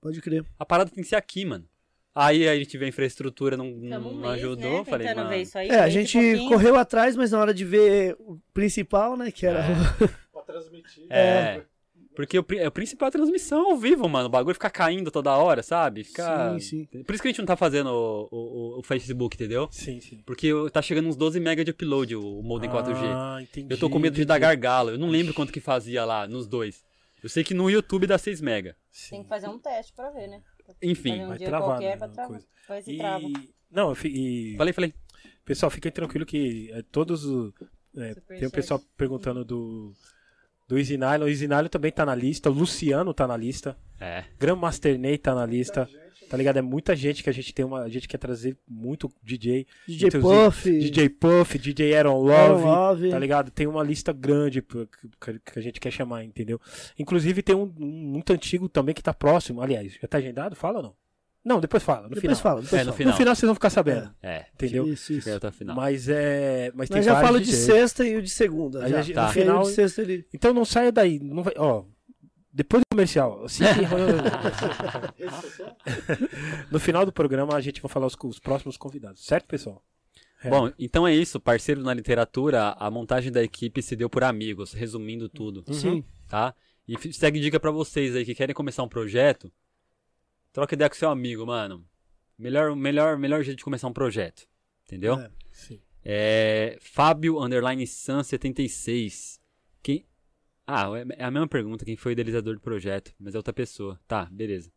Pode 0.00 0.20
crer. 0.20 0.44
A 0.58 0.66
parada 0.66 0.90
tem 0.90 1.02
que 1.02 1.08
ser 1.08 1.14
aqui, 1.16 1.44
mano. 1.44 1.64
Aí 2.14 2.48
a 2.48 2.56
gente 2.56 2.78
vê 2.78 2.84
a 2.84 2.88
infraestrutura, 2.88 3.56
não, 3.56 3.66
um 3.66 3.80
não 3.88 4.14
mês, 4.14 4.34
ajudou. 4.34 4.78
né, 4.78 4.84
falei, 4.84 5.08
tentando 5.08 5.24
mano. 5.24 5.36
ver 5.36 5.42
isso 5.42 5.58
aí. 5.58 5.68
É, 5.68 5.80
a 5.80 5.88
gente 5.88 6.12
pouquinho. 6.16 6.48
correu 6.48 6.76
atrás, 6.76 7.16
mas 7.16 7.32
na 7.32 7.40
hora 7.40 7.52
de 7.52 7.64
ver 7.64 8.14
o 8.20 8.38
principal, 8.52 9.16
né, 9.16 9.32
que 9.32 9.44
era 9.44 9.64
Pra 10.32 10.42
transmitir. 10.42 11.06
É. 11.10 11.62
Porque 12.14 12.38
o, 12.38 12.46
é 12.56 12.68
o 12.68 12.70
principal 12.70 13.06
é 13.06 13.08
a 13.08 13.12
transmissão 13.12 13.72
ao 13.72 13.76
vivo, 13.76 14.08
mano. 14.08 14.26
O 14.26 14.30
bagulho 14.30 14.54
fica 14.54 14.70
caindo 14.70 15.10
toda 15.10 15.36
hora, 15.36 15.64
sabe? 15.64 16.04
Fica... 16.04 16.56
Sim, 16.60 16.86
sim. 16.86 17.02
Por 17.02 17.12
isso 17.12 17.20
que 17.20 17.26
a 17.26 17.30
gente 17.32 17.40
não 17.40 17.46
tá 17.46 17.56
fazendo 17.56 17.88
o, 17.88 18.28
o, 18.30 18.78
o 18.78 18.82
Facebook, 18.84 19.34
entendeu? 19.34 19.66
Sim, 19.72 20.00
sim. 20.00 20.22
Porque 20.24 20.52
tá 20.72 20.80
chegando 20.80 21.08
uns 21.08 21.16
12 21.16 21.40
MB 21.40 21.64
de 21.64 21.72
upload 21.72 22.14
o, 22.14 22.38
o 22.38 22.42
modem 22.44 22.70
4G. 22.70 22.94
Ah, 23.02 23.38
entendi. 23.42 23.66
Eu 23.68 23.76
tô 23.76 23.90
com 23.90 23.98
medo 23.98 24.14
de 24.14 24.24
dar 24.24 24.34
entendi. 24.36 24.46
gargalo. 24.46 24.90
Eu 24.90 24.98
não 24.98 25.08
lembro 25.08 25.34
quanto 25.34 25.52
que 25.52 25.58
fazia 25.58 26.04
lá 26.04 26.28
nos 26.28 26.46
dois. 26.46 26.84
Eu 27.20 27.28
sei 27.28 27.42
que 27.42 27.52
no 27.52 27.68
YouTube 27.68 28.06
dá 28.06 28.16
6 28.16 28.40
MB. 28.40 28.62
Tem 28.62 28.74
Sim. 28.92 29.22
que 29.24 29.28
fazer 29.28 29.48
um 29.48 29.58
teste 29.58 29.92
pra 29.92 30.10
ver, 30.10 30.28
né? 30.28 30.40
Enfim. 30.82 31.22
Um 31.22 31.28
vai 31.28 31.38
travar, 31.38 31.68
qualquer 31.68 31.98
né, 31.98 32.08
travar. 32.08 32.26
coisa. 32.28 32.46
Faz 32.66 32.86
e 32.86 32.98
trava. 32.98 33.26
Não, 33.70 33.88
eu 33.90 33.94
fi- 33.94 34.08
e... 34.52 34.56
Falei, 34.56 34.72
falei. 34.72 34.94
Pessoal, 35.44 35.70
fiquem 35.70 35.92
tranquilo 35.92 36.24
que 36.24 36.70
é, 36.72 36.82
todos 36.82 37.24
os. 37.24 37.52
é, 37.96 38.14
tem 38.14 38.38
o 38.38 38.40
chat. 38.40 38.50
pessoal 38.52 38.80
perguntando 38.96 39.44
do. 39.44 39.92
Do 40.66 40.78
Easy 40.78 40.96
Nylon. 40.96 41.26
O 41.26 41.28
Easy 41.28 41.46
Nylon 41.46 41.68
também 41.68 41.92
tá 41.92 42.06
na 42.06 42.14
lista. 42.14 42.50
O 42.50 42.54
Luciano 42.54 43.12
tá 43.12 43.26
na 43.26 43.36
lista. 43.36 43.76
É. 44.00 44.24
Grandmaster 44.38 44.98
Ney 44.98 45.18
tá 45.18 45.34
na 45.34 45.44
lista. 45.44 45.88
Tá 46.28 46.36
ligado? 46.36 46.56
É 46.58 46.62
muita 46.62 46.96
gente 46.96 47.22
que 47.22 47.30
a 47.30 47.32
gente 47.32 47.52
tem 47.54 47.64
uma. 47.64 47.82
A 47.82 47.88
gente 47.88 48.08
quer 48.08 48.18
trazer 48.18 48.56
muito 48.68 49.10
DJ. 49.22 49.66
DJ 49.86 50.10
Puff, 50.10 50.70
DJ 50.70 51.08
Puff, 51.08 51.58
DJ 51.58 51.94
Aaron 51.96 52.28
Aaron 52.30 52.52
Love. 52.52 52.64
Love. 52.64 53.10
Tá 53.10 53.18
ligado? 53.18 53.50
Tem 53.50 53.66
uma 53.66 53.82
lista 53.82 54.12
grande 54.12 54.62
que 54.62 55.58
a 55.58 55.60
gente 55.62 55.78
quer 55.80 55.90
chamar, 55.90 56.24
entendeu? 56.24 56.60
Inclusive 56.98 57.42
tem 57.42 57.54
um, 57.54 57.72
um 57.78 57.86
muito 57.86 58.32
antigo 58.32 58.68
também 58.68 58.94
que 58.94 59.02
tá 59.02 59.12
próximo. 59.14 59.60
Aliás, 59.62 59.92
já 60.00 60.08
tá 60.08 60.18
agendado? 60.18 60.56
Fala 60.56 60.78
ou 60.78 60.82
não? 60.82 60.94
Não, 61.44 61.60
depois 61.60 61.82
fala. 61.82 62.04
No 62.08 62.14
Depois 62.14 62.22
final. 62.22 62.36
fala, 62.36 62.62
depois 62.62 62.80
É, 62.80 62.84
no 62.84 62.92
fala. 62.92 62.96
final. 62.96 63.12
No 63.12 63.18
final 63.18 63.34
vocês 63.36 63.46
vão 63.46 63.54
ficar 63.54 63.68
sabendo. 63.68 64.10
É. 64.22 64.46
Entendeu? 64.54 64.88
Isso, 64.88 65.12
isso. 65.12 65.30
Até 65.30 65.48
o 65.48 65.52
final. 65.52 65.76
Mas 65.76 66.08
é. 66.08 66.72
Mas 66.74 66.88
tem 66.88 66.96
Mas 66.96 67.04
já 67.04 67.12
vários 67.12 67.28
falo 67.30 67.38
de 67.40 67.50
DJs. 67.50 67.64
sexta 67.66 68.04
e 68.06 68.16
o 68.16 68.22
de 68.22 68.30
segunda. 68.30 68.82
Aí 68.82 68.90
já. 68.90 68.98
a 68.98 69.02
gente- 69.02 69.16
no 69.16 69.28
final- 69.28 69.60
o 69.62 69.64
de 69.64 69.72
sexta 69.74 70.00
ele... 70.00 70.26
Então 70.32 70.54
não 70.54 70.64
saia 70.64 70.90
daí. 70.90 71.20
Não 71.20 71.42
vai, 71.42 71.52
ó, 71.58 71.84
depois 72.54 72.82
do 72.82 72.86
comercial. 72.90 73.44
assim 73.44 73.64
no 76.70 76.78
final 76.78 77.04
do 77.04 77.12
programa 77.12 77.56
a 77.56 77.60
gente 77.60 77.82
vai 77.82 77.90
falar 77.90 78.06
os, 78.06 78.16
os 78.22 78.38
próximos 78.38 78.76
convidados, 78.76 79.26
certo, 79.26 79.46
pessoal? 79.46 79.84
É. 80.44 80.48
Bom, 80.48 80.70
então 80.78 81.06
é 81.06 81.14
isso. 81.14 81.40
Parceiro 81.40 81.82
na 81.82 81.92
literatura, 81.92 82.70
a 82.78 82.90
montagem 82.90 83.32
da 83.32 83.42
equipe 83.42 83.82
se 83.82 83.96
deu 83.96 84.08
por 84.08 84.22
amigos, 84.22 84.72
resumindo 84.72 85.28
tudo. 85.28 85.64
Sim. 85.74 86.04
Tá? 86.28 86.54
E 86.86 87.12
segue 87.12 87.40
dica 87.40 87.58
pra 87.58 87.70
vocês 87.70 88.14
aí 88.14 88.24
que 88.24 88.34
querem 88.34 88.54
começar 88.54 88.82
um 88.82 88.88
projeto. 88.88 89.50
Troca 90.52 90.74
ideia 90.74 90.88
com 90.88 90.94
seu 90.94 91.08
amigo, 91.08 91.44
mano. 91.44 91.84
Melhor, 92.38 92.76
melhor, 92.76 93.18
melhor 93.18 93.42
jeito 93.42 93.58
de 93.58 93.64
começar 93.64 93.88
um 93.88 93.92
projeto. 93.92 94.46
Entendeu? 94.84 95.18
É. 95.18 95.30
Sim. 95.50 95.80
É, 96.04 96.76
Fábio 96.80 97.42
Underline 97.42 97.86
Sun 97.86 98.22
76. 98.22 99.40
Quem. 99.82 100.06
Ah, 100.66 100.86
é 100.96 101.22
é 101.22 101.24
a 101.24 101.30
mesma 101.30 101.48
pergunta, 101.48 101.84
quem 101.84 101.96
foi 101.96 102.12
o 102.12 102.14
idealizador 102.14 102.54
do 102.54 102.60
projeto, 102.60 103.12
mas 103.20 103.34
é 103.34 103.38
outra 103.38 103.52
pessoa. 103.52 103.98
Tá, 104.08 104.26
beleza. 104.30 104.70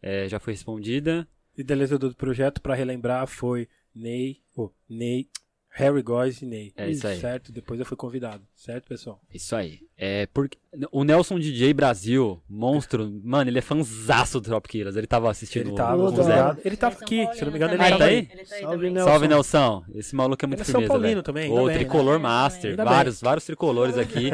É, 0.00 0.28
já 0.28 0.38
foi 0.38 0.52
respondida. 0.54 1.26
Idealizador 1.56 2.10
do 2.10 2.16
projeto, 2.16 2.60
pra 2.62 2.74
relembrar, 2.74 3.26
foi 3.26 3.68
Ney, 3.94 4.38
oh, 4.56 4.70
Ney, 4.88 5.28
Harry 5.70 6.02
Góes 6.02 6.40
e 6.40 6.46
Ney. 6.46 6.72
É 6.76 6.88
isso 6.88 7.06
aí. 7.06 7.18
Certo? 7.18 7.50
Depois 7.52 7.78
eu 7.80 7.84
fui 7.84 7.96
convidado, 7.96 8.42
certo, 8.54 8.88
pessoal? 8.88 9.20
Isso 9.34 9.54
aí. 9.56 9.80
É 9.96 10.26
porque 10.26 10.56
o 10.92 11.02
Nelson 11.04 11.38
DJ 11.38 11.74
Brasil, 11.74 12.40
monstro, 12.48 13.10
mano, 13.24 13.50
ele 13.50 13.58
é 13.58 13.62
fanzaço 13.62 14.40
do 14.40 14.44
Trop 14.48 14.66
Killers. 14.68 14.96
Ele 14.96 15.06
tava 15.06 15.28
assistindo 15.30 15.62
Ele 15.66 15.72
o- 15.72 15.74
tava 15.74 16.02
o 16.02 16.10
Zé. 16.10 16.16
convidado. 16.16 16.60
Ele 16.64 16.76
tava 16.76 16.94
São 16.96 17.04
aqui, 17.04 17.34
se 17.34 17.44
não 17.44 17.50
me 17.50 17.58
engano, 17.58 17.74
ele. 17.74 17.82
Ah, 17.82 17.98
tá 17.98 18.04
aí? 18.04 18.14
Ele 18.18 18.26
tá 18.44 18.54
aí 18.54 18.60
Salve, 18.62 18.76
também. 18.76 18.90
Nelson. 18.92 19.10
Salve, 19.10 19.28
Nelson. 19.28 19.84
Esse 19.94 20.16
maluco 20.16 20.44
é 20.44 20.46
muito 20.46 20.60
Ele 20.60 20.62
é 20.62 20.72
São 20.72 20.80
firmeza, 20.80 20.92
Paulino 20.92 21.10
velho. 21.10 21.22
também, 21.22 21.52
bem, 21.54 21.74
tricolor 21.74 22.18
né? 22.18 22.22
master. 22.22 22.76
Vários, 22.76 23.20
vários 23.20 23.44
tricolores 23.44 23.98
aqui. 23.98 24.30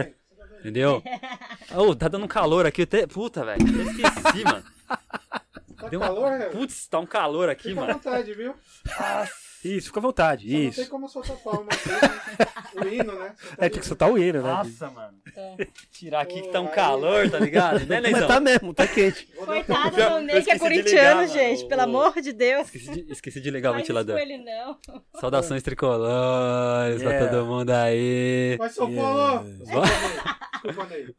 Entendeu? 0.65 1.03
Ô, 1.77 1.95
tá 1.95 2.09
dando 2.09 2.27
calor 2.27 2.65
aqui. 2.65 2.83
Até... 2.83 3.07
Puta, 3.07 3.45
velho. 3.45 3.61
Eu 3.69 3.83
esqueci, 3.91 4.45
mano. 4.45 4.65
Tá 5.77 5.89
Deu 5.91 6.01
calor, 6.01 6.19
uma... 6.29 6.37
Harry? 6.39 6.51
Putz, 6.57 6.87
tá 6.89 6.99
um 6.99 7.05
calor 7.07 7.51
aqui, 7.51 7.69
Fica 7.69 7.81
à 7.83 7.87
mano. 7.87 7.93
vontade, 7.99 8.33
viu? 8.33 8.55
Isso, 9.65 9.87
fica 9.89 9.99
à 10.01 10.03
vontade, 10.03 10.47
Só 10.51 10.53
não 10.57 10.61
isso. 10.65 10.81
tem 10.81 10.91
como 10.91 11.09
soltar 11.09 11.37
palma 11.39 11.69
aqui, 11.73 11.89
né? 11.89 12.85
O 12.85 12.89
hino, 12.89 13.19
né? 13.19 13.35
Você 13.37 13.57
tá 13.57 13.65
É, 13.67 13.69
tem 13.69 13.81
que 13.81 13.87
soltar 13.87 14.11
o 14.13 14.19
hino, 14.19 14.43
né? 14.43 14.49
Nossa, 14.53 14.91
mano. 14.91 15.15
É. 15.37 15.67
Tirar 15.91 16.21
aqui 16.21 16.43
que 16.43 16.49
tá 16.49 16.61
um 16.61 16.67
calor, 16.69 17.31
tá 17.31 17.39
ligado? 17.39 17.87
Né, 17.87 18.01
Mas 18.13 18.27
tá 18.27 18.41
mesmo, 18.41 18.75
tá 18.75 18.87
quente. 18.87 19.27
Coitado 19.37 19.97
do 19.97 20.21
Ney, 20.21 20.43
que 20.43 20.51
é 20.51 20.59
corintiano, 20.59 21.23
ligar, 21.23 21.33
gente. 21.33 21.57
mano. 21.59 21.69
Pelo 21.69 21.83
amor 21.83 22.21
de 22.21 22.33
Deus. 22.33 22.67
Esqueci 22.67 22.91
de, 23.05 23.13
esqueci 23.13 23.41
de 23.41 23.51
ligar 23.51 23.73
o 23.73 23.77
ventilador. 23.77 24.17
com 24.17 24.23
ele 24.23 24.39
não. 24.39 24.77
Saudações 25.21 25.63
tricolores 25.63 27.03
pra 27.03 27.11
Yeah. 27.13 27.31
todo 27.37 27.47
mundo 27.47 27.71
aí. 27.71 28.59
Paulo! 28.59 29.45
Desculpa, 30.65 30.87
Ney. 30.91 31.15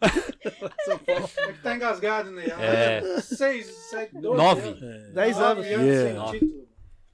É 1.08 1.54
que 1.54 1.62
tá 1.62 1.76
engasgado, 1.76 2.32
Ney. 2.32 2.48
É. 2.60 3.02
Seis, 3.22 3.68
sete, 3.90 4.14
doze 4.20 4.38
Nove. 4.38 4.62
anos. 4.68 4.80
Dez 5.14 5.38
Nove 5.38 5.62
anos. 5.62 5.66
anos 5.74 5.86
Yeah. 5.88 6.24
sem 6.32 6.40
título. 6.40 6.66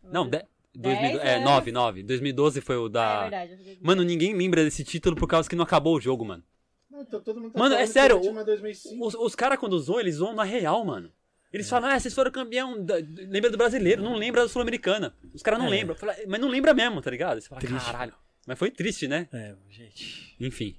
Não, 0.03 0.27
de... 0.29 0.43
2000... 0.75 1.01
Dez 1.17 1.19
é, 1.23 1.35
anos. 1.35 1.45
9, 1.49 1.71
9. 1.71 2.03
2012 2.03 2.61
foi 2.61 2.77
o 2.77 2.85
É 2.87 2.89
da. 2.89 3.21
verdade. 3.23 3.51
eu 3.53 3.57
fiquei- 3.57 3.77
Mano, 3.81 4.03
ninguém 4.03 4.33
lembra 4.35 4.63
desse 4.63 4.83
título 4.83 5.15
por 5.15 5.27
causa 5.27 5.49
que 5.49 5.55
não 5.55 5.63
acabou 5.63 5.95
o 5.97 6.01
jogo, 6.01 6.23
mano. 6.25 6.43
Não, 6.89 7.01
então 7.01 7.21
todo 7.21 7.39
mundo 7.41 7.53
tá 7.53 7.59
Mano, 7.59 7.73
é 7.75 7.77
falando 7.77 7.87
que 7.87 7.93
sério, 7.93 8.15
o 8.15 8.19
último 8.19 8.39
é 8.39 8.43
2005. 8.45 9.05
Os, 9.07 9.13
os 9.15 9.35
caras, 9.35 9.57
quando 9.59 9.77
zoam, 9.79 9.99
eles 9.99 10.15
zoam 10.15 10.33
na 10.35 10.43
real, 10.43 10.83
mano. 10.85 11.11
Eles 11.53 11.69
falam, 11.69 11.89
ah, 11.89 11.99
vocês 11.99 12.13
foram 12.13 12.31
campeão. 12.31 12.81
da- 12.83 12.95
Lembra 12.95 13.49
do 13.49 13.57
brasileiro, 13.57 14.01
não 14.01 14.15
lembra 14.15 14.43
da 14.43 14.47
Sul-Americana. 14.49 15.13
Os 15.33 15.41
caras 15.41 15.59
não 15.59 15.67
É. 15.67 15.71
lembram. 15.71 15.95
Fala, 15.97 16.15
Mas 16.27 16.39
não 16.39 16.47
lembra 16.47 16.73
mesmo, 16.73 17.01
tá 17.01 17.11
ligado? 17.11 17.41
Você 17.41 17.47
fala, 17.49 17.59
Triste. 17.61 17.85
caralho. 17.85 18.13
Mas 18.47 18.57
foi 18.57 18.71
triste, 18.71 19.07
né? 19.07 19.27
É, 19.33 19.55
gente. 19.69 20.35
Enfim. 20.39 20.75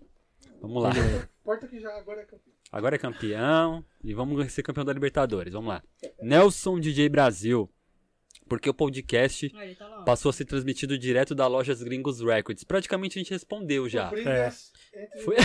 Vamos 0.61 0.83
lá. 0.83 0.91
Importa 1.43 1.67
que 1.69 1.79
já 1.79 1.91
agora 1.99 2.23
é 2.23 2.25
campeão. 2.25 2.53
Agora 2.73 2.95
é 2.95 2.99
campeão 2.99 3.85
e 4.03 4.15
vamos 4.15 4.51
ser 4.53 4.63
campeão 4.63 4.85
da 4.85 4.93
Libertadores. 4.95 5.53
Vamos 5.53 5.69
lá. 5.69 5.83
Nelson 6.23 6.81
DJ 6.81 7.09
Brasil. 7.11 7.69
Porque 8.49 8.69
o 8.69 8.75
podcast 8.75 9.49
tá 9.79 10.03
passou 10.05 10.31
a 10.31 10.33
ser 10.33 10.45
transmitido 10.45 10.99
direto 10.99 11.35
da 11.35 11.47
lojas 11.47 11.83
Gringos 11.83 12.21
Records. 12.21 12.65
Praticamente 12.65 13.19
a 13.19 13.23
gente 13.23 13.31
respondeu 13.31 13.89
já. 13.89 14.09
Brigas 14.11 14.73
entre 14.95 15.21
Foi- 15.23 15.37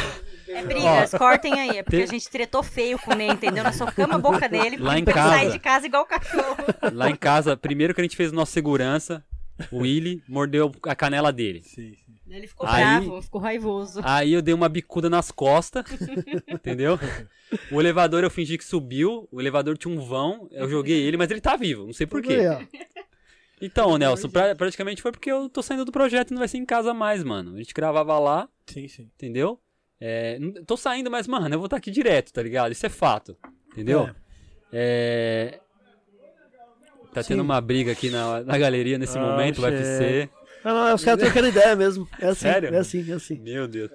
É 0.47 0.65
brigas, 0.65 1.11
cortem 1.11 1.53
aí. 1.53 1.77
É 1.77 1.83
porque 1.83 1.97
Te- 1.97 2.03
a 2.03 2.07
gente 2.07 2.29
tretou 2.29 2.61
feio 2.61 2.99
com 2.99 3.11
o 3.11 3.15
Ney, 3.15 3.29
entendeu? 3.29 3.63
Nós 3.63 3.75
socamos 3.77 4.15
a 4.15 4.19
boca 4.19 4.49
dele. 4.49 4.75
Lá 4.77 4.99
em 4.99 5.05
casa. 5.05 5.35
sair 5.37 5.51
de 5.51 5.59
casa 5.59 5.85
igual 5.85 6.05
cachorro. 6.05 6.57
Lá 6.93 7.09
em 7.09 7.15
casa, 7.15 7.55
primeiro 7.55 7.93
que 7.93 8.01
a 8.01 8.03
gente 8.03 8.17
fez 8.17 8.31
o 8.31 8.35
nosso 8.35 8.51
segurança, 8.51 9.23
o 9.71 9.79
Willy 9.79 10.21
mordeu 10.27 10.71
a 10.83 10.95
canela 10.95 11.31
dele. 11.31 11.61
Sim, 11.63 11.95
sim. 11.95 12.06
Ele 12.29 12.47
ficou 12.47 12.67
Aí- 12.67 12.83
bravo, 12.83 13.21
ficou 13.21 13.39
raivoso. 13.41 14.01
Aí 14.03 14.33
eu 14.33 14.41
dei 14.41 14.53
uma 14.53 14.67
bicuda 14.69 15.09
nas 15.09 15.31
costas, 15.31 15.85
entendeu? 16.47 16.99
O 17.71 17.79
elevador 17.79 18.23
eu 18.23 18.29
fingi 18.29 18.57
que 18.57 18.65
subiu, 18.65 19.27
o 19.31 19.39
elevador 19.39 19.77
tinha 19.77 19.93
um 19.93 19.99
vão, 19.99 20.47
eu 20.51 20.69
joguei 20.69 21.01
ele, 21.03 21.15
mas 21.17 21.31
ele 21.31 21.39
tá 21.41 21.55
vivo, 21.55 21.85
não 21.85 21.93
sei 21.93 22.05
por 22.05 22.21
quê. 22.21 22.33
Aí, 22.33 22.47
ó. 22.47 22.59
Então, 23.61 23.97
Nelson, 23.97 24.29
pra- 24.29 24.53
praticamente 24.55 25.01
foi 25.01 25.11
porque 25.11 25.31
eu 25.31 25.49
tô 25.49 25.63
saindo 25.63 25.83
do 25.85 25.91
projeto 25.91 26.29
e 26.29 26.33
não 26.33 26.39
vai 26.39 26.47
ser 26.47 26.57
em 26.57 26.65
casa 26.65 26.93
mais, 26.93 27.23
mano. 27.23 27.55
A 27.55 27.57
gente 27.57 27.73
gravava 27.73 28.19
lá, 28.19 28.47
Sim, 28.67 28.87
sim. 28.87 29.09
entendeu? 29.15 29.59
É, 29.99 30.37
tô 30.67 30.77
saindo, 30.77 31.09
mas, 31.09 31.27
mano, 31.27 31.55
eu 31.55 31.57
vou 31.59 31.65
estar 31.65 31.77
aqui 31.77 31.89
direto, 31.89 32.31
tá 32.31 32.43
ligado? 32.43 32.71
Isso 32.71 32.85
é 32.85 32.89
fato, 32.89 33.35
entendeu? 33.71 34.09
É. 34.71 35.59
Tá 37.13 37.23
tendo 37.23 37.41
uma 37.41 37.59
briga 37.59 37.91
aqui 37.93 38.11
na, 38.11 38.41
na 38.43 38.57
galeria 38.59 38.97
nesse 38.99 39.17
Ah, 39.17 39.21
momento, 39.21 39.59
o 39.59 39.61
chefe. 39.61 40.29
Não, 40.73 40.87
não, 40.87 40.95
os 40.95 41.03
caras 41.03 41.19
trocando 41.23 41.47
ideia 41.47 41.75
mesmo. 41.75 42.07
É 42.19 42.27
assim, 42.27 42.41
Sério? 42.41 42.73
é 42.73 42.77
assim, 42.77 43.11
é 43.11 43.13
assim. 43.13 43.39
Meu 43.39 43.67
Deus. 43.67 43.89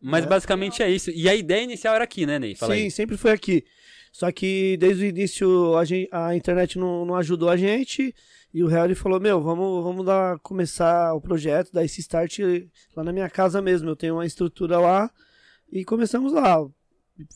Mas 0.00 0.24
basicamente 0.26 0.82
é 0.82 0.90
isso. 0.90 1.10
E 1.10 1.28
a 1.28 1.34
ideia 1.34 1.62
inicial 1.62 1.94
era 1.94 2.04
aqui, 2.04 2.26
né, 2.26 2.38
Ney? 2.38 2.54
Fala 2.54 2.74
Sim, 2.74 2.82
aí. 2.82 2.90
sempre 2.90 3.16
foi 3.16 3.30
aqui. 3.30 3.64
Só 4.12 4.30
que 4.30 4.76
desde 4.78 5.04
o 5.04 5.06
início 5.08 5.76
a, 5.76 5.84
gen- 5.84 6.08
a 6.12 6.34
internet 6.34 6.78
não, 6.78 7.04
não 7.06 7.14
ajudou 7.16 7.48
a 7.48 7.56
gente. 7.56 8.14
E 8.52 8.62
o 8.62 8.66
Harry 8.66 8.94
falou: 8.94 9.18
Meu, 9.20 9.40
vamos, 9.40 9.82
vamos 9.82 10.04
dar, 10.04 10.38
começar 10.40 11.14
o 11.14 11.20
projeto, 11.20 11.72
dar 11.72 11.84
esse 11.84 12.00
start 12.00 12.40
lá 12.94 13.02
na 13.04 13.12
minha 13.12 13.30
casa 13.30 13.62
mesmo. 13.62 13.88
Eu 13.88 13.96
tenho 13.96 14.14
uma 14.14 14.26
estrutura 14.26 14.78
lá. 14.78 15.10
E 15.70 15.84
começamos 15.84 16.32
lá. 16.32 16.58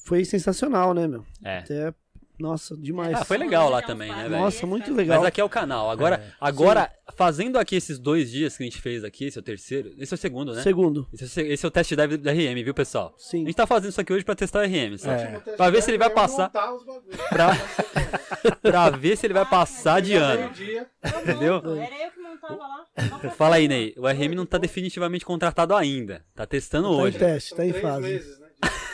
Foi 0.05 0.25
sensacional, 0.25 0.93
né, 0.93 1.07
meu? 1.09 1.25
É. 1.43 1.59
Até, 1.59 1.95
nossa, 2.39 2.77
demais. 2.77 3.15
Ah, 3.15 3.25
foi 3.25 3.39
legal 3.39 3.71
lá 3.71 3.81
também, 3.83 4.11
né, 4.11 4.29
velho? 4.29 4.43
Nossa, 4.43 4.67
muito 4.67 4.93
legal. 4.93 5.19
Mas 5.19 5.29
aqui 5.29 5.41
é 5.41 5.45
o 5.45 5.49
canal. 5.49 5.91
Agora, 5.91 6.23
agora 6.41 6.91
fazendo 7.15 7.59
aqui 7.59 7.77
esses 7.77 7.99
dois 7.99 8.31
dias 8.31 8.57
que 8.57 8.63
a 8.63 8.67
gente 8.67 8.81
fez 8.81 9.05
aqui, 9.05 9.25
esse 9.27 9.39
é 9.39 9.41
o 9.41 9.43
terceiro. 9.43 9.93
Esse 9.99 10.13
é 10.13 10.17
o 10.17 10.19
segundo, 10.19 10.55
né? 10.55 10.63
Segundo, 10.63 11.07
Esse 11.13 11.41
é, 11.41 11.47
esse 11.53 11.65
é 11.65 11.69
o 11.69 11.71
test 11.71 11.95
drive 11.95 12.17
da 12.19 12.33
RM, 12.33 12.63
viu, 12.65 12.75
pessoal? 12.75 13.15
A 13.17 13.21
sim. 13.21 13.45
gente 13.47 13.55
tá 13.55 13.67
fazendo 13.67 13.91
isso 13.91 14.01
aqui 14.01 14.13
hoje 14.13 14.25
pra 14.25 14.35
testar 14.35 14.61
o 14.61 14.67
RM, 14.67 14.99
só. 14.99 15.11
É. 15.11 15.39
Pra 15.57 15.71
ver 15.71 15.83
se 15.83 15.91
ele 15.91 15.99
vai 15.99 16.11
passar. 16.11 16.51
Pra, 16.51 17.53
pra 18.63 18.91
ver 18.91 19.17
se 19.17 19.27
ele 19.27 19.35
vai 19.35 19.47
passar 19.47 20.01
de 20.01 20.15
ano. 20.15 20.51
Entendeu? 21.23 21.57
Era 21.81 22.05
eu 22.05 22.11
que 22.11 22.21
montava 22.21 22.57
lá. 22.57 23.31
Fala 23.31 23.57
aí, 23.57 23.69
Ney. 23.69 23.95
O 23.97 24.07
RM 24.07 24.35
não 24.35 24.47
tá 24.47 24.59
definitivamente 24.59 25.25
contratado 25.25 25.75
ainda. 25.75 26.25
Tá 26.35 26.47
testando 26.47 26.89
Tá 26.89 26.95
em 26.95 27.01
hoje. 27.01 27.19
teste, 27.19 27.55
tá 27.55 27.65
em 27.65 27.71
Três 27.71 27.83
fase. 27.83 28.46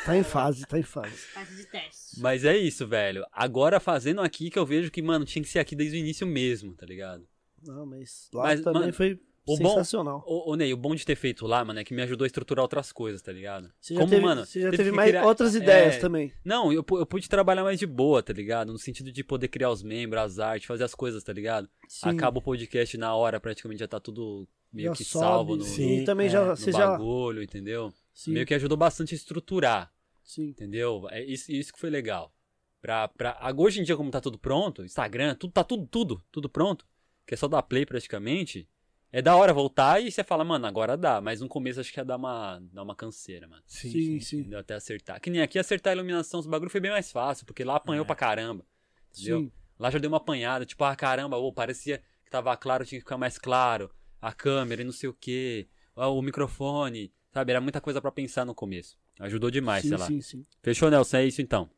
Tá 0.05 0.17
em 0.17 0.23
fase, 0.23 0.67
tá 0.67 0.79
em 0.79 0.83
fase. 0.83 1.17
Fase 1.17 1.57
de 1.57 1.67
teste. 1.67 2.21
Mas 2.21 2.45
é 2.45 2.57
isso, 2.57 2.87
velho. 2.87 3.25
Agora 3.33 3.79
fazendo 3.79 4.21
aqui 4.21 4.51
que 4.51 4.59
eu 4.59 4.67
vejo 4.67 4.91
que, 4.91 5.01
mano, 5.01 5.25
tinha 5.25 5.43
que 5.43 5.49
ser 5.49 5.61
aqui 5.61 5.77
desde 5.77 5.97
o 5.97 6.01
início 6.01 6.27
mesmo, 6.27 6.75
tá 6.75 6.85
ligado? 6.85 7.25
Não, 7.65 7.87
mas 7.87 8.29
lá 8.35 8.43
Mas, 8.45 8.61
também 8.61 8.81
mano, 8.83 8.93
foi 8.93 9.13
o 9.47 9.57
bom- 9.57 9.69
sensacional. 9.71 10.25
Ô, 10.27 10.51
ô, 10.51 10.57
Ney, 10.57 10.73
o 10.75 10.77
bom 10.77 10.95
de 10.97 11.05
ter 11.07 11.15
feito 11.15 11.47
lá, 11.47 11.65
mano, 11.65 11.79
é 11.79 11.85
que 11.85 11.95
me 11.95 12.03
ajudou 12.03 12.25
a 12.25 12.27
estruturar 12.27 12.63
outras 12.65 12.91
coisas, 12.91 13.23
tá 13.23 13.33
ligado? 13.33 13.71
Você 13.81 13.95
já 13.95 14.01
Como, 14.01 14.11
teve, 14.11 14.23
mano, 14.25 14.45
você 14.45 14.61
já 14.61 14.71
teve 14.73 14.91
mais 14.91 15.11
criar- 15.11 15.25
outras 15.25 15.55
ideias 15.55 15.95
É, 15.95 15.99
também. 16.01 16.33
Não, 16.45 16.73
eu, 16.73 16.85
eu 16.91 17.07
pude 17.07 17.29
trabalhar 17.29 17.63
mais 17.63 17.79
de 17.79 17.87
boa, 17.87 18.21
tá 18.23 18.33
ligado? 18.33 18.73
No 18.73 18.79
sentido 18.79 19.13
de 19.13 19.23
poder 19.23 19.47
criar 19.49 19.71
os 19.71 19.83
membros, 19.85 20.21
as 20.23 20.39
artes, 20.41 20.67
fazer 20.67 20.83
as 20.85 20.95
coisas, 20.97 21.23
tá 21.23 21.33
ligado? 21.33 21.69
Sim. 21.87 22.09
Acaba 22.09 22.39
o 22.39 22.43
podcast 22.43 22.99
na 22.99 23.15
hora, 23.15 23.39
praticamente 23.39 23.79
já 23.81 23.87
tá 23.89 24.01
tudo 24.01 24.49
meio 24.73 24.89
Já 24.89 24.95
que 24.97 25.05
sobe, 25.05 25.25
salvo 25.25 25.57
no, 25.57 25.63
sim. 25.65 26.01
E 26.01 26.05
também 26.05 26.27
é, 26.27 26.31
já, 26.31 26.45
no 26.45 26.57
você 26.57 26.73
já. 26.73 26.91
bagulho, 26.91 27.43
entendeu? 27.43 27.93
Sim, 28.13 28.33
Meio 28.33 28.47
que 28.47 28.55
ajudou 28.55 28.77
bastante 28.77 29.15
a 29.15 29.17
estruturar, 29.17 29.93
sim. 30.23 30.49
entendeu? 30.49 31.07
É 31.11 31.23
isso, 31.25 31.51
isso 31.51 31.73
que 31.73 31.79
foi 31.81 31.91
legal. 31.91 32.35
Pra, 32.81 33.09
pra, 33.09 33.37
agora, 33.41 33.69
hoje 33.69 33.81
em 33.81 33.85
dia, 33.85 33.97
como 33.97 34.11
tá 34.11 34.21
tudo 34.21 34.39
pronto, 34.39 34.85
Instagram, 34.85 35.35
tudo 35.37 35.53
tá 35.53 35.63
tudo, 35.65 35.87
tudo, 35.87 36.25
tudo 36.33 36.49
pronto, 36.49 36.85
que 37.27 37.35
é 37.35 37.37
só 37.37 37.47
dar 37.49 37.63
play 37.63 37.87
praticamente, 37.87 38.69
é 39.13 39.23
da 39.23 39.37
hora 39.37 39.53
voltar 39.53 40.03
e 40.03 40.11
você 40.11 40.25
fala, 40.25 40.43
mano, 40.45 40.67
agora 40.67 40.97
dá, 40.97 41.21
mas 41.21 41.41
no 41.41 41.49
começo 41.49 41.79
acho 41.81 41.93
que 41.93 42.01
ia 42.01 42.05
dar 42.05 42.17
uma, 42.17 42.59
dar 42.73 42.83
uma 42.83 42.97
canseira, 42.97 43.47
mano. 43.47 43.63
Sim, 43.67 43.91
Sim, 43.91 44.21
sim. 44.21 44.41
Entendeu? 44.41 44.59
Até 44.59 44.75
acertar. 44.75 45.21
Que 45.21 45.31
nem 45.31 45.41
aqui 45.43 45.59
acertar 45.59 45.93
a 45.93 45.95
iluminação, 45.97 46.41
os 46.41 46.47
bagulho 46.47 46.71
foi 46.71 46.81
bem 46.81 46.91
mais 46.91 47.13
fácil, 47.13 47.47
porque 47.47 47.63
lá 47.63 47.77
apanhou 47.77 48.05
É. 48.05 48.07
pra 48.07 48.17
caramba. 48.17 48.65
Entendeu? 49.13 49.41
Sim. 49.41 49.53
Lá 49.79 49.91
já 49.91 49.99
deu 49.99 50.09
uma 50.11 50.17
apanhada, 50.17 50.65
tipo, 50.67 50.83
ah, 50.85 50.97
caramba, 50.97 51.37
ô, 51.37 51.53
parecia 51.53 52.03
que 52.25 52.31
tava 52.31 52.57
claro, 52.57 52.85
tinha 52.85 52.99
que 52.99 53.05
ficar 53.05 53.19
mais 53.19 53.39
claro. 53.39 53.91
A 54.21 54.33
câmera 54.33 54.83
e 54.83 54.85
não 54.85 54.93
sei 54.93 55.09
o 55.09 55.15
quê. 55.15 55.69
ah, 55.95 56.09
O 56.09 56.23
microfone, 56.23 57.13
sabe? 57.33 57.53
Era 57.53 57.61
muita 57.61 57.81
coisa 57.81 58.01
pra 58.01 58.13
pensar 58.13 58.45
no 58.45 58.55
começo. 58.55 58.97
Ajudou 59.21 59.51
demais, 59.51 59.83
sim, 59.83 59.89
sei 59.89 59.99
lá. 59.99 60.07
sim, 60.07 60.21
sim. 60.21 60.43
Fechou, 60.63 60.91
Nelson? 60.91 61.17
É 61.19 61.25
isso 61.25 61.41
então. 61.43 61.69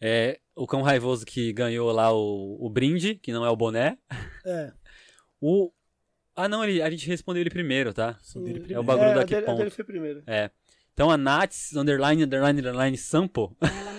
É, 0.00 0.40
o 0.54 0.66
cão 0.66 0.82
raivoso 0.82 1.24
que 1.24 1.52
ganhou 1.52 1.90
lá 1.90 2.12
o, 2.12 2.58
o 2.60 2.68
brinde, 2.68 3.14
que 3.14 3.32
não 3.32 3.44
é 3.44 3.50
o 3.50 3.56
boné. 3.56 3.98
É. 4.44 4.72
O. 5.38 5.70
Ah, 6.34 6.48
não, 6.48 6.64
ele, 6.64 6.80
a 6.80 6.88
gente 6.88 7.06
respondeu 7.06 7.42
ele 7.42 7.50
primeiro, 7.50 7.92
tá? 7.92 8.18
sim. 8.22 8.42
dele 8.42 8.56
É 8.56 8.60
o 8.60 8.62
primeiro. 8.62 8.82
bagulho 8.84 9.10
a 9.10 9.14
daqui 9.16 9.34
dele, 9.34 9.44
a 9.44 9.46
ponto. 9.46 9.58
dele 9.58 9.70
foi 9.70 9.84
primeiro. 9.84 10.22
É. 10.26 10.50
Então 10.94 11.10
a 11.10 11.16
Nats, 11.18 11.76
underline, 11.76 12.24
underline, 12.24 12.58
underline, 12.58 12.96
sample. 12.96 13.50
Ela 13.60 13.92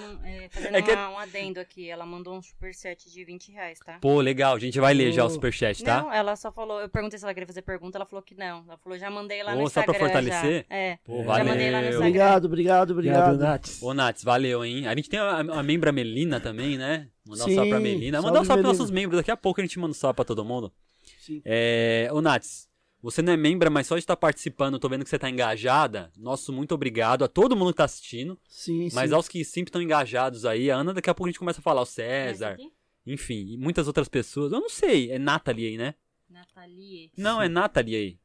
é, 0.47 0.49
fazendo 0.49 0.75
É 0.75 0.81
que- 0.81 0.91
uma- 0.91 1.09
um 1.11 1.17
adendo 1.19 1.59
aqui, 1.59 1.89
ela 1.89 2.05
mandou 2.05 2.35
um 2.37 2.41
superchat 2.41 3.09
de 3.11 3.23
20 3.25 3.51
reais, 3.51 3.79
tá? 3.79 3.97
Pô, 4.01 4.19
legal, 4.21 4.55
a 4.55 4.59
gente 4.59 4.79
vai 4.79 4.93
ler 4.93 5.11
já 5.11 5.23
o 5.25 5.29
superchat, 5.29 5.83
tá? 5.83 6.01
Não, 6.01 6.13
ela 6.13 6.35
só 6.35 6.51
falou, 6.51 6.79
eu 6.81 6.89
perguntei 6.89 7.17
se 7.19 7.25
ela 7.25 7.33
queria 7.33 7.47
fazer 7.47 7.61
pergunta, 7.61 7.97
ela 7.97 8.05
falou 8.05 8.21
que 8.23 8.35
não. 8.35 8.63
Ela 8.67 8.77
falou, 8.77 8.97
já 8.97 9.09
mandei 9.09 9.43
lá 9.43 9.55
no 9.55 9.63
Ô, 9.63 9.69
só 9.69 9.83
pra 9.83 9.93
Instagram. 9.93 9.99
fortalecer? 10.21 10.65
Já. 10.69 10.75
É. 10.75 10.97
Pô, 11.03 11.23
Já 11.23 11.43
mandei 11.43 11.45
lá 11.45 11.47
no 11.47 11.55
valeu. 11.55 11.89
Instagram. 11.89 11.97
Obrigado, 11.97 12.45
obrigado, 12.45 12.91
Obrigado, 12.91 13.23
obrigado. 13.33 13.39
Nats. 13.49 13.81
Ô, 13.83 13.93
Nats, 13.93 14.23
valeu, 14.23 14.65
hein? 14.65 14.87
A 14.87 14.95
gente 14.95 15.09
tem 15.09 15.19
a, 15.19 15.39
a 15.39 15.63
membra 15.63 15.91
Melina 15.91 16.39
também, 16.39 16.77
né? 16.77 17.07
Mandar 17.27 17.43
um 17.43 17.47
Sim, 17.47 17.55
salve 17.55 17.69
pra 17.71 17.79
Melina. 17.79 18.21
Mandar 18.21 18.41
um 18.41 18.45
salve, 18.45 18.63
pros 18.63 18.77
nossos 18.77 18.91
membros. 18.91 19.19
Daqui 19.19 19.31
a 19.31 19.37
pouco 19.37 19.59
a 19.59 19.63
gente 19.63 19.77
manda 19.79 19.91
um 19.91 19.93
salve 19.93 20.15
pra 20.15 20.23
todo 20.25 20.43
mundo. 20.45 20.71
Sim. 21.19 21.41
É... 21.45 22.07
Ô, 22.11 22.21
Nats, 22.21 22.67
você 23.01 23.21
não 23.21 23.33
é 23.33 23.37
membra, 23.37 23.69
mas 23.69 23.87
só 23.87 23.95
de 23.95 23.99
estar 23.99 24.15
participando, 24.17 24.79
tô 24.79 24.89
vendo 24.89 25.03
que 25.03 25.09
você 25.09 25.19
tá 25.19 25.29
engajada. 25.29 26.11
Nosso 26.17 26.51
muito 26.51 26.73
obrigado 26.73 27.23
a 27.23 27.27
todo 27.27 27.55
mundo 27.55 27.71
que 27.71 27.77
tá 27.77 27.85
assistindo. 27.85 28.37
Sim, 28.47 28.89
Mas 28.93 29.09
sim. 29.09 29.15
aos 29.15 29.27
que 29.27 29.43
sempre 29.45 29.69
estão 29.69 29.81
engajados 29.81 30.45
aí, 30.45 30.69
a 30.71 30.75
Ana, 30.77 30.93
daqui 30.93 31.09
a 31.09 31.13
pouco 31.13 31.27
a 31.27 31.31
gente 31.31 31.39
começa 31.39 31.59
a 31.59 31.63
falar, 31.63 31.81
o 31.81 31.85
César, 31.85 32.57
enfim, 33.05 33.53
e 33.53 33.57
muitas 33.57 33.87
outras 33.87 34.07
pessoas. 34.09 34.51
Eu 34.51 34.59
não 34.59 34.69
sei, 34.69 35.11
é 35.11 35.19
Nathalie 35.19 35.67
aí, 35.67 35.77
né? 35.77 35.93
Nathalie. 36.29 37.11
Não, 37.17 37.41
é 37.41 37.47
Nathalie 37.47 37.95
aí. 37.95 38.19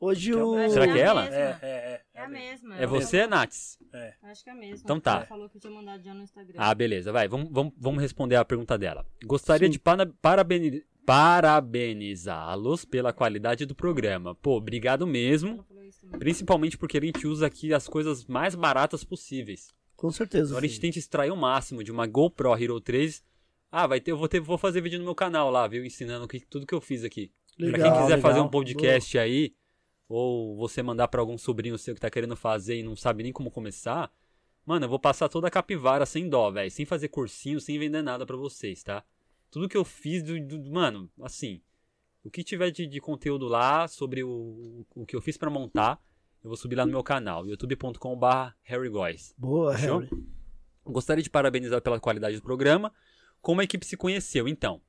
Hoje 0.00 0.32
Eu 0.32 0.48
o. 0.48 0.68
Será 0.70 0.84
é 0.84 0.92
que 0.92 0.98
é 0.98 1.02
a 1.02 1.06
ela? 1.06 1.28
É, 1.28 1.30
é, 1.30 1.58
é. 1.62 2.02
É 2.14 2.20
a 2.24 2.28
mesma. 2.28 2.76
É 2.76 2.86
você, 2.86 3.24
Nats? 3.26 3.78
Acho 4.24 4.42
que 4.42 4.50
é 4.50 4.52
a 4.52 4.56
mesma. 4.56 4.80
Então 4.82 4.98
tá. 4.98 5.18
Ela 5.18 5.26
falou 5.26 5.48
que 5.48 5.60
tinha 5.60 5.72
mandado 5.72 6.02
já 6.02 6.12
no 6.12 6.22
Instagram. 6.24 6.54
Ah, 6.58 6.74
beleza, 6.74 7.12
vai, 7.12 7.28
vamos, 7.28 7.48
vamos, 7.52 7.72
vamos 7.78 8.00
responder 8.02 8.34
a 8.34 8.44
pergunta 8.44 8.76
dela. 8.76 9.06
Gostaria 9.24 9.68
Sim. 9.68 9.72
de 9.72 9.78
para- 9.78 10.06
parabeni- 10.20 10.82
parabenizá-los 11.06 12.84
pela 12.84 13.12
qualidade 13.12 13.66
do 13.66 13.74
programa. 13.74 14.34
Pô, 14.34 14.56
obrigado 14.56 15.06
mesmo, 15.06 15.64
principalmente 16.18 16.78
porque 16.78 16.98
a 16.98 17.00
gente 17.00 17.26
usa 17.26 17.46
aqui 17.46 17.72
as 17.72 17.86
coisas 17.88 18.24
mais 18.26 18.54
baratas 18.54 19.04
possíveis. 19.04 19.70
Com 19.96 20.10
certeza. 20.10 20.46
Então 20.50 20.58
a 20.58 20.66
gente 20.66 20.80
tenta 20.80 20.98
extrair 20.98 21.30
o 21.30 21.36
máximo 21.36 21.84
de 21.84 21.92
uma 21.92 22.06
GoPro 22.06 22.54
Hero 22.56 22.80
3. 22.80 23.22
Ah, 23.70 23.86
vai 23.86 24.00
ter, 24.00 24.10
eu 24.10 24.16
vou, 24.16 24.28
ter, 24.28 24.40
vou 24.40 24.58
fazer 24.58 24.80
vídeo 24.80 24.98
no 24.98 25.04
meu 25.04 25.14
canal 25.14 25.50
lá, 25.50 25.66
viu? 25.66 25.84
Ensinando 25.84 26.26
que, 26.28 26.40
tudo 26.40 26.66
que 26.66 26.74
eu 26.74 26.80
fiz 26.80 27.04
aqui. 27.04 27.30
pra 27.56 27.66
quem 27.66 27.72
Legal, 27.72 28.02
quiser 28.02 28.20
fazer 28.20 28.34
legal. 28.34 28.46
um 28.46 28.50
podcast 28.50 29.18
aí, 29.18 29.54
ou 30.08 30.56
você 30.56 30.82
mandar 30.82 31.08
pra 31.08 31.20
algum 31.20 31.38
sobrinho 31.38 31.78
seu 31.78 31.94
que 31.94 32.00
tá 32.00 32.10
querendo 32.10 32.36
fazer 32.36 32.78
e 32.78 32.82
não 32.82 32.96
sabe 32.96 33.22
nem 33.22 33.32
como 33.32 33.50
começar, 33.50 34.12
mano, 34.66 34.84
eu 34.84 34.88
vou 34.90 34.98
passar 34.98 35.28
toda 35.28 35.48
a 35.48 35.50
capivara 35.50 36.04
sem 36.04 36.28
dó, 36.28 36.50
velho. 36.50 36.70
Sem 36.70 36.84
fazer 36.84 37.08
cursinho, 37.08 37.60
sem 37.60 37.78
vender 37.78 38.02
nada 38.02 38.26
pra 38.26 38.36
vocês, 38.36 38.82
tá? 38.82 39.02
Tudo 39.52 39.68
que 39.68 39.76
eu 39.76 39.84
fiz, 39.84 40.22
do, 40.22 40.40
do- 40.40 40.70
mano, 40.72 41.08
assim, 41.20 41.60
o 42.24 42.30
que 42.30 42.42
tiver 42.42 42.70
de, 42.70 42.86
de 42.86 43.00
conteúdo 43.00 43.46
lá 43.46 43.86
sobre 43.86 44.24
o, 44.24 44.86
o 44.94 45.04
que 45.06 45.14
eu 45.14 45.20
fiz 45.20 45.36
pra 45.36 45.50
montar, 45.50 46.00
eu 46.42 46.48
vou 46.48 46.56
subir 46.56 46.74
lá 46.74 46.86
no 46.86 46.90
meu 46.90 47.02
canal, 47.04 47.46
youtube.com.br 47.46 48.26
harrygoys. 48.62 49.34
Boa? 49.36 49.76
Harry. 49.76 50.08
Gostaria 50.84 51.22
de 51.22 51.28
parabenizar 51.30 51.82
pela 51.82 52.00
qualidade 52.00 52.36
do 52.36 52.42
programa. 52.42 52.92
Como 53.42 53.60
a 53.60 53.64
equipe 53.64 53.84
se 53.84 53.96
conheceu, 53.96 54.48
então? 54.48 54.80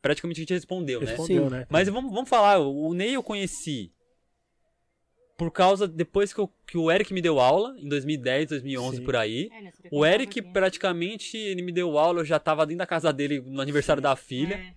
Praticamente 0.00 0.40
a 0.40 0.42
gente 0.42 0.54
respondeu, 0.54 1.00
né? 1.00 1.06
Respondeu, 1.06 1.44
Sim. 1.44 1.50
né? 1.50 1.66
Mas 1.68 1.86
vamos, 1.88 2.10
vamos 2.10 2.28
falar, 2.30 2.58
o 2.58 2.94
Ney 2.94 3.14
eu 3.14 3.22
conheci 3.22 3.92
por 5.36 5.50
causa, 5.50 5.86
depois 5.86 6.32
que, 6.32 6.40
eu- 6.40 6.50
que 6.66 6.78
o 6.78 6.90
Eric 6.90 7.12
me 7.12 7.20
deu 7.20 7.38
aula, 7.38 7.76
em 7.78 7.88
2010, 7.88 8.48
2011, 8.48 8.96
Sim. 8.98 9.04
por 9.04 9.16
aí. 9.16 9.50
É, 9.52 9.60
nessa 9.62 9.82
O 9.90 10.04
Eric, 10.06 10.40
praticamente, 10.40 11.36
ele 11.36 11.62
me 11.62 11.72
deu 11.72 11.98
aula, 11.98 12.20
eu 12.20 12.24
já 12.24 12.38
tava 12.38 12.64
dentro 12.64 12.78
da 12.78 12.86
casa 12.86 13.12
dele 13.12 13.40
no 13.46 13.60
aniversário 13.60 14.00
da 14.02 14.16
filha. 14.16 14.54
É, 14.54 14.74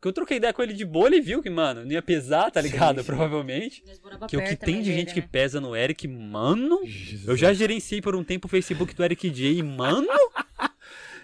Que 0.00 0.06
eu 0.08 0.12
troquei 0.12 0.36
ideia 0.36 0.52
com 0.52 0.62
ele 0.62 0.74
de 0.74 0.84
boa, 0.84 1.08
ele 1.08 1.20
viu 1.20 1.42
que, 1.42 1.50
mano, 1.50 1.82
não 1.84 1.90
ia 1.90 2.02
pesar, 2.02 2.50
tá 2.50 2.62
Sim, 2.62 2.68
ligado? 2.68 3.00
sim. 3.00 3.06
Provavelmente. 3.06 3.82
Que 4.28 4.36
o 4.36 4.44
que 4.44 4.54
tem 4.54 4.80
de 4.82 4.92
gente 4.92 5.12
que 5.14 5.20
né? 5.22 5.28
pesa 5.32 5.60
no 5.60 5.74
Eric, 5.74 6.06
mano. 6.06 6.80
Jesus. 6.84 7.26
Eu 7.26 7.36
já 7.36 7.52
gerenciei 7.52 8.00
por 8.00 8.14
um 8.14 8.22
tempo 8.22 8.46
o 8.46 8.50
Facebook 8.50 8.94
do 8.94 9.02
Eric 9.02 9.28
J, 9.30 9.58
e, 9.58 9.62
mano. 9.62 10.06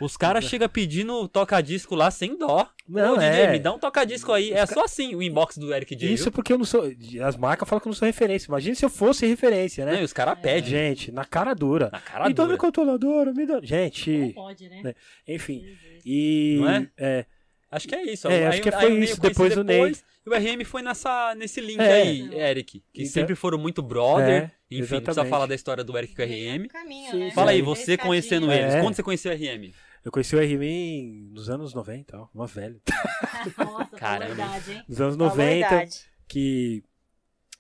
Os 0.05 0.17
caras 0.17 0.45
chegam 0.45 0.69
pedindo 0.69 1.29
toca-disco 1.29 1.95
lá 1.95 2.11
sem 2.11 2.37
dó. 2.37 2.69
Não, 2.89 3.15
Ô, 3.15 3.17
DJ, 3.19 3.29
é. 3.29 3.53
me 3.53 3.59
dá 3.59 3.73
um 3.73 3.79
toca-disco 3.79 4.33
aí. 4.33 4.53
É 4.53 4.67
só 4.67 4.85
assim 4.85 5.15
o 5.15 5.23
inbox 5.23 5.57
do 5.59 5.73
Eric 5.73 5.95
J. 5.95 6.13
Isso 6.13 6.25
viu? 6.25 6.33
porque 6.33 6.53
eu 6.53 6.59
não 6.59 6.65
sou. 6.65 6.83
As 7.25 7.37
marcas 7.37 7.69
falam 7.69 7.81
que 7.81 7.87
eu 7.89 7.91
não 7.91 7.97
sou 7.97 8.07
referência. 8.07 8.49
Imagina 8.49 8.75
se 8.75 8.85
eu 8.85 8.91
fosse 8.91 9.27
referência, 9.27 9.85
Não, 9.87 9.93
né? 9.93 10.01
e 10.01 10.05
os 10.05 10.13
caras 10.13 10.39
pedem. 10.41 10.71
Gente, 10.71 11.13
na 11.13 11.25
cara 11.25 11.55
dura. 11.55 11.89
Na 11.93 12.01
cara 12.01 12.25
me 12.29 12.35
dá 12.35 12.43
dura. 12.43 12.49
minha 12.49 12.59
controladora, 12.59 13.33
me 13.33 13.47
dá. 13.47 13.55
Não 13.55 13.65
Gente, 13.65 14.33
pode, 14.35 14.69
né? 14.69 14.81
né? 14.83 14.95
enfim. 15.29 15.65
E. 16.05 16.57
Não 16.61 16.69
é? 16.71 16.89
é, 16.99 17.27
Acho 17.71 17.89
que 17.89 17.95
é 17.95 18.03
isso. 18.13 18.29
É, 18.29 18.35
Aí- 18.39 18.45
acho 18.47 18.61
que 18.63 18.71
foi 18.71 18.93
o 18.93 19.03
isso, 19.03 19.19
depois 19.21 19.55
do 19.55 19.65
Ney. 19.65 19.93
E 20.25 20.31
o 20.31 20.35
RM 20.35 20.63
foi 20.65 20.83
nessa, 20.83 21.35
nesse 21.35 21.59
link 21.61 21.81
É. 21.81 22.03
aí, 22.03 22.35
Eric. 22.35 22.81
Que 22.93 23.03
Então- 23.03 23.13
sempre 23.13 23.35
foram 23.35 23.57
muito 23.59 23.81
brother. 23.83 24.29
É, 24.29 24.51
Enfim, 24.71 24.81
não 24.81 24.87
precisa 24.87 25.01
exatamente. 25.01 25.31
falar 25.31 25.47
da 25.47 25.55
história 25.55 25.83
do 25.83 25.97
Eric 25.97 26.15
com 26.15 26.23
o 26.23 26.25
RM. 26.25 26.69
Caminho, 26.69 27.11
Sim, 27.11 27.19
né? 27.19 27.31
Fala 27.33 27.51
aí, 27.51 27.63
você 27.63 27.97
conhecendo 27.97 28.51
É. 28.53 28.61
eles. 28.61 28.75
Quando 28.83 28.95
você 28.95 29.03
conheceu 29.03 29.33
o 29.33 29.35
RM? 29.35 29.73
Eu 30.05 30.11
conheci 30.13 30.35
o 30.35 30.41
RM 30.41 31.31
nos 31.33 31.49
anos 31.51 31.75
90, 31.75 32.17
ó, 32.19 32.29
uma 32.35 32.47
velha. 32.47 32.81
Nossa, 33.59 33.87
Caramba. 33.97 34.35
Verdade, 34.35 34.73
hein? 34.73 34.85
Nos 34.89 35.01
anos 35.01 35.17
Falou 35.17 35.33
a 35.33 35.37
90, 35.37 35.67
idade. 35.67 36.01
que 36.29 36.85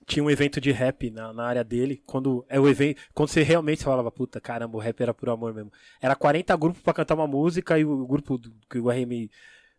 tinha 0.06 0.22
um 0.24 0.30
evento 0.30 0.60
de 0.60 0.72
rap 0.72 1.10
na, 1.10 1.32
na 1.32 1.44
área 1.46 1.62
dele. 1.64 2.02
Quando 2.04 2.44
é 2.48 2.58
o 2.58 2.68
evento, 2.68 3.00
quando 3.14 3.28
você 3.28 3.42
realmente 3.42 3.84
falava, 3.84 4.10
puta, 4.10 4.40
caramba, 4.40 4.76
o 4.76 4.80
rap 4.80 5.00
era 5.00 5.14
por 5.14 5.28
amor 5.28 5.54
mesmo. 5.54 5.72
Era 6.00 6.14
40 6.16 6.56
grupos 6.56 6.82
pra 6.82 6.92
cantar 6.92 7.14
uma 7.14 7.26
música 7.26 7.78
e 7.78 7.84
o 7.84 8.06
grupo 8.06 8.36
do- 8.36 8.52
que 8.68 8.78
o 8.78 8.90
RM 8.90 9.28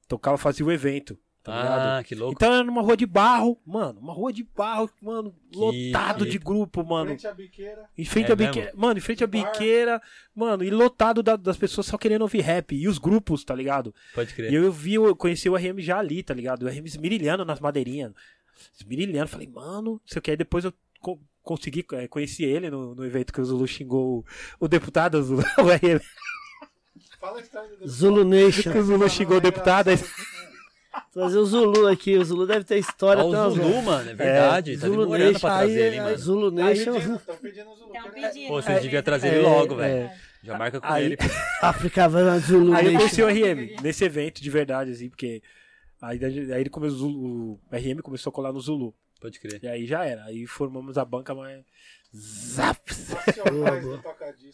tocava 0.07 0.37
fazia 0.37 0.65
o 0.65 0.71
evento. 0.71 1.17
Tá 1.43 1.55
ligado? 1.61 1.99
Ah, 1.99 2.03
que 2.03 2.15
louco. 2.15 2.33
Então 2.33 2.53
era 2.53 2.63
numa 2.63 2.81
rua 2.81 2.95
de 2.95 3.05
barro, 3.05 3.59
mano, 3.65 3.99
uma 3.99 4.13
rua 4.13 4.31
de 4.31 4.43
barro, 4.55 4.89
mano, 5.01 5.35
lotado 5.53 6.25
de 6.25 6.39
que- 6.39 6.45
grupo, 6.45 6.83
mano. 6.85 7.07
Frente 7.09 7.27
à 7.27 7.33
biqueira. 7.33 7.89
Em 7.97 8.05
frente 8.05 8.29
É 8.29 8.33
à 8.33 8.35
biqueira, 8.35 8.71
mano, 8.75 8.97
em 8.97 9.01
frente 9.01 9.23
à 9.23 9.27
biqueira, 9.27 10.01
mano, 10.33 10.63
e 10.63 10.69
lotado 10.69 11.21
da- 11.21 11.35
das 11.35 11.57
pessoas 11.57 11.85
só 11.87 11.97
querendo 11.97 12.21
ouvir 12.21 12.41
rap. 12.41 12.73
E 12.75 12.87
os 12.87 12.97
grupos, 12.97 13.43
tá 13.43 13.53
ligado? 13.53 13.93
Pode 14.15 14.33
crer. 14.33 14.51
E 14.51 14.55
eu 14.55 14.71
vi, 14.71 14.93
eu 14.95 15.15
conheci 15.15 15.49
o 15.49 15.55
RM 15.57 15.79
já 15.81 15.99
ali, 15.99 16.23
tá 16.23 16.33
ligado? 16.33 16.63
O 16.63 16.69
RM 16.69 16.85
esmirilhando 16.85 17.43
nas 17.43 17.59
madeirinhas. 17.59 18.13
Esmirilhando, 18.79 19.27
falei, 19.27 19.47
mano, 19.47 19.99
sei 20.05 20.19
o 20.19 20.21
que. 20.21 20.31
Aí 20.31 20.37
depois 20.37 20.63
eu 20.63 20.73
co- 21.01 21.19
consegui, 21.41 21.85
é, 21.93 22.07
conheci 22.07 22.45
ele 22.45 22.69
no, 22.69 22.95
no 22.95 23.03
evento 23.05 23.33
que 23.33 23.41
o 23.41 23.45
Zulu 23.45 23.67
xingou 23.67 24.19
o, 24.19 24.25
o 24.65 24.67
deputado, 24.69 25.15
o, 25.19 25.23
Zulu, 25.23 25.41
o 25.57 25.63
RM. 25.69 25.99
Fala 27.19 27.39
a 27.39 27.41
história 27.41 27.75
do 27.77 27.87
Zulu 27.87 28.23
Nation. 28.23 28.71
Que 28.71 28.77
o 28.77 28.83
Zulu 28.83 29.09
xingou 29.09 29.37
o 29.37 29.41
deputado. 29.41 29.89
aí- 29.89 29.97
Trazer 31.13 31.37
o 31.37 31.45
Zulu 31.45 31.87
aqui. 31.87 32.17
O 32.17 32.25
Zulu 32.25 32.47
deve 32.47 32.65
ter 32.65 32.77
história 32.79 33.23
Ó, 33.23 33.27
o 33.27 33.29
até 33.29 33.39
umas- 33.41 33.53
Zulu, 33.53 33.81
mano, 33.83 34.09
é 34.09 34.13
verdade. 34.15 34.77
tá 34.77 34.87
Zulu 34.87 35.03
demorando 35.03 35.39
pra 35.39 35.57
trazer 35.59 35.71
aí- 35.73 35.87
ele, 35.87 35.99
aí 35.99 36.03
mano. 36.05 36.17
Zulu 36.17 36.51
Tá 36.51 36.63
Nation, 36.63 36.93
pedindo, 36.93 37.19
tão 37.19 37.35
pedindo 37.37 37.69
o 37.69 37.75
Zulu. 37.75 37.93
Estão 37.95 38.11
pedindo. 38.11 38.47
Pô, 38.47 38.61
vocês 38.61 38.81
deviam 38.81 39.03
trazer 39.03 39.27
ele 39.27 39.37
É, 39.37 39.41
logo, 39.49 39.73
é. 39.75 39.77
velho. 39.77 40.09
Já 40.43 40.57
marca 40.57 40.81
com 40.81 40.87
Aí- 40.87 41.05
ele. 41.05 41.17
África 41.61 42.03
Havana 42.05 42.39
Zulu 42.39 42.73
Aí 42.73 42.87
eu 42.87 42.93
conheci 42.99 43.21
o 43.21 43.27
RM 43.29 43.75
nesse 43.81 44.03
evento 44.03 44.41
de 44.41 44.49
verdade, 44.49 44.91
assim, 44.91 45.07
porque. 45.09 45.41
Aí, 46.01 46.19
aí 46.25 46.59
ele 46.61 46.69
começou, 46.69 46.95
o 46.97 46.99
Zulu- 46.99 47.51
o 47.53 47.59
RM 47.75 48.01
começou 48.01 48.29
a 48.31 48.33
colar 48.33 48.51
no 48.51 48.59
Zulu. 48.59 48.93
Pode 49.21 49.39
crer. 49.39 49.59
E 49.63 49.67
aí 49.67 49.85
já 49.85 50.03
era. 50.03 50.25
Aí 50.25 50.45
formamos 50.45 50.97
a 50.97 51.05
banca 51.05 51.33
mais. 51.33 51.63
Zaps! 52.15 53.09
Racionais 53.09 53.83
do. 53.83 54.03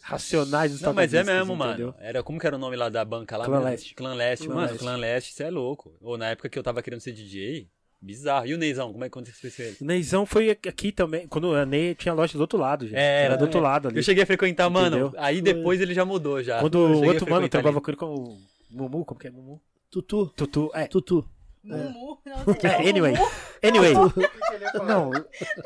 Racionais 0.02 0.72
dos 0.72 0.80
Não, 0.80 0.94
mas 0.94 1.12
é 1.12 1.22
mesmo, 1.22 1.54
entendeu? 1.54 1.88
mano. 1.88 1.94
Era, 2.00 2.22
como 2.22 2.38
que 2.38 2.46
era 2.46 2.56
o 2.56 2.58
nome 2.58 2.74
lá 2.74 2.88
da 2.88 3.04
banca 3.04 3.36
lá? 3.36 3.44
Clã 3.44 3.56
mesmo? 3.56 3.70
Leste. 3.70 3.94
Clã 3.94 4.14
Leste. 4.14 4.46
Clã 4.46 4.54
mano, 4.54 4.66
Leste. 4.68 4.78
Clã 4.78 4.96
Leste, 4.96 5.34
você 5.34 5.44
é 5.44 5.50
louco. 5.50 5.94
Ou 6.00 6.16
na 6.16 6.28
época 6.28 6.48
que 6.48 6.58
eu 6.58 6.62
tava 6.62 6.82
querendo 6.82 7.00
ser 7.00 7.12
DJ, 7.12 7.68
bizarro. 8.00 8.46
E 8.46 8.54
o 8.54 8.58
Neizão, 8.58 8.92
como 8.92 9.04
é 9.04 9.08
que 9.08 9.18
aconteceu 9.18 9.50
ele? 9.58 9.76
O 9.80 9.84
Neizão 9.84 10.24
foi 10.24 10.50
aqui 10.50 10.90
também. 10.90 11.28
Quando 11.28 11.54
a 11.54 11.66
Ney 11.66 11.94
tinha 11.94 12.14
loja 12.14 12.32
do 12.32 12.40
outro 12.40 12.58
lado, 12.58 12.86
gente. 12.86 12.96
É, 12.96 13.24
era 13.24 13.36
do 13.36 13.42
é. 13.42 13.44
outro 13.44 13.60
lado 13.60 13.88
ali. 13.88 13.98
Eu 13.98 14.02
cheguei 14.02 14.22
a 14.22 14.26
frequentar, 14.26 14.70
mano. 14.70 14.96
Entendeu? 14.96 15.12
Aí 15.18 15.42
depois 15.42 15.80
ele 15.80 15.92
já 15.92 16.04
mudou 16.04 16.42
já. 16.42 16.60
Quando 16.60 16.76
o 16.76 17.04
outro 17.04 17.28
mano 17.28 17.48
trabalhava 17.48 17.80
com 17.80 17.90
ele 17.90 17.96
com 17.98 18.14
o 18.14 18.38
Mumu, 18.70 19.04
como 19.04 19.20
que 19.20 19.26
é 19.26 19.30
Mumu? 19.30 19.60
Tutu. 19.90 20.26
Tutu, 20.28 20.70
é. 20.72 20.86
Tutu. 20.86 21.28
Mumu. 21.62 22.18
Não, 22.24 22.44
você 22.44 22.66
É, 22.66 22.88
anyway. 22.88 23.12
Mumu. 23.12 23.30
Anyway. 23.62 23.92
Ele? 23.92 24.86
Não, 24.86 25.10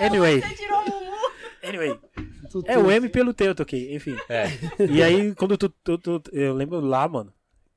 anyway. 0.00 0.40
Você 0.40 0.54
tirou 0.56 0.84
Mumu. 0.84 1.23
Anyway. 1.66 1.98
Tutu. 2.50 2.70
É 2.70 2.78
o 2.78 2.90
M 2.90 3.08
pelo 3.08 3.32
T 3.34 3.46
eu 3.48 3.54
toquei, 3.54 3.94
enfim. 3.94 4.16
É. 4.28 4.46
E 4.90 5.02
aí, 5.02 5.34
quando 5.34 5.56
tu, 5.56 5.68
tu- 5.68 5.98
tu- 5.98 6.22
eu 6.32 6.54
lembro 6.54 6.80
lá, 6.80 7.08
mano. 7.08 7.32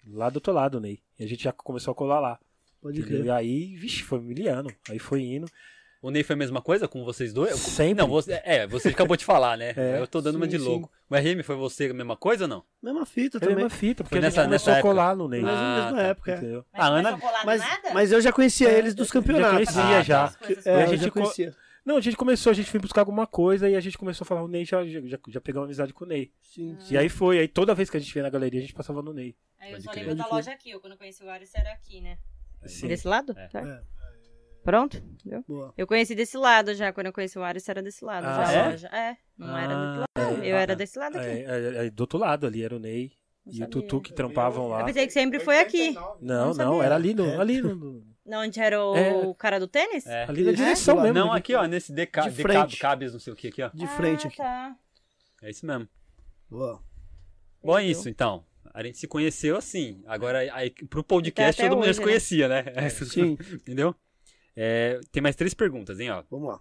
Lá 0.09 0.30
do 0.30 0.38
outro 0.38 0.53
lado, 0.53 0.80
Ney. 0.80 0.99
E 1.19 1.23
a 1.23 1.27
gente 1.27 1.43
já 1.43 1.51
começou 1.51 1.91
a 1.91 1.95
colar 1.95 2.19
lá. 2.19 2.39
Pode 2.81 3.01
crer. 3.03 3.26
E 3.26 3.30
aí, 3.30 3.76
vixe, 3.76 4.03
foi 4.03 4.19
miliano. 4.19 4.69
Aí 4.89 4.99
foi 4.99 5.22
indo. 5.23 5.47
O 6.01 6.11
Ney 6.11 6.22
foi 6.23 6.35
a 6.35 6.38
mesma 6.38 6.61
coisa 6.61 6.88
com 6.88 7.03
vocês 7.03 7.34
dois? 7.34 7.51
Eu- 7.51 7.57
Sempre. 7.57 7.95
Não, 7.95 8.07
você, 8.07 8.39
é, 8.45 8.68
você 8.68 8.89
acabou 8.89 9.18
de 9.18 9.26
falar, 9.26 9.57
né? 9.57 9.73
É. 9.76 9.99
eu 9.99 10.05
tô 10.07 10.22
dando 10.22 10.35
uma 10.35 10.45
Sim, 10.45 10.51
de 10.51 10.59
sim. 10.59 10.65
louco. 10.65 10.91
O 11.09 11.15
RM 11.15 11.41
foi 11.43 11.55
você 11.55 11.85
a 11.88 11.93
mesma 11.93 12.15
coisa 12.15 12.43
ou 12.43 12.47
não? 12.47 12.64
Mesma 12.84 13.05
fita 13.05 13.38
É 13.38 13.39
também. 13.39 13.55
mesma 13.55 13.69
fita, 13.69 14.03
porque 14.03 14.15
Foi 14.15 14.19
a 14.19 14.22
nessa- 14.22 14.41
gente 14.41 14.45
começou 14.45 14.73
nessa 14.73 14.80
a 14.80 14.81
colar 14.84 15.15
no 15.15 15.27
Ney. 15.27 15.41
Mas 15.41 15.53
na 15.53 15.59
Ah, 15.59 15.81
mesma 15.85 15.97
tá. 15.97 16.03
época, 16.07 16.31
é. 16.34 16.41
Mas 16.51 16.64
A 16.73 16.89
não 16.89 16.95
Ana- 16.97 17.19
Mas, 17.43 17.64
mas 17.93 18.11
eu 18.11 18.22
já 18.22 18.31
conhecia 18.31 18.69
eles 18.69 18.93
dos 18.93 19.09
campeonatos. 19.11 19.73
Já 19.73 19.81
conhecia 19.81 19.97
Ah, 19.97 20.03
já. 20.03 20.27
tá. 20.27 20.38
É, 20.65 20.69
E 20.69 20.69
a 20.69 20.81
eu 20.84 20.88
gente 20.89 21.01
já 21.03 21.07
co- 21.11 21.19
conhecia. 21.19 21.55
Não, 21.88 21.95
a 21.95 22.01
gente 22.01 22.18
começou, 22.18 22.51
a 22.51 22.53
gente 22.53 22.69
foi 22.69 22.81
buscar 22.81 22.99
alguma 22.99 23.26
coisa 23.26 23.69
e 23.69 23.73
a 23.73 23.80
gente 23.80 23.97
começou 23.97 24.26
a 24.26 24.27
falar, 24.27 24.43
o 24.43 24.47
Ney 24.49 24.65
já, 24.65 24.85
já, 24.85 24.99
já 25.30 25.39
pegou 25.39 25.61
uma 25.61 25.68
amizade 25.68 25.93
com 25.93 26.03
o 26.03 26.07
Ney. 26.07 26.34
Sim. 26.41 26.77
E 26.91 26.97
aí 26.97 27.07
foi, 27.07 27.39
aí 27.39 27.47
toda 27.47 27.73
vez 27.73 27.89
que 27.89 27.95
a 27.95 27.99
gente 28.01 28.14
ia 28.14 28.23
na 28.23 28.30
galeria, 28.30 28.59
a 28.59 28.61
gente 28.61 28.73
passava 28.73 29.01
no 29.01 29.14
Ney. 29.14 29.38
Aí 29.57 29.72
eu 29.72 29.80
só 29.81 29.91
lembro 29.91 30.14
da 30.14 30.27
loja 30.27 30.51
aqui. 30.51 30.72
Eu, 30.72 30.81
quando 30.81 30.91
eu 30.93 30.97
conheci 30.97 31.23
o 31.23 31.30
Ares, 31.30 31.49
era 31.55 31.72
aqui, 31.72 32.01
né? 32.01 32.18
Assim. 32.61 32.89
Desse 32.89 33.07
lado? 33.07 33.34
É. 33.38 33.47
Tá. 33.47 33.61
É. 33.61 33.81
Pronto? 34.65 34.97
Entendeu? 34.97 35.45
Boa. 35.47 35.73
Eu 35.77 35.88
conheci 35.88 36.14
desse 36.14 36.35
lado 36.35 36.76
já. 36.76 36.91
Quando 36.91 37.07
eu 37.07 37.14
conheci 37.14 37.39
o 37.39 37.43
Ares, 37.43 37.69
era 37.69 37.81
desse 37.81 38.03
lado. 38.03 38.26
Ah, 38.27 38.43
já, 38.45 38.51
é? 38.51 38.59
a 38.59 38.69
loja. 38.69 38.88
É, 38.88 39.18
não 39.38 39.57
era 39.57 39.73
Ah, 39.73 39.93
do 39.93 39.99
lado. 40.22 40.43
Eu 40.43 40.55
Ah, 40.57 40.59
era 40.59 40.73
é. 40.73 40.76
desse 40.76 40.99
lado 40.99 41.18
aqui. 41.18 41.26
É, 41.26 41.39
é, 41.45 41.85
é, 41.85 41.89
do 41.89 42.01
outro 42.01 42.19
lado 42.19 42.45
ali 42.45 42.64
era 42.64 42.76
o 42.76 42.80
Ney 42.80 43.14
Não 43.45 43.53
e 43.53 43.55
o 43.55 43.59
sabia. 43.59 43.68
Tutu 43.69 44.01
que 44.01 44.11
trampavam 44.14 44.65
Eu 44.65 44.69
lá. 44.72 44.84
pensei 44.84 45.07
que 45.07 45.14
sempre 45.14 45.39
foi 45.39 45.57
aqui. 45.59 45.88
89. 45.95 46.18
Não, 46.26 46.47
Não 46.53 46.53
não, 46.53 46.84
era 46.84 46.95
ali 46.95 47.14
no, 47.14 47.26
É. 47.26 47.38
ali 47.38 47.61
no, 47.61 47.76
no- 47.76 48.16
Não, 48.27 48.41
onde 48.41 48.59
era 48.59 48.83
o 48.83 48.95
É. 48.95 49.33
cara 49.37 49.57
do 49.59 49.67
tênis? 49.67 50.05
É. 50.05 50.25
ali 50.25 50.43
na 50.43 50.51
Isso. 50.51 50.61
direção 50.61 50.99
É, 50.99 51.03
mesmo. 51.03 51.13
Não, 51.19 51.31
aqui, 51.31 51.55
ó, 51.55 51.65
nesse 51.65 51.93
DK, 51.93 52.23
De 52.23 52.29
DK 52.31 52.41
frente. 52.41 52.77
Cabes, 52.77 53.13
não 53.13 53.19
sei 53.19 53.31
o 53.31 53.35
que 53.35 53.47
aqui, 53.47 53.63
ó. 53.63 53.69
De 53.73 53.87
frente 53.87 54.25
ah, 54.25 54.27
aqui. 54.27 54.37
Tá. 54.37 54.75
É 55.41 55.49
isso 55.49 55.65
mesmo. 55.65 55.87
Boa. 56.49 56.83
Bom, 57.63 57.77
é 57.77 57.85
isso, 57.85 58.09
então. 58.09 58.45
A 58.73 58.83
gente 58.83 58.97
se 58.97 59.07
conheceu 59.07 59.55
assim. 59.57 60.03
Agora, 60.05 60.39
aí, 60.53 60.69
pro 60.69 61.03
podcast, 61.03 61.61
todo 61.61 61.75
mundo 61.77 61.85
já 61.87 61.93
se 61.93 61.99
né? 61.99 62.05
conhecia, 62.05 62.47
né? 62.47 62.89
Sim. 62.89 63.37
Entendeu? 63.53 63.95
É, 64.55 64.99
tem 65.11 65.21
mais 65.23 65.35
três 65.35 65.53
perguntas, 65.53 65.99
hein, 65.99 66.11
ó. 66.11 66.23
Vamos 66.29 66.49
lá. 66.49 66.59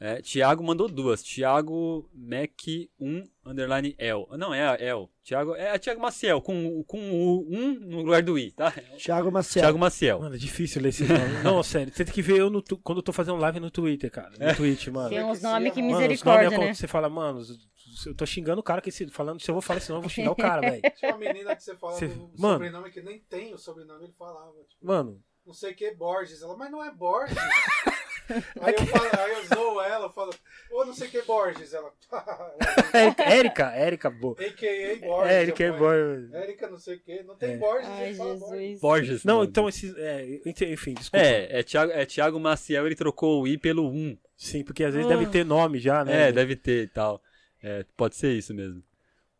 É, 0.00 0.22
Tiago 0.22 0.62
mandou 0.62 0.88
duas. 0.88 1.22
Tiago 1.24 2.08
Mac 2.14 2.52
1 3.00 3.24
underline 3.44 3.96
L. 3.98 4.26
Não, 4.38 4.54
é 4.54 4.68
a 4.68 4.74
L. 4.76 5.08
Tiago, 5.24 5.56
é 5.56 5.72
a 5.72 5.78
Tiago 5.78 6.00
Maciel, 6.00 6.40
com, 6.40 6.84
com 6.84 6.98
o 7.10 7.40
1 7.50 7.80
no 7.80 7.96
lugar 8.02 8.22
do 8.22 8.38
I, 8.38 8.52
tá? 8.52 8.72
Thiago 8.96 9.30
Maciel. 9.32 9.62
Tiago 9.64 9.78
Maciel. 9.78 10.20
Mano, 10.20 10.36
é 10.36 10.38
difícil 10.38 10.80
ler 10.80 10.90
esse 10.90 11.02
nome. 11.02 11.18
Não, 11.42 11.60
sério, 11.64 11.92
você 11.92 12.04
tem 12.04 12.14
que 12.14 12.22
ver 12.22 12.38
eu 12.38 12.48
no 12.48 12.62
tu- 12.62 12.78
quando 12.78 12.98
eu 12.98 13.02
tô 13.02 13.12
fazendo 13.12 13.36
live 13.38 13.58
no 13.58 13.70
Twitter, 13.72 14.08
cara. 14.10 14.30
No 14.38 14.54
Twitch, 14.54 14.86
mano. 14.88 15.08
Tem 15.08 15.24
uns 15.24 15.42
nomes 15.42 15.72
que 15.72 15.80
Mano, 15.82 15.92
os 15.94 15.98
nomes 15.98 16.08
misericórdia, 16.10 16.46
é 16.46 16.50
como 16.50 16.66
né? 16.68 16.74
Você 16.74 16.86
fala, 16.86 17.08
mano, 17.08 17.42
eu 18.06 18.14
tô 18.14 18.24
xingando 18.24 18.60
o 18.60 18.62
cara 18.64 18.80
que 18.80 18.90
esse, 18.90 19.06
falando, 19.08 19.40
se 19.42 19.50
eu 19.50 19.54
vou 19.54 19.60
falar 19.62 19.78
esse 19.78 19.88
nome, 19.90 19.98
eu 19.98 20.02
vou 20.02 20.10
xingar 20.10 20.30
o 20.30 20.36
cara, 20.36 20.60
velho. 20.60 20.82
Tinha 20.96 21.10
uma 21.12 21.18
menina 21.18 21.56
que 21.56 21.62
você 21.64 21.74
fala 21.76 21.94
Você- 21.94 22.06
do 22.06 22.30
Mano. 22.38 22.54
sobrenome 22.54 22.90
que 22.92 23.02
nem 23.02 23.18
tem 23.18 23.52
o 23.52 23.58
sobrenome, 23.58 24.04
ele 24.04 24.14
falava. 24.16 24.52
Tipo, 24.68 24.86
Mano, 24.86 25.20
não 25.44 25.52
sei 25.52 25.72
o 25.72 25.74
que, 25.74 25.90
Borges. 25.92 26.40
Ela, 26.40 26.56
mas 26.56 26.70
não 26.70 26.84
é 26.84 26.90
Borges. 26.94 27.36
aí, 28.60 28.74
eu 28.74 28.86
falo, 28.86 29.08
aí 29.18 29.32
eu 29.32 29.44
zoo 29.44 29.80
ela, 29.80 30.06
eu 30.06 30.10
falo, 30.10 30.34
ô, 30.70 30.84
não 30.84 30.92
sei 30.92 31.08
o 31.08 31.10
que, 31.10 31.22
Borges. 31.22 31.72
Ela, 31.72 31.92
Érica, 32.92 33.22
Érica, 33.24 33.64
Érica, 33.74 34.10
boa. 34.10 34.36
a.k.a. 34.38 35.06
Borges. 35.06 35.32
É, 35.32 35.42
Érica 35.42 35.64
é. 35.64 35.72
Borges. 35.72 36.34
Érica, 36.34 36.68
não 36.68 36.78
sei 36.78 36.96
o 36.96 37.00
que. 37.00 37.22
Não 37.22 37.36
tem 37.36 37.52
É. 37.52 37.56
Borges, 37.56 37.88
Ai. 37.88 38.14
Jesus. 38.14 38.80
Borges. 38.80 39.24
Não, 39.24 39.38
mano. 39.38 39.48
então 39.48 39.68
esses. 39.68 39.96
É, 39.96 40.40
enfim, 40.44 40.94
desculpa. 40.94 41.24
É, 41.24 41.60
é 41.60 41.62
Tiago, 41.62 41.92
é 41.92 42.04
Tiago 42.04 42.38
Maciel, 42.40 42.86
ele 42.86 42.94
trocou 42.94 43.42
o 43.42 43.48
I 43.48 43.56
pelo 43.56 43.88
1. 43.88 44.18
Sim, 44.36 44.62
porque 44.62 44.84
às 44.84 44.94
vezes 44.94 45.08
deve 45.08 45.26
ter 45.26 45.44
nome 45.44 45.78
já, 45.78 46.04
né? 46.04 46.28
É, 46.28 46.32
deve 46.32 46.54
ter 46.54 46.84
e 46.84 46.88
tal. 46.88 47.20
É, 47.62 47.84
pode 47.96 48.14
ser 48.14 48.32
isso 48.32 48.54
mesmo. 48.54 48.82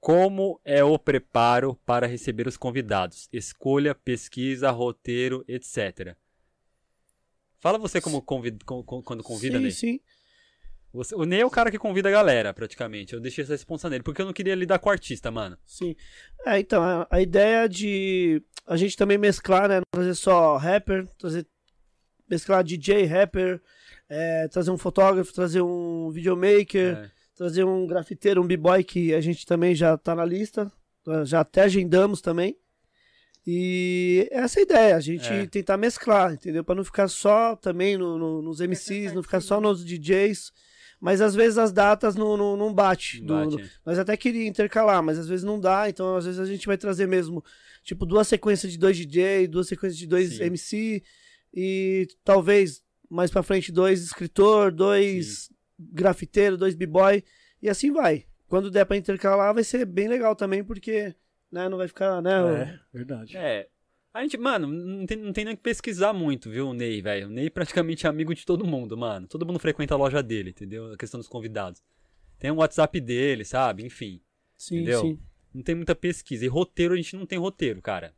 Como 0.00 0.60
é 0.64 0.82
o 0.82 0.98
preparo 0.98 1.74
para 1.84 2.06
receber 2.06 2.46
os 2.46 2.56
convidados? 2.56 3.28
Escolha, 3.32 3.94
pesquisa, 3.94 4.70
roteiro, 4.70 5.44
etc. 5.48 6.16
Fala 7.60 7.78
você 7.78 8.00
como 8.00 8.22
convid, 8.22 8.64
com- 8.64 8.82
com- 8.82 9.02
quando 9.02 9.22
convida, 9.22 9.56
sim, 9.58 9.62
Ney. 9.62 9.70
sim. 9.72 10.00
Você- 10.92 11.14
o 11.14 11.24
Ney 11.24 11.40
é 11.40 11.46
o 11.46 11.50
cara 11.50 11.70
que 11.70 11.78
convida 11.78 12.08
a 12.08 12.12
galera, 12.12 12.54
praticamente. 12.54 13.12
Eu 13.12 13.20
deixei 13.20 13.44
essa 13.44 13.52
responsa 13.52 13.90
nele, 13.90 14.02
porque 14.02 14.22
eu 14.22 14.26
não 14.26 14.32
queria 14.32 14.54
lidar 14.54 14.78
com 14.78 14.88
o 14.88 14.92
artista, 14.92 15.30
mano. 15.30 15.58
Sim. 15.66 15.94
É, 16.46 16.58
então, 16.58 16.82
a, 16.82 17.06
a 17.10 17.20
ideia 17.20 17.68
de 17.68 18.42
a 18.66 18.76
gente 18.76 18.96
também 18.96 19.18
mesclar, 19.18 19.68
né? 19.68 19.76
Não 19.76 19.82
trazer 19.90 20.14
só 20.14 20.56
rapper, 20.56 21.06
trazer. 21.18 21.46
Mesclar 22.30 22.62
DJ, 22.62 23.04
rapper, 23.06 23.60
é, 24.08 24.48
trazer 24.48 24.70
um 24.70 24.76
fotógrafo, 24.78 25.32
trazer 25.32 25.62
um 25.62 26.10
videomaker, 26.10 26.96
É. 26.98 27.10
trazer 27.34 27.64
um 27.64 27.86
grafiteiro, 27.86 28.42
um 28.42 28.46
b-boy 28.46 28.84
que 28.84 29.14
a 29.14 29.20
gente 29.20 29.46
também 29.46 29.74
já 29.74 29.96
tá 29.96 30.14
na 30.14 30.24
lista. 30.26 30.70
Já 31.24 31.40
até 31.40 31.62
agendamos 31.62 32.20
também. 32.20 32.54
E 33.46 34.28
essa 34.30 34.58
é 34.58 34.60
a 34.60 34.64
ideia, 34.64 34.96
a 34.96 35.00
gente 35.00 35.26
É. 35.32 35.46
tentar 35.46 35.76
mesclar, 35.76 36.34
entendeu? 36.34 36.62
Pra 36.62 36.74
não 36.74 36.84
ficar 36.84 37.08
só 37.08 37.56
também 37.56 37.96
no- 37.96 38.18
no- 38.18 38.42
nos 38.42 38.60
MCs, 38.60 39.12
não 39.14 39.22
ficar 39.22 39.40
só 39.40 39.60
nos 39.60 39.84
DJs. 39.84 40.52
Mas 41.00 41.20
às 41.20 41.32
vezes 41.34 41.56
as 41.58 41.70
datas 41.72 42.16
não, 42.16 42.36
não, 42.36 42.56
não 42.56 42.74
bate. 42.74 43.22
Não 43.22 43.48
do- 43.48 43.56
bate, 43.56 43.68
é. 43.68 43.70
nós 43.86 43.98
até 44.00 44.16
queria 44.16 44.46
intercalar, 44.48 45.00
mas 45.02 45.16
às 45.18 45.28
vezes 45.28 45.44
não 45.44 45.58
dá, 45.60 45.88
então 45.88 46.16
às 46.16 46.24
vezes 46.24 46.40
a 46.40 46.44
gente 46.44 46.66
vai 46.66 46.76
trazer 46.76 47.06
mesmo, 47.06 47.42
tipo, 47.84 48.04
duas 48.04 48.26
sequências 48.26 48.72
de 48.72 48.76
dois 48.78 48.96
DJ, 48.96 49.46
duas 49.46 49.68
sequências 49.68 49.96
de 49.96 50.06
dois 50.08 50.36
Sim. 50.38 50.42
MC 50.44 51.02
e 51.54 52.08
talvez 52.24 52.82
mais 53.08 53.30
pra 53.30 53.44
frente 53.44 53.70
dois 53.70 54.02
escritor, 54.02 54.72
dois 54.72 55.48
grafiteiro, 55.78 56.56
dois 56.58 56.74
b-boy 56.74 57.22
e 57.62 57.68
assim 57.68 57.92
vai. 57.92 58.24
Quando 58.48 58.68
der 58.70 58.84
pra 58.84 58.96
intercalar 58.96 59.54
vai 59.54 59.62
ser 59.62 59.86
bem 59.86 60.08
legal 60.08 60.34
também, 60.34 60.64
porque 60.64 61.14
né, 61.50 61.68
não 61.68 61.78
vai 61.78 61.88
ficar, 61.88 62.20
né? 62.22 62.32
É, 62.62 62.80
verdade. 62.92 63.36
É. 63.36 63.68
A 64.12 64.22
gente, 64.22 64.36
mano, 64.36 64.66
não 64.66 65.06
tem, 65.06 65.16
não 65.16 65.32
tem 65.32 65.44
nem 65.44 65.54
que 65.54 65.62
pesquisar 65.62 66.12
muito, 66.12 66.50
viu, 66.50 66.68
o 66.68 66.74
Ney, 66.74 67.00
velho. 67.00 67.28
O 67.28 67.30
Ney 67.30 67.50
praticamente 67.50 68.06
é 68.06 68.08
amigo 68.08 68.34
de 68.34 68.44
todo 68.44 68.66
mundo, 68.66 68.96
mano. 68.96 69.26
Todo 69.26 69.46
mundo 69.46 69.58
frequenta 69.58 69.94
a 69.94 69.98
loja 69.98 70.22
dele, 70.22 70.50
entendeu? 70.50 70.92
A 70.92 70.96
questão 70.96 71.20
dos 71.20 71.28
convidados. 71.28 71.82
Tem 72.38 72.50
o 72.50 72.56
WhatsApp 72.56 73.00
dele, 73.00 73.44
sabe? 73.44 73.84
Enfim. 73.84 74.20
Sim, 74.56 74.76
entendeu? 74.76 75.00
sim. 75.02 75.20
Não 75.54 75.62
tem 75.62 75.74
muita 75.74 75.94
pesquisa. 75.94 76.44
E 76.44 76.48
roteiro, 76.48 76.94
a 76.94 76.96
gente 76.96 77.16
não 77.16 77.26
tem 77.26 77.38
roteiro, 77.38 77.80
cara. 77.82 78.14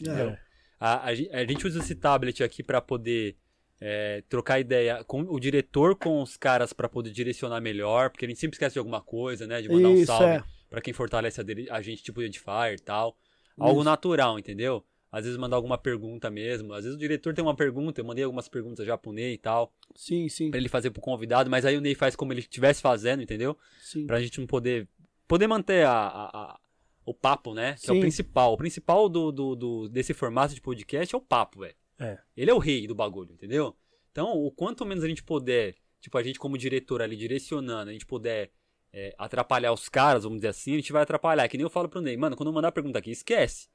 Entendeu? 0.00 0.30
É. 0.30 0.40
A, 0.78 0.94
a, 0.94 1.08
a 1.08 1.44
gente 1.44 1.66
usa 1.66 1.80
esse 1.80 1.94
tablet 1.94 2.42
aqui 2.42 2.62
pra 2.62 2.80
poder 2.80 3.36
é, 3.80 4.22
trocar 4.28 4.60
ideia 4.60 5.02
com 5.04 5.22
o 5.22 5.40
diretor 5.40 5.96
com 5.96 6.22
os 6.22 6.36
caras 6.36 6.72
pra 6.72 6.88
poder 6.88 7.10
direcionar 7.10 7.60
melhor, 7.60 8.10
porque 8.10 8.24
a 8.24 8.28
gente 8.28 8.40
sempre 8.40 8.54
esquece 8.54 8.74
de 8.74 8.78
alguma 8.78 9.00
coisa, 9.00 9.46
né? 9.46 9.62
De 9.62 9.68
mandar 9.68 9.88
um 9.88 9.94
Isso, 9.94 10.06
salve 10.06 10.24
é. 10.24 10.44
Pra 10.70 10.80
quem 10.80 10.94
fortalece 10.94 11.40
a, 11.40 11.44
a 11.76 11.82
gente, 11.82 12.02
tipo 12.02 12.22
Edifier 12.22 12.74
e 12.74 12.78
tal. 12.78 13.16
Algo 13.58 13.84
natural, 13.84 14.38
entendeu? 14.38 14.82
às 15.12 15.24
vezes 15.24 15.36
mandar 15.36 15.56
alguma 15.56 15.76
pergunta 15.76 16.30
mesmo. 16.30 16.72
Às 16.72 16.84
vezes 16.84 16.96
o 16.96 16.98
diretor 17.00 17.34
tem 17.34 17.42
uma 17.44 17.56
pergunta, 17.56 18.00
eu 18.00 18.04
mandei 18.04 18.22
algumas 18.22 18.48
perguntas 18.48 18.86
já 18.86 18.96
pro 18.96 19.10
Ney 19.12 19.32
e 19.34 19.38
tal, 19.38 19.74
Sim, 19.96 20.28
sim. 20.28 20.50
pra 20.52 20.58
ele 20.60 20.68
fazer 20.68 20.90
pro 20.92 21.02
convidado, 21.02 21.50
mas 21.50 21.64
aí 21.64 21.76
o 21.76 21.80
Ney 21.80 21.96
faz 21.96 22.14
como 22.14 22.32
ele 22.32 22.38
estivesse 22.38 22.80
fazendo, 22.80 23.20
entendeu? 23.20 23.58
sim. 23.82 24.06
Pra 24.06 24.20
gente 24.20 24.38
não 24.38 24.46
poder. 24.46 24.86
Poder 25.26 25.48
manter 25.48 25.84
a, 25.84 25.90
a- 25.92 26.30
a- 26.52 26.60
o 27.04 27.12
papo, 27.12 27.52
né? 27.54 27.74
Que 27.82 27.90
é 27.90 27.92
o 27.92 27.96
Sim. 27.96 28.00
principal. 28.02 28.52
O 28.52 28.56
principal 28.56 29.08
do, 29.08 29.32
do, 29.32 29.56
do- 29.56 29.88
desse 29.88 30.14
formato 30.14 30.54
de 30.54 30.60
podcast 30.60 31.12
é 31.12 31.18
o 31.18 31.20
papo, 31.20 31.58
velho. 31.60 31.74
É. 31.98 32.16
Ele 32.36 32.50
é 32.52 32.54
o 32.54 32.58
rei 32.58 32.86
do 32.86 32.94
bagulho, 32.94 33.32
entendeu? 33.32 33.74
Então, 34.12 34.32
o 34.34 34.48
quanto 34.52 34.86
menos 34.86 35.02
a 35.02 35.08
gente 35.08 35.24
puder, 35.24 35.74
tipo, 36.00 36.16
a 36.18 36.22
gente 36.22 36.38
como 36.38 36.56
diretor 36.56 37.02
ali 37.02 37.16
direcionando, 37.16 37.90
a 37.90 37.92
gente 37.92 38.06
puder 38.06 38.52
é, 38.92 39.14
atrapalhar 39.18 39.72
os 39.72 39.88
caras, 39.88 40.24
vamos 40.24 40.38
dizer 40.38 40.48
assim, 40.48 40.72
a 40.72 40.76
gente 40.76 40.92
vai 40.92 41.02
atrapalhar. 41.02 41.48
Que 41.48 41.56
nem 41.56 41.64
eu 41.64 41.70
falo 41.70 41.88
pro 41.88 42.00
Ney, 42.00 42.16
mano, 42.16 42.36
quando 42.36 42.48
eu 42.48 42.52
mandar 42.52 42.68
a 42.68 42.72
pergunta 42.72 42.98
aqui, 42.98 43.10
esquece. 43.10 43.68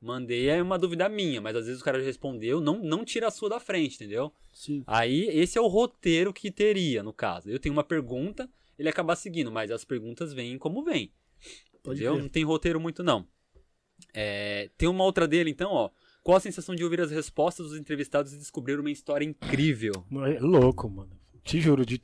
Mandei 0.00 0.48
é 0.48 0.62
uma 0.62 0.78
dúvida 0.78 1.08
minha, 1.08 1.40
mas 1.40 1.56
às 1.56 1.66
vezes 1.66 1.80
o 1.80 1.84
cara 1.84 2.00
respondeu, 2.00 2.60
não, 2.60 2.78
não 2.78 3.04
tira 3.04 3.26
a 3.26 3.30
sua 3.32 3.48
da 3.48 3.58
frente, 3.58 3.96
entendeu? 3.96 4.32
sim. 4.52 4.84
Aí, 4.86 5.26
esse 5.28 5.58
é 5.58 5.60
o 5.60 5.66
roteiro 5.66 6.32
que 6.32 6.52
teria, 6.52 7.02
no 7.02 7.12
caso. 7.12 7.50
Eu 7.50 7.58
tenho 7.58 7.72
uma 7.72 7.82
pergunta, 7.82 8.48
ele 8.78 8.88
acaba 8.88 9.16
seguindo, 9.16 9.50
mas 9.50 9.70
as 9.72 9.84
perguntas 9.84 10.32
vêm 10.32 10.56
como 10.56 10.84
vêm. 10.84 11.12
Entendeu? 11.74 12.16
Não 12.16 12.28
tem 12.28 12.44
roteiro 12.44 12.78
muito, 12.78 13.02
não. 13.02 13.26
É, 14.14 14.70
tem 14.78 14.88
uma 14.88 15.02
outra 15.04 15.26
dele, 15.26 15.50
então, 15.50 15.70
ó. 15.72 15.90
Qual 16.22 16.36
a 16.36 16.40
sensação 16.40 16.74
de 16.74 16.84
ouvir 16.84 17.00
as 17.00 17.10
respostas 17.10 17.68
dos 17.70 17.78
entrevistados 17.78 18.32
e 18.32 18.38
descobrir 18.38 18.78
uma 18.78 18.90
história 18.90 19.24
incrível? 19.24 20.04
É 20.26 20.38
louco, 20.38 20.88
mano. 20.88 21.18
Te 21.42 21.60
juro, 21.60 21.86
de, 21.86 22.00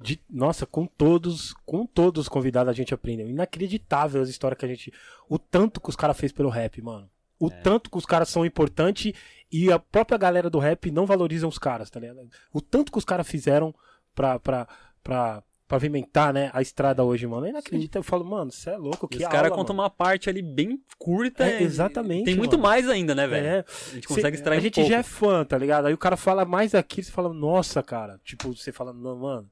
de- 0.00 0.20
nossa, 0.30 0.64
com 0.66 0.86
todos, 0.86 1.52
com 1.66 1.84
todos 1.86 2.22
os 2.22 2.28
convidados 2.28 2.70
a 2.70 2.74
gente 2.74 2.94
aprendeu. 2.94 3.28
Inacreditável 3.28 4.22
as 4.22 4.28
histórias 4.28 4.58
que 4.58 4.64
a 4.64 4.68
gente. 4.68 4.92
O 5.28 5.38
tanto 5.38 5.80
que 5.80 5.88
os 5.88 5.96
caras 5.96 6.16
fez 6.18 6.32
pelo 6.32 6.48
rap, 6.48 6.80
mano. 6.82 7.08
O 7.40 7.50
tanto 7.50 7.88
que 7.90 7.96
os 7.96 8.04
caras 8.06 8.28
são 8.28 8.44
importantes 8.44 9.12
e 9.50 9.70
a 9.70 9.78
própria 9.78 10.18
galera 10.18 10.50
do 10.50 10.58
rap 10.58 10.90
não 10.90 11.06
valorizam 11.06 11.48
os 11.48 11.58
caras, 11.58 11.88
tá 11.88 12.00
ligado? 12.00 12.28
O 12.52 12.60
tanto 12.60 12.90
que 12.90 12.98
os 12.98 13.04
caras 13.04 13.28
fizeram 13.28 13.72
pra, 14.14 14.40
pra, 14.40 14.66
pra 15.04 15.42
pavimentar, 15.68 16.32
né, 16.32 16.50
a 16.52 16.60
estrada 16.62 17.04
hoje, 17.04 17.26
mano. 17.28 17.46
É 17.46 17.50
inacreditável. 17.50 18.00
Eu 18.00 18.02
falo, 18.04 18.24
mano, 18.24 18.50
você 18.50 18.70
é 18.70 18.76
louco, 18.76 19.06
que 19.06 19.18
os 19.18 19.28
caras 19.28 19.52
contam 19.52 19.72
uma 19.74 19.88
parte 19.90 20.28
ali 20.28 20.42
bem 20.42 20.82
curta. 20.98 21.44
É, 21.44 21.62
exatamente, 21.62 22.24
Tem 22.24 22.34
muito 22.36 22.52
mano. 22.58 22.62
mais 22.64 22.88
ainda, 22.88 23.14
né, 23.14 23.26
velho? 23.28 23.46
É. 23.46 23.58
A 23.68 23.94
gente 23.94 24.08
consegue 24.08 24.36
Cê- 24.36 24.40
extrair 24.40 24.56
A 24.56 24.60
um 24.60 24.62
gente 24.62 24.74
pouco. 24.74 24.90
já 24.90 24.96
é 24.98 25.02
fã, 25.04 25.44
tá 25.44 25.56
ligado? 25.58 25.86
Aí 25.86 25.94
o 25.94 25.98
cara 25.98 26.16
fala 26.16 26.44
mais 26.44 26.74
aqui, 26.74 27.02
você 27.04 27.12
fala, 27.12 27.32
nossa, 27.32 27.82
cara. 27.84 28.18
Tipo, 28.24 28.48
você 28.56 28.72
fala, 28.72 28.92
não, 28.92 29.16
mano, 29.16 29.48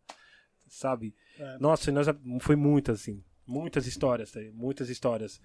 sabe? 0.69 1.15
É. 1.39 1.59
Nossa, 1.59 1.91
e 1.91 1.93
nós, 1.93 2.07
foi 2.41 2.57
muitas, 2.57 3.01
assim. 3.01 3.23
Muitas 3.47 3.87
histórias, 3.87 4.31
tá? 4.33 4.41
ligado? 4.41 4.57
muitas 4.57 4.89
histórias. 4.89 5.41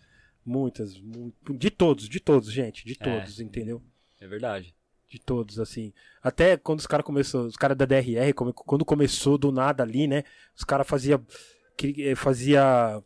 Muitas. 0.45 0.99
mu- 0.99 1.31
De 1.51 1.69
todos, 1.69 2.09
de 2.09 2.19
todos, 2.19 2.51
gente. 2.51 2.85
De 2.85 2.93
É. 2.99 3.03
todos, 3.03 3.39
entendeu? 3.39 3.81
É 4.19 4.27
verdade. 4.27 4.73
De 5.07 5.19
todos, 5.19 5.59
assim. 5.59 5.93
Até 6.23 6.57
quando 6.57 6.79
os 6.79 6.87
caras 6.87 7.05
começou, 7.05 7.45
os 7.45 7.55
caras 7.57 7.77
da 7.77 7.85
DRR, 7.85 8.33
quando 8.33 8.85
começou 8.85 9.37
do 9.37 9.51
nada 9.51 9.83
ali, 9.83 10.07
né? 10.07 10.23
Os 10.55 10.63
caras 10.63 10.87
fazia 10.87 11.21
que 11.77 12.09
eh, 12.09 12.15
fazia 12.15 13.03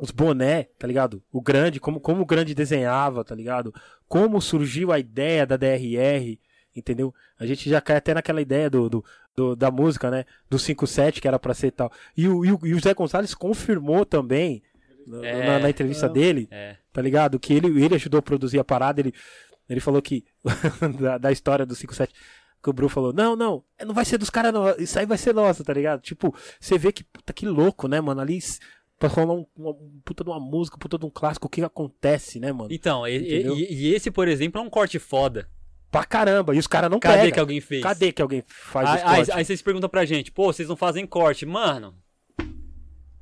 os 0.00 0.10
boné, 0.10 0.64
tá 0.78 0.86
ligado? 0.86 1.22
O 1.32 1.40
grande, 1.40 1.78
como, 1.80 2.00
como 2.00 2.22
o 2.22 2.26
grande 2.26 2.54
desenhava, 2.54 3.24
tá 3.24 3.34
ligado? 3.34 3.72
Como 4.08 4.40
surgiu 4.40 4.92
a 4.92 4.98
ideia 4.98 5.46
da 5.46 5.56
DRR, 5.56 6.38
entendeu? 6.74 7.14
A 7.38 7.46
gente 7.46 7.68
já 7.68 7.80
cai 7.80 7.96
até 7.96 8.12
naquela 8.14 8.40
ideia 8.42 8.68
do, 8.68 8.88
do, 8.88 9.04
do- 9.36 9.54
da 9.54 9.70
música, 9.70 10.10
né? 10.10 10.24
Do 10.48 10.56
5-7 10.58 11.20
que 11.20 11.28
era 11.28 11.38
pra 11.38 11.52
ser 11.54 11.70
tal. 11.72 11.92
E 12.16 12.26
o, 12.28 12.44
e 12.44 12.52
o, 12.52 12.58
e 12.64 12.74
o 12.74 12.80
Zé 12.80 12.94
Gonçalves 12.94 13.34
confirmou 13.34 14.04
também 14.06 14.62
na- 15.06 15.26
É. 15.26 15.46
na, 15.46 15.58
na 15.60 15.70
entrevista 15.70 16.06
É. 16.06 16.08
dele, 16.08 16.48
É. 16.50 16.76
tá 16.92 17.02
ligado? 17.02 17.38
Que 17.38 17.52
ele, 17.54 17.66
ele 17.84 17.94
ajudou 17.94 18.18
a 18.18 18.22
produzir 18.22 18.58
a 18.58 18.64
parada, 18.64 19.00
ele, 19.00 19.12
ele 19.68 19.80
falou 19.80 20.00
que, 20.00 20.24
da, 21.00 21.18
da 21.18 21.30
história 21.32 21.66
do 21.66 21.74
57, 21.74 22.12
que 22.62 22.70
o 22.70 22.72
Bru 22.72 22.88
falou, 22.88 23.12
não, 23.12 23.36
não, 23.36 23.62
não 23.84 23.94
vai 23.94 24.04
ser 24.04 24.18
dos 24.18 24.30
caras 24.30 24.52
não, 24.52 24.68
isso 24.78 24.98
aí 24.98 25.06
vai 25.06 25.18
ser 25.18 25.34
nosso, 25.34 25.62
tá 25.62 25.72
ligado? 25.72 26.00
Tipo, 26.00 26.34
você 26.58 26.76
vê 26.78 26.90
que, 26.90 27.04
puta, 27.04 27.32
que 27.32 27.46
louco, 27.46 27.86
né, 27.86 28.00
mano, 28.00 28.20
ali, 28.20 28.38
pra 28.98 29.08
rolar 29.08 29.34
um, 29.34 29.46
uma 29.54 29.74
puta 30.04 30.24
de 30.24 30.30
uma 30.30 30.40
música, 30.40 30.76
puta 30.78 30.98
de 30.98 31.04
um 31.04 31.10
clássico, 31.10 31.46
o 31.46 31.50
que 31.50 31.62
acontece, 31.62 32.40
né, 32.40 32.50
mano? 32.52 32.68
Então, 32.72 33.06
e, 33.06 33.16
e- 33.18 33.74
e 33.90 33.94
esse, 33.94 34.10
por 34.10 34.26
exemplo, 34.26 34.60
é 34.60 34.64
um 34.64 34.70
corte 34.70 34.98
foda. 34.98 35.46
Pra 35.90 36.04
caramba, 36.04 36.54
e 36.54 36.58
os 36.58 36.66
caras 36.66 36.90
não 36.90 36.98
Cadê 36.98 37.16
pegam. 37.18 37.32
que 37.32 37.40
alguém 37.40 37.60
fez? 37.60 37.82
Cadê 37.82 38.12
que 38.12 38.20
alguém 38.20 38.42
faz 38.46 38.88
Aí, 38.88 39.02
aí, 39.22 39.26
aí 39.32 39.44
vocês 39.44 39.62
perguntam 39.62 39.88
pra 39.88 40.04
gente, 40.04 40.30
pô, 40.32 40.52
vocês 40.52 40.68
não 40.68 40.76
fazem 40.76 41.06
corte. 41.06 41.46
Mano, 41.46 41.94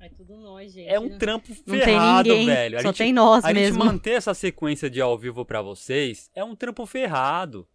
É 0.01 0.09
tudo 0.09 0.37
nós, 0.37 0.73
gente. 0.73 0.89
é 0.89 0.99
um 0.99 1.17
trampo 1.19 1.49
Não 1.67 1.75
tem 1.77 1.85
ferrado, 1.85 2.29
ninguém, 2.29 2.47
velho. 2.47 2.79
A 2.79 2.83
só 2.83 2.89
gente- 2.89 2.99
tem 2.99 3.13
nós 3.13 3.45
a 3.45 3.49
gente 3.49 3.57
mesmo. 3.59 3.85
manter 3.85 4.13
essa 4.13 4.35
sequência 4.35 4.91
de 4.91 5.01
ao 5.01 5.17
vivo 5.17 5.45
pra 5.45 5.63
vocês 5.63 6.31
é 6.35 6.43
um 6.45 6.55
trampo 6.57 6.85
ferrado. 6.87 7.67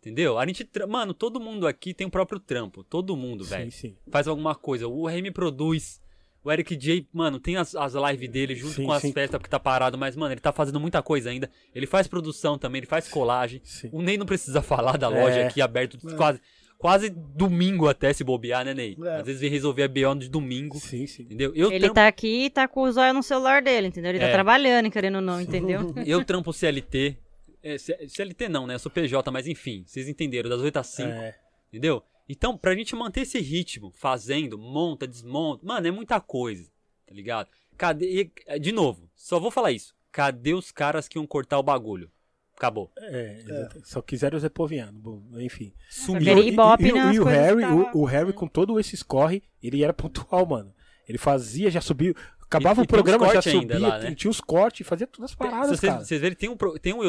Entendeu? 0.00 0.36
A 0.36 0.44
gente, 0.44 0.68
mano, 0.88 1.14
todo 1.14 1.38
mundo 1.38 1.64
aqui 1.64 1.94
tem 1.94 2.08
o 2.08 2.10
próprio 2.10 2.40
trampo. 2.40 2.82
Todo 2.82 3.16
mundo, 3.16 3.44
Sim, 3.44 3.50
velho. 3.50 3.70
sim. 3.72 3.96
Faz 4.10 4.26
alguma 4.26 4.52
coisa. 4.52 4.88
O 4.88 5.06
Remy 5.06 5.30
produz. 5.30 6.01
O 6.44 6.50
Eric 6.50 6.74
J, 6.76 7.06
mano, 7.12 7.38
tem 7.38 7.56
as, 7.56 7.74
as 7.76 7.94
lives 7.94 8.28
dele 8.28 8.54
junto 8.56 8.74
Sim, 8.74 8.84
com 8.86 8.92
as 8.92 9.00
sim. 9.02 9.12
festas 9.12 9.38
porque 9.38 9.48
tá 9.50 9.60
parado, 9.60 9.96
mas, 9.96 10.16
mano, 10.16 10.32
ele 10.34 10.40
tá 10.40 10.52
fazendo 10.52 10.80
muita 10.80 11.00
coisa 11.00 11.30
ainda. 11.30 11.48
Ele 11.74 11.86
faz 11.86 12.06
produção 12.08 12.58
também, 12.58 12.80
ele 12.80 12.86
faz 12.86 13.06
colagem. 13.08 13.60
sim. 13.64 13.88
O 13.92 14.02
Ney 14.02 14.16
não 14.18 14.26
precisa 14.26 14.60
falar 14.62 14.96
da 14.98 15.06
É. 15.06 15.22
loja 15.22 15.46
aqui 15.46 15.60
aberto 15.60 15.96
É. 16.04 16.16
quase, 16.16 16.40
quase 16.76 17.10
domingo 17.10 17.86
até 17.88 18.12
se 18.12 18.24
bobear, 18.24 18.64
né, 18.64 18.74
Ney? 18.74 18.96
É. 19.04 19.16
Às 19.20 19.26
vezes 19.26 19.40
vem 19.40 19.50
resolver 19.50 19.84
a 19.84 19.88
BO 19.88 20.16
de 20.18 20.28
domingo. 20.28 20.78
Sim, 20.80 21.06
sim. 21.06 21.22
Entendeu? 21.22 21.52
Eu 21.54 21.70
Ele 21.70 21.78
trampo, 21.80 21.94
tá 21.94 22.08
aqui 22.08 22.46
e 22.46 22.50
tá 22.50 22.66
com 22.66 22.82
o 22.82 22.90
zóio 22.92 23.14
no 23.14 23.22
celular 23.22 23.62
dele, 23.62 23.86
entendeu? 23.86 24.10
Ele 24.10 24.18
É. 24.18 24.26
tá 24.26 24.32
trabalhando, 24.32 24.90
querendo 24.90 25.14
ou 25.16 25.20
não, 25.22 25.40
entendeu? 25.40 25.94
eu 26.04 26.24
trampo 26.24 26.52
CLT. 26.52 27.16
É, 27.62 27.76
CLT 27.78 28.48
não, 28.48 28.66
né? 28.66 28.74
Eu 28.74 28.80
sou 28.80 28.90
PJ, 28.90 29.30
mas 29.30 29.46
enfim, 29.46 29.84
vocês 29.86 30.08
entenderam, 30.08 30.50
das 30.50 30.60
8 30.60 30.76
às 30.78 30.88
5. 30.88 31.08
É, 31.08 31.36
Entendeu? 31.72 32.02
Então, 32.28 32.56
pra 32.56 32.74
gente 32.74 32.94
manter 32.94 33.22
esse 33.22 33.40
ritmo, 33.40 33.90
fazendo, 33.94 34.56
monta, 34.58 35.06
desmonta, 35.06 35.64
mano, 35.66 35.86
é 35.86 35.90
muita 35.90 36.20
coisa, 36.20 36.70
tá 37.06 37.14
ligado? 37.14 37.48
Cadê. 37.76 38.30
e, 38.48 38.58
De 38.58 38.72
novo, 38.72 39.10
só 39.14 39.38
vou 39.40 39.50
falar 39.50 39.72
isso. 39.72 39.94
Cadê 40.10 40.54
os 40.54 40.70
caras 40.70 41.08
que 41.08 41.18
iam 41.18 41.26
cortar 41.26 41.58
o 41.58 41.62
bagulho? 41.62 42.10
Acabou. 42.56 42.92
é, 42.96 43.40
exatamente. 43.40 43.88
Só 43.88 44.00
quiseram 44.02 44.36
o 44.36 44.40
Zé 44.40 44.48
Poviano, 44.48 44.98
bom, 44.98 45.22
enfim. 45.40 45.72
Sumiu. 45.90 46.38
E- 46.38 46.50
e, 46.50 46.50
e, 46.50 47.14
e 47.14 47.18
o 47.20 47.24
coisas 47.24 47.24
que 47.24 47.24
Harry, 47.24 47.60
tava- 47.62 47.74
o, 47.96 48.00
o 48.02 48.04
Harry 48.04 48.32
com 48.32 48.46
todo 48.46 48.78
esse 48.78 48.94
escorre, 48.94 49.42
ele 49.62 49.82
era 49.82 49.92
pontual, 49.92 50.46
mano. 50.46 50.72
Ele 51.08 51.18
fazia, 51.18 51.70
já 51.70 51.80
subiu. 51.80 52.14
Acabava 52.42 52.82
E- 52.82 52.84
o 52.84 52.86
programa, 52.86 53.32
já 53.32 53.42
subia, 53.42 53.60
ainda 53.60 53.78
lá, 53.78 53.98
né? 53.98 54.14
tinha 54.14 54.30
os 54.30 54.40
cortes, 54.40 54.86
fazia 54.86 55.06
todas 55.06 55.30
as 55.30 55.34
paradas, 55.34 55.70
Se 55.70 55.76
vocês, 55.78 55.92
cara. 55.92 56.04
vocês 56.04 56.20
verem, 56.20 56.36
tem 56.36 56.48
um, 56.50 56.56
tem 56.80 56.92
um 56.94 57.02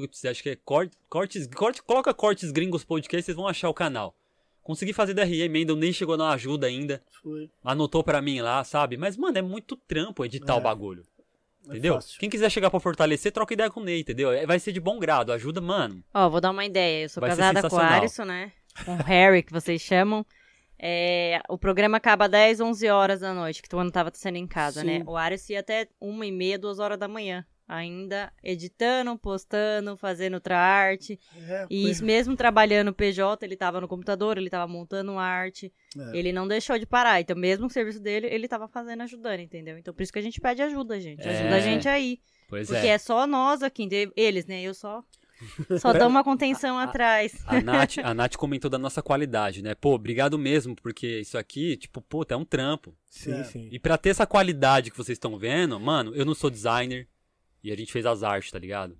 youtube.com/barra. 0.00 0.30
Acho 0.32 0.42
que 0.42 0.50
é 0.50 0.56
cor- 0.56 0.90
cortes. 1.08 1.46
Corte, 1.48 1.82
coloca 1.82 2.12
cortes 2.14 2.50
gringos 2.50 2.84
podcast, 2.84 3.24
vocês 3.24 3.36
vão 3.36 3.46
achar 3.48 3.68
o 3.68 3.74
canal. 3.74 4.14
Consegui 4.62 4.92
fazer 4.92 5.14
DRM 5.14 5.54
ainda, 5.58 5.76
nem 5.76 5.92
chegou 5.92 6.16
na 6.16 6.30
ajuda 6.30 6.66
ainda. 6.66 7.00
Foi. 7.22 7.48
Anotou 7.62 8.02
pra 8.02 8.20
mim 8.20 8.40
lá, 8.40 8.64
sabe? 8.64 8.96
Mas, 8.96 9.16
mano, 9.16 9.38
é 9.38 9.42
muito 9.42 9.76
trampo 9.76 10.24
editar 10.24 10.54
É. 10.54 10.56
o 10.56 10.60
bagulho. 10.60 11.04
É 11.66 11.70
Entendeu? 11.70 11.94
fácil. 11.94 12.18
Quem 12.20 12.28
quiser 12.30 12.50
chegar 12.50 12.70
pra 12.70 12.78
fortalecer, 12.80 13.32
troca 13.32 13.54
ideia 13.54 13.70
com 13.70 13.80
o 13.80 13.84
Ney, 13.84 14.00
entendeu? 14.00 14.30
É- 14.32 14.44
Vai 14.46 14.58
ser 14.58 14.72
de 14.72 14.80
bom 14.80 14.98
grado, 14.98 15.32
ajuda, 15.32 15.60
mano. 15.60 16.02
Ó, 16.14 16.28
vou 16.28 16.40
dar 16.40 16.50
uma 16.50 16.64
ideia. 16.64 17.04
Eu 17.04 17.08
sou 17.08 17.20
Vai 17.20 17.30
casada 17.30 17.68
com 17.68 17.76
o. 17.76 17.78
Alisson, 17.80 18.24
né? 18.24 18.52
Com 18.84 18.94
o 18.94 19.02
Harry, 19.02 19.42
que 19.42 19.52
vocês 19.52 19.80
chamam. 19.80 20.24
É, 20.78 21.40
o 21.48 21.56
programa 21.56 21.96
acaba 21.96 22.28
10, 22.28 22.60
11 22.60 22.88
horas 22.88 23.20
da 23.20 23.32
noite, 23.32 23.62
que 23.62 23.74
o 23.74 23.78
ano 23.78 23.90
tava 23.90 24.10
sendo 24.14 24.36
em 24.36 24.46
casa, 24.46 24.80
Sim. 24.80 24.86
né? 24.86 25.02
O 25.06 25.16
Aris 25.16 25.48
ia 25.48 25.60
até 25.60 25.88
uma 26.00 26.26
e 26.26 26.30
meia, 26.32 26.58
duas 26.58 26.78
horas 26.78 26.98
da 26.98 27.08
manhã. 27.08 27.44
Ainda 27.68 28.32
editando, 28.44 29.18
postando, 29.18 29.96
fazendo 29.96 30.34
outra 30.34 30.56
arte. 30.56 31.18
É, 31.48 31.66
E 31.68 31.82
foi- 31.82 31.90
isso 31.90 32.04
mesmo 32.04 32.36
trabalhando 32.36 32.92
PJ, 32.94 33.44
ele 33.44 33.56
tava 33.56 33.80
no 33.80 33.88
computador, 33.88 34.38
ele 34.38 34.48
tava 34.48 34.70
montando 34.70 35.18
arte. 35.18 35.72
é. 35.98 36.16
Ele 36.16 36.32
não 36.32 36.46
deixou 36.46 36.78
de 36.78 36.86
parar. 36.86 37.20
Então, 37.20 37.36
mesmo 37.36 37.66
o 37.66 37.70
serviço 37.70 37.98
dele, 38.00 38.26
ele 38.30 38.46
tava 38.46 38.68
fazendo, 38.68 39.02
ajudando, 39.02 39.40
entendeu? 39.40 39.76
Então, 39.78 39.92
por 39.94 40.02
isso 40.02 40.12
que 40.12 40.18
a 40.18 40.22
gente 40.22 40.40
pede 40.40 40.62
ajuda, 40.62 41.00
gente. 41.00 41.26
Ajuda 41.26 41.48
É. 41.48 41.54
a 41.54 41.60
gente 41.60 41.88
aí. 41.88 42.20
Pois 42.48 42.68
Porque 42.68 42.86
é. 42.86 42.90
é 42.90 42.98
só 42.98 43.26
nós 43.26 43.62
aqui, 43.62 43.88
eles, 44.14 44.46
né? 44.46 44.62
Eu 44.62 44.72
só. 44.74 45.02
Só 45.82 45.92
dou 45.92 46.08
uma 46.08 46.24
contenção 46.24 46.78
atrás. 46.78 47.34
A 47.46 47.60
Nath, 47.60 47.98
a 48.02 48.14
Nath 48.14 48.36
comentou 48.36 48.70
da 48.70 48.78
nossa 48.78 49.02
qualidade, 49.02 49.60
né? 49.62 49.74
Pô, 49.74 49.94
obrigado 49.94 50.38
mesmo, 50.38 50.74
porque 50.74 51.20
isso 51.20 51.36
aqui, 51.36 51.76
tipo, 51.76 52.00
pô, 52.00 52.24
é 52.26 52.34
um 52.36 52.44
trampo. 52.44 52.96
Sim, 53.10 53.32
É. 53.34 53.44
sim. 53.44 53.68
E 53.70 53.78
pra 53.78 53.98
ter 53.98 54.08
essa 54.10 54.26
qualidade 54.26 54.90
que 54.90 54.96
vocês 54.96 55.16
estão 55.16 55.36
vendo, 55.36 55.78
mano, 55.78 56.14
eu 56.14 56.24
não 56.24 56.34
sou 56.34 56.48
designer 56.48 57.06
e 57.66 57.72
a 57.72 57.76
gente 57.76 57.92
fez 57.92 58.06
as 58.06 58.22
artes, 58.22 58.50
tá 58.52 58.58
ligado? 58.58 58.96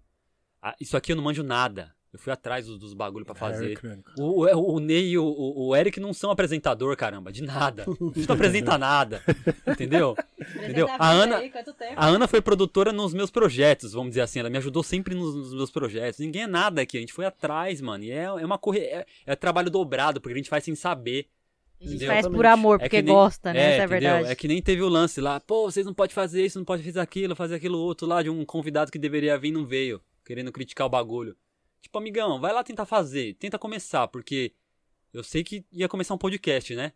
Ah, 0.61 0.75
isso 0.81 0.97
aqui 0.97 1.13
eu 1.13 1.17
não 1.17 1.23
manjo 1.23 1.45
nada. 1.45 1.95
Eu 2.13 2.19
fui 2.19 2.33
atrás 2.33 2.67
dos, 2.67 2.79
dos 2.79 2.95
bagulho 2.95 3.25
pra 3.25 3.35
fazer. 3.35 3.65
Harry 3.65 3.77
Crônica. 3.77 4.13
O, 4.19 4.47
o, 4.47 4.75
o 4.77 4.81
Ney 4.81 5.11
e 5.11 5.19
o, 5.19 5.25
o, 5.25 5.69
o 5.69 5.77
Eric 5.77 6.01
não 6.01 6.13
são 6.15 6.31
apresentador, 6.31 6.97
caramba, 6.97 7.31
de 7.31 7.43
nada. 7.43 7.85
A 7.85 8.19
gente 8.19 8.27
não 8.27 8.35
apresenta 8.35 8.77
nada, 8.79 9.23
entendeu? 9.67 10.17
Entendeu? 10.57 10.89
A 10.99 11.11
Ana, 11.11 11.43
a 11.95 12.07
Ana 12.07 12.27
foi 12.27 12.41
produtora 12.41 12.91
nos 12.91 13.13
meus 13.13 13.31
projetos, 13.31 13.93
vamos 13.93 14.11
dizer 14.11 14.23
assim. 14.23 14.41
Ela 14.41 14.51
me 14.51 14.57
ajudou 14.57 14.83
sempre 14.83 15.15
nos, 15.15 15.35
nos 15.35 15.55
meus 15.55 15.71
projetos. 15.71 16.19
Ninguém 16.19 16.43
é 16.43 16.47
nada 16.47 16.81
aqui, 16.81 16.97
a 16.97 17.01
gente 17.01 17.13
foi 17.13 17.27
atrás, 17.27 17.81
mano. 17.81 18.03
E 18.03 18.11
é, 18.11 18.25
é 18.25 18.45
uma 18.47 18.59
corre... 18.59 18.81
é, 18.81 19.07
é 19.27 19.37
trabalho 19.37 19.71
dobrado, 19.71 20.21
porque 20.21 20.33
a 20.33 20.37
gente 20.39 20.49
faz 20.49 20.65
sem 20.65 20.75
saber. 20.75 21.29
A 21.79 21.85
gente 21.85 21.97
Entendeu? 21.97 22.09
faz 22.09 22.27
por 22.27 22.47
amor, 22.47 22.77
É 22.77 22.79
porque 22.81 22.97
que 22.97 23.03
nem- 23.03 23.15
gosta, 23.15 23.53
né? 23.53 23.59
Essa 23.61 23.69
é 23.69 23.71
a 23.73 23.85
entendeu? 23.85 24.01
verdade. 24.01 24.33
É 24.33 24.35
que 24.35 24.49
nem 24.49 24.63
teve 24.63 24.83
o 24.83 24.89
lance 24.89 25.21
lá, 25.21 25.39
pô, 25.41 25.71
vocês 25.71 25.85
não 25.85 25.93
podem 25.93 26.15
fazer 26.15 26.45
isso, 26.45 26.59
não 26.59 26.65
podem 26.65 26.85
fazer 26.85 27.01
aquilo, 27.01 27.37
fazer 27.37 27.55
aquilo 27.57 27.79
outro 27.79 28.07
lá, 28.07 28.23
de 28.23 28.31
um 28.31 28.45
convidado 28.47 28.91
que 28.91 28.99
deveria 28.99 29.37
vir 29.39 29.49
e 29.49 29.53
não 29.53 29.67
veio, 29.67 30.01
querendo 30.25 30.51
criticar 30.51 30.87
o 30.87 30.91
bagulho. 30.91 31.37
Tipo, 31.83 31.99
amigão, 31.99 32.41
vai 32.41 32.53
lá 32.53 32.65
tentar 32.65 32.87
fazer, 32.87 33.35
tenta 33.35 33.59
começar, 33.59 34.09
porque 34.09 34.53
eu 35.13 35.23
sei 35.23 35.45
que 35.45 35.65
ia 35.71 35.87
começar 35.89 36.15
um 36.15 36.19
podcast, 36.19 36.75
né? 36.75 36.93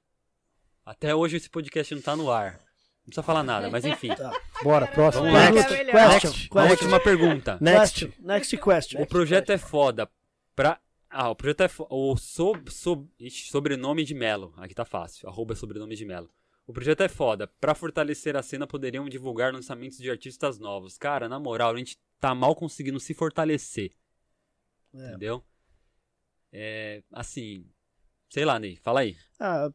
Até 0.84 1.14
hoje 1.14 1.36
esse 1.36 1.50
podcast 1.50 1.94
não 1.94 2.02
tá 2.02 2.16
no 2.16 2.30
ar. 2.30 2.54
Não 2.54 3.04
precisa 3.06 3.22
falar 3.22 3.42
nada, 3.42 3.68
mas 3.70 3.84
enfim. 3.84 4.08
Bora, 4.64 4.86
próximo. 4.86 5.24
Vamos 5.24 5.38
lá. 5.38 5.50
Next. 5.50 5.68
Question, 5.68 6.30
A 6.30 6.32
question, 6.32 6.70
última 6.70 7.00
pergunta. 7.00 7.58
Next. 7.60 8.06
question, 8.06 8.12
next 8.26 8.56
question. 8.56 9.02
O 9.02 9.06
projeto 9.06 9.50
é 9.50 9.58
foda 9.58 10.08
pra. 10.56 10.78
Ah, 11.10 11.28
o 11.28 11.34
projeto 11.34 11.62
é 11.62 11.68
foda. 11.68 11.92
O 11.92 12.16
sob, 12.16 12.62
ixi, 13.18 13.50
sobrenome 13.50 14.04
de 14.04 14.14
Melo. 14.14 14.54
Aqui 14.56 14.74
tá 14.74 14.84
fácil. 14.84 15.28
Arroba 15.28 15.56
sobrenome 15.56 15.96
de 15.96 16.04
Melo. 16.04 16.30
O 16.66 16.72
projeto 16.72 17.02
é 17.02 17.08
foda. 17.08 17.48
Pra 17.48 17.74
fortalecer 17.74 18.36
a 18.36 18.42
cena, 18.42 18.64
poderiam 18.64 19.08
divulgar 19.08 19.52
lançamentos 19.52 19.98
de 19.98 20.08
artistas 20.08 20.60
novos. 20.60 20.96
Cara, 20.96 21.28
na 21.28 21.40
moral, 21.40 21.74
a 21.74 21.76
gente 21.76 21.98
tá 22.20 22.32
mal 22.32 22.54
conseguindo 22.54 23.00
se 23.00 23.12
fortalecer. 23.12 23.90
É. 24.94 25.08
Entendeu? 25.08 25.44
É. 26.52 27.02
Assim. 27.10 27.68
Sei 28.28 28.44
lá, 28.44 28.60
Ney. 28.60 28.76
Fala 28.76 29.00
aí. 29.00 29.16
Ah, 29.40 29.72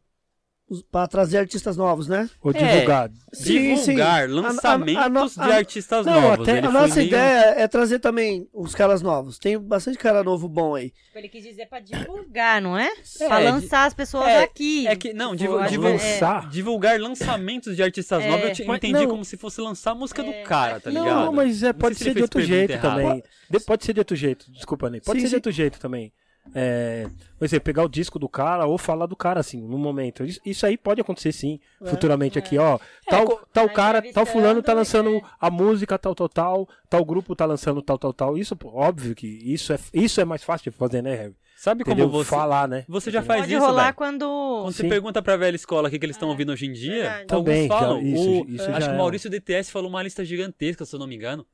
pra 0.92 1.08
trazer 1.08 1.38
artistas 1.38 1.78
novos, 1.78 2.08
né? 2.08 2.28
Ou 2.42 2.52
É. 2.52 2.54
divulgar. 2.54 3.10
Sim, 3.32 3.76
sim. 3.78 3.82
divulgar 3.92 4.08
A- 4.08 4.20
a- 4.20 4.24
a 4.24 4.28
lançamentos 4.28 5.38
a- 5.38 5.46
de 5.46 5.52
artistas 5.52 6.06
Não, 6.06 6.22
novos. 6.22 6.40
até 6.50 6.58
A 6.60 6.72
nossa 6.72 6.96
meio- 6.96 7.08
ideia 7.08 7.54
é 7.58 7.68
trazer 7.68 8.00
também 8.00 8.48
os 8.52 8.74
caras 8.74 9.02
novos. 9.04 9.38
Tem 9.38 9.60
bastante 9.60 9.98
cara 9.98 10.24
novo 10.24 10.50
bom 10.50 10.74
aí. 10.74 10.92
Ele 11.14 11.30
quis 11.30 11.44
dizer 11.44 11.68
pra 11.68 11.80
divulgar, 11.80 12.62
não 12.62 12.78
é? 12.78 12.90
É, 13.22 13.28
pra 13.28 13.38
de- 13.40 13.44
lançar 13.46 13.86
as 13.86 13.94
pessoas 13.94 14.28
é, 14.28 14.44
aqui. 14.44 14.88
É 14.88 14.96
que, 14.96 15.14
não, 15.14 15.36
divu- 15.36 15.64
divu- 15.68 15.88
é- 15.88 15.92
Lançar. 15.94 16.50
divulgar 16.50 17.00
lançamentos 17.00 17.76
de 17.76 17.84
artistas 17.84 18.24
É. 18.24 18.28
novos, 18.28 18.46
eu 18.46 18.54
te- 18.54 18.64
Mas 18.66 18.78
entendi 18.78 18.94
não. 19.04 19.08
como 19.08 19.24
se 19.24 19.38
fosse 19.38 19.62
lançar 19.62 19.92
a 19.92 19.96
música 19.96 20.24
É. 20.24 20.26
do 20.26 20.48
cara, 20.48 20.80
tá 20.80 20.90
ligado? 20.90 21.06
Não, 21.06 21.32
mas 21.32 21.62
é, 21.62 21.72
pode 21.74 21.96
se 21.96 22.04
ser 22.04 22.10
ele 22.10 22.16
de 22.16 22.22
outro 22.24 22.42
jeito 22.42 22.80
também. 22.82 23.24
De- 23.50 23.60
pode 23.60 23.86
ser 23.86 23.94
de 23.94 24.00
outro 24.00 24.16
jeito, 24.16 24.52
desculpa, 24.52 24.90
Ney. 24.90 25.00
Pode 25.00 25.20
Sim, 25.20 25.22
ser 25.22 25.28
de 25.28 25.30
sim. 25.30 25.36
outro 25.36 25.52
jeito 25.52 25.80
também. 25.80 26.12
É, 26.54 27.08
por 27.38 27.44
exemplo, 27.46 27.66
pegar 27.66 27.84
o 27.84 27.90
disco 27.90 28.18
do 28.20 28.30
cara 28.30 28.66
ou 28.66 28.78
falar 28.78 29.08
do 29.08 29.16
cara, 29.16 29.40
assim, 29.40 29.60
no 29.62 29.78
momento. 29.78 30.24
Isso, 30.24 30.40
isso 30.46 30.66
aí 30.66 30.78
pode 30.78 31.02
acontecer 31.02 31.32
sim, 31.32 31.60
futuramente 31.86 32.38
aqui, 32.38 32.58
ó. 32.58 32.80
Tal, 33.10 33.26
co- 33.26 33.46
tal 33.52 33.68
Tá 33.68 33.74
cara, 33.74 34.02
tal 34.14 34.26
fulano 34.26 34.62
tá 34.62 34.72
entrevistando, 34.72 35.10
lançando 35.12 35.30
a 35.40 35.50
música, 35.50 35.98
tal, 35.98 36.14
tal, 36.16 36.30
tal. 36.30 36.70
Tal 36.90 37.04
grupo 37.04 37.36
tá 37.36 37.46
lançando 37.46 37.82
tal, 37.82 37.98
tal, 37.98 38.14
tal. 38.14 38.38
Isso, 38.38 38.56
óbvio 38.64 39.16
que 39.16 39.28
isso 39.28 39.74
é, 39.74 39.80
isso 39.94 40.22
é 40.22 40.26
mais 40.26 40.44
fácil 40.44 40.72
de 40.72 40.78
fazer, 40.78 41.02
né, 41.02 41.16
Harry? 41.16 41.36
Sabe 41.58 41.84
como 41.84 41.94
Entendeu? 41.96 42.10
você, 42.12 42.30
Falar, 42.30 42.68
né? 42.68 42.86
você 42.88 43.10
já 43.10 43.24
faz 43.24 43.42
Pode 43.42 43.54
isso, 43.54 43.66
rolar 43.66 43.84
velho? 43.86 43.96
quando. 43.96 44.20
Quando 44.64 44.74
você 44.74 44.88
pergunta 44.88 45.22
pra 45.22 45.36
velha 45.38 45.56
escola 45.56 45.88
o 45.88 45.92
que, 45.92 45.98
que 45.98 46.06
eles 46.06 46.16
estão 46.16 46.30
ouvindo 46.30 46.52
hoje 46.52 46.68
em 46.68 46.72
dia, 46.74 46.94
Verdade. 47.04 47.26
alguns 47.32 47.46
Também, 47.46 47.68
já- 47.68 47.80
falam. 47.80 48.02
isso- 48.02 48.30
o- 48.44 48.46
isso 48.50 48.64
acho 48.64 48.72
já 48.82 48.88
que 48.88 48.92
é 48.92 48.94
o 48.94 48.98
Maurício 48.98 49.30
DTS 49.30 49.72
falou 49.72 49.90
uma 49.90 50.04
lista 50.04 50.24
gigantesca, 50.24 50.86
se 50.86 50.94
eu 50.96 51.00
não 51.00 51.08
me 51.08 51.16
engano. 51.16 51.46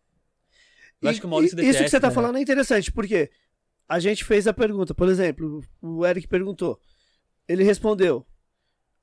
Eu 1.01 1.09
acho 1.09 1.17
E- 1.17 1.21
que 1.21 1.25
o 1.25 1.29
Maurício 1.29 1.55
e- 1.55 1.61
Isso 1.61 1.67
que 1.71 1.73
DTS. 1.73 1.89
você 1.91 1.99
tá 1.99 2.09
né? 2.09 2.13
falando 2.13 2.37
é 2.37 2.41
interessante, 2.41 2.91
porque 2.91 3.29
a 3.95 3.99
gente 3.99 4.23
fez 4.23 4.47
a 4.47 4.53
pergunta, 4.53 4.93
por 4.93 5.09
exemplo, 5.09 5.61
o 5.81 6.05
Eric 6.05 6.27
perguntou. 6.27 6.79
Ele 7.47 7.63
respondeu: 7.63 8.25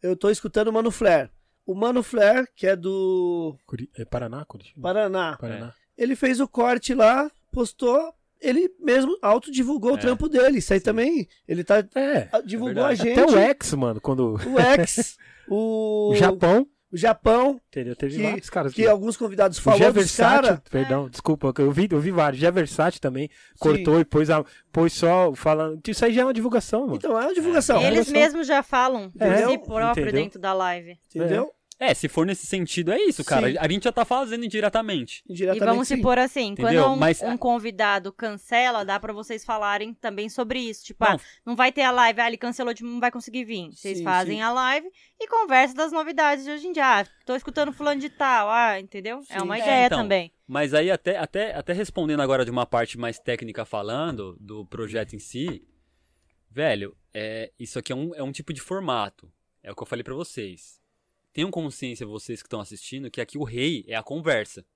Eu 0.02 0.16
tô 0.16 0.30
escutando 0.30 0.68
o 0.68 0.72
Mano 0.72 0.90
Flair. 0.90 1.30
O 1.66 1.74
Mano 1.74 2.02
Flair, 2.02 2.48
que 2.56 2.66
é 2.66 2.74
do 2.74 3.54
Curi- 3.66 3.90
é 3.96 4.04
Paraná, 4.04 4.44
Curitiba? 4.46 4.80
Paraná, 4.80 5.36
Paraná. 5.36 5.74
ele 5.96 6.16
fez 6.16 6.40
o 6.40 6.48
corte 6.48 6.94
lá, 6.94 7.30
postou, 7.52 8.14
ele 8.40 8.70
mesmo 8.80 9.18
autodivulgou 9.20 9.92
o 9.92 9.96
É. 9.96 10.00
trampo 10.00 10.28
dele. 10.30 10.58
Isso 10.58 10.72
aí 10.72 10.80
também, 10.80 11.28
ele 11.46 11.62
tá 11.62 11.84
É. 11.94 12.30
divulgou 12.46 12.84
a 12.84 12.94
gente. 12.94 13.20
Até 13.20 13.26
o 13.26 13.38
X, 13.38 13.74
mano, 13.74 14.00
quando 14.00 14.34
o 14.36 14.58
X, 14.60 15.18
o, 15.46 16.12
o 16.12 16.14
Japão, 16.14 16.66
o 16.92 16.96
Japão, 16.96 17.60
entendeu? 17.68 17.94
Teve 17.94 18.16
que- 18.16 18.22
vários 18.22 18.48
caras 18.50 18.72
que 18.74 18.86
alguns 18.86 19.16
convidados 19.16 19.58
O 19.58 19.62
falaram 19.62 19.86
dos 19.86 19.94
Versace, 19.94 20.42
caras. 20.42 20.60
perdão, 20.70 21.08
desculpa, 21.08 21.52
eu 21.58 21.70
vi, 21.70 21.86
eu 21.90 22.00
vi 22.00 22.10
vários. 22.10 22.40
Gé 22.40 22.50
Versace 22.50 22.98
também 23.00 23.28
cortou 23.58 24.00
e 24.00 24.04
pôs, 24.04 24.30
a, 24.30 24.44
pôs 24.72 24.92
só 24.92 25.34
falando. 25.34 25.80
Isso 25.86 26.04
aí 26.04 26.12
já 26.14 26.22
é 26.22 26.24
uma 26.24 26.32
divulgação, 26.34 26.82
mano. 26.82 26.96
Então 26.96 27.18
é 27.18 27.24
uma 27.26 27.34
divulgação. 27.34 27.76
Eles 27.82 28.06
Divulgação. 28.06 28.14
mesmos 28.14 28.46
já 28.46 28.62
falam 28.62 29.10
É, 29.18 29.46
si 29.48 29.58
próprio 29.58 30.02
entendeu? 30.04 30.12
dentro 30.22 30.40
da 30.40 30.52
live. 30.54 30.98
Entendeu? 31.14 31.52
É, 31.80 31.94
se 31.94 32.08
for 32.08 32.26
nesse 32.26 32.44
sentido, 32.44 32.90
é 32.90 32.98
isso, 32.98 33.24
cara. 33.24 33.48
Sim. 33.52 33.56
A 33.56 33.68
gente 33.68 33.84
já 33.84 33.92
tá 33.92 34.04
fazendo 34.04 34.44
indiretamente. 34.44 35.22
E 35.28 35.32
Indiretamente. 35.32 35.64
vamos 35.64 35.86
sim. 35.86 35.96
supor 35.96 36.18
assim, 36.18 36.46
Entendeu? 36.48 36.82
quando 36.82 36.94
um, 36.94 36.96
Mas- 36.96 37.22
um 37.22 37.36
convidado 37.38 38.12
cancela, 38.12 38.84
dá 38.84 38.98
pra 38.98 39.12
vocês 39.12 39.44
falarem 39.44 39.94
também 39.94 40.28
sobre 40.28 40.58
isso. 40.58 40.84
Tipo, 40.84 41.04
Não. 41.04 41.12
ah, 41.12 41.20
não 41.46 41.54
vai 41.54 41.70
ter 41.70 41.82
a 41.82 41.92
live, 41.92 42.20
ah, 42.20 42.26
ele 42.26 42.36
cancelou, 42.36 42.74
tipo, 42.74 42.88
não 42.88 42.98
vai 42.98 43.12
conseguir 43.12 43.44
vir. 43.44 43.70
Vocês 43.72 43.98
Sim, 43.98 44.04
fazem 44.04 44.36
sim. 44.38 44.42
a 44.42 44.50
live 44.50 44.88
e 45.20 45.28
conversam 45.28 45.76
das 45.76 45.92
novidades 45.92 46.44
de 46.44 46.50
hoje 46.50 46.66
em 46.66 46.72
dia. 46.72 47.00
Ah, 47.00 47.06
tô 47.24 47.36
escutando 47.36 47.72
fulano 47.72 48.00
de 48.00 48.10
tal, 48.10 48.50
ah, 48.50 48.80
entendeu? 48.80 49.20
É 49.30 49.40
uma 49.40 49.56
É, 49.56 49.60
ideia 49.60 49.86
então. 49.86 49.98
também. 49.98 50.32
Mas 50.48 50.74
aí, 50.74 50.90
até, 50.90 51.16
até, 51.16 51.54
até 51.54 51.72
respondendo 51.72 52.20
agora 52.22 52.44
de 52.44 52.50
uma 52.50 52.66
parte 52.66 52.98
mais 52.98 53.20
técnica 53.20 53.64
falando, 53.64 54.36
do 54.40 54.66
projeto 54.66 55.14
em 55.14 55.18
si, 55.20 55.62
velho, 56.50 56.96
é, 57.14 57.52
isso 57.58 57.78
aqui 57.78 57.92
é 57.92 57.94
um, 57.94 58.14
é 58.16 58.22
um 58.22 58.32
tipo 58.32 58.52
de 58.52 58.60
formato. 58.60 59.30
É 59.62 59.70
o 59.70 59.76
que 59.76 59.82
eu 59.82 59.86
falei 59.86 60.02
pra 60.02 60.14
vocês. 60.14 60.77
Tenham 61.38 61.52
consciência, 61.52 62.04
vocês 62.04 62.42
que 62.42 62.48
estão 62.48 62.58
assistindo, 62.58 63.08
que 63.08 63.20
aqui 63.20 63.38
o 63.38 63.44
rei 63.44 63.84
é 63.86 63.94
a 63.94 64.02
conversa. 64.02 64.66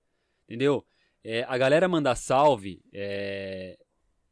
Entendeu? 0.48 0.86
É, 1.24 1.42
a 1.48 1.58
galera 1.58 1.88
mandar 1.88 2.14
salve, 2.14 2.80
é, 2.92 3.76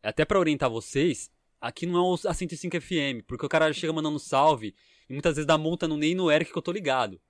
até 0.00 0.24
pra 0.24 0.38
orientar 0.38 0.70
vocês, 0.70 1.28
aqui 1.60 1.86
não 1.86 1.96
é 1.98 2.02
o- 2.02 2.28
a 2.28 2.32
105 2.32 2.76
FM, 2.80 3.24
porque 3.26 3.44
o 3.44 3.48
cara 3.48 3.72
chega 3.72 3.92
mandando 3.92 4.20
salve 4.20 4.76
e 5.08 5.12
muitas 5.12 5.34
vezes 5.34 5.44
dá 5.46 5.58
multa 5.58 5.88
no 5.88 5.96
Ney 5.96 6.12
e 6.12 6.14
no 6.14 6.30
Eric 6.30 6.52
que 6.52 6.56
eu 6.56 6.62
tô 6.62 6.70
ligado. 6.70 7.20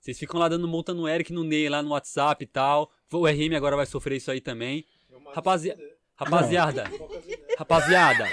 Vocês 0.00 0.18
ficam 0.18 0.40
lá 0.40 0.48
dando 0.48 0.66
multa 0.66 0.94
no 0.94 1.06
Eric 1.06 1.30
no 1.30 1.44
Ney, 1.44 1.68
lá 1.68 1.82
no 1.82 1.90
WhatsApp 1.90 2.42
e 2.42 2.46
tal. 2.46 2.90
O 3.12 3.26
RM 3.26 3.54
agora 3.54 3.76
vai 3.76 3.84
sofrer 3.84 4.16
isso 4.16 4.30
aí 4.30 4.40
também. 4.40 4.82
Rapazia... 5.34 5.76
Rapaziada, 6.16 6.84
rapaziada, 7.58 8.24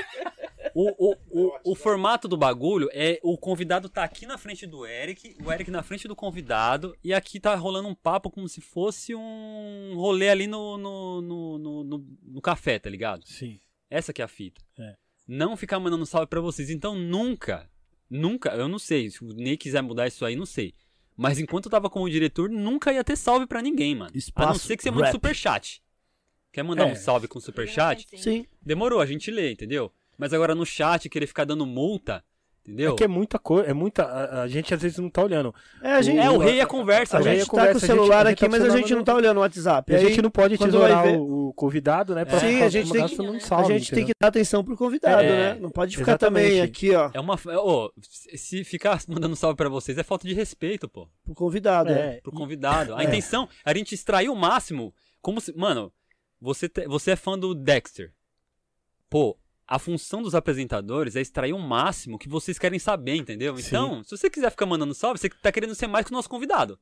o, 0.75 1.11
o, 1.11 1.15
o, 1.65 1.71
o 1.71 1.75
formato 1.75 2.27
do 2.27 2.35
bagulho 2.37 2.89
é 2.93 3.19
o 3.23 3.37
convidado 3.37 3.87
tá 3.89 4.03
aqui 4.03 4.25
na 4.27 4.37
frente 4.37 4.67
do 4.67 4.85
Eric, 4.85 5.35
o 5.43 5.51
Eric 5.51 5.71
na 5.71 5.81
frente 5.81 6.07
do 6.07 6.15
convidado, 6.15 6.95
e 7.03 7.13
aqui 7.13 7.39
tá 7.39 7.55
rolando 7.55 7.87
um 7.87 7.95
papo 7.95 8.29
como 8.29 8.47
se 8.49 8.59
fosse 8.61 9.15
um 9.15 9.93
rolê 9.95 10.29
ali 10.29 10.45
no, 10.47 10.77
no, 10.77 11.21
no, 11.21 11.57
no, 11.57 11.83
no- 11.83 12.05
no 12.23 12.41
café, 12.41 12.77
tá 12.77 12.89
ligado? 12.89 13.25
Sim. 13.25 13.59
Essa 13.89 14.11
que 14.13 14.21
é 14.21 14.25
a 14.25 14.27
fita. 14.27 14.61
É. 14.77 14.95
Não 15.27 15.55
ficar 15.57 15.79
mandando 15.79 16.05
salve 16.05 16.27
pra 16.27 16.41
vocês. 16.41 16.69
Então 16.69 16.95
nunca, 16.95 17.67
nunca, 18.09 18.49
eu 18.49 18.67
não 18.67 18.77
sei, 18.77 19.09
se 19.09 19.23
o 19.23 19.27
Ney 19.33 19.57
quiser 19.57 19.81
mudar 19.81 20.07
isso 20.07 20.23
aí, 20.25 20.35
não 20.35 20.45
sei. 20.45 20.73
Mas 21.17 21.39
enquanto 21.39 21.67
eu 21.67 21.71
tava 21.71 21.89
como 21.89 22.09
diretor, 22.09 22.49
nunca 22.49 22.91
ia 22.91 23.03
ter 23.03 23.15
salve 23.15 23.47
pra 23.47 23.61
ninguém, 23.61 23.95
mano. 23.95 24.09
a 24.09 24.13
não 24.13 24.17
Espaço 24.19 24.59
ser 24.67 24.75
que 24.75 24.83
você 24.83 24.91
mande 24.91 25.03
rap. 25.03 25.11
superchat. 25.13 25.81
Quer 26.51 26.63
mandar 26.63 26.87
É. 26.89 26.91
um 26.91 26.95
salve 26.95 27.27
com 27.27 27.39
superchat? 27.39 28.05
Sim. 28.17 28.45
Demorou, 28.61 28.99
a 28.99 29.05
gente 29.05 29.31
lê, 29.31 29.51
entendeu? 29.51 29.91
Mas 30.17 30.33
agora 30.33 30.55
no 30.55 30.65
chat, 30.65 31.09
querer 31.09 31.27
ficar 31.27 31.43
dando 31.45 31.65
multa, 31.65 32.23
entendeu? 32.63 32.93
É 32.93 32.95
que 32.95 33.03
é 33.03 33.07
muita 33.07 33.37
coisa, 33.37 33.69
é 33.69 33.73
muita. 33.73 34.03
A, 34.03 34.41
a 34.43 34.47
gente 34.47 34.73
às 34.73 34.81
vezes 34.81 34.97
não 34.97 35.09
tá 35.09 35.21
olhando. 35.23 35.53
É, 35.81 35.91
a 35.93 36.01
gente, 36.01 36.17
É, 36.17 36.29
o 36.29 36.37
rei 36.37 36.59
é 36.59 36.65
conversa, 36.65 37.17
a 37.17 37.21
velho. 37.21 37.39
gente 37.39 37.49
conversa, 37.49 37.73
tá 37.73 37.73
com 37.73 37.75
o 37.75 37.77
a 37.77 37.79
gente- 37.79 37.87
celular 37.87 38.25
a 38.25 38.29
gente 38.29 38.39
tá 38.39 38.45
aqui, 38.45 38.51
com 38.51 38.57
o 38.57 38.61
mas 38.65 38.73
a 38.73 38.77
gente 38.77 38.95
não 38.95 39.03
tá 39.03 39.13
olhando 39.13 39.37
o 39.37 39.39
WhatsApp. 39.41 39.91
E 39.91 39.95
a 39.95 39.99
gente 39.99 40.21
não 40.21 40.31
pode 40.31 40.57
tesourar 40.57 41.05
o, 41.07 41.49
o 41.49 41.53
convidado, 41.53 42.15
né? 42.15 42.25
Pra, 42.25 42.39
Sim, 42.39 42.57
pra- 42.57 42.65
a 42.65 42.69
gente 42.69 42.91
tem 42.91 43.07
que- 43.07 43.17
não 43.17 43.35
a 43.35 43.39
salve, 43.39 43.77
gente 43.77 43.91
tem 43.93 44.05
que 44.05 44.11
dar 44.19 44.27
atenção 44.29 44.63
pro 44.63 44.75
convidado, 44.77 45.21
É, 45.21 45.53
né? 45.53 45.59
Não 45.59 45.69
pode 45.69 45.95
ficar 45.97 46.11
exatamente. 46.13 46.43
também 46.47 46.61
aqui, 46.61 46.95
ó, 46.95 47.11
É 47.13 47.19
uma. 47.19 47.35
Ô, 47.61 47.91
se 48.01 48.63
ficar 48.63 48.99
mandando 49.07 49.35
salve 49.35 49.55
pra 49.57 49.69
vocês 49.69 49.97
é 49.97 50.03
falta 50.03 50.27
de 50.27 50.33
respeito, 50.33 50.87
pô. 50.89 51.07
pro 51.23 51.35
convidado. 51.35 51.89
É. 51.91 52.15
É, 52.17 52.21
Pro 52.21 52.31
convidado. 52.31 52.95
A 52.95 53.01
É. 53.01 53.05
intenção 53.05 53.47
é 53.65 53.69
a 53.71 53.73
gente 53.75 53.93
extrair 53.93 54.29
o 54.29 54.35
máximo. 54.35 54.93
Como 55.21 55.39
se. 55.41 55.55
Mano, 55.55 55.91
você, 56.41 56.67
te- 56.69 56.87
você 56.87 57.11
é 57.11 57.15
fã 57.15 57.37
do 57.37 57.53
Dexter. 57.55 58.11
Pô, 59.09 59.37
a 59.67 59.79
função 59.79 60.21
dos 60.21 60.35
apresentadores 60.35 61.15
é 61.15 61.21
extrair 61.21 61.53
o 61.53 61.59
máximo 61.59 62.17
que 62.19 62.29
vocês 62.29 62.59
querem 62.59 62.77
saber, 62.79 63.15
entendeu? 63.15 63.55
Sim. 63.57 63.63
Então, 63.67 64.03
se 64.03 64.15
você 64.15 64.29
quiser 64.29 64.51
ficar 64.51 64.65
mandando 64.65 64.93
salve, 64.93 65.19
você 65.19 65.29
tá 65.29 65.51
querendo 65.51 65.73
ser 65.75 65.87
mais 65.87 66.05
que 66.05 66.11
o 66.11 66.15
nosso 66.15 66.29
convidado. 66.29 66.79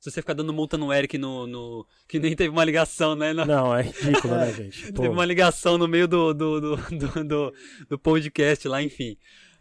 Se 0.00 0.10
você 0.10 0.22
ficar 0.22 0.32
dando 0.32 0.52
multa 0.52 0.78
no 0.78 0.90
Eric 0.92 1.18
no. 1.18 1.46
no- 1.46 1.86
que 2.08 2.18
nem 2.18 2.34
teve 2.34 2.48
uma 2.48 2.64
ligação, 2.64 3.14
né? 3.14 3.34
No- 3.34 3.44
Não, 3.44 3.76
é 3.76 3.82
ridículo, 3.82 4.34
né, 4.34 4.50
gente? 4.54 4.90
Teve 4.94 5.08
uma 5.08 5.26
ligação 5.26 5.76
no 5.76 5.86
meio 5.86 6.08
do, 6.08 6.32
do, 6.32 6.60
do, 6.60 6.76
do, 6.76 7.24
do- 7.24 7.54
do 7.90 7.98
podcast 7.98 8.66
lá, 8.66 8.82
enfim. 8.82 9.18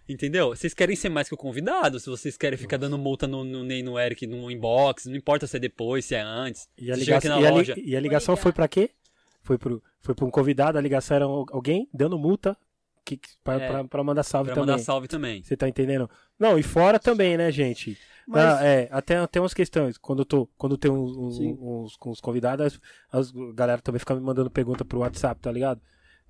Entendeu? 0.07 0.47
Vocês 0.49 0.73
querem 0.73 0.95
ser 0.95 1.09
mais 1.09 1.27
que 1.27 1.35
o 1.35 1.37
convidado, 1.37 1.99
se 1.99 2.09
vocês 2.09 2.35
querem 2.37 2.57
ficar 2.57 2.77
dando 2.77 2.97
multa 2.97 3.27
no, 3.27 3.43
no 3.43 3.63
Ney 3.63 3.83
no 3.83 3.99
Eric 3.99 4.25
no 4.25 4.49
inbox, 4.49 5.05
não 5.05 5.15
importa 5.15 5.45
se 5.45 5.57
é 5.57 5.59
depois, 5.59 6.05
se 6.05 6.15
é 6.15 6.21
antes. 6.21 6.67
E 6.77 6.89
a 6.91 6.95
ligação, 6.95 7.39
na 7.39 7.41
e 7.41 7.45
a 7.47 7.51
li- 7.75 7.83
e 7.91 7.95
a 7.95 7.99
ligação 7.99 8.35
foi 8.37 8.51
pra 8.53 8.67
quê? 8.67 8.89
Foi 9.41 9.57
pro, 9.57 9.81
foi 10.01 10.13
pra 10.15 10.25
um 10.25 10.29
convidado, 10.31 10.77
a 10.77 10.81
ligação 10.81 11.15
era 11.15 11.25
al- 11.25 11.45
alguém 11.51 11.87
dando 11.93 12.17
multa 12.19 12.57
que, 13.05 13.17
que- 13.17 13.29
pra, 13.43 13.53
É. 13.55 13.67
pra, 13.67 13.83
pra 13.85 14.03
mandar 14.03 14.23
salve 14.23 14.49
Pra 14.49 14.55
também. 14.55 14.71
mandar 14.73 14.83
salve 14.83 15.07
também. 15.07 15.41
Você 15.43 15.55
tá 15.57 15.67
entendendo? 15.67 16.09
Não, 16.37 16.57
e 16.59 16.63
fora 16.63 16.99
também, 16.99 17.37
né, 17.37 17.51
gente? 17.51 17.97
Mas- 18.27 18.43
Ah, 18.59 18.63
é, 18.63 18.87
até 18.91 19.25
tem 19.27 19.41
umas 19.41 19.53
questões. 19.53 19.97
Quando 19.97 20.19
eu 20.19 20.25
tô, 20.25 20.47
quando 20.57 20.77
tem 20.77 20.91
uns, 20.91 21.17
uns, 21.17 21.39
uns- 21.39 21.95
com 21.97 22.11
os 22.11 22.21
convidados, 22.21 22.79
as, 23.11 23.29
as- 23.29 23.33
a 23.35 23.53
galera 23.53 23.81
também 23.81 23.97
fica 23.99 24.13
me 24.13 24.21
mandando 24.21 24.51
pergunta 24.51 24.85
pro 24.85 24.99
WhatsApp, 24.99 25.41
tá 25.41 25.51
ligado? 25.51 25.81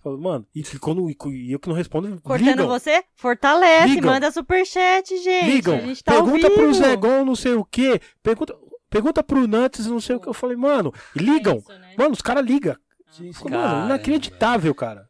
Falo, 0.01 0.17
mano, 0.17 0.47
e, 0.55 0.63
quando, 0.79 1.09
e 1.09 1.51
eu 1.51 1.59
que 1.59 1.67
não 1.67 1.75
respondo, 1.75 2.21
Cortando 2.21 2.47
ligam. 2.47 2.67
você? 2.69 3.03
Fortalece, 3.15 3.95
Ligam. 3.95 4.13
manda 4.13 4.31
superchat, 4.31 5.09
gente. 5.21 5.45
Ligam. 5.51 5.75
A 5.75 5.81
gente 5.81 6.01
tá 6.01 6.13
pergunta 6.13 6.49
pro 6.49 6.67
vivo. 6.67 6.73
Zé 6.75 6.95
Gon 6.95 7.25
não 7.25 7.35
sei 7.35 7.51
o 7.55 7.65
quê. 7.65 7.99
Pergunta, 8.23 8.55
pergunta 8.89 9.21
pro 9.21 9.45
Nantes 9.45 9.85
não 9.87 9.99
sei 9.99 10.15
o 10.15 10.21
que. 10.21 10.29
Eu 10.29 10.33
falei, 10.33 10.55
mano, 10.55 10.93
ligam. 11.13 11.57
Isso, 11.57 11.73
né? 11.73 11.95
Mano, 11.97 12.11
os 12.13 12.21
caras 12.21 12.45
ligam. 12.45 12.77
Sim, 13.11 13.31
sim. 13.33 13.43
Mano, 13.45 13.55
Cara, 13.55 13.85
inacreditável, 13.85 14.73
cara. 14.75 15.09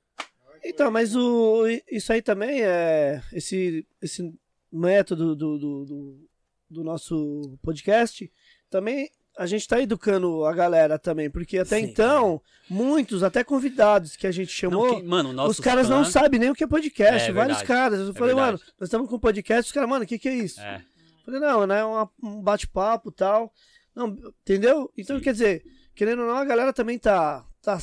Então, 0.63 0.91
mas 0.91 1.15
o, 1.15 1.65
isso 1.91 2.11
aí 2.11 2.21
também 2.21 2.61
é. 2.61 3.21
Esse, 3.33 3.85
esse 4.01 4.33
método 4.71 5.35
do, 5.35 5.57
do, 5.57 5.85
do, 5.85 6.29
do 6.69 6.83
nosso 6.83 7.57
podcast 7.61 8.31
também. 8.69 9.09
A 9.37 9.45
gente 9.45 9.65
tá 9.69 9.79
educando 9.79 10.43
a 10.43 10.53
galera 10.53 10.99
também, 10.99 11.29
porque 11.29 11.57
até 11.59 11.77
Sim, 11.79 11.85
então, 11.85 12.41
muitos, 12.69 13.23
até 13.23 13.41
convidados 13.41 14.17
que 14.17 14.27
a 14.27 14.31
gente 14.31 14.51
chamou, 14.51 14.85
Não, 14.87 14.95
que- 15.01 15.07
mano, 15.07 15.45
os 15.47 15.61
caras 15.61 15.87
não 15.87 16.03
sabem 16.03 16.37
nem 16.41 16.49
o 16.49 16.53
que 16.55 16.65
é 16.65 16.67
podcast. 16.67 17.29
É, 17.29 17.31
vários 17.31 17.59
verdade. 17.59 17.65
caras. 17.65 17.99
Eu 18.01 18.09
É 18.09 18.13
falei, 18.13 18.35
verdade. 18.35 18.57
mano, 18.57 18.73
nós 18.77 18.87
estamos 18.87 19.09
com 19.09 19.17
podcast, 19.17 19.67
os 19.69 19.71
caras, 19.71 19.89
mano, 19.89 20.03
o 20.03 20.07
que, 20.07 20.19
que 20.19 20.27
é 20.27 20.35
isso? 20.35 20.59
É. 20.59 20.83
Eu 21.19 21.23
Falei, 21.23 21.39
não, 21.39 21.65
né? 21.65 21.81
uma- 21.85 22.09
Um 22.21 22.41
bate-papo 22.41 23.09
e 23.11 23.13
tal. 23.13 23.53
Não, 23.95 24.07
entendeu? 24.41 24.91
Então, 24.97 25.15
Sim. 25.17 25.23
quer 25.23 25.31
dizer, 25.31 25.63
querendo 25.95 26.23
ou 26.23 26.27
não, 26.27 26.35
a 26.35 26.43
galera 26.43 26.73
também 26.73 26.99
tá, 26.99 27.45
tá 27.61 27.77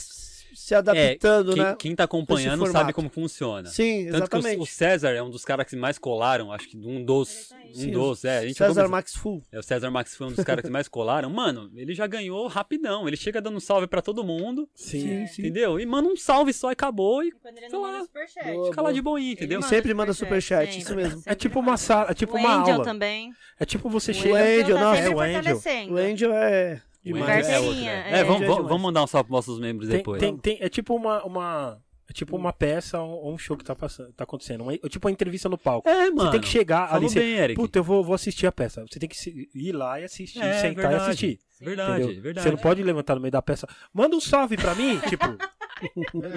se 0.57 0.75
adaptando, 0.75 1.53
quem, 1.53 1.63
né? 1.63 1.77
quem 1.79 1.95
tá 1.95 2.05
acompanhando 2.05 2.67
sabe 2.69 2.93
como 2.93 3.11
funciona. 3.11 3.69
Sim, 3.69 4.07
Tanto 4.07 4.11
que 4.31 4.37
exatamente. 4.37 4.59
o, 4.59 4.63
o 4.63 4.67
César 4.67 5.11
é 5.11 5.23
um 5.23 5.29
dos 5.29 5.45
caras 5.45 5.67
que 5.67 5.77
mais 5.77 5.99
colaram, 5.99 6.51
acho 6.51 6.69
que 6.69 6.77
um 6.79 7.05
dos. 7.05 7.51
Um 7.71 7.75
Sim, 7.75 7.91
dos, 7.91 8.25
é. 8.25 8.39
A 8.39 8.47
gente 8.47 8.57
César 8.57 8.89
Max 8.89 9.15
Full. 9.15 9.45
É, 9.53 9.59
o 9.59 9.63
César 9.63 9.91
Max 9.91 10.17
foi 10.17 10.29
um 10.29 10.33
dos 10.33 10.43
caras 10.45 10.65
que 10.65 10.71
mais 10.71 10.89
colaram. 10.89 11.29
Mano, 11.29 11.71
ele 11.77 11.95
já 11.95 12.07
ganhou 12.07 12.47
rapidão. 12.47 13.07
Ele 13.07 13.17
chega 13.17 13.41
dando 13.41 13.57
um 13.57 13.61
salve 13.61 13.87
pra 13.87 14.01
todo 14.01 14.25
mundo, 14.25 14.69
Sim. 14.75 15.25
entendeu? 15.25 15.79
E 15.79 15.85
manda 15.85 16.09
um 16.09 16.17
salve 16.17 16.53
só 16.55 16.71
e 16.71 16.73
acabou 16.73 17.23
e 17.23 17.33
Quando 17.33 17.59
ele 17.59 17.69
não 17.69 17.83
lá. 17.83 17.93
manda 17.93 18.05
superchat. 18.05 18.53
Boa, 18.53 18.71
fica 18.71 18.83
lá 18.83 18.93
de 18.93 19.03
boinha, 19.03 19.33
entendeu? 19.33 19.61
Ele 19.61 19.69
sempre 19.69 19.93
manda 19.93 20.13
superchat, 20.15 20.73
superchat, 20.73 20.83
isso 20.83 20.97
mesmo. 20.97 21.23
É 21.27 21.35
tipo 21.35 21.61
uma 21.61 21.77
sala, 21.77 22.11
é 22.11 22.15
tipo 22.15 22.35
o 22.35 22.41
uma 22.41 22.63
Angel 22.63 22.75
aula. 22.75 22.85
também. 22.85 23.33
É 23.61 23.65
tipo 23.67 23.91
você 23.91 24.13
O 24.13 24.15
chega. 24.15 24.39
Angel, 24.39 24.77
tá 24.77 24.95
sempre 24.95 25.11
É, 25.11 25.15
o 25.15 25.21
Angel. 25.21 25.61
O 25.91 25.97
Angel 25.99 26.33
é 26.33 26.83
É 27.15 27.43
Carteirinha, 27.43 27.91
é. 27.93 28.19
é. 28.21 28.25
Vamos, 28.25 28.47
vamos, 28.47 28.81
mandar 28.81 29.03
um 29.03 29.07
salve 29.07 29.29
pros 29.29 29.47
nossos 29.47 29.61
membros 29.61 29.89
Tem, 29.89 29.99
depois. 29.99 30.21
tem, 30.21 30.37
tem- 30.37 30.59
é 30.61 30.69
tipo 30.69 30.95
uma, 30.95 31.23
uma 31.25 31.79
é 32.09 32.13
tipo 32.13 32.37
uma 32.37 32.53
peça 32.53 33.01
ou 33.01 33.33
um 33.33 33.37
show 33.39 33.57
que 33.57 33.65
tá 33.65 33.75
passando, 33.75 34.13
tá 34.13 34.23
acontecendo, 34.25 34.61
uma, 34.63 34.73
é 34.75 34.79
tipo 34.89 35.07
uma 35.09 35.13
entrevista 35.13 35.49
no 35.49 35.59
palco. 35.59 35.89
É, 35.89 36.11
mano. 36.11 36.23
Você 36.23 36.31
tem 36.33 36.41
que 36.41 36.49
chegar 36.49 36.93
ali, 36.95 37.09
você, 37.09 37.19
bem, 37.21 37.33
Eric. 37.35 37.55
puta, 37.61 37.79
eu 37.79 37.85
vou, 37.85 38.03
vou 38.05 38.15
assistir 38.15 38.47
a 38.47 38.53
peça. 38.53 38.85
Você 38.91 38.99
tem 38.99 39.09
que 39.09 39.17
ir 39.55 39.73
lá 39.73 40.01
e 40.01 40.05
assistir, 40.05 40.41
É, 40.41 40.53
sentar 40.55 40.75
verdade. 40.75 40.95
e 40.95 41.07
assistir. 41.09 41.39
Verdade, 41.61 42.03
entendeu? 42.05 42.23
verdade. 42.23 42.45
Você 42.49 42.51
não 42.55 42.59
pode 42.59 42.83
levantar 42.83 43.15
no 43.15 43.21
meio 43.21 43.33
da 43.33 43.41
peça. 43.41 43.67
Manda 43.93 44.15
um 44.15 44.21
salve 44.21 44.57
pra 44.59 44.75
mim, 44.75 45.01
tipo, 45.09 45.25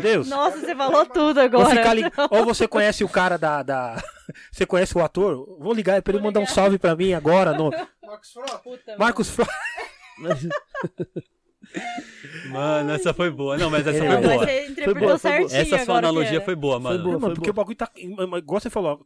Deus. 0.01 0.27
Nossa, 0.29 0.57
você 0.59 0.73
falou 0.75 1.05
tudo 1.05 1.37
Ou, 1.39 1.43
agora. 1.45 2.11
ou 2.31 2.45
você 2.45 2.67
conhece 2.67 3.03
o 3.03 3.09
cara 3.09 3.37
da, 3.37 3.61
da- 3.61 4.01
Você 4.51 4.65
conhece 4.65 4.97
o 4.97 5.03
ator? 5.03 5.57
Vou 5.59 5.73
ligar 5.73 6.01
pra 6.01 6.13
ele 6.13 6.23
mandar 6.23 6.39
um 6.39 6.45
salve 6.45 6.77
pra 6.79 6.95
mim 6.95 7.13
agora 7.13 7.51
no 7.53 7.69
Marcos 8.01 8.31
Frota. 8.31 8.57
Puta, 8.59 8.97
Marcos 8.97 9.29
Fro... 10.19 10.49
Mano, 12.49 12.91
essa 12.91 13.13
foi 13.13 13.29
boa. 13.29 13.57
Não, 13.57 13.69
mas 13.69 13.85
essa 13.85 13.97
É, 13.97 13.99
foi 13.99 14.07
Mas 14.07 14.25
boa. 14.25 14.37
você 14.45 14.65
interpretou 14.67 14.95
boa, 14.95 15.19
foi 15.19 15.37
boa. 15.39 15.55
Essa 15.55 15.85
sua 15.85 15.97
analogia 15.97 16.41
foi 16.41 16.55
boa, 16.55 16.79
mano. 16.79 17.03
boa. 17.03 17.19
mano, 17.19 17.35
porque 17.35 17.49
o 17.49 17.53
bagulho 17.53 17.75
tá. 17.77 17.91
Igual 17.95 18.59
você 18.59 18.69
falou, 18.69 19.05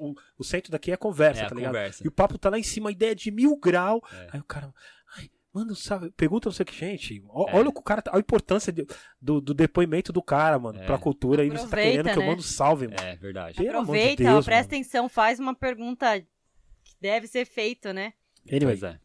o, 0.00 0.14
o 0.38 0.44
centro 0.44 0.70
daqui 0.72 0.90
é 0.92 0.96
conversa, 0.96 1.42
É, 1.42 1.44
a 1.44 1.48
tá 1.48 1.54
ligado? 1.54 1.72
conversa. 1.72 2.04
E 2.04 2.08
o 2.08 2.12
papo 2.12 2.38
tá 2.38 2.48
lá 2.50 2.58
em 2.58 2.62
cima, 2.62 2.88
a 2.88 2.92
ideia 2.92 3.12
é 3.12 3.14
de 3.14 3.30
mil 3.30 3.56
grau. 3.56 4.02
É. 4.12 4.28
Aí 4.34 4.40
o 4.40 4.44
cara. 4.44 4.72
Ai, 5.18 5.28
manda 5.52 5.72
um 5.72 5.76
salve. 5.76 6.10
Pergunta 6.12 6.48
não 6.48 6.54
sei 6.54 6.62
o 6.62 6.66
que, 6.66 6.74
gente. 6.74 7.22
ó- 7.28 7.48
É. 7.50 7.56
Olha 7.56 7.68
o 7.68 7.72
que 7.72 7.80
o 7.80 7.82
cara. 7.82 8.00
tá- 8.00 8.12
A 8.14 8.18
importância 8.18 8.72
de- 8.72 8.86
do, 9.20 9.40
do 9.40 9.52
depoimento 9.52 10.10
do 10.12 10.22
cara, 10.22 10.58
mano, 10.58 10.80
É. 10.80 10.86
pra 10.86 10.96
cultura. 10.98 11.42
Aí 11.42 11.48
você 11.50 11.56
tá 11.58 11.64
Aproveita, 11.64 11.90
querendo 11.90 12.12
que 12.12 12.18
eu 12.18 12.22
né? 12.22 12.28
mando 12.30 12.42
salve, 12.42 12.86
mano. 12.88 13.00
É, 13.02 13.16
verdade. 13.16 13.56
Pelo 13.56 13.68
amor 13.70 13.84
de 13.84 13.90
Aproveita, 14.00 14.22
Deus, 14.22 14.36
ó, 14.36 14.42
presta 14.44 14.72
mano. 14.72 14.82
atenção, 14.82 15.08
faz 15.10 15.38
uma 15.38 15.54
pergunta 15.54 16.18
que 16.20 16.94
deve 17.00 17.26
ser 17.26 17.44
feita, 17.44 17.92
né? 17.92 18.14
Anyway, 18.50 18.78
Pois 18.78 18.82
é. 18.94 18.98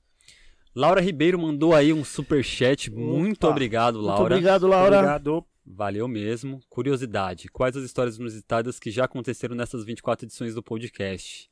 Laura 0.75 1.01
Ribeiro 1.01 1.37
mandou 1.39 1.73
aí 1.73 1.93
um 1.93 2.03
superchat. 2.03 2.89
Muito 2.91 3.43
Opa. 3.43 3.51
obrigado, 3.51 3.95
Muito 3.95 4.07
Laura. 4.07 4.23
obrigado, 4.35 4.67
Laura. 4.67 4.97
obrigado. 4.97 5.45
Valeu 5.65 6.07
mesmo. 6.07 6.59
Curiosidade: 6.69 7.47
quais 7.47 7.75
as 7.77 7.83
histórias 7.83 8.17
inusitadas 8.17 8.79
que 8.79 8.91
já 8.91 9.05
aconteceram 9.05 9.55
nessas 9.55 9.83
24 9.85 10.25
edições 10.25 10.55
do 10.55 10.63
podcast? 10.63 11.49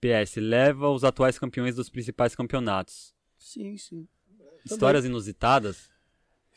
PS, 0.00 0.36
leva 0.36 0.88
os 0.88 1.02
atuais 1.04 1.38
campeões 1.38 1.74
dos 1.74 1.88
principais 1.90 2.34
campeonatos. 2.34 3.12
Sim, 3.36 3.76
sim. 3.76 4.06
Histórias 4.64 5.04
inusitadas? 5.04 5.90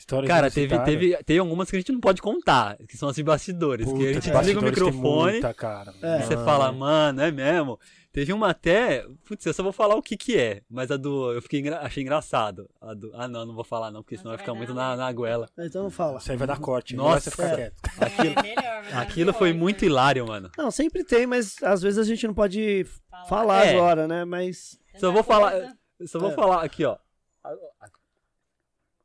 História 0.02 0.28
Cara, 0.28 0.50
teve, 0.50 0.78
teve, 0.80 1.16
teve 1.24 1.40
algumas 1.40 1.70
que 1.70 1.76
a 1.76 1.80
gente 1.80 1.92
não 1.92 2.00
pode 2.00 2.24
contar, 2.24 2.76
que 2.90 2.98
são 2.98 3.08
as 3.08 3.16
de 3.16 3.22
bastidores. 3.22 3.86
que 3.86 3.92
a 3.92 3.96
Puta, 3.96 4.14
gente 4.14 4.24
de 4.24 4.32
desliga 4.32 4.60
o 4.60 4.62
tem 4.64 4.70
microfone 4.72 5.32
muita, 5.34 5.54
cara. 5.54 5.94
É. 6.02 6.20
e 6.20 6.24
você 6.24 6.36
fala, 6.38 6.72
mano, 6.72 7.22
é 7.22 7.32
mesmo. 7.32 7.80
Teve 8.12 8.34
uma 8.34 8.50
até. 8.50 9.06
Putz, 9.24 9.46
eu 9.46 9.54
só 9.54 9.62
vou 9.62 9.72
falar 9.72 9.96
o 9.96 10.02
que 10.02 10.18
que 10.18 10.38
é, 10.38 10.64
mas 10.68 10.90
a 10.90 10.98
do. 10.98 11.32
Eu 11.34 11.42
fiquei 11.42 11.66
achei 11.70 12.02
engraçado. 12.02 12.68
A 12.82 12.96
do, 12.96 13.12
ah, 13.14 13.28
não, 13.28 13.46
não 13.46 13.54
vou 13.54 13.64
falar 13.64 13.92
não, 13.92 14.02
porque 14.02 14.18
senão 14.18 14.32
vai 14.32 14.40
ficar 14.40 14.56
muito 14.56 14.74
na, 14.74 14.96
na 14.98 15.14
goela. 15.14 15.48
Então 15.60 15.88
fala. 15.92 16.18
Isso 16.18 16.32
aí 16.32 16.38
vai 16.38 16.48
dar 16.48 16.60
corte. 16.60 16.96
Nossa, 16.96 17.30
você 17.30 17.32
ficar 17.32 17.48
é. 17.48 17.56
quieto. 17.56 17.76
É 18.02 18.42
melhor, 18.42 18.84
mas 18.84 18.94
Aquilo 18.98 19.32
não 19.32 19.38
foi 19.38 19.54
muito 19.54 19.86
hilário, 19.86 20.28
mano. 20.28 20.50
Não, 20.58 20.72
sempre 20.72 21.04
tem, 21.04 21.28
mas 21.28 21.62
às 21.62 21.82
vezes 21.84 22.00
a 22.00 22.04
gente 22.04 22.26
não 22.26 22.34
pode 22.34 22.86
Fala. 23.12 23.26
falar 23.28 23.66
É. 23.68 23.76
agora, 23.76 24.08
né? 24.08 24.26
Mas. 24.26 24.80
Só 24.98 25.12
vou 25.12 25.24
falar. 25.24 25.74
Só 26.08 26.18
vou 26.20 26.32
É. 26.32 26.34
falar 26.34 26.64
aqui, 26.64 26.84
ó. 26.84 26.98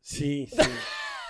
Sim, 0.06 0.46
sim. 0.50 0.56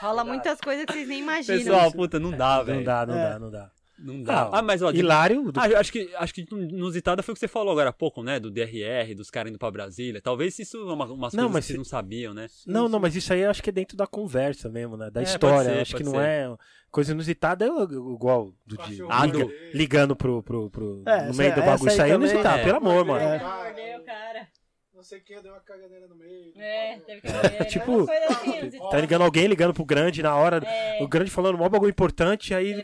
Rola 0.03 0.23
muitas 0.23 0.61
coisas 0.61 0.85
que 0.85 0.93
vocês 0.93 1.09
nem 1.09 1.21
imaginam. 1.21 1.59
Pessoal, 1.59 1.91
puta, 1.91 2.21
não 2.21 2.31
dá, 2.31 2.63
velho. 2.63 2.77
Não 2.79 2.85
dá, 2.85 3.07
não 3.07 3.15
É. 3.19 3.31
dá, 3.31 3.39
não 3.39 3.51
dá. 3.51 3.71
Não 3.99 4.23
dá. 4.23 4.43
Ah, 4.43 4.59
Ah, 4.59 4.63
mas 4.63 4.83
ó, 4.83 4.93
de- 4.93 4.99
Hilário. 4.99 5.51
do- 5.51 5.59
Ah, 5.59 5.81
acho 5.81 5.91
que, 5.91 6.11
acho 6.17 6.35
que 6.35 6.47
inusitada 6.53 7.23
foi 7.23 7.33
o 7.33 7.35
que 7.35 7.41
você 7.41 7.49
falou 7.49 7.73
agora 7.73 7.89
há 7.89 7.93
pouco, 7.95 8.23
né? 8.23 8.39
Do 8.39 8.51
DRR, 8.51 9.15
dos 9.15 9.31
caras 9.31 9.49
indo 9.49 9.59
pra 9.59 9.71
Brasília. 9.71 10.21
Talvez 10.21 10.59
isso 10.59 10.77
é 10.77 10.93
uma, 10.93 11.07
umas 11.07 11.33
Não, 11.33 11.45
coisas 11.45 11.51
mas 11.55 11.65
que 11.65 11.73
vocês 11.73 11.75
se- 11.75 11.77
não 11.79 11.85
sabiam, 11.85 12.35
né? 12.35 12.47
Não, 12.67 12.91
não, 12.91 13.01
mas 13.01 13.17
isso 13.17 13.33
aí 13.33 13.41
eu 13.41 13.49
acho 13.51 13.63
que 13.63 13.71
é 13.71 13.73
dentro 13.73 13.97
da 13.97 14.07
conversa 14.07 14.69
mesmo, 14.69 14.99
né? 14.99 15.11
Da 15.11 15.21
É, 15.21 15.25
história. 15.25 15.71
ser, 15.77 15.81
acho 15.81 15.97
que 15.97 16.05
não 16.05 16.13
ser. 16.13 16.19
é. 16.21 16.55
Coisa 16.91 17.13
inusitada 17.13 17.65
é 17.65 17.69
igual 17.69 18.53
do 18.67 18.77
dia. 18.77 19.03
Ah, 19.09 19.27
do- 19.27 19.51
ligando 19.73 20.15
pro. 20.15 20.43
pro, 20.43 20.69
pro 20.71 21.03
É, 21.07 21.23
no 21.23 21.29
essa- 21.31 21.39
meio 21.39 21.55
do 21.55 21.61
essa 21.61 21.71
bagulho. 21.71 21.89
aí 21.91 21.95
Isso 21.95 22.03
aí 22.03 22.11
é 22.11 22.15
inusitado, 22.15 22.59
é. 22.61 22.65
pelo 22.65 22.77
amor, 22.77 23.05
mano. 23.07 23.25
É. 23.25 23.39
Mordeu 23.39 23.99
o 23.99 24.05
cara. 24.05 24.49
Não 24.97 25.03
sei 25.03 25.21
quem 25.21 25.43
deu 25.43 25.53
uma 25.53 25.61
caganeira 25.61 26.09
no 26.09 26.15
meio. 26.15 26.53
É, 26.57 26.99
teve 27.01 27.21
que 27.21 27.31
morder. 27.31 27.67
tipo, 27.67 27.93
Uma 27.99 28.07
coisa 28.07 28.27
assim. 28.67 28.79
Tá 28.91 28.99
ligando 28.99 29.23
alguém, 29.23 29.47
ligando 29.47 29.75
pro 29.75 29.85
grande 29.85 30.23
na 30.23 30.35
hora. 30.35 30.57
É. 30.67 31.03
O 31.03 31.07
grande 31.07 31.31
falando 31.31 31.59
mó 31.59 31.69
bagulho 31.69 31.91
importante, 31.91 32.55
aí. 32.55 32.83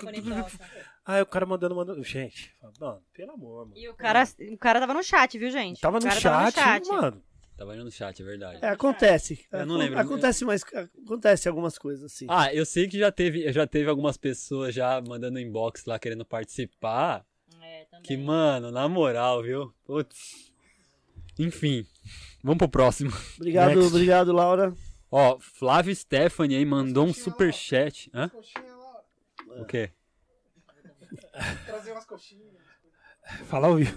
Aí 1.06 1.22
o 1.22 1.26
cara 1.26 1.46
mandando, 1.46 1.74
mandando. 1.74 2.04
Gente, 2.04 2.54
mano, 2.78 3.02
pelo 3.14 3.32
amor, 3.32 3.66
mano. 3.66 3.78
E 3.78 3.88
o 3.88 3.94
cara, 3.94 4.24
o 4.52 4.58
cara 4.58 4.78
tava 4.78 4.92
no 4.92 5.02
chat, 5.02 5.38
viu, 5.38 5.50
gente? 5.50 5.80
Tava 5.80 5.96
o 5.96 6.00
no 6.00 6.06
cara 6.06 6.20
chat, 6.20 6.54
tava 6.54 6.78
no 6.78 6.84
chat. 6.84 6.88
mano. 6.88 7.22
Tava 7.56 7.74
indo 7.74 7.84
no 7.84 7.90
chat, 7.90 8.20
é 8.20 8.24
verdade. 8.24 8.58
É, 8.62 8.68
acontece. 8.68 9.46
Eu 9.50 9.64
não 9.64 9.76
lembro. 9.76 9.98
Acontece, 9.98 10.44
mas 10.44 10.62
acontece 11.04 11.48
algumas 11.48 11.78
coisas 11.78 12.04
assim. 12.04 12.26
Ah, 12.28 12.52
eu 12.52 12.66
sei 12.66 12.86
que 12.88 12.98
já 12.98 13.10
teve, 13.10 13.50
já 13.52 13.66
teve 13.66 13.88
algumas 13.88 14.18
pessoas 14.18 14.74
já 14.74 15.00
mandando 15.00 15.40
inbox 15.40 15.86
lá 15.86 15.98
querendo 15.98 16.26
participar. 16.26 17.24
É, 17.62 17.84
também. 17.86 18.02
Que, 18.02 18.16
mano, 18.18 18.70
na 18.70 18.86
moral, 18.86 19.42
viu? 19.42 19.72
Putz. 19.84 20.51
Enfim. 21.38 21.86
Vamos 22.42 22.58
pro 22.58 22.68
próximo. 22.68 23.10
Obrigado, 23.38 23.74
Next. 23.74 23.86
obrigado, 23.88 24.32
Laura. 24.32 24.74
Ó, 25.10 25.38
Flávio 25.40 25.94
Stephanie 25.94 26.56
aí 26.56 26.64
mandou 26.64 27.06
um 27.06 27.12
superchat. 27.12 28.10
Hã? 28.14 28.28
Coxinha 28.28 28.74
lá. 28.76 29.60
O 29.60 29.64
quê? 29.66 29.90
Trazer 31.66 31.92
umas 31.92 32.04
coxinhas. 32.06 32.52
Fala 33.46 33.68
ao 33.68 33.76
vivo. 33.76 33.96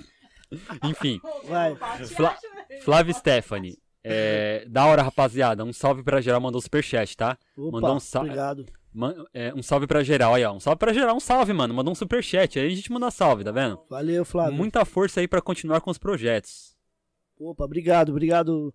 Enfim. 0.84 1.20
Vai. 1.44 1.74
Fla- 2.06 2.36
Flávio 2.82 3.14
Stephanie. 3.14 3.78
É, 4.02 4.66
da 4.68 4.84
hora, 4.86 5.02
rapaziada. 5.02 5.64
Um 5.64 5.72
salve 5.72 6.02
pra 6.02 6.20
geral. 6.20 6.40
Mandou 6.40 6.60
superchat, 6.60 7.16
tá? 7.16 7.38
Opa, 7.56 7.70
Mandou 7.80 7.96
um 7.96 8.00
sa- 8.00 8.20
obrigado. 8.20 8.66
Man- 8.94 9.24
é, 9.34 9.52
um 9.52 9.62
salve 9.62 9.86
pra 9.88 10.04
geral. 10.04 10.34
Aí, 10.34 10.44
ó. 10.44 10.52
Um 10.52 10.60
salve 10.60 10.78
pra 10.78 10.92
geral. 10.92 11.16
Um 11.16 11.20
salve, 11.20 11.52
mano. 11.52 11.74
Mandou 11.74 11.90
um 11.92 11.96
superchat. 11.96 12.58
Aí 12.58 12.66
a 12.66 12.74
gente 12.74 12.92
manda 12.92 13.10
salve, 13.10 13.42
tá 13.42 13.50
vendo? 13.50 13.82
Valeu, 13.90 14.24
Flávio. 14.24 14.54
Muita 14.56 14.84
força 14.84 15.20
aí 15.20 15.26
pra 15.26 15.42
continuar 15.42 15.80
com 15.80 15.90
os 15.90 15.98
projetos. 15.98 16.74
Opa, 17.36 17.64
obrigado, 17.64 18.10
obrigado 18.10 18.72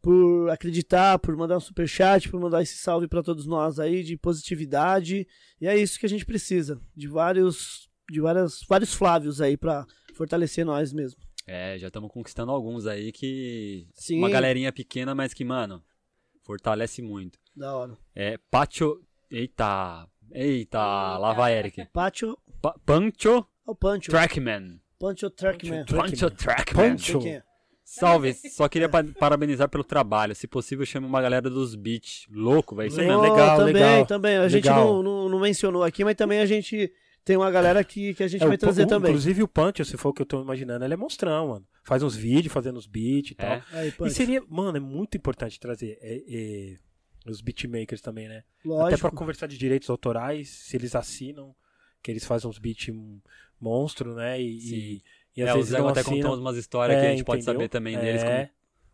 por 0.00 0.48
acreditar, 0.48 1.18
por 1.18 1.36
mandar 1.36 1.58
um 1.58 1.60
superchat, 1.60 2.30
por 2.30 2.40
mandar 2.40 2.62
esse 2.62 2.76
salve 2.78 3.06
pra 3.06 3.22
todos 3.22 3.44
nós 3.44 3.78
aí 3.78 4.02
de 4.02 4.16
positividade. 4.16 5.26
E 5.60 5.66
é 5.66 5.76
isso 5.76 6.00
que 6.00 6.06
a 6.06 6.08
gente 6.08 6.24
precisa, 6.24 6.80
de 6.96 7.06
vários 7.06 7.90
de 8.10 8.18
várias 8.20 8.62
vários 8.66 8.94
Flávios 8.94 9.40
aí 9.42 9.56
pra 9.56 9.84
fortalecer 10.14 10.64
nós 10.64 10.92
mesmo. 10.94 11.20
É, 11.46 11.78
já 11.78 11.88
estamos 11.88 12.10
conquistando 12.10 12.50
alguns 12.50 12.86
aí 12.86 13.12
que. 13.12 13.86
Sim. 13.92 14.18
Uma 14.18 14.30
galerinha 14.30 14.72
pequena, 14.72 15.14
mas 15.14 15.34
que, 15.34 15.44
mano, 15.44 15.82
fortalece 16.42 17.02
muito. 17.02 17.38
Da 17.54 17.74
hora. 17.76 17.98
É 18.14 18.38
Pacho. 18.50 19.00
Eita. 19.30 20.06
Eita, 20.32 20.78
lá 21.18 21.32
vai 21.32 21.56
Eric. 21.58 21.86
Pátio, 21.92 22.38
Pa 22.62 22.74
Pancho 22.84 23.44
é 23.66 23.70
o 23.70 23.74
Pancho. 23.74 24.10
Trackman. 24.10 24.80
Pancho 24.98 25.30
Trackman. 25.30 25.84
Pancho 25.84 26.30
Trackman. 26.30 26.90
Pancho. 26.90 27.26
É? 27.26 27.42
Salve, 27.84 28.32
só 28.34 28.68
queria 28.68 28.88
pa- 28.88 29.02
parabenizar 29.18 29.68
pelo 29.68 29.82
trabalho. 29.82 30.34
Se 30.36 30.46
possível, 30.46 30.86
chame 30.86 31.06
uma 31.06 31.20
galera 31.20 31.50
dos 31.50 31.74
beats. 31.74 32.26
Louco, 32.30 32.76
velho. 32.76 32.86
Isso 32.88 32.98
mesmo. 32.98 33.20
legal, 33.20 33.58
também, 33.58 33.72
legal. 33.74 34.06
também. 34.06 34.36
A 34.36 34.48
gente 34.48 34.68
não, 34.68 35.02
não, 35.02 35.28
não 35.28 35.40
mencionou 35.40 35.82
aqui, 35.82 36.04
mas 36.04 36.14
também 36.14 36.38
a 36.38 36.46
gente 36.46 36.92
tem 37.24 37.36
uma 37.36 37.50
galera 37.50 37.82
que, 37.82 38.14
que 38.14 38.22
a 38.22 38.28
gente 38.28 38.42
É, 38.44 38.46
vai 38.46 38.54
o- 38.54 38.58
trazer 38.58 38.84
o- 38.84 38.86
também. 38.86 39.10
Inclusive 39.10 39.42
o 39.42 39.48
Punch, 39.48 39.84
se 39.84 39.96
for 39.96 40.10
o 40.10 40.12
que 40.12 40.22
eu 40.22 40.26
tô 40.26 40.40
imaginando, 40.40 40.84
ele 40.84 40.94
é 40.94 40.96
monstrão, 40.96 41.48
mano. 41.48 41.66
Faz 41.82 42.02
uns 42.04 42.14
vídeos 42.14 42.52
fazendo 42.52 42.76
os 42.76 42.86
beats 42.86 43.32
e 43.32 43.34
tal. 43.34 43.54
É. 43.54 43.62
Aí, 43.72 43.92
E 44.06 44.10
seria, 44.10 44.40
mano, 44.48 44.76
é 44.76 44.80
muito 44.80 45.16
importante 45.16 45.58
trazer 45.58 45.98
é, 46.00 46.22
é, 46.28 46.76
os 47.26 47.40
beatmakers 47.40 48.00
também, 48.00 48.28
né? 48.28 48.38
Até 48.60 48.68
lógico. 48.68 49.00
pra 49.00 49.10
conversar 49.10 49.46
de 49.46 49.56
direitos 49.58 49.88
autorais, 49.90 50.48
se 50.48 50.76
eles 50.76 50.94
assinam, 50.94 51.54
que 52.02 52.10
eles 52.10 52.24
fazem 52.24 52.48
uns 52.48 52.58
beats 52.58 52.88
monstro, 53.60 54.14
né? 54.14 54.40
E, 54.40 54.60
Sim. 54.60 54.74
e, 54.76 55.02
e 55.36 55.42
às 55.42 55.48
É, 55.50 55.52
o 55.52 55.56
vezes 55.56 55.70
Zé 55.70 55.78
não 55.78 55.88
até 55.88 56.02
contou 56.02 56.38
umas 56.38 56.56
histórias 56.56 56.98
que 56.98 57.06
a 57.06 57.08
É, 57.10 57.12
gente 57.12 57.24
pode 57.24 57.42
entendeu? 57.42 57.54
saber 57.60 57.68
também 57.68 57.98
deles 57.98 58.22
É. 58.22 58.26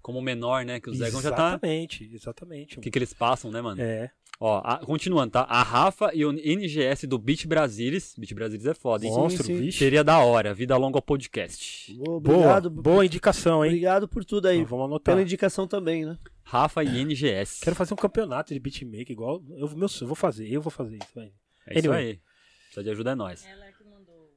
como, 0.03 0.19
como 0.19 0.23
menor, 0.23 0.65
né? 0.65 0.81
Que 0.81 0.91
o 0.91 0.95
Zé 0.95 1.07
já 1.11 1.13
tá. 1.13 1.19
Exatamente, 1.29 2.11
exatamente. 2.13 2.79
O 2.79 2.81
que, 2.81 2.91
que 2.91 2.99
eles 2.99 3.13
passam, 3.13 3.51
né, 3.51 3.61
mano? 3.61 3.81
É, 3.81 4.11
Ó, 4.39 4.59
a- 4.63 4.79
continuando, 4.85 5.31
tá? 5.33 5.43
A 5.49 5.63
Rafa 5.63 6.11
e 6.13 6.23
o 6.25 6.31
NGS 6.31 7.07
do 7.07 7.19
Beat 7.19 7.47
Brasilis. 7.47 8.15
Beat 8.19 8.35
Brasilis 8.35 8.67
é 8.67 8.75
foda, 8.75 9.07
hein? 9.07 9.11
monstro, 9.13 9.43
sim. 9.45 9.57
vixe. 9.57 9.79
Seria 9.79 10.05
da 10.05 10.19
hora. 10.19 10.53
Vida 10.53 10.77
longa 10.77 10.99
ao 10.99 11.03
podcast. 11.03 11.95
Boa, 11.95 12.21
Boa, 12.21 12.37
obrigado, 12.37 12.69
boa 12.71 13.07
indicação, 13.07 13.65
hein? 13.65 13.71
obrigado 13.71 14.07
por 14.07 14.25
tudo 14.27 14.47
aí. 14.49 14.59
Então, 14.59 14.69
vamos 14.69 14.85
anotar. 14.87 15.15
Pela 15.15 15.23
indicação 15.23 15.67
também, 15.67 16.05
né? 16.05 16.19
Rafa 16.49 16.85
e 16.85 17.01
NGS. 17.01 17.61
Quero 17.61 17.75
fazer 17.75 17.93
um 17.93 17.97
campeonato 17.97 18.55
de 18.55 18.61
beatmaker 18.61 19.11
igual. 19.11 19.43
Eu, 19.51 19.69
meu, 19.77 19.89
eu 20.01 20.07
vou 20.07 20.15
fazer, 20.15 20.49
eu 20.49 20.63
vou 20.63 20.71
fazer 20.71 20.97
isso, 20.97 21.11
vai. 21.13 21.33
É 21.67 21.79
isso 21.79 21.89
Anyway. 21.91 22.07
aí. 22.11 22.21
Precisa 22.67 22.85
de 22.85 22.91
ajuda 22.91 23.11
é 23.11 23.15
nós. 23.17 23.45
Ela 23.45 23.73
que 23.73 23.83
mandou. 23.85 24.33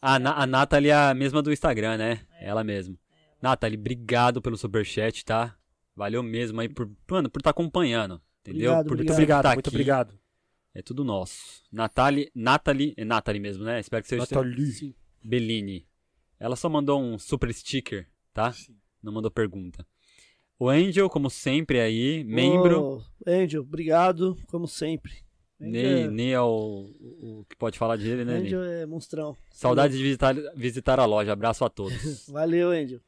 A, 0.00 0.18
Na- 0.18 0.34
a 0.42 0.44
Nathalie 0.46 0.90
é 0.90 0.94
a 0.94 1.14
mesma 1.14 1.40
do 1.40 1.52
Instagram, 1.52 1.96
né? 1.98 2.26
Ela 2.40 2.64
mesma. 2.64 2.96
Nathalie, 3.40 3.78
obrigado 3.78 4.42
pelo 4.42 4.56
superchat, 4.56 5.24
tá? 5.24 5.56
Valeu 5.94 6.20
mesmo 6.22 6.60
aí 6.60 6.68
por, 6.68 6.90
mano, 7.08 7.30
por 7.30 7.38
estar 7.38 7.50
acompanhando. 7.50 8.20
Entendeu? 8.40 8.72
Obrigado, 8.72 8.88
por. 8.88 8.96
Muito 8.96 9.12
obrigado, 9.12 9.42
tá 9.44 9.54
muito 9.54 9.68
aqui. 9.68 9.76
obrigado. 9.76 10.18
É 10.74 10.82
tudo 10.82 11.04
nosso. 11.04 11.62
Nathalie, 11.70 12.28
Nathalie, 12.34 12.92
é 12.96 13.04
Nathalie 13.04 13.40
mesmo, 13.40 13.62
né? 13.62 13.78
Espero 13.78 14.02
que 14.02 14.08
seja 14.08 14.22
Nathalie. 14.22 14.96
Bellini. 15.22 15.86
Ela 16.40 16.56
só 16.56 16.68
mandou 16.68 17.00
um 17.00 17.18
super 17.20 17.52
sticker, 17.54 18.08
tá? 18.34 18.52
Não 19.00 19.12
mandou 19.12 19.30
pergunta. 19.30 19.86
O 20.62 20.68
Angel, 20.68 21.10
como 21.10 21.28
sempre 21.28 21.80
aí, 21.80 22.22
membro. 22.22 22.80
Ô, 22.80 23.02
Angel, 23.26 23.62
obrigado, 23.62 24.36
como 24.46 24.68
sempre. 24.68 25.12
Ney, 25.58 25.84
Angel, 26.04 26.10
Ney 26.12 26.32
é 26.32 26.40
o, 26.40 26.88
o 27.20 27.44
que 27.48 27.56
pode 27.56 27.76
falar 27.76 27.96
dele, 27.96 28.24
né, 28.24 28.34
Ney? 28.38 28.46
Angel 28.46 28.62
é 28.62 28.86
monstrão. 28.86 29.36
Saudades 29.50 29.96
de 29.96 30.02
visitar, 30.04 30.34
visitar 30.54 31.00
a 31.00 31.04
loja. 31.04 31.32
Abraço 31.32 31.64
a 31.64 31.68
todos. 31.68 32.26
Valeu, 32.30 32.70
Angel. 32.70 33.00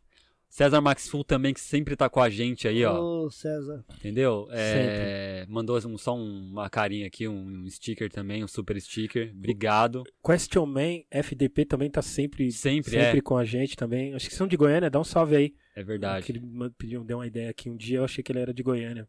César 0.48 0.80
Max 0.80 1.08
Full 1.08 1.22
também, 1.22 1.54
que 1.54 1.60
sempre 1.60 1.94
tá 1.94 2.08
com 2.08 2.20
a 2.20 2.28
gente 2.28 2.66
aí, 2.66 2.84
ó. 2.84 3.00
Ô, 3.00 3.30
César. 3.30 3.84
Entendeu? 3.98 4.48
É, 4.50 5.46
mandou 5.48 5.76
um- 5.86 5.98
só 5.98 6.16
um- 6.16 6.50
uma 6.50 6.68
carinha 6.68 7.06
aqui, 7.06 7.28
um, 7.28 7.64
um 7.64 7.70
sticker 7.70 8.10
também, 8.10 8.42
um 8.42 8.48
super 8.48 8.80
sticker. 8.80 9.32
Obrigado. 9.36 10.02
Question 10.24 10.66
Man 10.66 11.02
FDP 11.08 11.64
também 11.64 11.88
tá 11.90 12.02
sempre, 12.02 12.50
Sempre, 12.50 12.90
sempre 12.92 13.18
é. 13.18 13.22
com 13.22 13.36
a 13.36 13.44
gente 13.44 13.76
também. 13.76 14.12
Acho 14.14 14.28
que 14.28 14.34
são 14.34 14.46
de 14.48 14.56
Goiânia, 14.56 14.90
dá 14.90 14.98
um 15.00 15.04
salve 15.04 15.36
aí. 15.36 15.54
É 15.74 15.82
verdade. 15.82 16.24
Que 16.26 16.32
ele 16.32 16.42
pediu, 16.78 17.02
deu 17.04 17.18
uma 17.18 17.26
ideia 17.26 17.50
aqui 17.50 17.68
um 17.68 17.76
dia, 17.76 17.98
eu 17.98 18.04
achei 18.04 18.22
que 18.22 18.30
ele 18.32 18.38
era 18.40 18.54
de 18.54 18.62
Goiânia. 18.62 19.08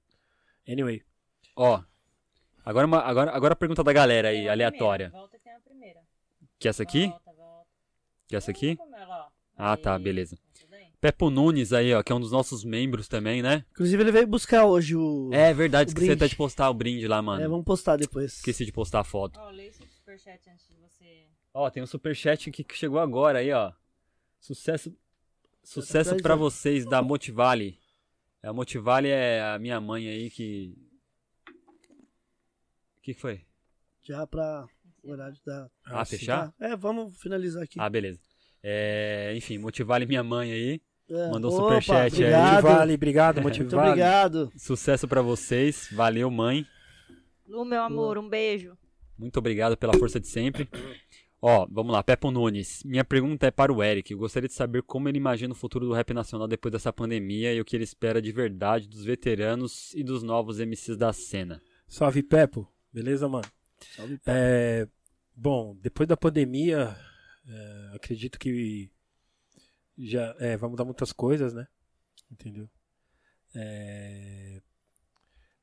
Anyway, 0.68 1.04
Ó, 1.56 1.82
agora, 2.66 2.88
uma, 2.88 3.00
agora, 3.02 3.32
agora 3.32 3.54
a 3.54 3.56
pergunta 3.56 3.84
da 3.84 3.94
galera 3.94 4.30
aí, 4.30 4.50
aleatória. 4.50 5.10
primeira, 5.10 5.20
Volta 5.22 5.38
que 5.38 5.44
tem 5.44 5.54
a 5.54 5.60
primeira. 5.60 6.00
Que 6.60 6.68
essa 6.68 6.84
aqui? 6.84 7.08
Volta, 7.08 7.32
volta. 7.34 7.70
Que 8.28 8.36
essa 8.36 8.52
aqui? 8.52 8.78
Ela, 8.94 9.26
ó. 9.28 9.32
Ah, 9.56 9.78
tá, 9.78 9.98
beleza. 10.00 10.38
bem? 10.70 10.92
Pepo 11.00 11.30
Nunes 11.30 11.72
aí, 11.72 11.94
ó, 11.94 12.02
que 12.02 12.12
é 12.12 12.16
um 12.16 12.20
dos 12.20 12.32
nossos 12.32 12.64
membros 12.64 13.08
também, 13.08 13.42
né? 13.44 13.64
Inclusive, 13.72 14.02
ele 14.04 14.12
veio 14.12 14.26
buscar 14.28 14.66
hoje 14.66 14.96
o. 14.96 15.30
É 15.32 15.54
verdade, 15.54 15.90
O 15.90 15.92
esqueci 15.92 16.08
brinde. 16.08 16.24
até 16.24 16.28
de 16.30 16.36
postar 16.36 16.70
o 16.70 16.74
brinde 16.74 17.08
lá, 17.08 17.20
É, 17.20 17.22
mano. 17.22 17.50
vamos 17.50 17.64
postar 17.66 17.96
depois. 17.96 18.38
Esqueci 18.38 18.66
de 18.66 18.72
postar 18.72 19.02
a 19.02 19.04
foto. 19.04 19.40
Ó, 19.40 19.50
lê 19.52 19.68
esse 19.68 19.86
superchat 19.88 20.50
antes 20.50 20.68
de 20.68 20.76
você. 20.78 21.28
Ó, 21.54 21.70
tem 21.70 21.84
um 21.84 21.88
superchat 21.88 22.50
aqui 22.50 22.64
que 22.64 22.76
chegou 22.76 23.00
agora 23.00 23.40
aí, 23.40 23.52
ó. 23.54 23.72
Sucesso, 24.40 24.94
sucesso 25.66 26.14
aí. 26.14 26.22
vocês 26.38 26.86
da 26.86 27.02
Motivale. 27.02 27.78
A 28.44 28.54
Motivale 28.54 29.10
é 29.10 29.42
a 29.42 29.60
minha 29.60 29.82
mãe 29.82 30.08
aí 30.08 30.30
que... 30.30 30.74
O 32.98 33.02
que 33.02 33.14
que 33.14 33.20
foi? 33.20 33.42
Já 34.02 34.26
pra 34.26 34.66
o 35.04 35.12
horário 35.12 35.38
da. 35.46 35.70
Ah, 35.86 36.04
sim. 36.04 36.18
fechar? 36.18 36.54
É, 36.60 36.76
vamos 36.76 37.16
finalizar 37.18 37.64
aqui. 37.64 37.80
Ah, 37.80 37.90
beleza. 37.90 38.20
É, 38.64 39.34
enfim, 39.36 39.58
Motivale 39.60 40.06
minha 40.06 40.24
mãe 40.24 40.52
aí. 40.52 40.82
É. 41.08 41.30
mandou 41.30 41.54
um 41.54 41.56
superchat 41.56 42.16
aí. 42.16 42.34
obrigado. 42.34 42.64
Motivale, 42.64 42.94
obrigado, 42.96 43.42
Muito 43.42 43.60
Motivale. 43.60 43.90
obrigado. 43.90 44.52
Sucesso 44.58 45.08
pra 45.08 45.22
vocês. 45.22 45.88
Valeu, 45.92 46.32
mãe. 46.32 46.66
Lu, 47.48 47.64
meu 47.64 47.84
amor, 47.84 48.18
um 48.18 48.28
beijo. 48.28 48.76
Muito 49.18 49.38
obrigado 49.38 49.78
pela 49.78 49.94
força 49.94 50.20
de 50.20 50.28
sempre. 50.28 50.68
Ó, 51.48 51.68
vamos 51.70 51.94
lá, 51.94 52.02
Pepo 52.02 52.32
Nunes. 52.32 52.82
Minha 52.84 53.06
pergunta 53.06 53.46
é 53.46 53.52
para 53.52 53.72
o 53.72 53.84
Eric. 53.84 54.12
Eu 54.12 54.18
gostaria 54.18 54.50
de 54.50 54.56
saber 54.56 54.82
como 54.82 55.08
ele 55.08 55.20
imagina 55.20 55.54
o 55.54 55.56
futuro 55.56 55.86
do 55.86 55.94
rap 55.94 56.12
nacional 56.12 56.48
depois 56.48 56.72
dessa 56.72 56.92
pandemia 56.92 57.54
e 57.54 57.62
o 57.62 57.64
que 57.64 57.76
ele 57.76 57.84
espera 57.84 58.20
de 58.20 58.32
verdade 58.32 58.88
dos 58.88 59.06
veteranos 59.06 59.94
e 59.94 60.04
dos 60.04 60.24
novos 60.24 60.58
MCs 60.58 60.98
da 60.98 61.14
cena. 61.14 61.62
Salve, 61.88 62.24
Pepo. 62.24 62.68
Beleza, 62.92 63.30
mano? 63.30 63.46
Salve, 63.96 64.20
É, 64.26 64.88
bom, 65.36 65.78
depois 65.80 66.10
da 66.10 66.18
pandemia, 66.18 66.98
é, 67.48 67.92
acredito 67.94 68.40
que 68.40 68.90
já 70.00 70.36
é, 70.40 70.58
vai 70.58 70.68
mudar 70.68 70.84
muitas 70.84 71.14
coisas, 71.14 71.54
né? 71.54 71.68
Entendeu? 72.32 72.68
É, 73.54 74.64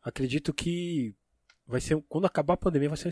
acredito 0.01 0.55
que 0.55 1.13
vai 1.67 1.81
ser 1.81 2.01
quando 2.09 2.27
acabar 2.27 2.55
a 2.55 2.57
pandemia 2.57 2.89
vai 2.89 2.97
ser 2.97 3.09
um 3.09 3.11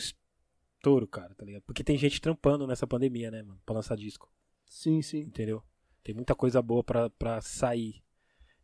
estouro, 0.80 1.06
cara, 1.06 1.34
tá 1.34 1.44
ligado? 1.44 1.62
Porque 1.62 1.84
tem 1.84 1.98
gente 1.98 2.20
trampando 2.20 2.66
nessa 2.66 2.86
pandemia, 2.86 3.30
né, 3.30 3.42
mano, 3.42 3.60
pra 3.66 3.74
lançar 3.74 3.96
disco, 3.96 4.32
Sim, 4.66 5.02
sim. 5.02 5.18
entendeu? 5.20 5.62
Tem 6.02 6.14
muita 6.14 6.34
coisa 6.34 6.62
boa 6.62 6.82
pra, 6.82 7.10
pra 7.10 7.40
sair, 7.42 8.02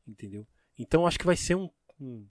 entendeu? 0.09 0.47
Então 0.79 1.07
acho 1.07 1.19
que 1.19 1.27
vai 1.27 1.37
ser 1.37 1.55
um, 1.57 1.69
um, 2.01 2.27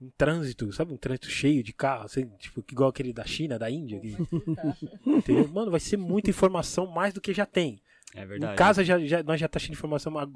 um 0.00 0.10
trânsito, 0.18 0.72
sabe? 0.72 0.92
Um 0.92 0.96
trânsito 0.96 1.28
cheio 1.28 1.62
de 1.62 1.72
carro, 1.72 2.04
assim, 2.06 2.26
tipo, 2.38 2.64
igual 2.72 2.90
aquele 2.90 3.12
da 3.12 3.24
China, 3.24 3.56
da 3.56 3.70
Índia, 3.70 4.00
que- 4.00 4.16
entendeu? 5.06 5.46
Mano, 5.48 5.70
vai 5.70 5.80
ser 5.80 5.96
muita 5.96 6.30
informação 6.30 6.86
mais 6.88 7.14
do 7.14 7.20
que 7.20 7.32
já 7.32 7.46
tem. 7.46 7.80
É 8.12 8.26
verdade. 8.26 8.54
Em 8.54 8.56
casa 8.56 8.82
já, 8.84 8.98
já- 8.98 9.22
nós 9.22 9.38
já 9.38 9.46
tá 9.46 9.60
cheio 9.60 9.70
de 9.70 9.78
informação, 9.78 10.10
mas 10.12 10.28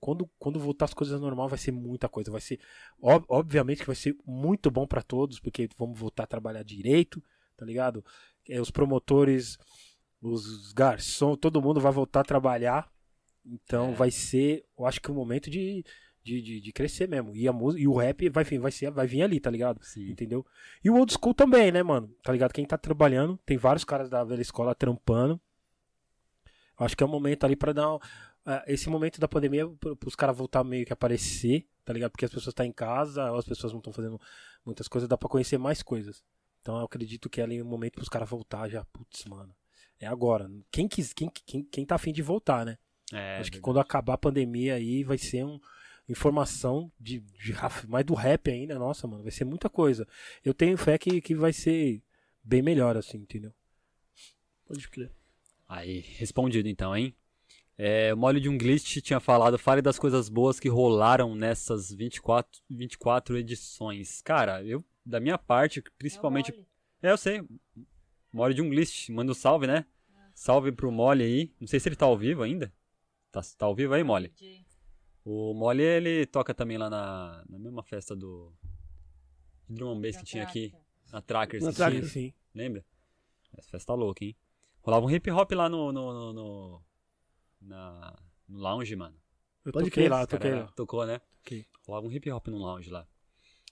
quando, 0.00 0.28
quando 0.40 0.58
voltar 0.58 0.86
as 0.86 0.94
coisas 0.94 1.14
ao 1.14 1.20
normal 1.20 1.48
vai 1.48 1.58
ser 1.58 1.70
muita 1.70 2.08
coisa. 2.08 2.32
Vai 2.32 2.40
ser, 2.40 2.58
ob- 3.00 3.24
obviamente 3.28 3.78
que 3.82 3.86
vai 3.86 3.94
ser 3.94 4.16
muito 4.26 4.68
bom 4.72 4.84
pra 4.88 5.02
todos, 5.02 5.38
porque 5.38 5.68
vamos 5.78 5.96
voltar 5.96 6.24
a 6.24 6.26
trabalhar 6.26 6.64
direito, 6.64 7.22
tá 7.56 7.64
ligado? 7.64 8.04
É, 8.48 8.60
os 8.60 8.70
promotores, 8.70 9.58
os 10.20 10.72
garçons, 10.72 11.38
todo 11.40 11.62
mundo 11.62 11.80
vai 11.80 11.92
voltar 11.92 12.20
a 12.20 12.24
trabalhar. 12.24 12.90
Então 13.44 13.90
É. 13.90 13.94
vai 13.94 14.10
ser, 14.10 14.64
eu 14.78 14.86
acho 14.86 15.00
que 15.00 15.10
o 15.10 15.14
momento 15.14 15.48
de, 15.50 15.84
de, 16.22 16.42
de, 16.42 16.60
de 16.60 16.72
crescer 16.72 17.08
mesmo. 17.08 17.34
E, 17.34 17.48
a 17.48 17.52
música, 17.52 17.82
e 17.82 17.88
o 17.88 17.96
rap 17.96 18.28
vai, 18.28 18.44
vir- 18.44 18.58
vai, 18.58 18.70
ser, 18.70 18.90
vai 18.90 19.06
vir 19.06 19.22
ali, 19.22 19.40
tá 19.40 19.50
ligado? 19.50 19.82
Sim. 19.82 20.10
Entendeu? 20.10 20.44
E 20.84 20.90
o 20.90 20.96
old 20.96 21.12
school 21.12 21.32
também, 21.34 21.72
né, 21.72 21.82
mano? 21.82 22.08
Tá 22.22 22.32
ligado? 22.32 22.52
Quem 22.52 22.66
tá 22.66 22.76
trabalhando, 22.76 23.38
tem 23.46 23.56
vários 23.56 23.84
caras 23.84 24.10
da 24.10 24.22
velha 24.24 24.42
escola 24.42 24.74
trampando. 24.74 25.40
Acho 26.78 26.96
que 26.96 27.02
é 27.02 27.06
o 27.06 27.10
momento 27.10 27.44
ali 27.44 27.56
pra 27.56 27.72
dar. 27.72 27.94
um- 27.94 27.98
ah, 28.46 28.64
esse 28.66 28.88
momento 28.88 29.20
da 29.20 29.28
pandemia, 29.28 29.66
pros 29.98 30.14
caras 30.16 30.36
voltar 30.36 30.64
meio 30.64 30.86
que 30.86 30.92
aparecer, 30.92 31.66
tá 31.84 31.92
ligado? 31.92 32.10
Porque 32.10 32.24
as 32.24 32.30
pessoas 32.30 32.48
estão 32.52 32.64
em 32.64 32.72
casa, 32.72 33.36
as 33.36 33.44
pessoas 33.44 33.72
não 33.72 33.80
estão 33.80 33.92
fazendo 33.92 34.18
muitas 34.64 34.88
coisas, 34.88 35.08
dá 35.08 35.16
pra 35.16 35.28
conhecer 35.28 35.58
mais 35.58 35.82
coisas. 35.82 36.22
Então 36.60 36.76
eu 36.78 36.84
acredito 36.84 37.28
que 37.30 37.40
é 37.40 37.44
ali 37.44 37.60
o 37.60 37.64
momento 37.66 37.94
pros 37.94 38.08
caras 38.08 38.28
voltar 38.28 38.68
já. 38.68 38.84
Putz, 38.86 39.24
mano. 39.24 39.54
É 39.98 40.06
agora. 40.06 40.50
Quem, 40.70 40.88
quis, 40.88 41.12
quem, 41.12 41.30
quem, 41.46 41.62
quem 41.64 41.84
tá 41.86 41.94
afim 41.96 42.12
de 42.12 42.22
voltar, 42.22 42.64
né? 42.64 42.78
É, 43.12 43.36
Acho 43.38 43.50
que 43.50 43.56
verdade. 43.56 43.60
quando 43.62 43.80
acabar 43.80 44.14
a 44.14 44.18
pandemia 44.18 44.74
aí 44.74 45.02
vai 45.04 45.18
ser 45.18 45.44
um 45.44 45.58
informação 46.08 46.90
de, 46.98 47.20
de 47.20 47.52
rap- 47.52 47.86
mais 47.86 48.04
do 48.04 48.14
rap 48.14 48.50
ainda, 48.50 48.78
nossa, 48.78 49.06
mano, 49.06 49.22
vai 49.22 49.30
ser 49.32 49.44
muita 49.44 49.68
coisa. 49.68 50.06
Eu 50.44 50.52
tenho 50.52 50.76
fé 50.76 50.98
que, 50.98 51.20
que 51.20 51.34
vai 51.36 51.52
ser 51.52 52.02
bem 52.42 52.62
melhor 52.62 52.96
assim, 52.96 53.18
entendeu? 53.18 53.52
Pode 54.66 54.88
crer. 54.88 55.10
Aí, 55.68 56.00
respondido 56.18 56.68
então, 56.68 56.96
hein? 56.96 57.14
É, 57.78 58.12
o 58.12 58.16
Molly 58.16 58.40
de 58.40 58.48
um 58.48 58.58
Glitch 58.58 58.98
tinha 59.00 59.20
falado, 59.20 59.58
fale 59.58 59.80
das 59.80 59.98
coisas 59.98 60.28
boas 60.28 60.60
que 60.60 60.68
rolaram 60.68 61.34
nessas 61.34 61.90
24, 61.92 62.60
24 62.68 63.38
edições. 63.38 64.20
Cara, 64.20 64.62
eu, 64.64 64.84
da 65.04 65.20
minha 65.20 65.38
parte, 65.38 65.82
principalmente. 65.98 66.50
É 66.50 66.54
mole. 66.54 66.68
É, 67.02 67.10
eu 67.12 67.16
sei. 67.18 67.42
Molly 68.32 68.54
de 68.54 68.62
um 68.62 68.68
Glitch, 68.68 69.08
manda 69.10 69.32
um 69.32 69.34
salve, 69.34 69.66
né? 69.66 69.84
Salve 70.34 70.72
pro 70.72 70.90
Molly 70.92 71.24
aí. 71.24 71.54
Não 71.60 71.66
sei 71.66 71.80
se 71.80 71.88
ele 71.88 71.96
tá 71.96 72.06
ao 72.06 72.16
vivo 72.16 72.42
ainda. 72.42 72.72
Tá, 73.30 73.40
tá 73.58 73.66
ao 73.66 73.74
vivo 73.74 73.92
aí? 73.94 74.02
DJ. 74.02 74.64
O 75.24 75.52
Molly, 75.54 75.82
ele 75.82 76.26
toca 76.26 76.54
também 76.54 76.78
lá 76.78 76.88
na, 76.88 77.44
na 77.48 77.58
mesma 77.58 77.82
festa 77.82 78.14
do. 78.16 78.52
De 79.68 79.74
Drum 79.76 79.92
and 79.92 80.00
Bass 80.00 80.16
que 80.16 80.24
tinha 80.24 80.42
aqui. 80.44 80.74
Na 81.12 81.20
Trackers. 81.20 81.62
Na 81.64 81.72
Trackers. 81.72 82.12
Sim. 82.12 82.32
Lembra? 82.54 82.84
Essa 83.56 83.70
festa 83.70 83.92
tá 83.92 83.94
louca, 83.94 84.24
hein? 84.24 84.36
Rolava 84.82 85.04
um 85.06 85.10
hip 85.10 85.30
hop 85.30 85.50
lá 85.52 85.68
no. 85.68 85.92
no, 85.92 86.12
no, 86.12 86.32
no- 86.32 86.82
na, 87.60 88.16
no 88.48 88.58
lounge, 88.58 88.96
mano. 88.96 89.16
Eu 89.64 89.72
Pode 89.72 89.90
toquei 89.90 90.08
lá, 90.08 90.26
toquei 90.26 90.54
lá. 90.54 90.66
tocou, 90.68 91.04
né? 91.06 91.20
Toquei. 91.42 91.66
Rolava 91.86 92.06
um 92.06 92.12
hip 92.12 92.30
hop 92.30 92.46
no 92.48 92.56
lounge 92.58 92.88
lá. 92.90 93.06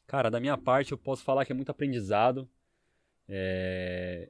Cara, 0.08 0.28
da 0.28 0.40
minha 0.40 0.58
parte, 0.58 0.90
eu 0.90 0.98
posso 0.98 1.22
falar 1.22 1.44
que 1.44 1.52
é 1.52 1.54
muito 1.54 1.70
aprendizado. 1.70 2.50
É, 3.28 4.28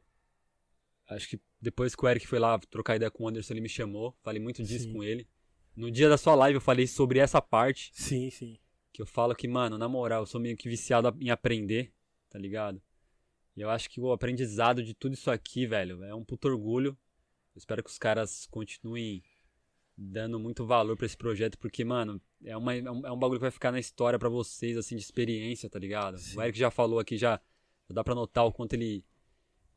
Acho 1.09 1.26
que 1.26 1.40
depois 1.60 1.94
que 1.94 2.05
o 2.05 2.09
Eric 2.09 2.26
foi 2.26 2.38
lá 2.38 2.59
trocar 2.59 2.96
ideia 2.96 3.10
com 3.10 3.24
o 3.24 3.28
Anderson, 3.28 3.55
ele 3.55 3.62
me 3.62 3.68
chamou. 3.68 4.14
Falei 4.22 4.40
muito 4.40 4.62
disso 4.62 4.84
Sim. 4.84 4.92
com 4.92 5.02
ele. 5.02 5.26
No 5.74 5.90
dia 5.90 6.09
da 6.09 6.18
sua 6.18 6.34
live, 6.34 6.56
eu 6.56 6.60
falei 6.60 6.86
sobre 6.86 7.18
essa 7.18 7.40
parte. 7.40 7.90
Sim, 7.94 8.30
sim. 8.30 8.59
Que 8.92 9.00
eu 9.00 9.06
falo 9.06 9.34
que, 9.34 9.48
mano, 9.48 9.78
na 9.78 9.88
moral, 9.88 10.22
eu 10.22 10.26
sou 10.26 10.40
meio 10.40 10.56
que 10.56 10.68
viciado 10.68 11.16
em 11.20 11.30
aprender, 11.30 11.92
tá 12.28 12.38
ligado? 12.38 12.82
E 13.56 13.60
eu 13.60 13.70
acho 13.70 13.88
que 13.88 14.00
o 14.00 14.12
aprendizado 14.12 14.82
de 14.82 14.92
tudo 14.92 15.14
isso 15.14 15.30
aqui, 15.30 15.66
velho, 15.66 16.05
é 16.05 16.14
um 16.14 16.24
puto 16.24 16.48
orgulho. 16.48 16.90
Eu 17.55 17.59
espero 17.59 17.82
que 17.82 17.90
os 17.90 17.98
caras 17.98 18.46
continuem 18.50 19.22
dando 20.00 20.38
muito 20.38 20.64
valor 20.64 20.96
pra 20.96 21.06
esse 21.06 21.16
projeto, 21.16 21.58
porque, 21.58 21.84
mano, 21.84 22.20
é, 22.44 22.56
uma, 22.56 22.72
é, 22.74 22.88
um, 22.90 23.04
é 23.06 23.10
um 23.10 23.18
bagulho 23.18 23.40
que 23.40 23.44
vai 23.44 23.50
ficar 23.50 23.72
na 23.72 23.80
história 23.80 24.16
pra 24.18 24.28
vocês, 24.28 24.76
assim, 24.76 24.94
de 24.94 25.02
experiência, 25.02 25.68
tá 25.68 25.78
ligado? 25.78 26.18
Sim. 26.18 26.38
O 26.38 26.42
Eric 26.42 26.56
já 26.56 26.70
falou 26.70 27.00
aqui, 27.00 27.16
já, 27.16 27.40
já 27.88 27.94
dá 27.94 28.04
pra 28.04 28.14
notar 28.14 28.46
o 28.46 28.52
quanto 28.52 28.74
ele, 28.74 29.04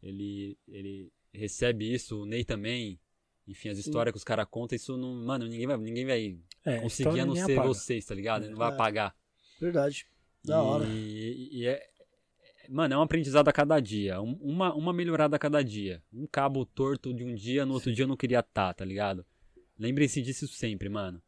ele, 0.03 0.55
ele 0.67 1.11
recebe 1.33 1.91
isso, 1.91 2.21
o 2.21 2.25
Ney 2.25 2.43
também. 2.45 2.99
Enfim, 3.47 3.69
as 3.69 3.79
histórias 3.79 4.11
que 4.13 4.17
os 4.17 4.23
caras 4.23 4.45
contam, 4.49 4.75
isso 4.75 4.95
não. 4.95 5.15
Mano, 5.25 5.45
ninguém 5.47 5.65
vai, 5.65 5.77
ninguém 5.77 6.05
vai 6.05 6.39
É, 6.63 6.79
conseguir 6.79 7.19
a 7.21 7.25
não 7.25 7.35
ser 7.35 7.53
apaga. 7.53 7.67
vocês, 7.67 8.05
tá 8.05 8.13
ligado? 8.13 8.43
Ele 8.43 8.51
não 8.51 8.57
vai 8.59 8.69
É. 8.69 8.73
apagar. 8.75 9.15
Verdade. 9.59 10.05
Da 10.45 10.57
e, 10.57 10.59
hora. 10.59 10.85
E, 10.87 11.65
é, 11.65 11.89
mano, 12.69 12.93
é 12.93 12.97
um 12.97 13.01
aprendizado 13.01 13.47
a 13.47 13.51
cada 13.51 13.79
dia. 13.79 14.21
um- 14.21 14.37
Uma, 14.39 14.73
uma 14.75 14.93
melhorada 14.93 15.35
a 15.35 15.39
cada 15.39 15.63
dia. 15.63 16.03
Um 16.13 16.27
cabo 16.27 16.63
torto 16.65 17.11
de 17.13 17.23
um 17.23 17.33
dia, 17.33 17.65
no 17.65 17.73
outro 17.73 17.91
dia 17.91 18.03
eu 18.03 18.07
não 18.07 18.15
queria 18.15 18.39
estar, 18.39 18.73
tá 18.75 18.85
ligado? 18.85 19.25
Lembrem-se 19.81 20.21
disso 20.21 20.47
sempre, 20.47 20.87
mano. 20.89 21.19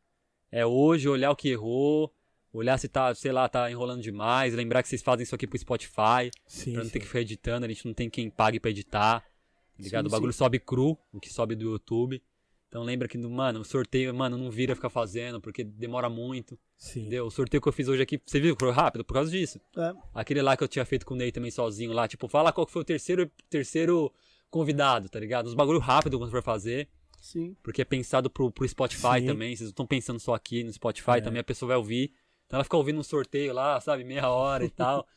É 0.52 0.64
hoje 0.64 1.10
olhar 1.10 1.32
o 1.32 1.36
que 1.36 1.50
errou, 1.50 2.14
olhar 2.54 2.78
se 2.78 2.88
tá, 2.88 3.14
sei 3.16 3.32
lá, 3.32 3.50
tá 3.50 3.70
enrolando 3.72 4.04
demais, 4.04 4.54
lembrar 4.54 4.84
que 4.84 4.90
vocês 4.90 5.02
fazem 5.02 5.24
isso 5.24 5.34
aqui 5.34 5.48
pro 5.48 5.58
Spotify, 5.58 6.30
Sim, 6.46 6.74
pra 6.74 6.82
não 6.84 6.86
sim. 6.86 6.94
ter 6.94 7.00
que 7.00 7.08
ficar 7.08 7.22
editando, 7.22 7.66
a 7.66 7.70
gente 7.70 7.84
não 7.84 7.96
tem 7.96 8.12
quem 8.12 8.30
pague 8.30 8.60
pra 8.60 8.70
editar, 8.70 9.22
tá 9.22 9.84
ligado? 9.84 10.04
Sim, 10.04 10.08
o 10.10 10.12
bagulho 10.12 10.32
sobe 10.32 10.60
cru, 10.60 10.96
o 11.12 11.20
que 11.20 11.34
sobe 11.34 11.56
do 11.56 11.72
YouTube. 11.72 12.22
Então 12.68 12.84
lembra 12.84 13.08
que, 13.08 13.18
mano, 13.18 13.62
o 13.62 13.66
sorteio, 13.66 14.14
mano, 14.14 14.38
não 14.38 14.52
vira 14.52 14.76
ficar 14.76 14.90
fazendo, 14.90 15.42
porque 15.42 15.64
demora 15.64 16.08
muito. 16.08 16.58
Sim. 16.78 17.02
Entendeu? 17.02 17.26
O 17.26 17.32
sorteio 17.32 17.60
que 17.62 17.68
eu 17.68 17.74
fiz 17.74 17.88
hoje 17.88 18.04
aqui, 18.04 18.22
você 18.24 18.40
viu? 18.40 18.56
Foi 18.60 18.72
rápido 18.72 19.04
por 19.04 19.16
causa 19.16 19.32
disso. 19.32 19.60
É. 19.76 19.94
Aquele 20.14 20.44
lá 20.44 20.56
que 20.56 20.64
eu 20.64 20.68
tinha 20.68 20.86
feito 20.86 21.08
com 21.08 21.16
o 21.16 21.18
Ney 21.18 21.32
também 21.32 21.50
sozinho 21.50 21.92
lá, 21.92 22.08
tipo, 22.08 22.28
fala 22.28 22.52
qual 22.54 22.68
foi 22.68 22.84
o 22.84 22.86
terceiro, 22.86 23.32
terceiro 23.50 24.14
convidado, 24.52 25.10
tá 25.10 25.20
ligado? 25.20 25.48
Uns 25.48 25.56
bagulho 25.56 25.80
rápido 25.80 26.20
quando 26.20 26.30
for 26.30 26.44
fazer, 26.44 26.88
Sim. 27.26 27.56
porque 27.64 27.82
é 27.82 27.86
pensado 27.86 28.30
pro, 28.30 28.52
pro 28.52 28.68
Spotify 28.68 29.20
Sim. 29.22 29.26
também, 29.28 29.56
vocês 29.56 29.68
não 29.68 29.72
estão 29.72 29.88
pensando 29.88 30.20
só 30.20 30.34
aqui 30.34 30.62
no 30.64 30.72
Spotify, 30.74 31.12
É. 31.18 31.22
também 31.22 31.40
a 31.40 31.44
pessoa 31.44 31.68
vai 31.70 31.78
ouvir. 31.78 32.12
Então 32.46 32.58
ela 32.58 32.64
fica 32.66 32.76
ouvindo 32.76 33.00
um 33.00 33.04
sorteio 33.04 33.54
lá, 33.54 33.80
sabe, 33.80 34.04
meia 34.04 34.30
hora 34.30 34.66
e 34.66 34.70
tal, 34.70 35.08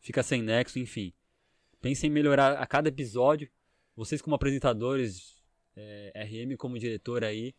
fica 0.00 0.22
sem 0.22 0.42
nexo, 0.42 0.78
enfim. 0.78 1.12
Pensem 1.80 2.10
em 2.10 2.12
melhorar 2.12 2.58
a 2.58 2.66
cada 2.66 2.88
episódio. 2.90 3.48
Vocês 3.96 4.20
como 4.20 4.36
apresentadores, 4.36 5.42
é, 5.74 6.12
RM 6.24 6.56
como 6.56 6.78
diretor 6.78 7.24
aí, 7.24 7.54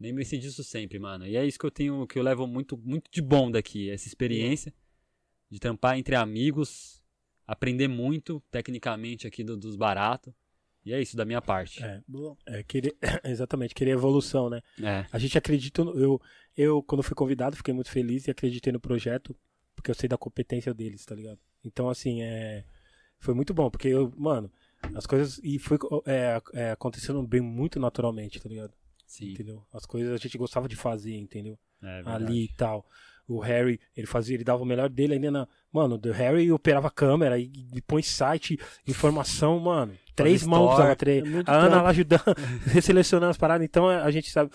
lembrem-se 0.00 0.38
disso 0.38 0.62
sempre, 0.62 0.98
mano. 0.98 1.26
E 1.26 1.36
é 1.36 1.44
isso 1.44 1.58
que 1.58 1.66
eu 1.66 1.70
tenho, 1.70 2.06
que 2.06 2.18
eu 2.18 2.22
levo 2.22 2.46
muito, 2.46 2.76
muito 2.78 3.10
de 3.10 3.20
bom 3.20 3.50
daqui, 3.50 3.90
essa 3.90 4.06
experiência 4.06 4.72
de 5.50 5.58
trampar 5.58 5.98
entre 5.98 6.14
amigos, 6.14 7.02
aprender 7.46 7.88
muito 7.88 8.40
tecnicamente 8.50 9.26
aqui 9.26 9.42
do- 9.44 9.56
dos 9.56 9.76
baratos. 9.76 10.32
E 10.84 10.92
é 10.92 11.00
isso 11.00 11.16
da 11.16 11.24
minha 11.24 11.40
parte. 11.40 11.82
É, 11.82 12.02
é, 12.46 12.62
querer, 12.62 12.96
exatamente, 13.24 13.74
querer 13.74 13.92
evolução, 13.92 14.50
né? 14.50 14.60
É. 14.82 15.06
A 15.12 15.18
gente 15.18 15.38
acredita, 15.38 15.84
no- 15.84 15.98
eu, 15.98 16.20
eu 16.56 16.82
quando 16.82 17.02
fui 17.02 17.14
convidado, 17.14 17.56
fiquei 17.56 17.72
muito 17.72 17.90
feliz 17.90 18.26
e 18.26 18.30
acreditei 18.30 18.72
no 18.72 18.80
projeto, 18.80 19.36
porque 19.76 19.90
eu 19.90 19.94
sei 19.94 20.08
da 20.08 20.18
competência 20.18 20.74
deles, 20.74 21.04
tá 21.04 21.14
ligado? 21.14 21.38
Então, 21.64 21.88
assim, 21.88 22.22
é, 22.22 22.64
foi 23.18 23.34
muito 23.34 23.54
bom, 23.54 23.70
porque 23.70 23.88
eu, 23.88 24.12
mano, 24.16 24.50
as 24.94 25.06
coisas, 25.06 25.40
e 25.44 25.58
foi 25.58 25.78
é, 26.06 26.40
é, 26.54 26.70
acontecendo 26.72 27.22
bem 27.26 27.40
muito 27.40 27.78
naturalmente, 27.78 28.40
tá 28.40 28.48
ligado? 28.48 28.72
Sim. 29.06 29.32
Entendeu? 29.32 29.64
As 29.72 29.86
coisas 29.86 30.12
a 30.12 30.16
gente 30.16 30.36
gostava 30.38 30.68
de 30.68 30.74
fazer, 30.74 31.14
entendeu? 31.14 31.58
É 31.82 32.02
ali 32.06 32.44
e 32.44 32.54
tal. 32.54 32.84
O 33.28 33.38
Harry, 33.40 33.78
ele 33.96 34.06
fazia, 34.06 34.34
ele 34.36 34.44
dava 34.44 34.62
o 34.62 34.66
melhor 34.66 34.88
dele 34.88 35.14
ainda 35.14 35.30
na. 35.30 35.48
Mano, 35.72 35.98
o 36.04 36.10
Harry 36.12 36.52
operava 36.52 36.88
a 36.88 36.90
câmera 36.90 37.38
e, 37.38 37.50
e 37.74 37.80
põe 37.80 38.02
site, 38.02 38.58
informação, 38.86 39.58
mano. 39.58 39.94
Três 40.14 40.44
mãos 40.44 40.66
precisava 40.66 40.96
ter. 40.96 41.24
É 41.26 41.42
a 41.46 41.56
Ana 41.56 41.80
lá 41.82 41.88
ajudando, 41.88 42.22
resselecionando 42.66 43.30
as 43.30 43.38
paradas. 43.38 43.64
Então 43.64 43.88
a 43.88 44.10
gente 44.10 44.30
sabe. 44.30 44.50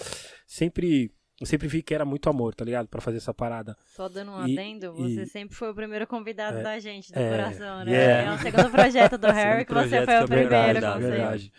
Sempre. 0.46 1.12
Eu 1.40 1.46
sempre 1.46 1.68
vi 1.68 1.84
que 1.84 1.94
era 1.94 2.04
muito 2.04 2.28
amor, 2.30 2.56
tá 2.56 2.66
ligado? 2.66 2.88
Pra 2.88 3.00
fazer 3.00 3.18
essa 3.18 3.32
parada. 3.32 3.76
Só 3.96 4.10
dando 4.10 4.32
um 4.32 4.48
E- 4.48 4.54
adendo, 4.58 4.92
você 4.94 5.22
e- 5.22 5.26
sempre 5.28 5.56
foi 5.56 5.70
o 5.70 5.76
primeiro 5.76 6.08
convidado 6.08 6.58
É, 6.58 6.64
da 6.64 6.80
gente, 6.80 7.12
do 7.12 7.20
é, 7.20 7.30
coração, 7.30 7.86
né? 7.86 7.92
yeah. 7.92 8.32
É 8.32 8.36
o 8.36 8.40
segundo 8.40 8.72
projeto 8.72 9.18
do 9.20 9.28
Harry 9.32 9.64
que 9.66 9.72
você 9.74 10.04
foi 10.04 10.24
o 10.24 10.26
primeiro, 10.28 10.50
verdade, 10.50 11.00
verdade. 11.06 11.52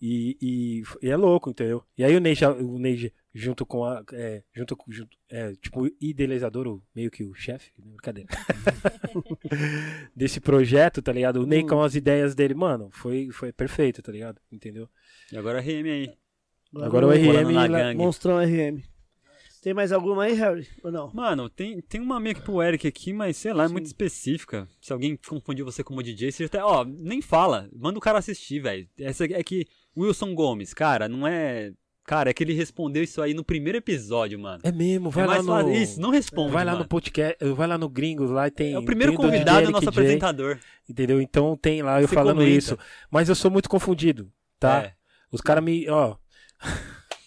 E, 0.00 0.36
e, 0.40 0.82
e 1.06 1.10
é 1.10 1.16
louco, 1.16 1.50
entendeu? 1.50 1.82
E 1.98 2.04
aí 2.04 2.14
o 2.16 2.20
Ney, 2.20 2.36
já- 2.36 2.52
o 2.52 2.78
Ney 2.78 3.12
junto 3.34 3.64
com 3.66 3.84
a. 3.84 4.02
É, 4.12 4.42
junto. 4.52 4.76
Junto, 4.88 5.16
é, 5.28 5.52
tipo, 5.56 5.84
o 5.84 5.90
idealizador, 6.00 6.66
o- 6.66 6.82
meio 6.94 7.10
que 7.10 7.24
o 7.24 7.34
chefe, 7.34 7.70
né? 7.78 7.84
brincadeira. 7.90 8.28
Desse 10.14 10.40
projeto, 10.40 11.02
tá 11.02 11.12
ligado? 11.12 11.42
O 11.42 11.46
Ney 11.46 11.64
com 11.66 11.80
as 11.82 11.94
ideias 11.94 12.34
dele, 12.34 12.54
mano, 12.54 12.90
foi, 12.92 13.28
foi 13.32 13.52
perfeito, 13.52 14.02
tá 14.02 14.12
ligado? 14.12 14.40
Entendeu? 14.50 14.88
E 15.32 15.36
agora 15.36 15.60
RM 15.60 15.86
aí. 15.90 16.12
Agora 16.76 17.06
o 17.06 17.10
Colando 17.10 17.48
RM 17.48 17.52
na 17.52 17.60
lá- 17.66 17.68
gangue. 17.68 17.98
Monstrão 17.98 18.38
RM. 18.38 18.82
Tem 19.62 19.74
mais 19.74 19.92
alguma 19.92 20.24
aí, 20.24 20.32
Harry? 20.34 20.66
Ou 20.82 20.90
não? 20.90 21.12
Mano, 21.12 21.50
tem, 21.50 21.82
tem 21.82 22.00
uma 22.00 22.18
meio 22.18 22.34
que 22.34 22.40
pro 22.40 22.62
Eric 22.62 22.86
aqui, 22.88 23.12
mas 23.12 23.36
sei 23.36 23.52
lá, 23.52 23.64
é 23.64 23.68
muito 23.68 23.84
específica. 23.84 24.66
Se 24.80 24.90
alguém 24.90 25.18
confundiu 25.28 25.66
você 25.66 25.84
como 25.84 26.02
DJ, 26.02 26.32
você 26.32 26.44
até, 26.44 26.64
ó, 26.64 26.82
nem 26.82 27.20
fala. 27.20 27.68
Manda 27.74 27.98
o 27.98 28.00
cara 28.00 28.18
assistir, 28.18 28.60
velho. 28.60 28.88
Essa 28.98 29.24
é 29.26 29.42
que 29.42 29.66
Wilson 29.94 30.34
Gomes, 30.34 30.72
cara, 30.72 31.08
não 31.10 31.26
é. 31.26 31.72
Cara, 32.10 32.28
é 32.28 32.32
que 32.34 32.42
ele 32.42 32.52
respondeu 32.54 33.04
isso 33.04 33.22
aí 33.22 33.32
no 33.32 33.44
primeiro 33.44 33.78
episódio, 33.78 34.36
mano. 34.36 34.58
É 34.64 34.72
mesmo, 34.72 35.10
vai 35.10 35.22
é 35.22 35.26
lá 35.28 35.62
no. 35.62 35.72
Isso, 35.72 36.00
não 36.00 36.10
responde. 36.10 36.50
Vai 36.50 36.64
lá 36.64 36.72
mano. 36.72 36.82
no 36.82 36.88
podcast, 36.88 37.36
vai 37.54 37.68
lá 37.68 37.78
no 37.78 37.88
Gringos, 37.88 38.32
lá 38.32 38.48
e 38.48 38.50
tem. 38.50 38.72
É 38.72 38.78
o 38.80 38.84
primeiro 38.84 39.12
o 39.12 39.16
convidado, 39.16 39.58
DJ, 39.58 39.68
é 39.68 39.70
nosso 39.70 39.84
Eric 39.84 39.94
J, 39.94 40.00
apresentador. 40.00 40.58
Entendeu? 40.88 41.20
Então 41.20 41.56
tem 41.56 41.82
lá 41.82 42.02
eu 42.02 42.08
Você 42.08 42.14
falando 42.16 42.38
comenta. 42.38 42.58
isso. 42.58 42.76
Mas 43.12 43.28
eu 43.28 43.36
sou 43.36 43.48
muito 43.48 43.70
confundido, 43.70 44.28
tá? 44.58 44.86
É. 44.86 44.92
Os 45.30 45.40
caras 45.40 45.62
me. 45.62 45.88
Ó, 45.88 46.16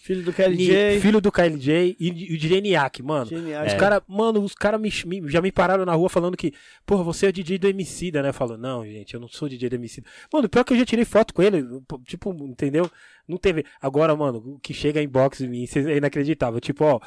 Filho 0.04 0.22
do 0.22 0.34
KLJ. 0.34 1.00
filho 1.00 1.18
do 1.18 1.32
KLJ 1.32 1.96
e, 1.98 2.08
e 2.32 2.34
o 2.34 2.38
DJ 2.38 2.60
Niak, 2.60 3.02
mano. 3.02 3.24
Genial. 3.24 3.64
Os 3.64 3.72
É. 3.72 3.76
cara, 3.76 4.02
mano, 4.06 4.42
os 4.42 4.52
caras 4.54 4.78
me, 4.78 4.90
me- 5.06 5.30
já 5.30 5.40
me 5.40 5.50
pararam 5.50 5.86
na 5.86 5.94
rua 5.94 6.10
falando 6.10 6.36
que, 6.36 6.52
porra, 6.84 7.02
você 7.02 7.24
é 7.24 7.28
o 7.30 7.32
DJ 7.32 7.56
do 7.56 7.66
Emicida, 7.68 8.22
né? 8.22 8.30
Falou, 8.30 8.58
não, 8.58 8.84
gente, 8.84 9.14
eu 9.14 9.20
não 9.20 9.28
sou 9.28 9.48
DJ 9.48 9.70
do 9.70 9.76
Emicida. 9.76 10.06
Mano, 10.30 10.46
pior 10.46 10.62
que 10.62 10.74
eu 10.74 10.76
já 10.76 10.84
tirei 10.84 11.06
foto 11.06 11.32
com 11.32 11.42
ele, 11.42 11.64
tipo, 12.04 12.34
entendeu? 12.46 12.90
Não 13.26 13.38
teve. 13.38 13.64
Agora, 13.80 14.14
mano, 14.14 14.42
o 14.44 14.58
que 14.60 14.74
chega 14.74 15.00
em 15.00 15.08
box 15.08 15.40
em 15.42 15.48
mim, 15.48 15.64
é 15.74 15.96
inacreditável. 15.96 16.60
Tipo, 16.60 16.84
ó, 16.84 17.00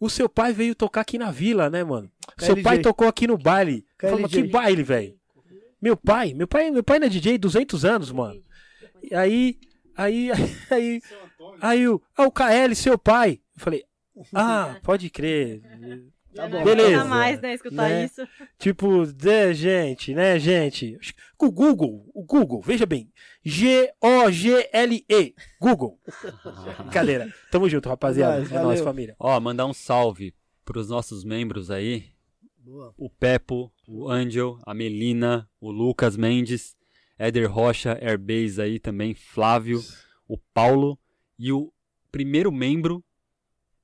o 0.00 0.08
seu 0.08 0.26
pai 0.26 0.54
veio 0.54 0.74
tocar 0.74 1.02
aqui 1.02 1.18
na 1.18 1.30
vila, 1.30 1.68
né, 1.68 1.84
mano? 1.84 2.10
Seu 2.38 2.54
KLJ. 2.54 2.62
pai 2.62 2.78
tocou 2.78 3.06
aqui 3.06 3.26
no 3.26 3.36
baile. 3.36 3.84
Eu 4.02 4.08
falo, 4.08 4.22
mas 4.22 4.30
que 4.30 4.42
baile, 4.44 4.82
velho? 4.82 5.14
Meu 5.80 5.94
pai, 5.94 6.32
meu 6.32 6.48
pai, 6.48 6.70
meu 6.70 6.82
pai 6.82 6.98
não 6.98 7.06
é 7.06 7.10
DJ 7.10 7.36
200 7.36 7.84
anos, 7.84 8.10
mano. 8.10 8.40
E 9.02 9.14
aí, 9.14 9.58
aí, 9.94 10.30
aí, 10.70 11.02
aí, 11.60 11.88
o, 11.88 12.00
ah, 12.16 12.24
o 12.26 12.30
KL, 12.32 12.74
seu 12.74 12.98
pai. 12.98 13.40
Eu 13.56 13.60
falei, 13.62 13.84
ah, 14.34 14.78
pode 14.82 15.10
crer. 15.10 15.62
Já 16.34 16.48
bom. 16.48 16.64
Beleza. 16.64 17.04
mais, 17.04 17.40
né, 17.40 17.54
escutar 17.54 17.88
Né? 17.88 18.04
isso. 18.04 18.26
Tipo, 18.58 19.04
né, 19.06 19.54
gente, 19.54 20.12
né, 20.14 20.38
gente? 20.38 20.98
O 21.40 21.50
Google, 21.50 22.10
o 22.12 22.24
Google, 22.24 22.60
veja 22.60 22.84
bem. 22.86 23.12
G-O-G-L-E. 23.44 25.34
Google. 25.60 26.00
Brincadeira. 26.78 27.32
Tamo 27.50 27.68
junto, 27.68 27.88
rapaziada. 27.88 28.42
Vai, 28.44 28.58
é 28.58 28.62
nóis, 28.62 28.80
família. 28.80 29.14
Ó, 29.18 29.38
mandar 29.38 29.66
um 29.66 29.74
salve 29.74 30.34
pros 30.64 30.88
nossos 30.88 31.22
membros 31.24 31.70
aí. 31.70 32.06
Boa. 32.58 32.94
O 32.96 33.10
Pepo, 33.10 33.70
o 33.86 34.10
Angel, 34.10 34.58
a 34.66 34.72
Melina, 34.72 35.48
o 35.60 35.70
Lucas 35.70 36.16
Mendes, 36.16 36.74
Éder 37.18 37.50
Rocha, 37.52 37.98
Airbase 38.00 38.60
aí 38.60 38.78
também, 38.78 39.14
Flávio, 39.14 39.80
o 40.26 40.38
Paulo 40.52 40.98
e 41.38 41.52
o 41.52 41.72
primeiro 42.10 42.50
membro, 42.52 43.04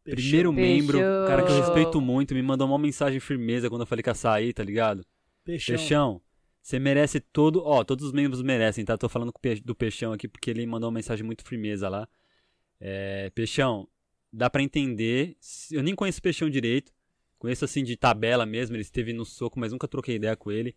primeiro 0.05 0.52
membro, 0.52 0.98
cara 1.27 1.43
que 1.44 1.51
eu 1.52 1.56
respeito 1.56 2.01
muito, 2.01 2.35
me 2.35 2.43
mandou 2.43 2.66
uma 2.66 2.78
mensagem 2.78 3.20
firmeza 3.20 3.68
quando 3.68 3.82
eu 3.82 3.86
falei 3.86 4.02
que 4.02 4.10
ia 4.10 4.14
sair, 4.14 4.52
tá 4.52 4.62
ligado? 4.64 5.05
Peixão. 5.44 5.74
Peixão, 5.77 6.22
você 6.62 6.78
merece 6.78 7.20
todo. 7.20 7.62
Ó, 7.64 7.82
todos 7.85 8.06
os 8.06 8.12
membros 8.12 8.43
merecem, 8.43 8.85
tá? 8.85 8.97
Tô 8.97 9.09
falando 9.09 9.32
com 9.32 9.39
o 9.39 9.43
Pe- 9.43 9.60
do 9.64 9.74
Peixão 9.74 10.12
aqui 10.12 10.28
porque 10.28 10.51
ele 10.51 10.64
mandou 10.66 10.89
uma 10.89 10.94
mensagem 10.94 11.24
muito 11.24 11.44
firmeza 11.44 11.89
lá. 11.89 12.09
É, 12.81 13.31
Peixão, 13.31 13.89
dá 14.32 14.48
pra 14.48 14.62
entender. 14.62 15.36
Eu 15.70 15.82
nem 15.82 15.94
conheço 15.94 16.18
o 16.18 16.22
Peixão 16.22 16.48
direito. 16.48 16.93
Conheço 17.39 17.64
assim 17.64 17.82
de 17.82 17.97
tabela 17.97 18.44
mesmo. 18.47 18.77
Ele 18.77 18.82
esteve 18.82 19.12
no 19.12 19.24
soco, 19.24 19.59
mas 19.59 19.72
nunca 19.72 19.89
troquei 19.89 20.16
ideia 20.16 20.36
com 20.36 20.51
ele. 20.52 20.77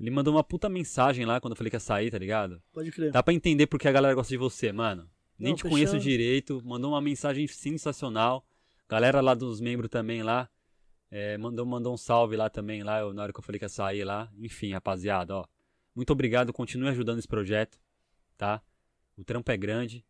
Ele 0.00 0.10
mandou 0.10 0.34
uma 0.34 0.42
puta 0.42 0.68
mensagem 0.68 1.24
lá 1.24 1.40
quando 1.40 1.52
eu 1.52 1.56
falei 1.56 1.70
que 1.70 1.76
ia 1.76 1.80
sair, 1.80 2.10
tá 2.10 2.18
ligado? 2.18 2.60
Pode 2.72 2.90
crer. 2.90 3.12
Dá 3.12 3.22
pra 3.22 3.32
entender 3.32 3.66
porque 3.68 3.86
a 3.86 3.92
galera 3.92 4.14
gosta 4.14 4.30
de 4.30 4.36
você, 4.36 4.72
mano. 4.72 5.08
Nem 5.42 5.50
Não, 5.52 5.56
te 5.56 5.64
conheço 5.64 5.98
direito. 5.98 6.62
Mandou 6.64 6.92
uma 6.92 7.00
mensagem 7.00 7.46
sensacional. 7.46 8.46
Galera 8.88 9.20
lá 9.20 9.34
dos 9.34 9.60
membros 9.60 9.90
também 9.90 10.22
lá. 10.22 10.48
é, 11.14 11.36
mandou, 11.36 11.66
mandou 11.66 11.92
um 11.92 11.96
salve 11.98 12.36
lá 12.36 12.48
também, 12.48 12.82
lá, 12.82 13.00
eu- 13.00 13.12
na 13.12 13.22
hora 13.24 13.32
que 13.34 13.38
eu 13.38 13.42
falei 13.42 13.58
que 13.58 13.66
ia 13.66 13.68
sair 13.68 14.02
lá. 14.02 14.32
Enfim, 14.38 14.72
rapaziada, 14.72 15.36
ó. 15.36 15.44
Muito 15.94 16.10
obrigado, 16.10 16.54
continue 16.54 16.88
ajudando 16.88 17.18
esse 17.18 17.28
projeto, 17.28 17.78
tá? 18.38 18.62
O 19.14 19.22
trampo 19.22 19.50
é 19.52 19.56
grande. 19.58 20.02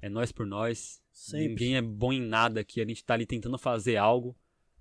É 0.00 0.08
nós 0.08 0.32
por 0.32 0.46
nós. 0.46 1.02
Sempre. 1.12 1.48
Ninguém 1.48 1.76
é 1.76 1.82
bom 1.82 2.10
em 2.10 2.22
nada 2.22 2.60
aqui. 2.60 2.80
A 2.80 2.86
gente 2.86 3.04
tá 3.04 3.12
ali 3.12 3.26
tentando 3.26 3.58
fazer 3.58 3.96
algo 3.98 4.34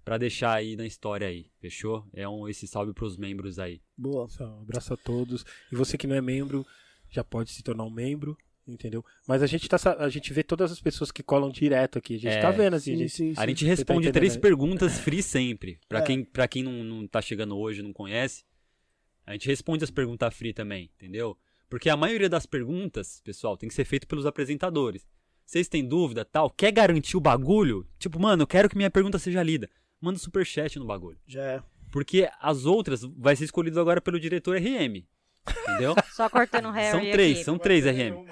pra 0.06 0.18
deixar 0.18 0.54
aí 0.54 0.78
na 0.78 0.86
história 0.86 1.28
aí. 1.28 1.52
Fechou? 1.60 2.08
É 2.14 2.26
um 2.28 2.48
esse 2.48 2.66
salve 2.66 2.94
pros 2.94 3.18
membros 3.18 3.60
aí. 3.60 3.82
Boa. 3.98 4.28
Um 4.40 4.62
abraço 4.62 4.94
a 4.94 4.98
todos. 4.98 5.46
E 5.70 5.76
você 5.76 5.98
que 5.98 6.08
não 6.08 6.16
é 6.16 6.22
membro, 6.22 6.66
já 7.10 7.22
pode 7.22 7.52
se 7.52 7.62
tornar 7.62 7.84
um 7.84 7.90
membro, 7.92 8.38
entendeu? 8.68 9.04
Mas 9.28 9.42
a 9.44 9.48
gente 9.48 9.68
tá, 9.68 9.78
a 10.00 10.10
gente 10.10 10.32
vê 10.34 10.44
todas 10.44 10.72
as 10.72 10.80
pessoas 10.82 11.12
que 11.12 11.22
colam 11.24 11.50
direto 11.50 11.98
aqui. 11.98 12.16
A 12.16 12.20
gente 12.20 12.34
É, 12.36 12.42
tá 12.42 12.52
vendo 12.52 12.76
assim, 12.76 12.92
a 12.92 12.96
Sim, 12.96 13.00
gente, 13.02 13.12
sim, 13.12 13.34
A 13.38 13.42
sim. 13.42 13.48
gente 13.50 13.60
Você 13.60 13.66
tá 13.66 13.70
responde 13.72 14.00
entendendo, 14.08 14.14
três 14.14 14.36
né? 14.36 14.42
perguntas 14.42 15.00
free 15.00 15.22
sempre. 15.24 15.80
Pra 15.88 16.00
É. 16.00 16.02
quem, 16.04 16.24
pra 16.24 16.48
quem 16.48 16.64
não, 16.64 16.84
não 16.84 17.08
tá 17.08 17.22
chegando 17.22 17.58
hoje 17.58 17.82
não 17.82 17.92
conhece, 17.94 18.44
a 19.26 19.34
gente 19.34 19.48
responde 19.48 19.84
as 19.84 19.92
perguntas 19.92 20.34
free 20.34 20.54
também, 20.54 20.90
entendeu? 20.96 21.38
Porque 21.70 21.90
a 21.90 21.98
maioria 21.98 22.30
das 22.30 22.46
perguntas, 22.46 23.22
pessoal, 23.24 23.58
tem 23.58 23.68
que 23.68 23.74
ser 23.76 23.86
feito 23.86 24.08
pelos 24.08 24.26
apresentadores. 24.26 25.08
Vocês 25.46 25.68
têm 25.68 25.86
dúvida, 25.88 26.24
tal, 26.24 26.50
quer 26.50 26.72
garantir 26.72 27.18
o 27.18 27.20
bagulho? 27.20 27.86
Tipo, 28.00 28.20
mano, 28.20 28.44
eu 28.44 28.48
quero 28.48 28.70
que 28.70 28.78
minha 28.78 28.90
pergunta 28.92 29.18
seja 29.20 29.42
lida. 29.44 29.70
Manda 30.00 30.20
superchat 30.20 30.78
no 30.80 30.86
bagulho. 30.86 31.18
Já 31.28 31.42
é. 31.44 31.64
Porque 31.92 32.30
as 32.42 32.66
outras 32.66 33.02
vai 33.04 33.36
ser 33.36 33.46
escolhido 33.46 33.80
agora 33.80 34.00
pelo 34.02 34.20
diretor 34.20 34.58
RM. 34.58 35.04
Entendeu? 35.48 35.94
Só 36.14 36.30
cortando 36.30 36.68
o 36.68 36.72
Harry 36.72 36.92
são 36.92 37.00
aqui. 37.00 37.12
três, 37.12 37.40
são 37.44 37.58
três 37.58 37.86
RM. 37.86 38.26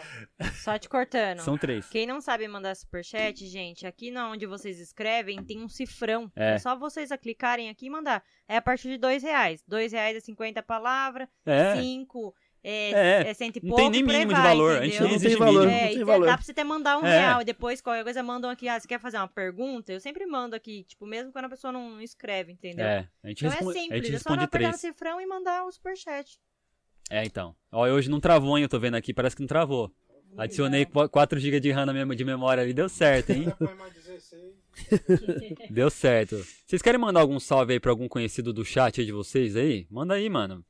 Só 0.64 0.78
te 0.78 0.88
cortando. 0.90 1.40
São 1.40 1.58
três. 1.58 1.88
Quem 1.90 2.06
não 2.08 2.22
sabe 2.22 2.48
mandar 2.48 2.76
superchat, 2.76 3.46
gente, 3.48 3.86
aqui 3.86 4.12
na 4.12 4.30
onde 4.30 4.46
vocês 4.46 4.80
escrevem 4.80 5.44
tem 5.44 5.62
um 5.62 5.70
cifrão. 5.70 6.32
É. 6.36 6.54
É, 6.56 6.58
só 6.60 6.76
vocês 6.76 7.12
a 7.12 7.18
clicarem 7.18 7.70
aqui 7.70 7.88
e 7.88 7.90
mandar. 7.90 8.24
É 8.48 8.58
a 8.58 8.62
partir 8.62 8.90
de 8.90 8.98
dois 8.98 9.22
reais. 9.24 9.64
Dois 9.68 9.92
reais 9.92 10.16
é 10.18 10.20
50 10.20 10.64
palavras, 10.64 11.28
É. 11.46 11.76
cinco 11.76 12.34
é, 12.64 12.92
É. 13.24 13.30
é 13.30 13.34
cento 13.34 13.58
e 13.58 13.62
Não 13.62 13.70
pouco. 13.70 13.82
tem 13.84 13.90
nem 13.92 14.04
mínimo 14.04 14.34
de 14.34 14.40
valor. 14.42 14.78
A 14.78 14.84
gente 14.86 14.96
entendeu? 14.96 15.08
nem 15.10 15.18
Não 15.18 15.26
tem 15.30 15.36
valor. 15.38 15.66
mínimo. 15.68 15.78
É, 15.78 15.82
Não 15.90 15.96
tem 15.96 16.04
valor. 16.06 16.26
dá 16.28 16.38
pra 16.38 16.46
você 16.46 16.52
até 16.52 16.64
mandar 16.64 16.98
um 17.00 17.06
É. 17.06 17.20
real 17.20 17.42
e 17.42 17.46
depois 17.46 17.82
qualquer 17.82 18.04
coisa 18.04 18.22
mandam 18.24 18.50
aqui, 18.52 18.68
ah, 18.68 18.80
você 18.80 18.88
quer 18.88 19.00
fazer 19.00 19.18
uma 19.18 19.28
pergunta? 19.28 19.92
Eu 19.92 20.00
sempre 20.00 20.26
mando 20.28 20.56
aqui, 20.56 20.84
tipo, 20.86 21.06
mesmo 21.06 21.32
quando 21.32 21.46
a 21.46 21.50
pessoa 21.50 21.72
não 21.74 22.00
escreve, 22.02 22.52
entendeu? 22.52 22.86
É, 22.86 23.08
a 23.24 23.28
gente 23.30 23.46
Então 23.46 23.50
responde, 23.58 23.78
é 23.78 23.82
a 23.82 23.84
simples, 23.84 24.02
gente 24.06 24.16
é 24.16 24.20
só 24.20 24.30
responde 24.30 24.40
não 24.42 24.48
pegar 24.48 24.68
no 24.72 24.78
três. 24.78 24.82
cifrão 24.82 25.22
e 25.22 25.26
mandar 25.26 25.66
o 25.66 25.72
superchat. 25.72 26.38
É, 27.12 27.26
então. 27.26 27.54
Ó, 27.70 27.86
hoje 27.88 28.10
não 28.10 28.22
travou, 28.22 28.58
hein? 28.58 28.64
Eu 28.64 28.70
tô 28.70 28.80
vendo 28.80 28.96
aqui, 28.96 29.14
parece 29.14 29.36
que 29.36 29.42
não 29.42 29.48
travou. 29.48 29.92
Adicionei 30.38 30.86
4 30.86 31.38
GB 31.38 31.60
de 31.60 31.70
RAM 31.70 31.86
de 32.16 32.24
memória 32.24 32.64
ali, 32.64 32.74
deu 32.74 32.88
certo, 32.88 33.32
hein? 33.32 33.52
Põe 33.60 33.76
mais 33.76 33.94
16. 33.94 34.42
Deu 35.70 35.90
certo. 35.90 36.38
Vocês 36.66 36.82
querem 36.82 36.98
mandar 36.98 37.20
algum 37.20 37.38
salve 37.38 37.74
aí 37.74 37.82
pra 37.82 37.92
algum 37.92 38.08
conhecido 38.08 38.54
do 38.54 38.64
chat 38.64 39.02
aí 39.02 39.06
de 39.06 39.12
vocês 39.12 39.58
aí? 39.58 39.86
Manda 39.92 40.14
aí, 40.14 40.30
mano. 40.30 40.64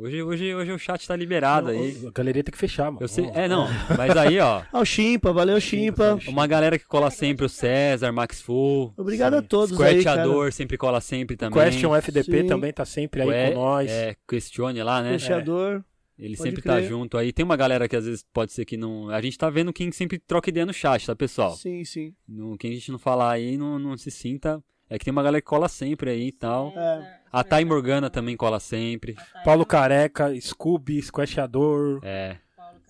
Hoje, 0.00 0.22
hoje, 0.22 0.54
hoje 0.54 0.70
o 0.72 0.78
chat 0.78 1.08
tá 1.08 1.16
liberado 1.16 1.70
aí. 1.70 2.06
A 2.06 2.10
galeria 2.12 2.44
tem 2.44 2.52
que 2.52 2.58
fechar, 2.58 2.84
mano. 2.84 2.98
Eu 3.00 3.08
sei, 3.08 3.28
é, 3.34 3.48
não, 3.48 3.66
mas 3.96 4.16
aí, 4.16 4.38
ó, 4.38 4.62
Ah, 4.72 4.78
o 4.80 4.84
Chimpa, 4.84 5.32
valeu, 5.32 5.60
Chimpa. 5.60 6.16
uma 6.28 6.46
galera 6.46 6.78
que 6.78 6.84
cola 6.86 7.10
sempre, 7.10 7.44
o 7.44 7.48
César, 7.48 8.12
Max 8.12 8.40
Full, 8.40 8.94
Obrigado 8.96 9.34
a 9.34 9.42
todos 9.42 9.72
aí, 9.80 10.04
cara. 10.04 10.22
Squarteador 10.22 10.52
sempre 10.52 10.76
cola 10.78 11.00
sempre 11.00 11.36
também. 11.36 11.60
Question 11.64 11.96
FDP 11.96 12.42
Sim. 12.42 12.46
também 12.46 12.72
tá 12.72 12.84
sempre 12.84 13.22
aí 13.22 13.28
Que- 13.48 13.54
com 13.54 13.60
nós. 13.60 13.90
É, 13.90 14.14
Questione 14.28 14.80
lá, 14.84 15.02
né? 15.02 15.18
Fechador. 15.18 15.82
Ele 16.16 16.36
Pode 16.36 16.48
sempre 16.50 16.62
tá 16.62 16.76
crer. 16.76 16.88
junto 16.88 17.16
aí. 17.18 17.32
Tem 17.32 17.44
uma 17.44 17.56
galera 17.56 17.88
que 17.88 17.94
às 17.96 18.04
vezes 18.04 18.24
pode 18.32 18.52
ser 18.52 18.64
que 18.64 18.76
não. 18.76 19.08
A 19.10 19.20
gente 19.20 19.36
tá 19.38 19.48
vendo 19.50 19.72
quem 19.72 19.90
sempre 19.92 20.18
troca 20.18 20.48
ideia 20.50 20.66
no 20.66 20.72
chat, 20.72 21.06
tá, 21.06 21.14
pessoal? 21.14 21.52
Sim, 21.56 21.84
sim. 21.84 22.12
No, 22.28 22.56
quem 22.56 22.70
a 22.72 22.74
gente 22.74 22.90
não 22.92 22.98
falar 22.98 23.32
aí, 23.32 23.56
não, 23.56 23.78
não 23.80 23.96
se 23.96 24.10
sinta. 24.12 24.62
É 24.90 24.98
que 24.98 25.04
tem 25.04 25.12
uma 25.12 25.22
galera 25.22 25.40
que 25.40 25.46
cola 25.46 25.68
sempre 25.68 26.10
aí 26.10 26.28
e 26.28 26.32
tal. 26.32 26.72
É. 26.76 27.17
A 27.32 27.44
Thay 27.44 27.64
Morgana 27.64 28.08
também 28.10 28.36
cola 28.36 28.58
sempre. 28.60 29.16
Paulo 29.44 29.64
Careca, 29.66 30.34
Scooby, 30.40 31.00
Squashador. 31.02 32.00
É. 32.02 32.36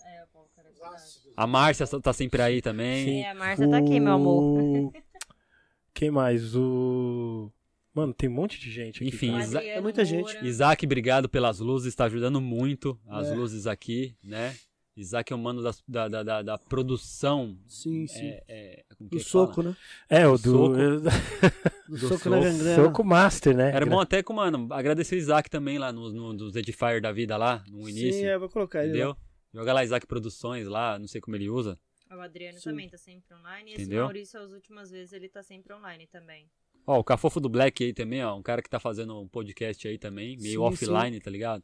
É, 0.07 0.23
o. 0.35 0.47
A 1.37 1.47
Márcia 1.47 1.87
tá 2.01 2.13
sempre 2.13 2.43
aí 2.43 2.61
também. 2.63 3.05
Sim. 3.05 3.21
É, 3.23 3.31
a 3.31 3.35
Márcia 3.35 3.69
tá 3.69 3.79
aqui, 3.79 3.99
meu 4.01 4.13
amor. 4.13 4.43
O- 4.43 4.93
Quem 5.95 6.11
mais? 6.11 6.55
O. 6.55 7.51
Mano, 7.93 8.15
tem 8.15 8.29
um 8.29 8.33
monte 8.35 8.61
de 8.61 8.71
gente 8.71 8.99
aqui. 9.03 9.09
Enfim. 9.09 9.37
Isa- 9.39 9.61
é 9.65 9.81
muita 9.81 10.05
gente. 10.05 10.37
Isaac, 10.45 10.87
obrigado 10.87 11.29
pelas 11.29 11.59
luzes, 11.59 11.95
tá 11.97 12.05
ajudando 12.05 12.41
muito 12.41 12.97
as 13.09 13.29
É. 13.29 13.35
luzes 13.35 13.67
aqui, 13.67 14.15
né? 14.23 14.55
Isaac 15.01 15.33
é 15.33 15.37
o 15.37 15.39
mano 15.39 15.63
da, 15.63 16.09
da, 16.09 16.23
da, 16.23 16.43
da 16.43 16.59
produção. 16.59 17.57
Sim, 17.67 18.07
sim. 18.07 18.27
É, 18.29 18.45
é, 18.49 18.85
como 18.97 19.09
do 19.11 19.17
que 19.17 19.23
soco, 19.23 19.55
fala? 19.55 19.69
né? 19.71 19.77
É, 20.09 20.27
o 20.27 20.37
Soco. 20.37 20.69
do. 20.69 21.01
Do, 21.01 21.11
Do 21.89 21.99
soco 21.99 22.29
na 22.29 22.37
soco. 22.37 22.41
gangrena. 22.43 22.85
Soco 22.85 23.05
Master, 23.05 23.57
né? 23.57 23.71
Era 23.75 23.87
bom 23.87 23.99
até 23.99 24.23
com, 24.23 24.35
mano, 24.35 24.69
agradecer 24.71 25.15
o 25.15 25.19
Isaac 25.19 25.49
também 25.49 25.79
lá 25.79 25.91
no, 25.91 26.13
no, 26.13 26.35
dos 26.37 26.55
Edifier 26.55 27.01
da 27.01 27.13
vida 27.13 27.37
lá, 27.37 27.65
no 27.69 27.89
início. 27.89 28.13
Sim, 28.21 28.27
é, 28.27 28.39
vou 28.39 28.49
colocar 28.51 28.81
ele. 28.81 28.91
entendeu? 28.91 29.17
Joga 29.55 29.73
lá 29.73 29.83
Isaac 29.85 30.07
Produções 30.07 30.67
lá, 30.67 30.99
não 30.99 31.09
sei 31.09 31.21
como 31.21 31.35
ele 31.37 31.49
usa. 31.49 31.79
O 32.11 32.21
Adriano 32.21 32.59
Sim. 32.59 32.71
também 32.71 32.89
tá 32.89 32.99
sempre 32.99 33.35
online. 33.35 33.71
E 33.71 33.75
esse 33.75 33.83
Entendeu? 33.83 34.05
Maurício, 34.05 34.41
as 34.41 34.53
últimas 34.53 34.91
vezes, 34.91 35.13
ele 35.13 35.29
tá 35.29 35.43
sempre 35.43 35.73
online 35.75 36.07
também. 36.07 36.47
Ó, 36.87 36.99
o 36.99 37.05
Cafofo 37.05 37.39
do 37.41 37.49
Black 37.51 37.85
aí 37.85 37.93
também, 37.93 38.25
ó, 38.25 38.35
um 38.35 38.43
cara 38.43 38.63
que 38.63 38.69
tá 38.71 38.81
fazendo 38.81 39.19
um 39.21 39.29
podcast 39.29 39.87
aí 39.87 39.99
também, 39.99 40.37
meio 40.39 40.53
Sim, 40.61 40.67
offline, 40.67 41.21
tá 41.21 41.31
ligado? 41.31 41.63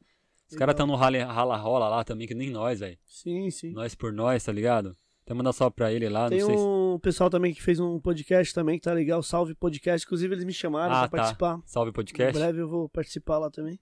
Os 0.51 0.57
caras 0.57 0.75
tão 0.75 0.87
no 0.87 0.95
rala, 0.95 1.25
rala 1.25 1.57
rola 1.57 1.89
lá 1.89 2.05
também, 2.05 2.27
que 2.27 2.35
nem 2.35 2.51
nós, 2.51 2.81
velho. 2.81 2.99
Sim, 3.05 3.51
sim. 3.51 3.71
Nós 3.73 3.95
por 3.95 4.13
nós, 4.13 4.45
tá 4.45 4.53
ligado? 4.53 4.97
Até 5.25 5.33
mandar 5.33 5.55
salve 5.55 5.75
pra 5.75 5.91
ele 5.91 6.07
lá, 6.09 6.29
Tem 6.29 6.41
não 6.41 6.47
sei 6.47 6.57
se... 6.59 6.63
um 6.63 6.99
pessoal 7.01 7.31
também 7.31 7.55
que 7.55 7.63
fez 7.63 7.81
um 7.81 7.99
podcast 7.99 8.53
também, 8.53 8.79
que 8.79 8.85
tá 8.85 8.93
legal, 8.93 9.23
Salve 9.23 9.55
Podcast. 9.55 10.07
Inclusive, 10.07 10.35
eles 10.35 10.45
me 10.45 10.53
chamaram 10.53 10.95
Ah, 10.95 10.99
pra 10.99 11.09
tá. 11.09 11.17
participar. 11.17 11.61
Salve 11.65 11.93
podcast. 11.93 12.37
Em 12.37 12.41
breve 12.41 12.61
eu 12.61 12.69
vou 12.69 12.91
participar 12.91 13.39
lá 13.39 13.51
também. 13.51 13.81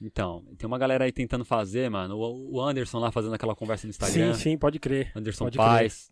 Então, 0.00 0.42
tem 0.56 0.66
uma 0.66 0.78
galera 0.78 1.04
aí 1.04 1.12
tentando 1.12 1.44
fazer, 1.44 1.90
mano. 1.90 2.16
O, 2.16 2.60
Anderson 2.60 2.98
lá 2.98 3.12
fazendo 3.12 3.34
aquela 3.34 3.54
conversa 3.54 3.86
no 3.86 3.90
Instagram. 3.90 4.32
Sim, 4.34 4.40
sim, 4.40 4.58
pode 4.58 4.80
crer. 4.80 5.12
Anderson 5.14 5.44
Pode 5.44 5.58
Paz. 5.58 6.10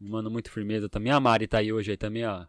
Mano, 0.00 0.28
muito 0.28 0.50
firmeza 0.50 0.88
também. 0.88 1.12
A 1.12 1.20
Mari 1.20 1.46
tá 1.46 1.58
aí 1.58 1.72
hoje 1.72 1.92
aí 1.92 1.96
também, 1.96 2.26
ó. 2.26 2.44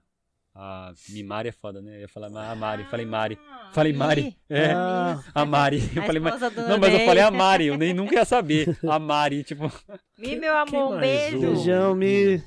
A 0.57 0.93
Mimari 1.09 1.49
é 1.49 1.51
foda, 1.51 1.81
né? 1.81 1.97
Eu 1.97 2.01
ia 2.01 2.07
falar 2.07 2.27
a 2.27 2.55
Mari. 2.55 2.85
Falei 2.85 3.05
Mari. 3.05 3.37
Ah, 3.45 3.69
Falei 3.73 3.91
Mari. 3.91 4.37
É, 4.49 4.71
Ah, 4.71 5.21
a 5.33 5.43
Mari. 5.43 5.83
Eu 5.93 6.01
A 6.01 6.05
falei, 6.05 6.21
Mari. 6.21 6.35
esposa 6.37 6.55
do 6.55 6.69
Não, 6.69 6.77
mas 6.79 6.93
eu 6.93 6.99
falei 7.01 7.23
a 7.23 7.29
Mari. 7.29 7.65
Eu 7.65 7.77
nem 7.77 7.93
nunca 7.93 8.15
ia 8.15 8.23
saber. 8.23 8.77
A 8.89 8.97
Mari, 8.97 9.43
tipo. 9.43 9.69
Mi, 10.17 10.37
meu 10.37 10.55
amor, 10.55 10.93
um 10.95 10.99
beijo. 10.99 11.39
Beijão, 11.39 11.93
me... 11.93 12.41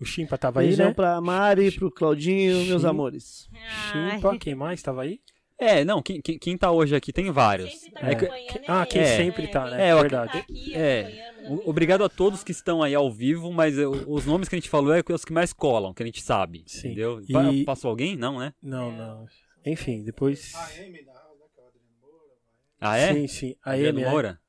O 0.00 0.04
Chimpa 0.06 0.38
tava 0.38 0.60
aí, 0.60 0.68
beijão 0.68 0.88
né? 0.88 0.94
pra 0.94 1.20
Mari, 1.20 1.70
pro 1.72 1.90
Claudinho, 1.90 2.64
meus 2.66 2.84
amores. 2.86 3.48
Ai. 3.52 4.12
Chimpa, 4.12 4.38
quem 4.38 4.54
mais 4.54 4.82
tava 4.82 5.02
aí? 5.02 5.20
É, 5.58 5.84
não, 5.84 6.02
quem, 6.02 6.20
quem, 6.20 6.38
quem 6.38 6.56
tá 6.56 6.72
hoje 6.72 6.96
aqui 6.96 7.12
tem 7.12 7.30
vários. 7.30 7.70
Sempre 7.70 7.92
tá 7.92 8.08
É 8.08 8.64
ah, 8.66 8.82
é 8.82 8.86
quem 8.86 9.02
ele, 9.02 9.16
sempre 9.16 9.46
tá, 9.46 9.62
Quem 9.62 9.70
né? 9.76 9.88
É, 9.90 9.94
Verdade. 9.94 10.32
Tá 10.32 10.38
aqui 10.38 10.74
É. 10.74 11.31
Obrigado 11.64 12.04
a 12.04 12.08
todos 12.08 12.42
que 12.44 12.52
estão 12.52 12.82
aí 12.82 12.94
ao 12.94 13.10
vivo, 13.10 13.52
mas 13.52 13.76
eu- 13.78 13.90
os 14.08 14.24
nomes 14.26 14.48
que 14.48 14.54
a 14.54 14.58
gente 14.58 14.68
falou 14.70 14.94
é 14.94 15.02
os 15.12 15.24
que 15.24 15.32
mais 15.32 15.52
colam, 15.52 15.92
que 15.94 16.02
a 16.02 16.06
gente 16.06 16.22
sabe. 16.22 16.64
Sim. 16.66 16.88
Entendeu? 16.88 17.20
E- 17.28 17.32
Pa- 17.32 17.72
Passou 17.74 17.90
alguém? 17.90 18.16
Não, 18.16 18.38
né? 18.38 18.54
Não, 18.62 18.90
não. 18.92 19.26
Enfim, 19.64 20.02
depois. 20.02 20.54
A 20.54 20.72
M 20.82 21.02
da 21.04 21.12
né? 21.12 21.18
Que 21.54 21.60
é 21.60 21.64
o 21.64 21.66
Adriano 21.66 22.00
Moura. 22.00 22.34
Ah, 22.80 22.96
é? 22.96 23.14
Sim, 23.14 23.26
sim. 23.28 23.56
A 23.64 23.72
Adriano 23.72 24.00
é. 24.00 24.10
Moura? 24.10 24.40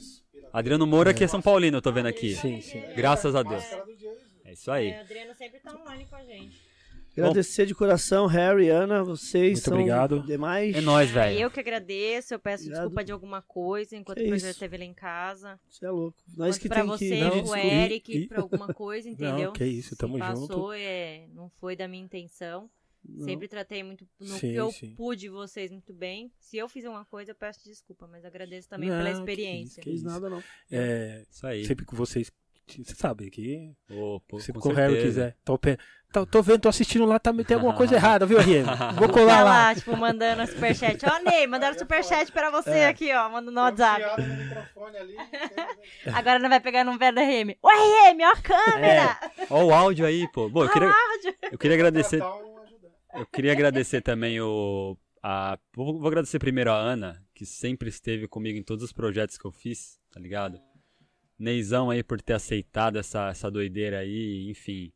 Spira- 0.00 0.50
Adriano 0.52 0.86
Moura 0.86 1.14
que 1.14 1.22
é 1.24 1.28
São 1.28 1.40
Paulino, 1.40 1.76
eu 1.78 1.82
tô 1.82 1.92
vendo 1.92 2.06
aqui. 2.06 2.34
Sim, 2.34 2.60
sim. 2.60 2.82
Graças 2.96 3.34
a 3.34 3.42
Deus. 3.42 3.64
É 4.44 4.52
isso 4.52 4.70
aí. 4.70 4.88
É, 4.90 4.98
o 4.98 5.00
Adriano 5.02 5.34
sempre 5.34 5.60
tá 5.60 5.72
online 5.76 6.06
com 6.06 6.16
a 6.16 6.24
gente. 6.24 6.69
Agradecer 7.12 7.66
de 7.66 7.74
coração, 7.74 8.26
Harry, 8.26 8.68
Ana, 8.68 9.02
vocês 9.02 9.52
Muito 9.54 9.64
são 9.64 9.74
obrigado. 9.74 10.22
demais. 10.22 10.74
É 10.76 10.80
nóis, 10.80 11.10
velho. 11.10 11.38
eu 11.38 11.50
que 11.50 11.60
agradeço, 11.60 12.32
eu 12.34 12.38
peço 12.38 12.62
Obrigado. 12.64 12.82
desculpa 12.82 13.04
de 13.04 13.12
alguma 13.12 13.42
coisa 13.42 13.96
enquanto 13.96 14.18
Que 14.18 14.24
o 14.24 14.28
projeto 14.28 14.44
isso. 14.50 14.56
esteve 14.56 14.78
lá 14.78 14.84
em 14.84 14.94
casa. 14.94 15.60
Você 15.68 15.84
é 15.86 15.90
louco. 15.90 16.16
Nós 16.36 16.54
Quanto 16.56 16.62
que 16.62 16.68
pra 16.68 16.78
tem 16.80 16.86
você, 16.86 17.08
que... 17.08 17.20
Não, 17.20 17.30
desculpa. 17.30 17.58
Eric, 17.58 18.12
E- 18.16 18.28
pra 18.28 18.40
alguma 18.42 18.72
coisa, 18.72 19.08
entendeu? 19.10 19.46
Não, 19.46 19.52
que 19.52 19.64
isso, 19.64 19.96
tamo 19.96 20.18
Se 20.18 20.24
junto. 20.24 20.48
passou, 20.48 20.72
é, 20.72 21.26
não 21.34 21.48
foi 21.60 21.74
da 21.76 21.86
minha 21.88 22.02
intenção. 22.04 22.70
Não. 23.02 23.24
Sempre 23.24 23.48
tratei 23.48 23.82
muito 23.82 24.06
no 24.20 24.26
Sim, 24.26 24.38
que 24.40 24.54
eu 24.54 24.70
sim. 24.70 24.94
pude 24.94 25.26
vocês 25.30 25.70
muito 25.70 25.90
bem. 25.92 26.30
Se 26.38 26.58
eu 26.58 26.68
fiz 26.68 26.84
uma 26.84 27.02
coisa, 27.06 27.30
eu 27.30 27.34
peço 27.34 27.64
desculpa, 27.64 28.06
mas 28.06 28.26
agradeço 28.26 28.68
também 28.68 28.90
Não, 28.90 28.98
pela 28.98 29.10
que 29.10 29.16
experiência. 29.18 29.82
Fez 29.82 30.02
nada, 30.02 30.28
não. 30.28 30.42
É, 30.70 31.24
Isso 31.30 31.46
aí. 31.46 31.64
sempre 31.64 31.86
que 31.86 31.94
vocês. 31.94 32.30
Você 32.78 32.94
sabe 32.94 33.30
que. 33.30 33.72
Ô, 33.90 34.20
pô, 34.28 34.38
que 34.38 34.68
o 34.68 34.72
Harry 34.74 35.00
quiser. 35.02 35.36
Tô, 35.44 35.58
tô, 36.12 36.26
tô 36.26 36.42
vendo, 36.42 36.60
tô 36.60 36.68
assistindo 36.68 37.04
lá, 37.04 37.18
tá, 37.18 37.32
tem 37.44 37.54
alguma 37.54 37.74
coisa 37.74 37.94
errada, 37.96 38.26
viu, 38.26 38.38
RM? 38.38 38.64
Vou 38.98 39.08
colar 39.08 39.38
Tá 39.38 39.42
lá. 39.44 39.50
lá, 39.68 39.74
tipo, 39.74 39.96
mandando 39.96 40.46
superchat. 40.46 40.98
Ó, 41.06 41.18
Ney, 41.30 41.46
mandaram 41.46 41.78
superchat 41.78 42.30
pra 42.32 42.50
você 42.50 42.70
É. 42.70 42.86
aqui, 42.88 43.12
ó. 43.14 43.28
Manda 43.28 43.50
no 43.50 43.60
WhatsApp. 43.60 44.02
no 44.76 44.84
ali. 44.98 45.16
Agora 46.14 46.38
não 46.38 46.48
vai 46.48 46.60
pegar 46.60 46.84
num 46.84 46.98
pé 46.98 47.12
da 47.12 47.22
RM. 47.22 47.54
Ô, 47.62 47.68
RM, 47.68 48.20
ó 48.22 48.32
a 48.32 48.36
câmera! 48.42 49.18
Ó 49.50 49.64
o 49.64 49.72
áudio 49.74 50.06
aí, 50.06 50.26
pô. 50.32 50.48
Bom, 50.48 50.64
eu 50.64 50.70
queria, 50.70 50.92
eu 51.52 51.58
queria 51.58 51.76
agradecer. 51.76 52.22
Eu 53.14 53.26
queria 53.26 53.52
agradecer 53.52 54.00
também 54.00 54.40
o. 54.40 54.96
A, 55.22 55.58
vou, 55.74 55.98
vou 55.98 56.08
agradecer 56.08 56.38
primeiro 56.38 56.70
a 56.72 56.76
Ana, 56.76 57.22
que 57.34 57.44
sempre 57.44 57.88
esteve 57.90 58.26
comigo 58.26 58.58
em 58.58 58.62
todos 58.62 58.82
os 58.84 58.92
projetos 58.92 59.36
que 59.36 59.44
eu 59.46 59.52
fiz, 59.52 59.98
tá 60.10 60.18
ligado? 60.18 60.58
Neizão 61.40 61.90
aí 61.90 62.02
por 62.02 62.20
ter 62.20 62.34
aceitado 62.34 62.98
essa, 62.98 63.28
essa 63.30 63.50
doideira 63.50 64.00
aí, 64.00 64.48
enfim. 64.50 64.92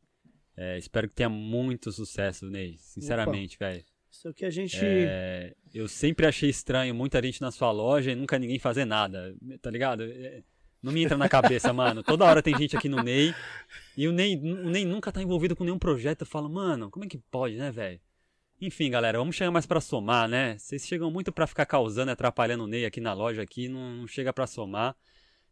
É, 0.55 0.77
espero 0.77 1.09
que 1.09 1.15
tenha 1.15 1.27
muito 1.29 1.91
sucesso, 1.91 2.49
Ney. 2.49 2.75
Sinceramente, 2.77 3.57
velho. 3.57 3.83
Isso 4.09 4.27
é 4.27 4.31
o 4.31 4.33
que 4.33 4.45
a 4.45 4.49
gente. 4.49 4.77
É, 4.81 5.53
eu 5.73 5.87
sempre 5.87 6.25
achei 6.25 6.49
estranho 6.49 6.95
muita 6.95 7.21
gente 7.21 7.41
na 7.41 7.51
sua 7.51 7.71
loja 7.71 8.11
e 8.11 8.15
nunca 8.15 8.39
ninguém 8.39 8.57
fazer 8.59 8.85
nada, 8.85 9.35
tá 9.61 9.69
ligado? 9.69 10.03
É, 10.03 10.41
Não 10.81 10.93
me 10.93 11.03
entra 11.03 11.17
na 11.17 11.27
cabeça, 11.27 11.73
mano. 11.73 12.01
Toda 12.03 12.23
hora 12.23 12.41
tem 12.41 12.55
gente 12.57 12.77
aqui 12.77 12.87
no 12.87 13.03
Ney 13.03 13.33
e 13.97 14.07
o 14.07 14.13
Ney, 14.13 14.37
o 14.37 14.69
Ney 14.69 14.85
nunca 14.85 15.11
tá 15.11 15.21
envolvido 15.21 15.55
com 15.55 15.65
nenhum 15.65 15.79
projeto. 15.79 16.21
Eu 16.21 16.27
falo, 16.27 16.49
mano, 16.49 16.89
como 16.89 17.03
é 17.03 17.07
que 17.09 17.17
pode, 17.17 17.55
né, 17.57 17.71
velho? 17.71 17.99
Enfim, 18.61 18.89
galera, 18.89 19.17
vamos 19.17 19.35
chegar 19.35 19.51
mais 19.51 19.65
pra 19.65 19.81
somar, 19.81 20.29
né? 20.29 20.57
Vocês 20.57 20.85
chegam 20.87 21.11
muito 21.11 21.31
pra 21.33 21.45
ficar 21.45 21.65
causando 21.65 22.09
e 22.11 22.13
atrapalhando 22.13 22.63
o 22.63 22.67
Ney 22.67 22.85
aqui 22.85 23.01
na 23.01 23.13
loja 23.13 23.41
aqui, 23.41 23.67
não, 23.67 23.97
não 23.97 24.07
chega 24.07 24.31
pra 24.31 24.47
somar, 24.47 24.95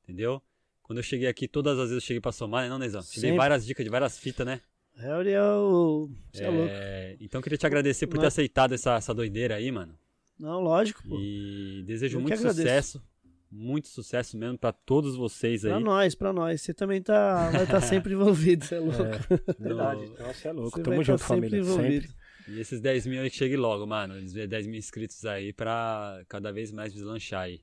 entendeu? 0.04 0.42
Quando 0.84 1.00
eu 1.00 1.04
cheguei 1.04 1.28
aqui, 1.28 1.48
todas 1.48 1.74
as 1.80 1.90
vezes 1.90 2.04
eu 2.04 2.06
cheguei 2.08 2.20
pra 2.22 2.32
somar, 2.32 2.64
né, 2.64 2.70
não, 2.70 2.78
Neizão? 2.78 3.02
Te 3.02 3.14
dei 3.20 3.22
Sempre. 3.32 3.38
várias 3.38 3.66
dicas 3.66 3.84
de 3.86 3.90
várias 3.90 4.18
fitas, 4.20 4.46
né? 4.46 4.62
É 4.98 5.42
o. 5.42 6.10
Você 6.32 6.44
é, 6.44 6.50
louco. 6.50 6.70
É, 6.72 7.18
então 7.20 7.40
eu 7.40 7.44
queria 7.44 7.58
te 7.58 7.66
agradecer 7.66 8.06
por 8.06 8.18
ter 8.18 8.22
Não. 8.24 8.28
aceitado 8.28 8.74
essa, 8.76 8.96
essa 8.96 9.14
doideira 9.14 9.56
aí, 9.56 9.72
mano. 9.72 9.98
Não, 10.40 10.60
lógico, 10.60 11.02
pô. 11.08 11.18
E 11.20 11.84
desejo 11.88 12.18
Eu 12.18 12.22
que 12.22 12.28
muito 12.30 12.38
agradeço. 12.40 12.60
sucesso. 13.00 13.04
Muito 13.50 13.88
sucesso 13.88 14.36
mesmo 14.38 14.58
pra 14.58 14.72
todos 14.72 15.16
vocês 15.16 15.64
aí. 15.64 15.72
Pra 15.72 15.80
nós, 15.80 16.16
pra 16.16 16.34
nós. 16.34 16.62
Você 16.62 16.74
também 16.74 17.02
tá, 17.02 17.50
vai 17.52 17.64
estar 17.64 17.82
sempre 17.82 18.14
envolvido, 18.14 18.66
você 18.66 18.76
é 18.76 18.80
louco. 18.80 19.02
É, 19.04 19.64
verdade. 19.64 20.02
No- 20.02 20.14
Então 20.14 20.34
você 20.34 20.48
é 20.48 20.52
louco. 20.52 20.78
Você 20.78 20.84
Tamo 20.84 20.96
vai 20.98 21.06
junto, 21.06 21.20
tá 21.20 21.28
sempre 21.28 21.50
família. 21.50 21.60
envolvido. 21.60 22.08
Sempre. 22.08 22.24
E 22.56 22.60
esses 22.60 22.82
10 22.82 23.08
mil 23.08 23.22
aí 23.22 23.30
que 23.30 23.38
chegue 23.38 23.56
logo, 23.56 23.86
mano. 23.88 24.18
Esses 24.18 24.34
10 24.50 24.68
mil 24.68 24.78
inscritos 24.78 25.24
aí 25.26 25.54
pra 25.54 26.22
cada 26.28 26.52
vez 26.52 26.72
mais 26.72 26.92
deslanchar 26.94 27.42
aí. 27.44 27.62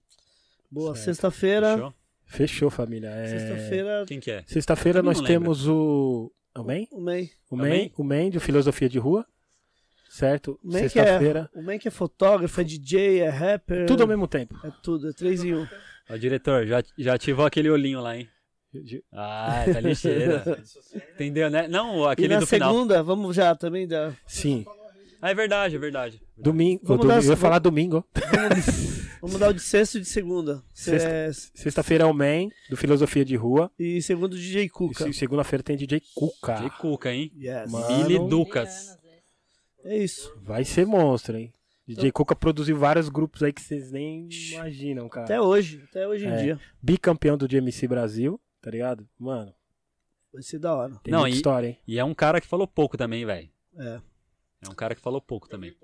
Boa, 0.71 0.95
Certo. 0.95 1.05
sexta-feira. 1.07 1.75
Fechou? 1.75 1.95
Fechou, 2.31 2.71
família. 2.71 3.09
É... 3.09 3.27
Sexta-feira, 3.39 4.05
Quem 4.07 4.21
que 4.21 4.31
é? 4.31 4.45
Sexta-feira 4.47 5.03
nós 5.03 5.21
temos 5.21 5.67
o. 5.67 6.31
O 6.57 6.63
MEN? 6.63 6.87
o 6.93 7.01
MEI. 7.01 7.31
O 7.51 7.55
É 7.57 7.59
o 7.59 7.63
MEN, 7.63 7.71
MEN? 7.71 7.93
o 7.97 8.05
MEN 8.05 8.31
de 8.31 8.39
Filosofia 8.41 8.89
de 8.89 8.99
Rua. 8.99 9.27
Certo? 10.09 10.59
É, 10.73 10.79
Sexta-feira. 10.89 11.51
o 11.55 11.63
MEI 11.63 11.79
que 11.79 11.89
é 11.89 11.91
fotógrafo, 11.91 12.61
é 12.61 12.65
DJ, 12.65 13.21
é 13.21 13.29
rapper. 13.29 13.87
Tudo 13.87 14.03
ao 14.03 14.09
mesmo 14.09 14.27
tempo. 14.29 14.57
É 14.65 14.71
tudo, 14.83 15.11
é 15.11 15.13
três 15.13 15.43
em 15.45 15.55
um. 15.55 15.67
Ó, 16.09 16.17
diretor, 16.17 16.67
já, 16.67 16.83
já 16.99 17.15
ativou 17.15 17.45
aquele 17.45 17.69
olhinho 17.69 18.01
lá, 18.01 18.17
hein? 18.17 18.29
Ah, 19.13 19.65
tá 19.73 19.81
lixeira. 19.81 20.63
Entendeu, 21.15 21.51
né? 21.51 21.67
Não, 21.67 22.09
E 22.09 22.13
aquele 22.13 22.35
na 22.35 22.41
do 22.41 22.47
final. 22.47 22.73
segunda, 22.73 23.03
vamos 23.03 23.35
já 23.35 23.55
também 23.57 23.87
dar. 23.89 24.17
Sim. 24.27 24.65
Ah, 25.21 25.31
é 25.31 25.35
verdade, 25.35 25.75
é 25.75 25.79
verdade. 25.79 26.23
Domingo. 26.37 26.81
Eu 26.89 27.11
eu 27.11 27.23
ia 27.31 27.37
falar 27.37 27.59
domingo. 27.59 28.05
Vamos 29.21 29.39
dar 29.39 29.51
o 29.51 29.53
de 29.53 29.61
sexta 29.61 29.99
e 29.99 30.01
de 30.01 30.07
segunda. 30.09 30.63
Sexta. 30.73 31.09
É, 31.09 31.33
Sexta-feira 31.33 32.05
é 32.05 32.07
o 32.07 32.15
MEN, 32.15 32.51
do 32.71 32.77
Filosofia 32.77 33.25
de 33.25 33.37
Rua. 33.37 33.71
e 33.79 34.01
segundo 34.03 34.33
o 34.35 34.37
DJ 34.39 34.69
Cuca. 34.69 35.09
E 35.09 35.13
se- 35.13 35.19
segunda-feira 35.21 35.63
tem 35.63 35.77
DJ 35.77 36.01
Cuca. 36.15 36.55
De 36.61 36.71
Cuca, 36.79 37.13
hein? 37.13 37.31
Yes. 37.37 37.71
Mano. 37.71 37.97
Mili 38.09 38.19
Ducas. 38.29 38.99
É 39.85 39.97
isso. 39.97 40.33
Vai 40.43 40.65
ser 40.65 40.87
monstro, 40.87 41.37
hein? 41.37 41.53
DJ 41.87 42.13
Cuca 42.13 42.37
produziu 42.37 42.77
vários 42.79 43.09
grupos 43.09 43.43
aí 43.43 43.53
que 43.53 43.61
vocês 43.61 43.91
nem 43.91 44.29
imaginam, 44.53 45.09
cara. 45.09 45.25
Até 45.25 45.41
hoje, 45.41 45.83
até 45.89 46.07
hoje 46.07 46.25
em 46.27 46.31
É. 46.31 46.43
dia. 46.43 46.61
Bicampeão 46.81 47.37
do 47.37 47.49
GMC 47.49 47.89
Brasil, 47.89 48.41
tá 48.61 48.71
ligado? 48.71 49.09
Mano, 49.19 49.53
Vai 50.33 50.43
ser 50.43 50.61
da 50.61 50.73
hora. 50.75 50.95
tem 51.03 51.11
Não, 51.11 51.21
muita 51.21 51.35
e- 51.35 51.37
história, 51.37 51.67
hein? 51.69 51.79
E 51.89 51.99
é 51.99 52.05
um 52.05 52.15
cara 52.15 52.41
que 52.41 52.47
falou 52.47 52.67
pouco 52.69 52.97
também, 52.97 53.27
velho. 53.27 53.51
É. 53.77 54.01
É 54.63 54.69
um 54.69 54.75
cara 54.75 54.95
que 54.95 55.01
falou 55.01 55.21
pouco 55.21 55.49
também. 55.49 55.75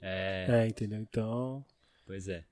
É, 0.00 0.46
É, 0.48 0.66
entendeu? 0.66 0.98
Então. 1.00 1.62
pois 2.06 2.26
é. 2.28 2.44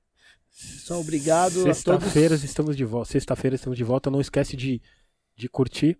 Só 0.56 0.98
obrigado 1.00 1.60
a 1.60 1.64
todos. 1.64 1.76
Sexta-feira 1.76 2.34
estamos 2.34 2.76
de 2.76 2.84
volta. 2.84 3.10
Sexta-feira 3.12 3.56
estamos 3.56 3.76
de 3.76 3.84
volta. 3.84 4.10
Não 4.10 4.20
esquece 4.20 4.56
de, 4.56 4.80
de 5.36 5.48
curtir 5.48 5.98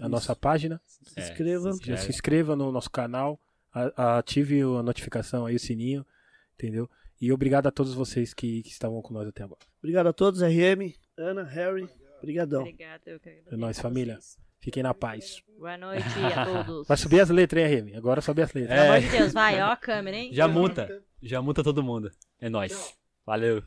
a 0.00 0.08
nossa 0.08 0.34
página. 0.34 0.80
Se 0.86 1.20
É, 1.20 1.22
inscreva. 1.28 1.72
se 1.74 1.84
Já 1.86 1.96
se 1.98 2.08
inscreva 2.08 2.56
no 2.56 2.72
nosso 2.72 2.90
canal. 2.90 3.38
a- 3.72 3.92
a- 3.96 4.18
ative 4.18 4.62
a 4.62 4.82
notificação 4.82 5.46
aí, 5.46 5.54
o 5.54 5.60
sininho. 5.60 6.04
Entendeu? 6.54 6.90
E 7.20 7.30
obrigado 7.32 7.66
a 7.66 7.70
todos 7.70 7.92
vocês 7.94 8.32
que, 8.34 8.62
que 8.62 8.70
estavam 8.70 9.00
com 9.02 9.12
nós 9.14 9.28
até 9.28 9.42
agora. 9.44 9.60
Obrigado 9.78 10.06
a 10.08 10.12
todos, 10.12 10.40
RM, 10.42 10.92
Ana, 11.16 11.44
Harry. 11.44 11.86
Obrigadão. 12.18 12.62
Obrigada, 12.62 13.02
eu 13.06 13.20
É 13.24 13.56
nóis, 13.56 13.78
família. 13.78 14.18
Fiquem 14.58 14.82
na 14.82 14.92
paz. 14.92 15.42
Boa 15.58 15.76
noite 15.78 16.04
a 16.34 16.44
todos. 16.64 16.88
Vai 16.88 16.96
subir 16.96 17.20
as 17.20 17.30
letras, 17.30 17.70
hein, 17.70 17.80
RM? 17.92 17.96
Agora 17.96 18.20
sobe 18.20 18.42
as 18.42 18.52
letras. 18.52 18.76
É. 18.78 18.82
Pelo 18.82 18.92
amor 18.96 19.00
de 19.02 19.18
Deus, 19.18 19.32
vai, 19.32 19.60
ó 19.62 19.66
a 19.70 19.76
câmera, 19.76 20.16
hein? 20.16 20.30
Já 20.32 20.48
muta. 20.48 21.02
Já 21.22 21.40
muta 21.42 21.62
todo 21.62 21.82
mundo. 21.82 22.10
É 22.40 22.48
nóis. 22.50 22.94
Valeu. 23.24 23.62